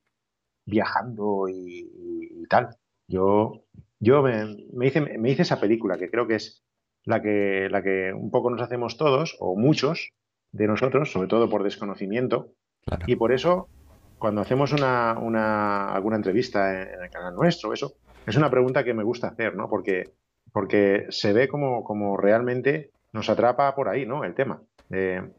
viajando 0.65 1.47
y, 1.49 2.45
tal. 2.49 2.69
Yo, 3.07 3.63
yo 3.99 4.23
me, 4.23 4.87
hice, 4.87 5.01
me 5.01 5.29
hice 5.29 5.43
esa 5.43 5.59
película 5.59 5.97
que 5.97 6.09
creo 6.09 6.27
que 6.27 6.35
es 6.35 6.63
la 7.03 7.21
que, 7.21 7.67
la 7.69 7.83
que 7.83 8.11
un 8.13 8.31
poco 8.31 8.49
nos 8.49 8.61
hacemos 8.61 8.97
todos, 8.97 9.37
o 9.39 9.55
muchos 9.55 10.13
de 10.51 10.67
nosotros, 10.67 11.11
sobre 11.11 11.27
todo 11.27 11.49
por 11.49 11.63
desconocimiento. 11.63 12.53
Y 13.07 13.15
por 13.15 13.31
eso, 13.31 13.69
cuando 14.17 14.41
hacemos 14.41 14.73
una, 14.73 15.17
una, 15.19 15.93
alguna 15.93 16.15
entrevista 16.15 16.81
en 16.81 17.03
el 17.03 17.09
canal 17.09 17.35
nuestro, 17.35 17.73
eso, 17.73 17.93
es 18.25 18.35
una 18.35 18.49
pregunta 18.49 18.83
que 18.83 18.93
me 18.93 19.03
gusta 19.03 19.27
hacer, 19.27 19.55
¿no? 19.55 19.69
Porque 19.69 20.11
porque 20.51 21.05
se 21.09 21.33
ve 21.33 21.47
como, 21.47 21.83
como 21.83 22.17
realmente 22.17 22.91
nos 23.13 23.29
atrapa 23.29 23.73
por 23.75 23.89
ahí, 23.89 24.05
¿no? 24.05 24.23
El 24.23 24.35
tema 24.35 24.63
de, 24.89 25.31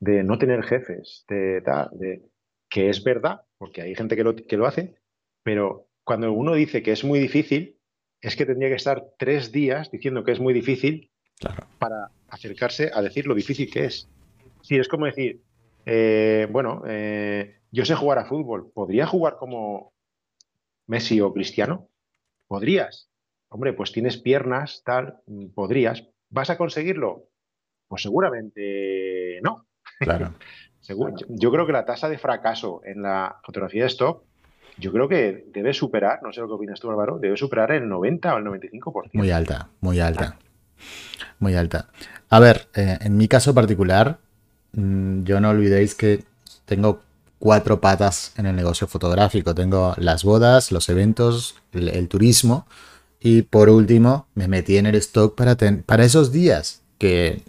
no 0.00 0.38
tener 0.38 0.62
jefes, 0.64 1.24
de, 1.28 1.60
de 1.92 2.22
que 2.68 2.88
es 2.88 3.02
verdad, 3.02 3.42
porque 3.56 3.82
hay 3.82 3.94
gente 3.94 4.16
que 4.16 4.24
lo, 4.24 4.34
que 4.34 4.56
lo 4.56 4.66
hace, 4.66 4.96
pero 5.42 5.88
cuando 6.04 6.32
uno 6.32 6.54
dice 6.54 6.82
que 6.82 6.92
es 6.92 7.04
muy 7.04 7.18
difícil, 7.18 7.78
es 8.20 8.36
que 8.36 8.46
tendría 8.46 8.68
que 8.68 8.74
estar 8.74 9.04
tres 9.18 9.52
días 9.52 9.90
diciendo 9.90 10.24
que 10.24 10.32
es 10.32 10.40
muy 10.40 10.52
difícil 10.52 11.12
para 11.78 12.10
acercarse 12.28 12.90
a 12.92 13.02
decir 13.02 13.26
lo 13.26 13.34
difícil 13.34 13.70
que 13.70 13.86
es. 13.86 14.08
Sí, 14.62 14.76
es 14.76 14.88
como 14.88 15.06
decir, 15.06 15.40
eh, 15.86 16.46
bueno, 16.50 16.82
eh, 16.86 17.60
yo 17.70 17.84
sé 17.84 17.94
jugar 17.94 18.18
a 18.18 18.26
fútbol, 18.26 18.70
¿podría 18.72 19.06
jugar 19.06 19.36
como 19.38 19.92
Messi 20.86 21.20
o 21.20 21.32
Cristiano? 21.32 21.88
Podrías, 22.46 23.08
hombre, 23.48 23.72
pues 23.72 23.92
tienes 23.92 24.16
piernas, 24.16 24.82
tal, 24.84 25.20
podrías. 25.54 26.04
¿Vas 26.30 26.50
a 26.50 26.58
conseguirlo? 26.58 27.28
Pues 27.88 28.02
seguramente 28.02 29.40
no. 29.42 29.66
Claro. 29.98 30.34
yo 31.28 31.50
creo 31.50 31.66
que 31.66 31.72
la 31.72 31.84
tasa 31.84 32.08
de 32.08 32.18
fracaso 32.18 32.80
en 32.84 33.02
la 33.02 33.40
fotografía 33.42 33.82
de 33.82 33.88
stock, 33.88 34.24
yo 34.78 34.92
creo 34.92 35.08
que 35.08 35.44
debe 35.48 35.74
superar, 35.74 36.22
no 36.22 36.32
sé 36.32 36.40
lo 36.40 36.46
que 36.46 36.54
opinas 36.54 36.80
tú, 36.80 36.90
Álvaro, 36.90 37.18
debe 37.18 37.36
superar 37.36 37.72
el 37.72 37.88
90 37.88 38.34
o 38.34 38.38
el 38.38 38.44
95%. 38.44 39.10
Muy 39.12 39.30
alta, 39.30 39.70
muy 39.80 40.00
alta. 40.00 40.38
Muy 41.38 41.54
alta. 41.54 41.88
A 42.30 42.40
ver, 42.40 42.68
eh, 42.74 42.98
en 43.00 43.16
mi 43.16 43.28
caso 43.28 43.54
particular, 43.54 44.18
mm, 44.72 45.24
yo 45.24 45.40
no 45.40 45.50
olvidéis 45.50 45.94
que 45.94 46.24
tengo 46.64 47.02
cuatro 47.38 47.80
patas 47.80 48.32
en 48.36 48.46
el 48.46 48.56
negocio 48.56 48.86
fotográfico. 48.86 49.54
Tengo 49.54 49.94
las 49.98 50.24
bodas, 50.24 50.72
los 50.72 50.88
eventos, 50.88 51.54
el 51.72 52.08
turismo 52.08 52.66
y 53.20 53.42
por 53.42 53.68
último, 53.68 54.26
me 54.34 54.48
metí 54.48 54.76
en 54.76 54.86
el 54.86 54.94
stock 54.96 55.34
para, 55.34 55.56
para 55.84 56.04
esos 56.04 56.30
días, 56.30 56.82
que 56.98 57.42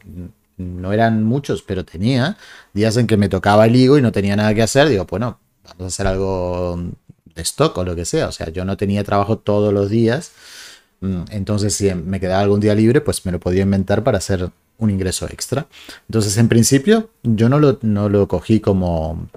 no 0.58 0.92
eran 0.94 1.24
muchos, 1.24 1.62
pero 1.62 1.86
tenía 1.86 2.38
días 2.74 2.98
en 2.98 3.08
que 3.08 3.18
me 3.18 3.30
tocaba 3.30 3.66
el 3.66 3.76
higo 3.76 3.98
y 3.98 4.02
no 4.02 4.12
tenía 4.12 4.36
nada 4.36 4.54
que 4.56 4.64
hacer. 4.64 4.90
Digo, 4.90 5.06
bueno, 5.06 5.40
vamos 5.64 5.84
a 5.84 5.86
hacer 5.86 6.08
algo 6.08 6.80
de 7.36 7.42
stock 7.44 7.78
o 7.78 7.84
lo 7.84 7.96
que 7.96 8.06
sea. 8.06 8.28
O 8.28 8.32
sea, 8.32 8.50
yo 8.50 8.66
no 8.66 8.78
tenía 8.78 9.04
trabajo 9.04 9.38
todos 9.38 9.72
los 9.72 9.90
días. 9.90 10.32
Mm, 11.02 11.24
entonces, 11.32 11.74
si 11.76 11.94
me 11.94 12.20
quedaba 12.20 12.42
algún 12.42 12.60
día 12.60 12.76
libre, 12.76 13.02
pues 13.02 13.26
me 13.26 13.32
lo 13.32 13.40
podía 13.40 13.64
inventar 13.64 14.04
para 14.04 14.18
hacer 14.18 14.50
un 14.78 14.90
ingreso 14.90 15.28
extra. 15.28 15.68
Entonces, 16.08 16.38
en 16.38 16.48
principio, 16.48 17.10
yo 17.24 17.50
no 17.50 17.60
lo, 17.60 17.80
no 17.82 18.10
lo 18.10 18.28
cogí 18.28 18.60
como 18.60 19.28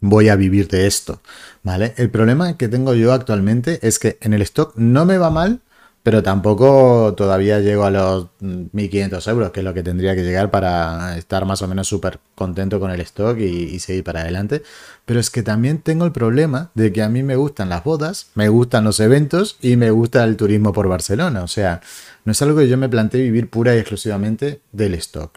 voy 0.00 0.28
a 0.28 0.36
vivir 0.36 0.68
de 0.68 0.86
esto. 0.86 1.20
¿Vale? 1.62 1.94
El 1.96 2.10
problema 2.10 2.56
que 2.56 2.68
tengo 2.68 2.94
yo 2.94 3.12
actualmente 3.12 3.80
es 3.86 3.98
que 3.98 4.18
en 4.20 4.32
el 4.32 4.42
stock 4.42 4.74
no 4.76 5.04
me 5.04 5.18
va 5.18 5.30
mal, 5.30 5.60
pero 6.06 6.22
tampoco 6.22 7.14
todavía 7.16 7.58
llego 7.58 7.84
a 7.84 7.90
los 7.90 8.26
1.500 8.40 9.28
euros, 9.28 9.50
que 9.50 9.58
es 9.58 9.64
lo 9.64 9.74
que 9.74 9.82
tendría 9.82 10.14
que 10.14 10.22
llegar 10.22 10.52
para 10.52 11.18
estar 11.18 11.44
más 11.46 11.62
o 11.62 11.66
menos 11.66 11.88
súper 11.88 12.20
contento 12.36 12.78
con 12.78 12.92
el 12.92 13.00
stock 13.00 13.36
y, 13.40 13.80
seguir 13.80 14.04
para 14.04 14.20
adelante. 14.20 14.62
Pero 15.04 15.18
es 15.18 15.30
que 15.30 15.42
también 15.42 15.78
tengo 15.78 16.04
el 16.04 16.12
problema 16.12 16.70
de 16.74 16.92
que 16.92 17.02
a 17.02 17.08
mí 17.08 17.24
me 17.24 17.34
gustan 17.34 17.70
las 17.70 17.82
bodas, 17.82 18.28
me 18.36 18.48
gustan 18.48 18.84
los 18.84 19.00
eventos 19.00 19.56
y 19.60 19.74
me 19.74 19.90
gusta 19.90 20.22
el 20.22 20.36
turismo 20.36 20.72
por 20.72 20.86
Barcelona. 20.86 21.42
O 21.42 21.48
sea, 21.48 21.80
no 22.24 22.30
es 22.30 22.40
algo 22.40 22.56
que 22.56 22.68
yo 22.68 22.76
me 22.76 22.88
planteé 22.88 23.22
vivir 23.22 23.50
pura 23.50 23.74
y 23.74 23.78
exclusivamente 23.78 24.60
del 24.70 24.94
stock 24.94 25.32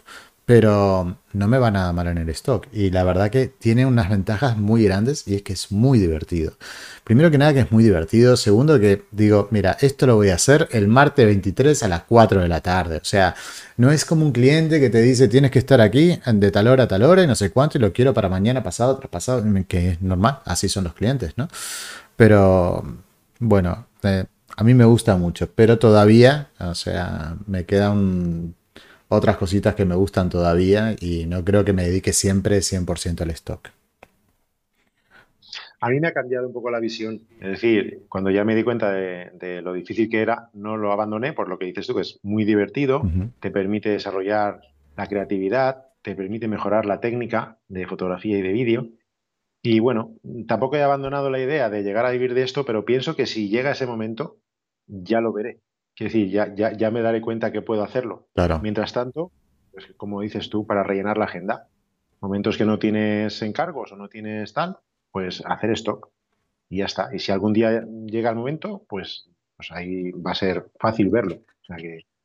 pero 0.50 1.16
no 1.32 1.46
me 1.46 1.58
va 1.58 1.70
nada 1.70 1.92
mal 1.92 2.08
en 2.08 2.18
el 2.18 2.28
stock. 2.30 2.66
Y 2.72 2.90
la 2.90 3.04
verdad 3.04 3.30
que 3.30 3.46
tiene 3.46 3.86
unas 3.86 4.10
ventajas 4.10 4.56
muy 4.56 4.82
grandes 4.82 5.22
y 5.28 5.36
es 5.36 5.42
que 5.42 5.52
es 5.52 5.70
muy 5.70 6.00
divertido. 6.00 6.54
Primero 7.04 7.30
que 7.30 7.38
nada 7.38 7.54
que 7.54 7.60
es 7.60 7.70
muy 7.70 7.84
divertido. 7.84 8.36
Segundo 8.36 8.80
que 8.80 9.04
digo, 9.12 9.46
mira, 9.52 9.76
esto 9.80 10.08
lo 10.08 10.16
voy 10.16 10.30
a 10.30 10.34
hacer 10.34 10.68
el 10.72 10.88
martes 10.88 11.24
23 11.24 11.84
a 11.84 11.88
las 11.88 12.02
4 12.02 12.40
de 12.40 12.48
la 12.48 12.60
tarde. 12.60 12.96
O 12.96 13.04
sea, 13.04 13.36
no 13.76 13.92
es 13.92 14.04
como 14.04 14.26
un 14.26 14.32
cliente 14.32 14.80
que 14.80 14.90
te 14.90 15.00
dice 15.00 15.28
tienes 15.28 15.52
que 15.52 15.60
estar 15.60 15.80
aquí 15.80 16.18
de 16.26 16.50
tal 16.50 16.66
hora 16.66 16.82
a 16.82 16.88
tal 16.88 17.04
hora 17.04 17.22
y 17.22 17.28
no 17.28 17.36
sé 17.36 17.52
cuánto 17.52 17.78
y 17.78 17.80
lo 17.80 17.92
quiero 17.92 18.12
para 18.12 18.28
mañana, 18.28 18.64
pasado, 18.64 18.96
traspasado, 18.96 19.44
que 19.68 19.90
es 19.90 20.02
normal. 20.02 20.40
Así 20.44 20.68
son 20.68 20.82
los 20.82 20.94
clientes, 20.94 21.34
¿no? 21.36 21.46
Pero 22.16 22.82
bueno, 23.38 23.86
eh, 24.02 24.24
a 24.56 24.64
mí 24.64 24.74
me 24.74 24.84
gusta 24.84 25.14
mucho, 25.16 25.48
pero 25.54 25.78
todavía, 25.78 26.48
o 26.58 26.74
sea, 26.74 27.36
me 27.46 27.66
queda 27.66 27.92
un 27.92 28.56
otras 29.10 29.36
cositas 29.36 29.74
que 29.74 29.84
me 29.84 29.96
gustan 29.96 30.30
todavía 30.30 30.94
y 30.98 31.26
no 31.26 31.44
creo 31.44 31.64
que 31.64 31.72
me 31.72 31.84
dedique 31.84 32.12
siempre 32.12 32.58
100% 32.58 33.20
al 33.20 33.30
stock. 33.30 33.68
A 35.80 35.88
mí 35.88 35.98
me 35.98 36.08
ha 36.08 36.12
cambiado 36.12 36.46
un 36.46 36.52
poco 36.52 36.70
la 36.70 36.78
visión. 36.78 37.22
Es 37.40 37.50
decir, 37.50 38.02
cuando 38.08 38.30
ya 38.30 38.44
me 38.44 38.54
di 38.54 38.62
cuenta 38.62 38.92
de, 38.92 39.62
lo 39.62 39.72
difícil 39.72 40.08
que 40.08 40.20
era, 40.20 40.50
no 40.52 40.76
lo 40.76 40.92
abandoné 40.92 41.32
por 41.32 41.48
lo 41.48 41.58
que 41.58 41.66
dices 41.66 41.86
tú, 41.86 41.94
que 41.94 42.02
es 42.02 42.20
muy 42.22 42.44
divertido, 42.44 43.02
te 43.40 43.50
permite 43.50 43.88
desarrollar 43.88 44.60
la 44.96 45.06
creatividad, 45.08 45.86
te 46.02 46.14
permite 46.14 46.48
mejorar 46.48 46.86
la 46.86 47.00
técnica 47.00 47.58
de 47.68 47.86
fotografía 47.86 48.38
y 48.38 48.42
de 48.42 48.52
vídeo. 48.52 48.88
Y 49.62 49.80
bueno, 49.80 50.14
tampoco 50.46 50.76
he 50.76 50.82
abandonado 50.82 51.30
la 51.30 51.40
idea 51.40 51.68
de 51.68 51.82
llegar 51.82 52.06
a 52.06 52.10
vivir 52.10 52.34
de 52.34 52.42
esto, 52.42 52.64
pero 52.64 52.84
pienso 52.84 53.16
que 53.16 53.26
si 53.26 53.48
llega 53.48 53.72
ese 53.72 53.86
momento, 53.86 54.36
ya 54.86 55.20
lo 55.20 55.32
veré. 55.32 55.60
Quiero 56.00 56.14
decir, 56.14 56.30
ya, 56.30 56.54
ya, 56.54 56.72
ya 56.72 56.90
me 56.90 57.02
daré 57.02 57.20
cuenta 57.20 57.52
que 57.52 57.60
puedo 57.60 57.82
hacerlo. 57.82 58.26
Claro. 58.34 58.58
Mientras 58.62 58.90
tanto, 58.94 59.32
pues, 59.70 59.84
como 59.98 60.22
dices 60.22 60.48
tú, 60.48 60.66
para 60.66 60.82
rellenar 60.82 61.18
la 61.18 61.26
agenda, 61.26 61.68
momentos 62.22 62.56
que 62.56 62.64
no 62.64 62.78
tienes 62.78 63.42
encargos 63.42 63.92
o 63.92 63.96
no 63.96 64.08
tienes 64.08 64.54
tal, 64.54 64.78
pues 65.12 65.42
hacer 65.44 65.72
stock 65.72 66.08
y 66.70 66.78
ya 66.78 66.86
está. 66.86 67.14
Y 67.14 67.18
si 67.18 67.32
algún 67.32 67.52
día 67.52 67.84
llega 68.06 68.30
el 68.30 68.36
momento, 68.36 68.82
pues, 68.88 69.28
pues 69.58 69.70
ahí 69.72 70.10
va 70.12 70.30
a 70.30 70.36
ser 70.36 70.70
fácil 70.80 71.10
verlo. 71.10 71.40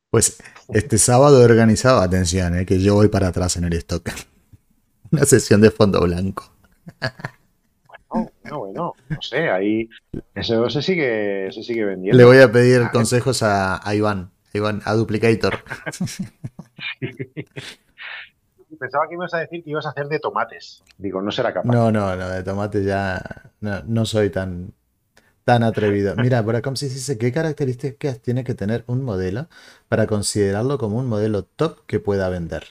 Pues 0.10 0.42
este 0.70 0.98
sábado 0.98 1.42
he 1.42 1.44
organizado, 1.44 2.00
atención, 2.00 2.58
eh, 2.58 2.66
que 2.66 2.80
yo 2.80 2.96
voy 2.96 3.10
para 3.10 3.28
atrás 3.28 3.58
en 3.58 3.66
el 3.66 3.74
stock. 3.74 4.10
Una 5.12 5.26
sesión 5.26 5.60
de 5.60 5.72
fondo 5.72 6.00
blanco. 6.00 6.50
bueno, 8.50 8.74
No, 8.74 8.94
bueno, 8.96 8.96
no 9.10 9.22
sé, 9.22 9.50
ahí 9.50 9.90
eso 10.34 10.70
se 10.70 10.82
sigue, 10.82 11.52
se 11.52 11.64
sigue 11.64 11.86
vendiendo. 11.86 12.18
Le 12.18 12.26
voy 12.26 12.38
a 12.40 12.52
pedir 12.52 12.90
consejos 12.92 13.44
a, 13.44 13.82
Iván, 13.94 14.32
Iván, 14.54 14.82
a 14.86 14.94
Duplicator. 14.94 15.60
Pensaba 18.80 19.08
que 19.08 19.14
ibas 19.14 19.34
a 19.34 19.40
decir 19.40 19.64
que 19.64 19.70
ibas 19.70 19.86
a 19.86 19.90
hacer 19.90 20.08
de 20.08 20.20
tomates. 20.20 20.84
Digo, 20.98 21.22
no 21.22 21.32
será 21.32 21.54
capaz. 21.54 21.72
No, 21.72 21.92
no, 21.92 22.16
no, 22.16 22.30
de 22.30 22.44
tomates 22.44 22.86
ya 22.86 23.22
no, 23.62 24.06
soy 24.06 24.30
tan, 24.30 24.74
tan 25.44 25.64
atrevido. 25.64 26.16
Mira, 26.18 26.44
por 26.44 26.56
acá 26.56 26.76
se 26.76 26.90
dice, 26.90 27.18
¿qué 27.18 27.32
características 27.32 28.20
tiene 28.20 28.44
que 28.44 28.54
tener 28.54 28.84
un 28.88 29.04
modelo 29.04 29.48
para 29.88 30.08
considerarlo 30.08 30.78
como 30.78 30.98
un 30.98 31.08
modelo 31.08 31.44
top 31.44 31.86
que 31.86 32.00
pueda 32.00 32.30
vender? 32.30 32.66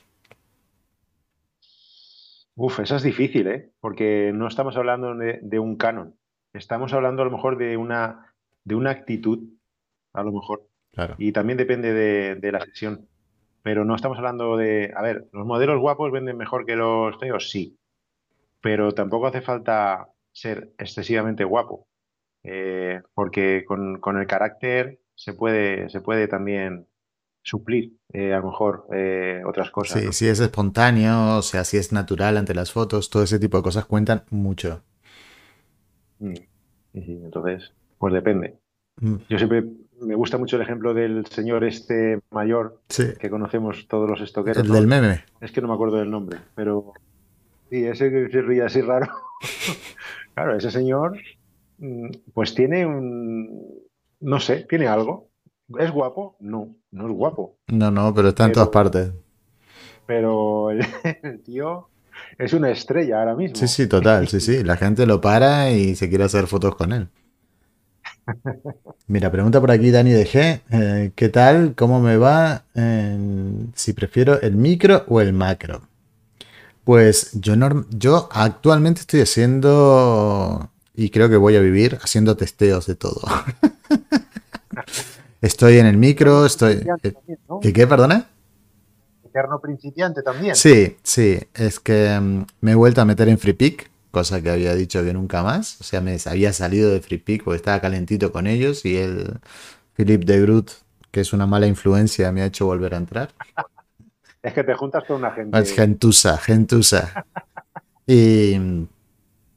Uf, 2.57 2.81
eso 2.81 2.97
es 2.97 3.03
difícil, 3.03 3.49
¿eh? 3.49 3.71
Porque 3.81 4.31
no 4.33 4.47
estamos 4.47 4.77
hablando 4.77 5.15
de, 5.15 5.59
un 5.59 5.77
canon. 5.77 6.17
Estamos 6.53 6.93
hablando 6.93 7.23
a 7.23 7.25
lo 7.25 7.33
mejor 7.33 7.59
de 7.59 7.77
una, 7.77 8.33
de 8.63 8.77
una 8.77 8.91
actitud, 8.91 9.41
a 10.13 10.23
lo 10.23 10.33
mejor. 10.33 10.69
Claro. 10.93 11.17
Y 11.19 11.33
también 11.33 11.59
depende 11.59 11.93
de, 11.93 12.53
la 12.53 12.61
sesión. 12.61 13.09
Pero 13.63 13.85
no 13.85 13.97
estamos 13.97 14.19
hablando 14.19 14.57
de. 14.57 14.93
A 14.95 15.03
ver, 15.03 15.27
los 15.33 15.47
modelos 15.47 15.81
guapos 15.81 16.13
venden 16.13 16.37
mejor 16.37 16.65
que 16.65 16.77
los 16.77 17.19
feos, 17.19 17.51
sí. 17.51 17.77
Pero 18.61 18.93
tampoco 18.93 19.27
hace 19.27 19.41
falta 19.41 20.09
ser 20.31 20.73
excesivamente 20.79 21.45
guapo. 21.45 21.89
Eh, 22.45 23.03
porque 23.15 23.65
con, 23.67 23.99
con, 24.01 24.19
el 24.19 24.27
carácter 24.27 25.01
se 25.15 25.33
puede, 25.33 25.89
se 25.89 26.03
puede 26.03 26.29
también 26.29 26.87
suplir 27.45 27.93
eh, 28.13 28.33
a 28.33 28.39
lo 28.39 28.47
mejor 28.47 28.87
eh, 28.93 29.43
otras 29.47 29.71
cosas. 29.71 30.01
Sí, 30.01 30.13
si 30.13 30.27
es 30.27 30.41
espontáneo, 30.41 31.37
o 31.37 31.43
sea, 31.43 31.63
si 31.63 31.77
es 31.77 31.93
natural 31.93 32.37
ante 32.37 32.55
las 32.55 32.73
fotos, 32.73 33.11
todo 33.11 33.23
ese 33.23 33.39
tipo 33.39 33.59
de 33.59 33.63
cosas 33.63 33.85
cuentan 33.85 34.25
mucho. 34.31 34.83
Mm, 36.19 36.35
sí, 36.95 37.21
entonces, 37.23 37.73
pues 37.99 38.15
depende. 38.15 38.57
Mm. 38.97 39.17
Yo 39.29 39.39
siempre 39.39 39.65
me 40.01 40.15
gusta 40.15 40.39
mucho 40.39 40.57
el 40.57 40.63
ejemplo 40.63 40.95
del 40.95 41.27
señor 41.27 41.65
este 41.65 42.21
mayor 42.31 42.81
que 42.89 43.31
conocemos 43.31 43.87
todos 43.89 44.09
los 44.09 44.21
estoqueros. 44.21 44.65
El 44.65 44.73
del 44.73 44.87
meme. 44.87 45.25
Es 45.41 45.53
que 45.53 45.61
no 45.61 45.69
me 45.69 45.75
acuerdo 45.75 45.99
del 45.99 46.11
nombre, 46.11 46.39
pero 46.55 46.95
sí, 47.71 47.85
ese 47.85 48.11
que 48.11 48.29
se 48.31 48.41
ríe 48.41 48.63
así 48.63 48.81
raro. 48.81 49.09
claro, 50.35 50.57
ese 50.57 50.71
señor 50.71 51.19
mm, 51.79 52.09
pues 52.33 52.55
tiene 52.55 52.87
un, 52.87 53.85
no 54.21 54.41
sé, 54.41 54.67
tiene 54.69 54.87
algo. 54.87 55.29
¿Es 55.79 55.91
guapo? 55.91 56.37
No, 56.41 56.77
no 56.91 57.07
es 57.07 57.13
guapo. 57.13 57.57
No, 57.69 57.91
no, 57.91 58.13
pero 58.15 58.29
está 58.29 58.47
en 58.47 58.53
todas 58.53 58.69
partes. 58.69 59.13
Pero 60.07 60.71
el, 61.23 61.43
tío 61.43 61.89
es 62.39 62.53
una 62.53 62.71
estrella 62.71 63.21
ahora 63.21 63.35
mismo. 63.35 63.57
Sí, 63.57 63.69
sí, 63.69 63.87
total, 63.87 64.29
sí, 64.29 64.41
sí. 64.41 64.63
La 64.63 64.77
gente 64.77 65.07
lo 65.07 65.21
para 65.21 65.71
y 65.71 65.95
se 65.97 66.09
quiere 66.09 66.25
hacer 66.25 66.47
fotos 66.47 66.77
con 66.77 66.93
él. 66.93 67.09
Mira, 69.07 69.31
pregunta 69.31 69.61
por 69.61 69.71
aquí 69.71 69.91
Dani 69.91 70.11
de 70.11 70.27
G. 70.27 70.61
Eh, 70.71 71.13
¿Qué 71.15 71.29
tal? 71.29 71.75
¿Cómo 71.75 72.01
me 72.01 72.17
va? 72.17 72.65
si 73.75 73.93
prefiero 73.93 74.41
el 74.41 74.57
micro 74.57 75.05
o 75.09 75.21
el 75.21 75.33
macro. 75.33 75.83
Pues 76.85 77.31
yo, 77.33 77.55
yo 77.91 78.29
actualmente 78.31 79.01
estoy 79.01 79.23
haciendo, 79.23 80.71
y 80.95 81.09
creo 81.11 81.31
que 81.31 81.37
voy 81.37 81.57
a 81.57 81.61
vivir, 81.61 81.99
haciendo 82.03 82.37
testeos 82.37 82.87
de 82.87 82.95
todo. 82.95 83.23
Estoy 85.45 85.77
en 85.77 85.85
el 85.85 85.99
micro, 85.99 86.47
estoy... 86.47 86.83
¿Qué 87.61 87.73
qué, 87.75 87.87
perdona? 87.87 88.31
Eterno 89.23 89.61
principiante 89.61 90.23
también. 90.23 90.57
Sí, 90.57 90.97
sí, 91.03 91.39
es 91.53 91.81
que 91.81 92.19
mm, 92.19 92.47
me 92.63 92.73
he 92.73 92.75
vuelto 92.75 93.03
a 93.03 93.05
meter 93.05 93.29
en 93.29 93.37
Free 93.37 93.77
cosa 94.11 94.41
que 94.41 94.49
había 94.49 94.75
dicho 94.75 95.05
que 95.05 95.13
nunca 95.13 95.43
más. 95.43 95.79
O 95.83 95.85
sea, 95.85 96.01
me 96.01 96.17
había 96.25 96.55
salido 96.55 96.91
de 96.91 97.01
Free 97.03 97.19
porque 97.45 97.57
estaba 97.57 97.79
calentito 97.79 98.33
con 98.33 98.47
ellos 98.47 98.87
y 98.87 98.97
el 98.97 99.39
Philip 99.95 100.25
de 100.25 100.41
Groot, 100.41 100.71
que 101.11 101.21
es 101.21 101.35
una 101.35 101.47
mala 101.47 101.67
influencia, 101.67 102.33
me 102.33 102.41
ha 102.41 102.47
hecho 102.47 102.65
volver 102.65 102.95
a 102.95 102.97
entrar. 102.97 103.29
es 104.43 104.55
que 104.55 104.65
te 104.65 104.73
juntas 104.73 105.05
con 105.05 105.17
una 105.17 105.33
gente. 105.33 105.59
Es 105.59 105.75
gentusa, 105.75 106.39
gentusa. 106.39 107.27
y 108.07 108.87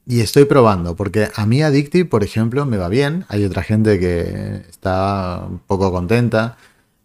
y 0.08 0.20
estoy 0.22 0.46
probando, 0.46 0.96
porque 0.96 1.28
a 1.34 1.44
mí 1.44 1.62
Addictive, 1.62 2.06
por 2.06 2.24
ejemplo, 2.24 2.64
me 2.64 2.78
va 2.78 2.88
bien. 2.88 3.26
Hay 3.28 3.44
otra 3.44 3.62
gente 3.62 4.00
que 4.00 4.62
está 4.70 5.44
un 5.46 5.58
poco 5.58 5.92
contenta. 5.92 6.56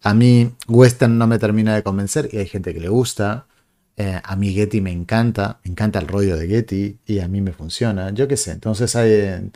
A 0.02 0.14
mí 0.14 0.54
Western 0.68 1.18
no 1.18 1.26
me 1.26 1.38
termina 1.38 1.74
de 1.74 1.82
convencer 1.82 2.30
y 2.32 2.38
hay 2.38 2.46
gente 2.46 2.72
que 2.72 2.80
le 2.80 2.88
gusta. 2.88 3.46
Eh, 3.98 4.20
a 4.24 4.36
mí 4.36 4.54
Getty 4.54 4.80
me 4.80 4.90
encanta, 4.90 5.60
me 5.64 5.72
encanta 5.72 5.98
el 5.98 6.08
rollo 6.08 6.36
de 6.38 6.48
Getty 6.48 6.98
y 7.06 7.18
a 7.18 7.28
mí 7.28 7.42
me 7.42 7.52
funciona. 7.52 8.10
Yo 8.10 8.26
qué 8.26 8.38
sé, 8.38 8.52
entonces 8.52 8.96
hay, 8.96 9.50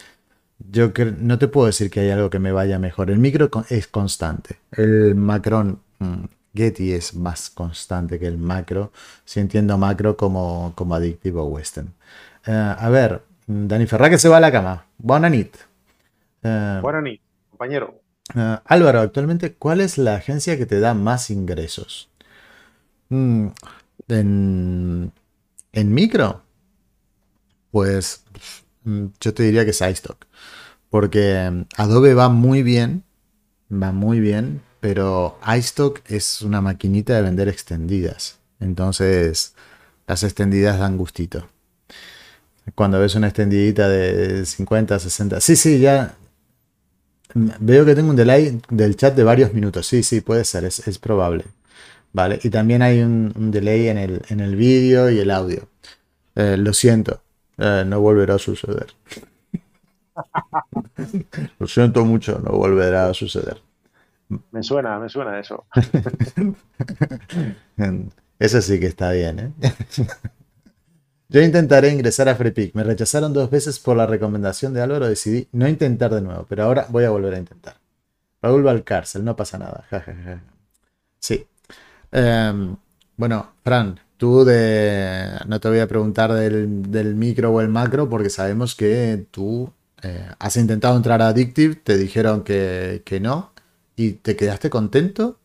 yo 0.59 0.93
no 1.19 1.39
te 1.39 1.49
puedo 1.49 1.69
decir 1.69 1.91
que 1.91 2.01
hay 2.01 2.11
algo 2.11 2.29
que 2.29 2.39
me 2.39 2.53
vaya 2.53 2.79
mejor. 2.79 3.11
El 3.11 3.19
micro 3.19 3.51
es 3.71 3.87
constante. 3.89 4.59
El 4.73 5.15
Macron 5.15 5.81
mm, 6.01 6.25
Getty 6.55 6.93
es 6.93 7.15
más 7.15 7.49
constante 7.49 8.19
que 8.19 8.27
el 8.27 8.37
macro. 8.37 8.93
Si 9.25 9.41
entiendo 9.41 9.79
macro 9.79 10.19
como, 10.19 10.73
como 10.77 10.97
o 10.97 11.45
Western. 11.47 11.95
Eh, 12.47 12.75
a 12.79 12.89
ver, 12.91 13.23
Dani 13.49 13.87
Ferrá 13.87 14.11
que 14.11 14.19
se 14.19 14.29
va 14.29 14.37
a 14.37 14.41
la 14.41 14.53
cama. 14.53 14.87
Buena 14.99 15.31
nit. 15.31 15.57
Eh, 16.43 16.79
Buena 16.83 17.01
nit, 17.01 17.21
compañero. 17.51 18.03
Eh, 18.35 18.59
Álvaro, 18.65 19.01
actualmente, 19.01 19.55
¿cuál 19.55 19.81
es 19.81 19.97
la 19.97 20.17
agencia 20.17 20.59
que 20.59 20.67
te 20.67 20.81
da 20.81 20.93
más 20.93 21.31
ingresos? 21.31 22.11
Mm, 23.09 23.49
en, 24.09 25.13
en 25.73 25.95
micro, 25.95 26.43
pues 27.71 28.23
mm, 28.85 29.07
yo 29.19 29.33
te 29.33 29.45
diría 29.45 29.65
que 29.65 29.71
es 29.71 29.81
iStock. 29.81 30.27
Porque 30.91 31.49
mm, 31.51 31.63
Adobe 31.79 32.13
va 32.13 32.29
muy 32.29 32.63
bien, 32.63 33.03
va 33.73 33.93
muy 33.93 34.21
bien, 34.21 34.61
pero 34.81 35.39
iStock 35.57 36.03
es 36.11 36.43
una 36.43 36.61
maquinita 36.61 37.15
de 37.15 37.23
vender 37.23 37.49
extendidas. 37.49 38.41
Entonces, 38.61 39.55
las 40.07 40.23
extendidas 40.23 40.79
dan 40.79 40.99
gustito. 40.99 41.49
Cuando 42.75 43.01
ves 43.01 43.15
una 43.15 43.29
extendidita 43.29 43.89
de 43.89 44.45
50, 44.45 44.99
60. 44.99 45.41
Sí, 45.41 45.57
sí, 45.57 45.79
ya. 45.79 46.15
Veo 47.35 47.85
que 47.85 47.95
tengo 47.95 48.11
un 48.11 48.17
delay 48.17 48.61
del 48.71 48.97
chat 48.97 49.15
de 49.15 49.25
varios 49.25 49.53
minutos. 49.53 49.87
Sí, 49.87 50.03
sí, 50.03 50.21
puede 50.21 50.45
ser, 50.45 50.65
es, 50.65 50.99
probable. 50.99 51.45
¿Vale? 52.13 52.41
Y 52.43 52.51
también 52.51 52.83
hay 52.83 53.03
un, 53.03 53.51
delay 53.51 53.89
en 53.89 53.99
el, 53.99 54.23
en 54.29 54.41
el 54.41 54.57
vídeo 54.57 55.11
y 55.11 55.19
el 55.19 55.31
audio. 55.31 55.69
Eh, 56.35 56.57
lo 56.57 56.73
siento, 56.73 57.21
eh, 57.59 57.85
no 57.87 58.01
volverá 58.01 58.35
a 58.35 58.39
suceder. 58.39 58.87
lo 61.59 61.67
siento 61.67 62.05
mucho, 62.05 62.39
no 62.39 62.53
volverá 62.53 63.09
a 63.09 63.15
suceder. 63.15 63.61
Me 64.53 64.63
suena, 64.63 64.99
me 64.99 65.09
suena 65.09 65.41
eso. 65.41 65.65
eso 68.39 68.63
sí 68.63 68.79
que 68.79 68.87
está 68.87 69.13
bien, 69.13 69.39
¿eh? 69.39 69.53
Yo 71.31 71.43
intentaré 71.43 71.93
ingresar 71.93 72.29
a 72.29 72.35
FreePic. 72.35 72.75
Me 72.75 72.85
rechazaron 72.85 73.35
dos 73.35 73.51
veces 73.51 73.79
por 73.79 73.97
la 73.97 74.07
recomendación 74.07 74.73
de 74.73 74.81
Álvaro. 74.81 75.09
Decidí 75.09 75.47
no 75.53 75.69
intentar 75.69 76.15
de 76.15 76.23
nuevo, 76.23 76.47
pero 76.49 76.65
ahora 76.65 76.87
voy 76.89 77.05
a 77.05 77.11
volver 77.11 77.35
a 77.35 77.39
intentar. 77.39 77.77
Raúl 78.41 78.63
Valcárcel, 78.63 79.25
no 79.25 79.37
pasa 79.37 79.59
nada. 79.59 79.85
Sí. 81.21 81.47
Em, 82.13 82.77
bueno, 83.17 83.53
Fran, 83.65 84.01
tú 84.17 84.39
no 84.39 85.61
te 85.61 85.69
voy 85.69 85.81
a 85.81 85.89
preguntar 85.89 86.33
del, 86.33 87.15
micro 87.17 87.53
o 87.53 87.61
el 87.61 87.69
macro 87.69 88.09
porque 88.09 88.31
sabemos 88.31 88.75
que 88.75 89.27
tú 89.31 89.71
eh, 90.03 90.31
has 90.39 90.57
intentado 90.57 90.97
entrar 90.97 91.21
a 91.21 91.29
Addictive, 91.29 91.75
te 91.75 91.99
dijeron 91.99 92.45
que, 92.45 93.03
que 93.05 93.21
no 93.21 93.53
y 93.97 94.13
te 94.13 94.37
quedaste 94.37 94.71
contento 94.71 95.39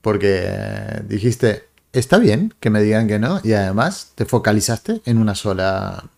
porque 0.00 1.02
dijiste, 1.06 1.67
está 1.92 2.18
bien 2.18 2.54
que 2.60 2.70
me 2.70 2.82
digan 2.82 3.08
que 3.08 3.18
no 3.18 3.40
y 3.42 3.52
además 3.52 4.12
te 4.14 4.24
focalizaste 4.24 5.00
en 5.04 5.18
una 5.18 5.34
sola 5.34 6.10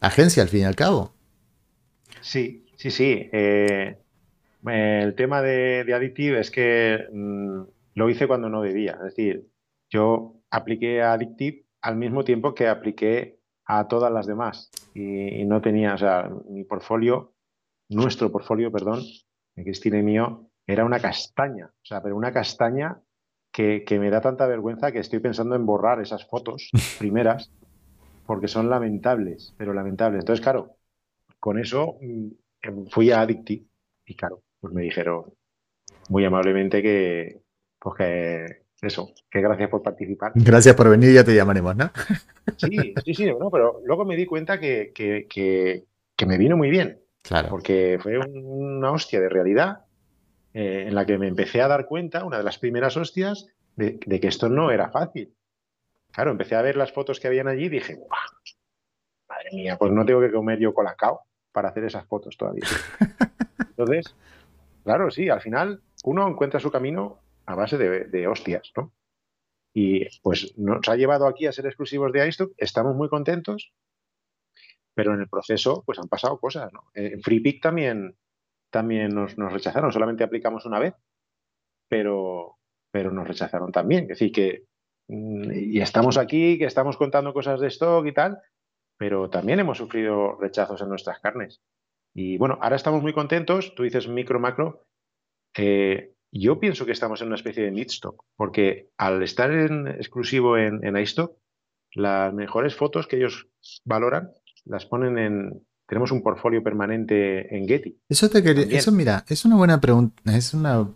agencia 0.00 0.42
al 0.42 0.48
fin 0.48 0.60
y 0.60 0.64
al 0.64 0.76
cabo. 0.76 1.12
Sí, 2.20 2.66
sí, 2.76 2.90
sí. 2.90 3.28
Eh, 3.32 3.98
el 4.66 5.14
tema 5.14 5.42
de, 5.42 5.84
de, 5.84 5.94
Addictive 5.94 6.40
es 6.40 6.50
que 6.50 7.06
mm, 7.12 7.62
lo 7.94 8.10
hice 8.10 8.26
cuando 8.26 8.48
no 8.48 8.62
debía. 8.62 8.92
Es 8.92 9.16
decir, 9.16 9.46
yo 9.90 10.40
apliqué 10.50 11.02
a 11.02 11.12
Addictive 11.12 11.64
al 11.82 11.96
mismo 11.96 12.24
tiempo 12.24 12.54
que 12.54 12.66
apliqué 12.66 13.38
a 13.66 13.88
todas 13.88 14.12
las 14.12 14.26
demás 14.26 14.70
y, 14.94 15.44
no 15.44 15.60
tenía, 15.60 15.94
o 15.94 15.98
sea, 15.98 16.30
mi 16.48 16.64
portfolio, 16.64 17.34
nuestro 17.88 18.30
portfolio, 18.30 18.70
perdón, 18.70 19.02
de 19.54 19.64
Cristina 19.64 19.98
y 19.98 20.02
mío, 20.02 20.50
era 20.66 20.84
una 20.84 20.98
castaña, 20.98 21.66
o 21.66 21.84
sea, 21.84 22.02
pero 22.02 22.16
una 22.16 22.32
castaña 22.32 23.00
que, 23.54 23.98
me 24.00 24.10
da 24.10 24.20
tanta 24.20 24.48
vergüenza 24.48 24.90
que 24.90 24.98
estoy 24.98 25.20
pensando 25.20 25.54
en 25.54 25.64
borrar 25.64 26.00
esas 26.00 26.26
fotos 26.26 26.70
primeras 26.98 27.52
porque 28.26 28.48
son 28.48 28.68
lamentables, 28.68 29.54
pero 29.56 29.72
lamentables. 29.72 30.20
Entonces, 30.20 30.42
claro, 30.42 30.76
con 31.38 31.58
eso 31.58 31.96
mm, 32.00 32.28
em, 32.62 32.86
fui 32.86 33.12
a 33.12 33.20
Addicti 33.20 33.64
y 34.06 34.16
claro, 34.16 34.42
pues 34.60 34.74
me 34.74 34.82
dijeron 34.82 35.32
muy 36.08 36.24
amablemente 36.24 36.82
que, 36.82 37.42
pues 37.78 37.94
que 37.96 38.46
eso, 38.82 39.12
que 39.30 39.40
gracias 39.40 39.70
por 39.70 39.82
participar. 39.82 40.32
Gracias 40.34 40.74
por 40.74 40.90
venir, 40.90 41.12
ya 41.12 41.24
te 41.24 41.34
llamaremos, 41.34 41.76
¿no? 41.76 41.90
Sí, 42.58 42.92
sí, 43.04 43.14
sí, 43.14 43.32
pero 43.50 43.80
luego 43.86 44.04
me 44.04 44.16
di 44.16 44.26
cuenta 44.26 44.60
que, 44.60 44.92
que 44.94 46.26
me 46.26 46.36
vino 46.36 46.58
muy 46.58 46.68
bien. 46.68 47.00
Claro. 47.22 47.48
Porque 47.48 47.98
fue 48.02 48.18
una 48.18 48.90
hostia 48.90 49.18
de 49.18 49.30
realidad 49.30 49.84
eh, 50.54 50.84
en 50.86 50.94
la 50.94 51.04
que 51.04 51.18
me 51.18 51.26
empecé 51.26 51.60
a 51.60 51.68
dar 51.68 51.86
cuenta, 51.86 52.24
una 52.24 52.38
de 52.38 52.44
las 52.44 52.58
primeras 52.58 52.96
hostias, 52.96 53.48
de, 53.74 53.98
que 53.98 54.28
esto 54.28 54.48
no 54.48 54.70
era 54.70 54.88
fácil. 54.88 55.34
Claro, 56.12 56.30
empecé 56.30 56.54
a 56.54 56.62
ver 56.62 56.76
las 56.76 56.92
fotos 56.92 57.18
que 57.18 57.26
habían 57.26 57.48
allí 57.48 57.64
y 57.64 57.70
dije, 57.70 57.98
madre 59.28 59.50
mía, 59.52 59.76
pues 59.76 59.90
no 59.90 60.06
tengo 60.06 60.20
que 60.20 60.30
comer 60.30 60.60
yo 60.60 60.72
colacao 60.72 61.22
para 61.50 61.70
hacer 61.70 61.84
esas 61.84 62.06
fotos 62.06 62.36
todavía. 62.36 62.62
Entonces, 63.70 64.14
claro, 64.84 65.10
sí, 65.10 65.28
al 65.28 65.40
final 65.40 65.82
uno 66.04 66.28
encuentra 66.28 66.60
su 66.60 66.70
camino 66.70 67.18
a 67.46 67.56
base 67.56 67.76
de, 67.76 68.26
hostias, 68.28 68.72
¿no? 68.76 68.92
Y 69.72 70.06
pues 70.20 70.56
nos 70.56 70.88
ha 70.88 70.94
llevado 70.94 71.26
aquí 71.26 71.46
a 71.46 71.52
ser 71.52 71.66
exclusivos 71.66 72.12
de 72.12 72.28
iStock, 72.28 72.52
estamos 72.58 72.94
muy 72.94 73.08
contentos, 73.08 73.72
pero 74.94 75.14
en 75.14 75.20
el 75.20 75.28
proceso 75.28 75.82
pues 75.84 75.98
han 75.98 76.08
pasado 76.08 76.38
cosas, 76.38 76.72
¿no? 76.72 76.84
En 76.94 77.20
FreePick 77.20 77.60
también, 77.60 78.16
también 78.74 79.14
nos, 79.14 79.36
rechazaron, 79.36 79.92
solamente 79.92 80.24
aplicamos 80.24 80.66
una 80.66 80.80
vez, 80.80 80.94
pero, 81.88 82.58
pero 82.90 83.12
nos 83.12 83.28
rechazaron 83.28 83.70
también. 83.70 84.02
Es 84.02 84.18
decir, 84.18 84.32
que 84.32 84.64
mm, 85.08 85.52
y 85.52 85.80
estamos 85.80 86.18
aquí, 86.18 86.58
que 86.58 86.64
estamos 86.64 86.96
contando 86.96 87.32
cosas 87.32 87.60
de 87.60 87.68
stock 87.68 88.04
y 88.06 88.12
tal, 88.12 88.40
pero 88.98 89.30
también 89.30 89.60
hemos 89.60 89.78
sufrido 89.78 90.36
rechazos 90.40 90.82
en 90.82 90.88
nuestras 90.88 91.20
carnes. 91.20 91.62
Y 92.12 92.36
bueno, 92.36 92.58
ahora 92.60 92.74
estamos 92.74 93.00
muy 93.00 93.12
contentos, 93.12 93.74
tú 93.76 93.84
dices 93.84 94.08
micro, 94.08 94.40
macro, 94.40 94.86
eh, 95.56 96.12
yo 96.32 96.58
pienso 96.58 96.84
que 96.84 96.92
estamos 96.92 97.20
en 97.20 97.28
una 97.28 97.36
especie 97.36 97.62
de 97.62 97.70
mid-stock, 97.70 98.24
porque 98.36 98.88
al 98.98 99.22
estar 99.22 99.52
en 99.52 99.86
exclusivo 99.86 100.58
en, 100.58 100.84
en 100.84 100.96
iStock, 100.96 101.38
las 101.92 102.34
mejores 102.34 102.74
fotos 102.74 103.06
que 103.06 103.18
ellos 103.18 103.46
valoran 103.84 104.32
las 104.64 104.84
ponen 104.84 105.18
en. 105.18 105.66
Tenemos 105.94 106.10
un 106.10 106.24
portfolio 106.24 106.60
permanente 106.60 107.56
en 107.56 107.68
Getty. 107.68 107.96
Eso 108.08 108.28
te 108.28 108.42
quería. 108.42 108.64
Eso, 108.76 108.90
mira, 108.90 109.24
es 109.28 109.44
una 109.44 109.54
buena 109.54 109.80
pregunta. 109.80 110.36
Es 110.36 110.52
una, 110.52 110.88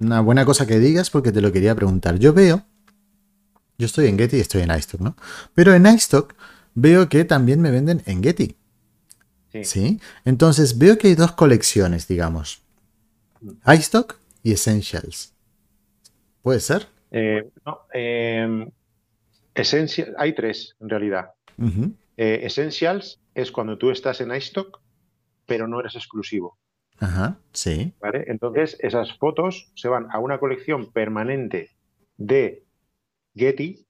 una, 0.00 0.20
buena 0.22 0.44
cosa 0.44 0.66
que 0.66 0.80
digas 0.80 1.08
porque 1.08 1.30
te 1.30 1.40
lo 1.40 1.52
quería 1.52 1.72
preguntar. 1.76 2.18
Yo 2.18 2.32
veo. 2.32 2.64
Yo 3.78 3.86
estoy 3.86 4.08
en 4.08 4.18
Getty 4.18 4.38
y 4.38 4.40
estoy 4.40 4.62
en 4.62 4.72
iStock, 4.72 5.02
¿no? 5.02 5.14
Pero 5.54 5.72
en 5.72 5.86
iStock 5.86 6.34
veo 6.74 7.08
que 7.08 7.24
también 7.24 7.60
me 7.60 7.70
venden 7.70 8.02
en 8.06 8.24
Getty. 8.24 8.56
Sí. 9.62 10.00
Entonces 10.24 10.76
veo 10.76 10.98
que 10.98 11.06
hay 11.06 11.14
dos 11.14 11.30
colecciones, 11.30 12.08
digamos. 12.08 12.60
Mm. 13.40 13.70
iStock 13.70 14.16
y 14.42 14.50
Essentials. 14.50 15.32
¿Puede 16.42 16.58
ser? 16.58 16.88
Eh, 17.12 17.48
no. 17.64 17.82
Eh, 17.94 18.68
hay 20.18 20.34
tres, 20.34 20.74
en 20.80 20.88
realidad. 20.88 21.34
Eh, 22.16 22.40
Essentials 22.42 23.19
es 23.40 23.52
cuando 23.52 23.78
tú 23.78 23.90
estás 23.90 24.20
en 24.20 24.34
iStock, 24.34 24.80
pero 25.46 25.66
no 25.66 25.80
eres 25.80 25.96
exclusivo. 25.96 26.58
Ajá, 26.98 27.38
sí. 27.52 27.94
¿Vale? 28.00 28.24
Entonces, 28.28 28.76
esas 28.80 29.16
fotos 29.18 29.72
se 29.74 29.88
van 29.88 30.06
a 30.12 30.18
una 30.18 30.38
colección 30.38 30.92
permanente 30.92 31.70
de 32.16 32.64
Getty 33.34 33.86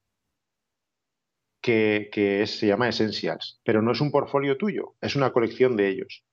que, 1.61 2.45
se 2.47 2.67
llama 2.67 2.89
Essentials, 2.89 3.61
pero 3.65 3.83
no 3.83 3.93
es 3.93 4.01
un 4.01 4.11
portfolio 4.11 4.57
tuyo, 4.57 4.95
es 5.01 5.17
una 5.17 5.33
colección 5.33 5.77
de 5.77 5.89
ellos. 5.89 6.25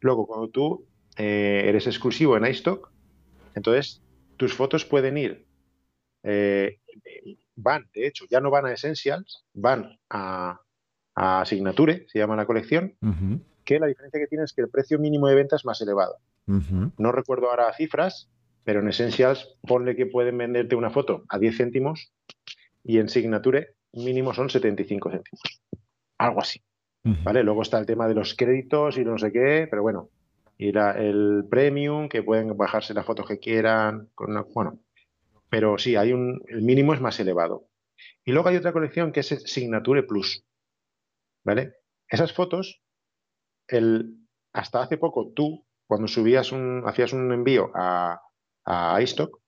Luego, 0.00 0.26
cuando 0.26 0.48
tú 0.48 0.86
eh, 1.16 1.64
eres 1.66 1.86
exclusivo 1.86 2.36
en 2.36 2.46
iStock, 2.46 2.90
entonces 3.54 4.02
tus 4.36 4.54
fotos 4.54 4.84
pueden 4.84 5.18
ir, 5.18 5.46
eh, 6.22 6.80
van, 7.56 7.88
de 7.92 8.06
hecho, 8.06 8.24
ya 8.30 8.40
no 8.40 8.50
van 8.50 8.66
a 8.66 8.72
Essentials, 8.72 9.44
van 9.52 9.98
a, 10.10 10.60
a 11.14 11.44
Signature, 11.44 12.06
se 12.08 12.18
llama 12.18 12.36
la 12.36 12.46
colección, 12.46 12.94
que 13.64 13.78
la 13.78 13.86
diferencia 13.86 14.20
que 14.20 14.26
tiene 14.26 14.44
es 14.44 14.52
que 14.52 14.62
el 14.62 14.68
precio 14.68 14.98
mínimo 14.98 15.28
de 15.28 15.34
venta 15.34 15.56
es 15.56 15.64
más 15.64 15.80
elevado. 15.80 16.16
No 16.46 17.12
recuerdo 17.12 17.50
ahora 17.50 17.72
cifras, 17.72 18.28
pero 18.64 18.80
en 18.80 18.88
Essentials 18.88 19.56
ponle 19.62 19.96
que 19.96 20.06
pueden 20.06 20.38
venderte 20.38 20.76
una 20.76 20.90
foto 20.90 21.24
a 21.28 21.38
10 21.38 21.56
céntimos 21.56 22.12
y 22.82 22.98
en 22.98 23.08
Signature 23.08 23.74
mínimo 23.92 24.34
son 24.34 24.50
75 24.50 25.10
céntimos. 25.10 25.62
Algo 26.18 26.40
así. 26.40 26.60
¿Vale? 27.22 27.42
Luego 27.44 27.62
está 27.62 27.78
el 27.78 27.86
tema 27.86 28.08
de 28.08 28.14
los 28.14 28.34
créditos 28.34 28.96
y 28.96 29.04
no 29.04 29.18
sé 29.18 29.30
qué, 29.30 29.66
pero 29.68 29.82
bueno. 29.82 30.08
Y 30.56 30.68
el 30.76 31.44
premium, 31.50 32.08
que 32.08 32.22
pueden 32.22 32.56
bajarse 32.56 32.94
las 32.94 33.04
fotos 33.04 33.26
que 33.26 33.38
quieran. 33.38 34.08
Con 34.14 34.34
bueno, 34.54 34.78
pero 35.50 35.76
sí, 35.76 35.96
hay 35.96 36.12
un, 36.12 36.42
el 36.48 36.62
mínimo 36.62 36.94
es 36.94 37.00
más 37.00 37.20
elevado. 37.20 37.66
Y 38.24 38.32
luego 38.32 38.48
hay 38.48 38.56
otra 38.56 38.72
colección 38.72 39.12
que 39.12 39.20
es 39.20 39.28
Signature 39.28 40.02
Plus. 40.04 40.44
¿Vale? 41.44 41.74
Esas 42.08 42.32
fotos, 42.32 42.82
el, 43.68 44.16
hasta 44.52 44.82
hace 44.82 44.98
poco 44.98 45.32
tú, 45.34 45.66
cuando 45.86 46.08
subías 46.08 46.52
un, 46.52 46.82
hacías 46.86 47.12
un 47.12 47.32
envío 47.32 47.70
a, 47.74 48.20
a 48.64 49.00
iStock, 49.02 49.40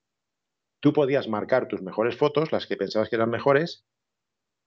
tú 0.80 0.92
podías 0.92 1.28
marcar 1.28 1.68
tus 1.68 1.82
mejores 1.82 2.16
fotos, 2.16 2.52
las 2.52 2.66
que 2.66 2.76
pensabas 2.76 3.08
que 3.08 3.16
eran 3.16 3.30
mejores, 3.30 3.86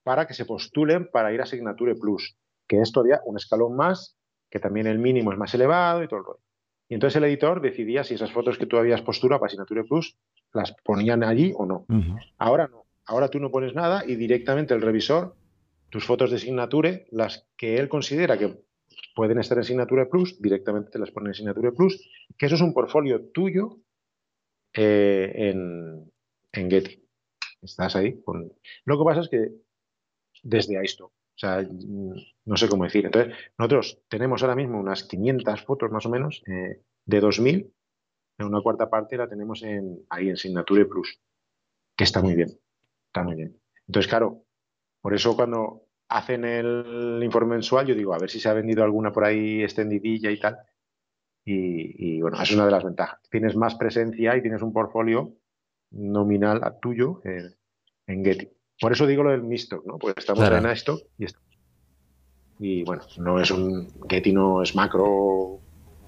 para 0.02 0.26
que 0.26 0.34
se 0.34 0.44
postulen 0.44 1.08
para 1.10 1.32
ir 1.32 1.40
a 1.40 1.46
Signature 1.46 1.94
Plus, 1.94 2.36
que 2.66 2.80
es 2.80 2.92
todavía 2.92 3.20
un 3.24 3.36
escalón 3.36 3.76
más, 3.76 4.16
que 4.50 4.58
también 4.58 4.86
el 4.86 4.98
mínimo 4.98 5.32
es 5.32 5.38
más 5.38 5.54
elevado 5.54 6.02
y 6.02 6.08
todo 6.08 6.20
el 6.20 6.26
rollo. 6.26 6.40
Y 6.88 6.94
entonces 6.94 7.16
el 7.16 7.24
editor 7.24 7.60
decidía 7.60 8.02
si 8.02 8.14
esas 8.14 8.32
fotos 8.32 8.58
que 8.58 8.66
tú 8.66 8.76
habías 8.76 9.02
postulado 9.02 9.40
para 9.40 9.50
Signature 9.50 9.84
Plus 9.84 10.16
las 10.52 10.74
ponían 10.84 11.22
allí 11.22 11.52
o 11.56 11.64
no. 11.64 11.86
Ahora 12.36 12.66
no. 12.66 12.86
Ahora 13.06 13.28
tú 13.28 13.38
no 13.38 13.50
pones 13.50 13.74
nada 13.74 14.04
y 14.04 14.16
directamente 14.16 14.74
el 14.74 14.82
revisor, 14.82 15.36
tus 15.90 16.06
fotos 16.06 16.30
de 16.30 16.38
Signature, 16.38 17.06
las 17.10 17.48
que 17.56 17.76
él 17.76 17.88
considera 17.88 18.38
que 18.38 18.62
pueden 19.14 19.38
estar 19.38 19.58
en 19.58 19.64
Signature 19.64 20.06
Plus, 20.06 20.40
directamente 20.40 20.90
te 20.90 20.98
las 20.98 21.10
pone 21.10 21.30
en 21.30 21.34
Signature 21.34 21.72
Plus, 21.72 22.00
que 22.38 22.46
eso 22.46 22.54
es 22.54 22.60
un 22.60 22.72
portfolio 22.72 23.30
tuyo 23.30 23.80
eh, 24.74 25.50
en, 25.50 26.10
Getty. 26.52 27.04
Estás 27.62 27.96
ahí. 27.96 28.22
Con... 28.22 28.52
Lo 28.84 28.98
que 28.98 29.04
pasa 29.04 29.20
es 29.20 29.28
que 29.28 29.52
desde 30.42 30.82
iStock. 30.82 31.12
O 31.12 31.40
sea, 31.40 31.66
no 32.44 32.56
sé 32.56 32.68
cómo 32.68 32.84
decir. 32.84 33.06
Entonces, 33.06 33.34
nosotros 33.58 34.02
tenemos 34.08 34.42
ahora 34.42 34.56
mismo 34.56 34.78
unas 34.78 35.04
500 35.04 35.62
fotos 35.62 35.90
más 35.90 36.04
o 36.04 36.10
menos 36.10 36.42
eh, 36.46 36.82
de 37.06 37.20
2000. 37.20 37.72
En 38.38 38.46
una 38.46 38.60
cuarta 38.60 38.90
parte 38.90 39.16
la 39.16 39.28
tenemos 39.28 39.62
en, 39.62 40.04
ahí 40.10 40.28
en 40.28 40.36
Signature 40.36 40.84
Plus, 40.84 41.18
que 41.96 42.04
está 42.04 42.22
muy 42.22 42.34
bien. 42.34 42.48
Está 43.06 43.22
muy 43.22 43.36
bien. 43.36 43.58
Entonces, 43.86 44.08
claro, 44.08 44.44
por 45.00 45.14
eso 45.14 45.36
cuando 45.36 45.86
hacen 46.08 46.44
el 46.44 47.20
informe 47.22 47.54
mensual, 47.54 47.86
yo 47.86 47.94
digo, 47.94 48.14
a 48.14 48.18
ver 48.18 48.30
si 48.30 48.40
se 48.40 48.48
ha 48.48 48.52
vendido 48.52 48.82
alguna 48.82 49.12
por 49.12 49.24
ahí 49.24 49.62
extendidilla 49.62 50.30
y 50.30 50.40
tal. 50.40 50.58
Y, 51.44 52.20
bueno, 52.20 52.40
es 52.40 52.52
una 52.52 52.66
de 52.66 52.70
las 52.70 52.84
ventajas. 52.84 53.18
Tienes 53.28 53.56
más 53.56 53.74
presencia 53.74 54.36
y 54.36 54.42
tienes 54.42 54.62
un 54.62 54.72
portfolio 54.72 55.34
nominal 55.90 56.62
a 56.62 56.78
tuyo 56.78 57.20
en 57.24 58.24
Getty. 58.24 58.48
Por 58.80 58.92
eso 58.92 59.06
digo 59.06 59.22
lo 59.22 59.30
del 59.30 59.42
mixto, 59.42 59.82
¿no? 59.84 59.98
Porque 59.98 60.20
estamos 60.20 60.48
en 60.48 60.66
esto 60.66 61.00
y 61.18 61.24
esto. 61.24 61.40
Y 62.58 62.84
bueno, 62.84 63.02
no 63.18 63.40
es 63.40 63.50
un 63.50 63.88
Getty 64.08 64.32
no 64.32 64.62
es 64.62 64.74
macro 64.74 65.60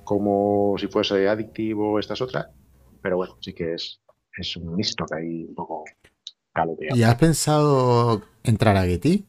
como 0.05 0.77
si 0.79 0.87
fuese 0.87 1.29
adictivo 1.29 1.99
estas 1.99 2.21
otras, 2.21 2.49
pero 3.01 3.17
bueno, 3.17 3.37
sí 3.41 3.55
que 3.55 3.75
es, 3.75 4.01
es 4.37 4.57
un 4.57 4.75
mixto 4.75 5.07
que 5.07 5.15
hay 5.17 5.45
un 5.45 5.55
poco 5.55 5.85
caloteado. 6.53 6.97
¿Y 6.97 7.03
has 7.03 7.15
pensado 7.17 8.23
entrar 8.43 8.77
a 8.77 8.85
Getty? 8.85 9.27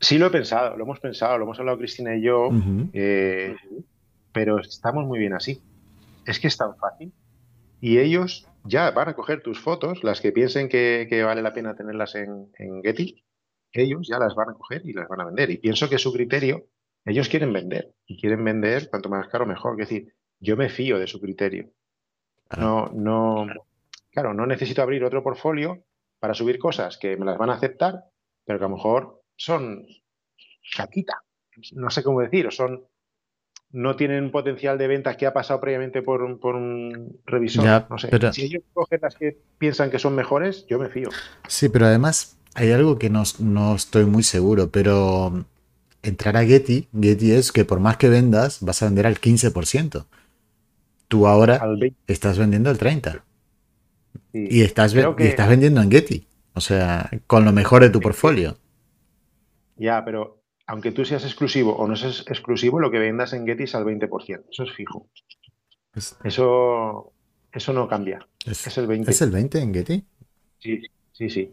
Sí 0.00 0.18
lo 0.18 0.26
he 0.26 0.30
pensado, 0.30 0.76
lo 0.76 0.84
hemos 0.84 0.98
pensado, 1.00 1.36
lo 1.36 1.44
hemos 1.44 1.58
hablado 1.58 1.78
Cristina 1.78 2.16
y 2.16 2.22
yo, 2.22 2.48
eh, 2.94 3.54
pero 4.32 4.58
estamos 4.58 5.04
muy 5.06 5.18
bien 5.18 5.34
así. 5.34 5.60
Es 6.26 6.40
que 6.40 6.48
es 6.48 6.56
tan 6.56 6.76
fácil. 6.76 7.12
Y 7.80 7.98
ellos 7.98 8.48
ya 8.64 8.90
van 8.90 9.08
a 9.08 9.14
coger 9.14 9.42
tus 9.42 9.60
fotos, 9.60 10.02
las 10.02 10.20
que 10.20 10.32
piensen 10.32 10.68
que, 10.68 11.22
vale 11.24 11.42
la 11.42 11.52
pena 11.52 11.74
tenerlas 11.74 12.14
en, 12.14 12.50
Getty, 12.82 13.22
ellos 13.72 14.08
ya 14.08 14.18
las 14.18 14.34
van 14.34 14.50
a 14.50 14.54
coger 14.54 14.82
y 14.84 14.92
las 14.92 15.08
van 15.08 15.20
a 15.20 15.26
vender. 15.26 15.50
Y 15.50 15.58
pienso 15.58 15.88
que 15.88 15.98
su 15.98 16.12
criterio, 16.12 16.66
ellos 17.04 17.28
quieren 17.28 17.52
vender. 17.52 17.92
Y 18.06 18.18
quieren 18.18 18.42
vender 18.42 18.88
cuanto 18.88 19.10
más 19.10 19.28
caro 19.28 19.46
mejor. 19.46 19.80
Es 19.80 19.88
decir, 19.88 20.14
yo 20.40 20.56
me 20.56 20.70
fío 20.70 20.98
de 20.98 21.06
su 21.06 21.20
criterio. 21.20 21.70
No, 22.58 22.90
no, 22.92 23.44
claro, 23.44 23.66
no 24.14 24.46
necesito 24.46 24.82
abrir 24.82 25.04
otro 25.04 25.22
portfolio 25.22 25.84
para 26.18 26.34
subir 26.34 26.58
cosas 26.58 26.98
que 26.98 27.16
me 27.16 27.24
las 27.24 27.38
van 27.38 27.50
a 27.50 27.54
aceptar, 27.54 28.04
pero 28.44 28.58
que 28.58 28.64
a 28.64 28.68
lo 28.68 28.76
mejor 28.76 29.22
son 29.36 29.86
caquita. 30.76 31.22
No 31.72 31.90
sé 31.90 32.02
cómo 32.02 32.20
decir, 32.20 32.46
o 32.46 32.50
son 32.50 32.84
no 33.72 33.94
tienen 33.94 34.32
potencial 34.32 34.78
de 34.78 34.88
ventas 34.88 35.16
que 35.16 35.26
ha 35.26 35.32
pasado 35.32 35.60
previamente 35.60 36.02
por 36.02 36.22
un, 36.22 36.40
por 36.40 36.56
un 36.56 37.20
revisor. 37.24 37.86
no 37.88 37.98
sé. 37.98 38.10
Si 38.32 38.42
ellos 38.42 38.64
cogen 38.72 38.98
las 39.02 39.14
que 39.14 39.38
piensan 39.58 39.90
que 39.90 39.98
son 39.98 40.14
mejores, 40.14 40.66
yo 40.68 40.78
me 40.78 40.88
fío. 40.88 41.08
Sí, 41.46 41.68
pero 41.68 41.86
además 41.86 42.36
hay 42.54 42.72
algo 42.72 42.98
que 42.98 43.10
no, 43.10 43.22
estoy 43.74 44.04
muy 44.06 44.24
seguro, 44.24 44.70
pero 44.70 45.44
entrar 46.02 46.36
a 46.36 46.44
Getty, 46.44 46.88
Getty 47.00 47.32
es 47.32 47.52
que 47.52 47.64
por 47.64 47.78
más 47.78 47.96
que 47.96 48.08
vendas, 48.08 48.58
vas 48.60 48.82
a 48.82 48.86
vender 48.86 49.06
al 49.06 49.20
15%. 49.20 50.04
Tú 51.06 51.26
ahora 51.26 51.60
estás 52.06 52.38
vendiendo 52.38 52.70
al 52.70 52.78
30%. 52.78 53.22
Y, 54.32 54.62
estás, 54.62 54.94
y 54.94 55.22
estás 55.22 55.48
vendiendo 55.48 55.80
en 55.80 55.90
Getty. 55.90 56.26
O 56.54 56.60
sea, 56.60 57.10
con 57.26 57.44
lo 57.44 57.52
mejor 57.52 57.82
de 57.82 57.90
tu 57.90 58.00
portfolio. 58.00 58.56
Ya, 59.76 60.04
pero 60.04 60.42
aunque 60.66 60.92
tú 60.92 61.04
seas 61.04 61.24
exclusivo 61.24 61.74
o 61.76 61.88
no 61.88 61.96
seas 61.96 62.24
exclusivo, 62.28 62.78
lo 62.80 62.90
que 62.90 62.98
vendas 62.98 63.32
en 63.32 63.46
Getty 63.46 63.64
es 63.64 63.74
al 63.74 63.84
20%. 63.84 64.44
Eso 64.50 64.62
es 64.64 64.72
fijo. 64.72 65.08
Eso, 66.22 67.12
eso 67.52 67.72
no 67.72 67.88
cambia. 67.88 68.26
Es, 68.46 68.78
el 68.78 68.86
20%. 68.86 69.08
¿Es 69.08 69.22
el 69.22 69.30
20 69.30 69.58
en 69.60 69.74
Getty? 69.74 70.04
Sí, 70.58 70.82
sí, 71.12 71.30
sí. 71.30 71.52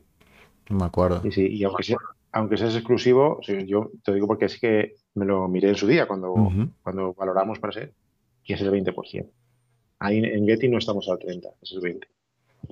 No 0.69 0.77
me 0.77 0.85
acuerdo. 0.85 1.21
Sí, 1.23 1.31
sí. 1.31 1.47
Y 1.47 1.63
aunque, 1.63 2.57
seas 2.57 2.75
exclusivo, 2.75 3.39
yo 3.41 3.91
te 4.03 4.13
digo 4.13 4.27
porque 4.27 4.45
es 4.45 4.59
que 4.59 4.95
me 5.15 5.25
lo 5.25 5.47
miré 5.47 5.69
en 5.69 5.75
su 5.75 5.88
día 5.88 6.07
cuando, 6.07 6.51
cuando 6.84 7.13
valoramos 7.13 7.59
para 7.59 7.73
ser, 7.73 7.93
y 8.43 8.53
es 8.53 8.61
el 8.61 8.71
20%. 8.71 9.27
Ahí 9.99 10.19
en 10.19 10.45
Getty 10.45 10.67
no 10.67 10.77
estamos 10.77 11.09
al 11.09 11.17
30, 11.17 11.49
es 11.61 11.71
el 11.71 11.81
20. 11.81 12.07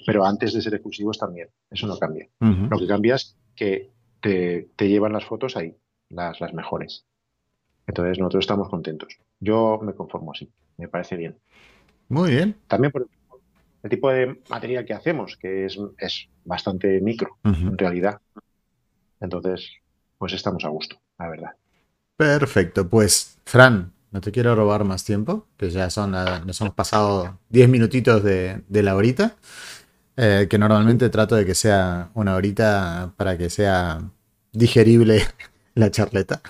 Pero 0.05 0.25
antes 0.25 0.53
de 0.53 0.61
ser 0.61 0.73
exclusivos 0.73 1.17
también, 1.17 1.49
eso 1.69 1.87
no 1.87 1.97
cambia. 1.97 2.27
Lo 2.39 2.77
que 2.77 2.87
cambia 2.87 3.15
es 3.15 3.37
que 3.55 3.91
te, 4.21 4.69
te 4.75 4.89
llevan 4.89 5.13
las 5.13 5.25
fotos 5.25 5.55
ahí 5.55 5.75
las, 6.09 6.39
las 6.39 6.53
mejores. 6.53 7.05
Entonces 7.87 8.17
nosotros 8.17 8.43
estamos 8.43 8.69
contentos. 8.69 9.17
Yo 9.39 9.79
me 9.81 9.93
conformo 9.93 10.31
así, 10.31 10.49
me 10.77 10.87
parece 10.87 11.15
bien. 11.15 11.37
Muy 12.09 12.31
bien. 12.31 12.55
También 12.67 12.91
por 12.91 13.07
el 13.83 13.89
tipo 13.89 14.09
de 14.09 14.41
material 14.49 14.85
que 14.85 14.93
hacemos, 14.93 15.37
que 15.37 15.65
es, 15.65 15.77
es 15.99 16.27
bastante 16.43 16.99
micro, 17.01 17.37
en 17.43 17.77
realidad. 17.77 18.19
Entonces, 19.19 19.69
pues 20.17 20.33
estamos 20.33 20.65
a 20.65 20.69
gusto, 20.69 20.97
la 21.19 21.29
verdad. 21.29 21.51
Perfecto, 22.17 22.89
pues 22.89 23.39
Fran, 23.45 23.91
no 24.11 24.21
te 24.21 24.31
quiero 24.31 24.55
robar 24.55 24.85
más 24.85 25.03
tiempo, 25.03 25.47
que 25.57 25.69
ya 25.69 25.89
son, 25.89 26.11
nos 26.11 26.61
hemos 26.61 26.73
pasado 26.73 27.37
10 27.49 27.69
minutitos 27.69 28.23
de, 28.23 28.63
de 28.67 28.83
la 28.83 28.95
horita, 28.95 29.35
eh, 30.17 30.47
que 30.49 30.57
normalmente 30.57 31.09
trato 31.09 31.35
de 31.35 31.45
que 31.45 31.55
sea 31.55 32.09
una 32.13 32.35
horita 32.35 33.11
para 33.17 33.37
que 33.37 33.49
sea 33.49 34.01
digerible 34.53 35.23
la 35.75 35.91
charleta. 35.91 36.41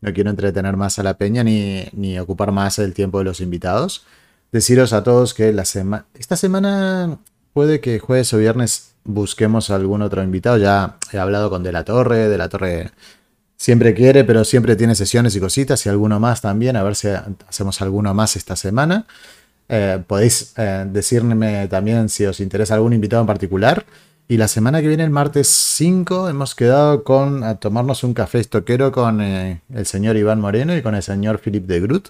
No 0.00 0.12
quiero 0.12 0.30
entretener 0.30 0.76
más 0.76 0.98
a 0.98 1.04
la 1.04 1.14
peña 1.14 1.44
ni, 1.44 2.18
ocupar 2.18 2.50
más 2.50 2.80
el 2.80 2.92
tiempo 2.92 3.18
de 3.18 3.24
los 3.24 3.40
invitados. 3.40 4.04
Deciros 4.50 4.92
a 4.92 5.04
todos 5.04 5.32
que 5.32 5.52
la 5.52 5.64
semana. 5.64 6.06
Esta 6.14 6.36
semana 6.36 7.18
puede 7.52 7.80
que 7.80 8.00
jueves 8.00 8.34
o 8.34 8.38
viernes 8.38 8.94
busquemos 9.04 9.70
algún 9.70 10.02
otro 10.02 10.22
invitado. 10.22 10.58
Ya 10.58 10.98
he 11.12 11.18
hablado 11.18 11.50
con 11.50 11.62
De 11.62 11.70
la 11.70 11.84
Torre. 11.84 12.28
De 12.28 12.36
la 12.36 12.48
Torre 12.48 12.90
siempre 13.56 13.94
quiere, 13.94 14.24
pero 14.24 14.44
siempre 14.44 14.74
tiene 14.74 14.96
sesiones 14.96 15.36
y 15.36 15.40
cositas. 15.40 15.86
Y 15.86 15.88
alguno 15.88 16.18
más 16.18 16.40
también. 16.40 16.74
A 16.76 16.82
ver 16.82 16.96
si 16.96 17.08
hacemos 17.48 17.80
alguno 17.80 18.12
más 18.12 18.34
esta 18.34 18.56
semana. 18.56 19.06
Eh, 19.68 20.02
podéis 20.06 20.54
eh, 20.56 20.86
decirme 20.88 21.68
también 21.68 22.08
si 22.08 22.24
os 22.26 22.40
interesa 22.40 22.74
algún 22.74 22.92
invitado 22.92 23.22
en 23.22 23.26
particular. 23.26 23.84
Y 24.28 24.36
la 24.36 24.48
semana 24.48 24.80
que 24.80 24.88
viene, 24.88 25.04
el 25.04 25.10
martes 25.10 25.48
5, 25.48 26.28
hemos 26.28 26.54
quedado 26.54 27.04
con 27.04 27.44
a 27.44 27.56
tomarnos 27.56 28.04
un 28.04 28.14
café 28.14 28.38
estoquero 28.38 28.92
con 28.92 29.20
eh, 29.20 29.60
el 29.74 29.84
señor 29.86 30.16
Iván 30.16 30.40
Moreno 30.40 30.76
y 30.76 30.82
con 30.82 30.94
el 30.94 31.02
señor 31.02 31.38
Philip 31.38 31.66
de 31.66 31.80
Groot. 31.80 32.08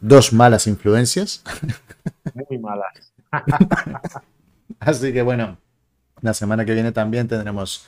Dos 0.00 0.32
malas 0.32 0.66
influencias. 0.66 1.42
Muy 2.34 2.58
malas. 2.58 3.12
Así 4.80 5.12
que 5.12 5.22
bueno, 5.22 5.56
la 6.20 6.34
semana 6.34 6.64
que 6.64 6.74
viene 6.74 6.92
también 6.92 7.28
tendremos 7.28 7.86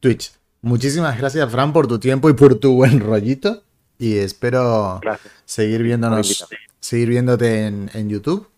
Twitch. 0.00 0.32
Muchísimas 0.60 1.16
gracias, 1.18 1.50
Fran, 1.50 1.72
por 1.72 1.86
tu 1.86 1.98
tiempo 1.98 2.30
y 2.30 2.32
por 2.32 2.56
tu 2.56 2.74
buen 2.74 2.98
rollito. 3.00 3.62
Y 3.98 4.16
espero 4.16 5.00
seguir 5.44 5.82
viéndonos, 5.82 6.48
seguir 6.82 7.08
viéndote 7.08 7.66
en, 7.66 8.08
YouTube. 8.10 8.48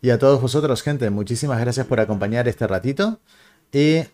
Y 0.00 0.10
a 0.10 0.18
todos 0.18 0.40
vosotros, 0.40 0.82
gente, 0.82 1.10
muchísimas 1.10 1.58
gracias 1.58 1.86
por 1.86 1.98
acompañar 1.98 2.46
este 2.46 2.66
ratito. 2.68 3.18
Y 3.72 3.96
eh, 3.96 4.08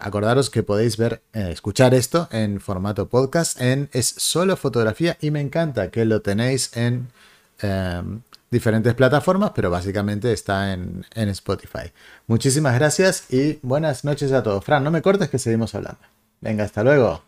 acordaros 0.00 0.50
que 0.50 0.64
podéis 0.64 0.96
ver, 0.96 1.22
eh, 1.32 1.50
escuchar 1.52 1.94
esto 1.94 2.28
en 2.32 2.58
formato 2.58 3.08
podcast 3.08 3.60
en 3.60 3.88
Es 3.92 4.06
Solo 4.06 4.56
Fotografía 4.56 5.16
y 5.20 5.30
me 5.30 5.40
encanta 5.40 5.92
que 5.92 6.04
lo 6.04 6.22
tenéis 6.22 6.76
en 6.76 7.06
em, 7.60 8.22
diferentes 8.50 8.94
plataformas, 8.94 9.52
pero 9.54 9.70
básicamente 9.70 10.32
está 10.32 10.72
en, 10.72 11.06
en 11.14 11.28
Spotify. 11.28 11.92
Muchísimas 12.26 12.74
gracias 12.74 13.32
y 13.32 13.60
buenas 13.62 14.04
noches 14.04 14.32
a 14.32 14.42
todos. 14.42 14.64
Fran, 14.64 14.82
no 14.82 14.90
me 14.90 15.02
cortes 15.02 15.28
que 15.28 15.38
seguimos 15.38 15.74
hablando. 15.76 16.00
Venga, 16.40 16.64
hasta 16.64 16.82
luego. 16.82 17.25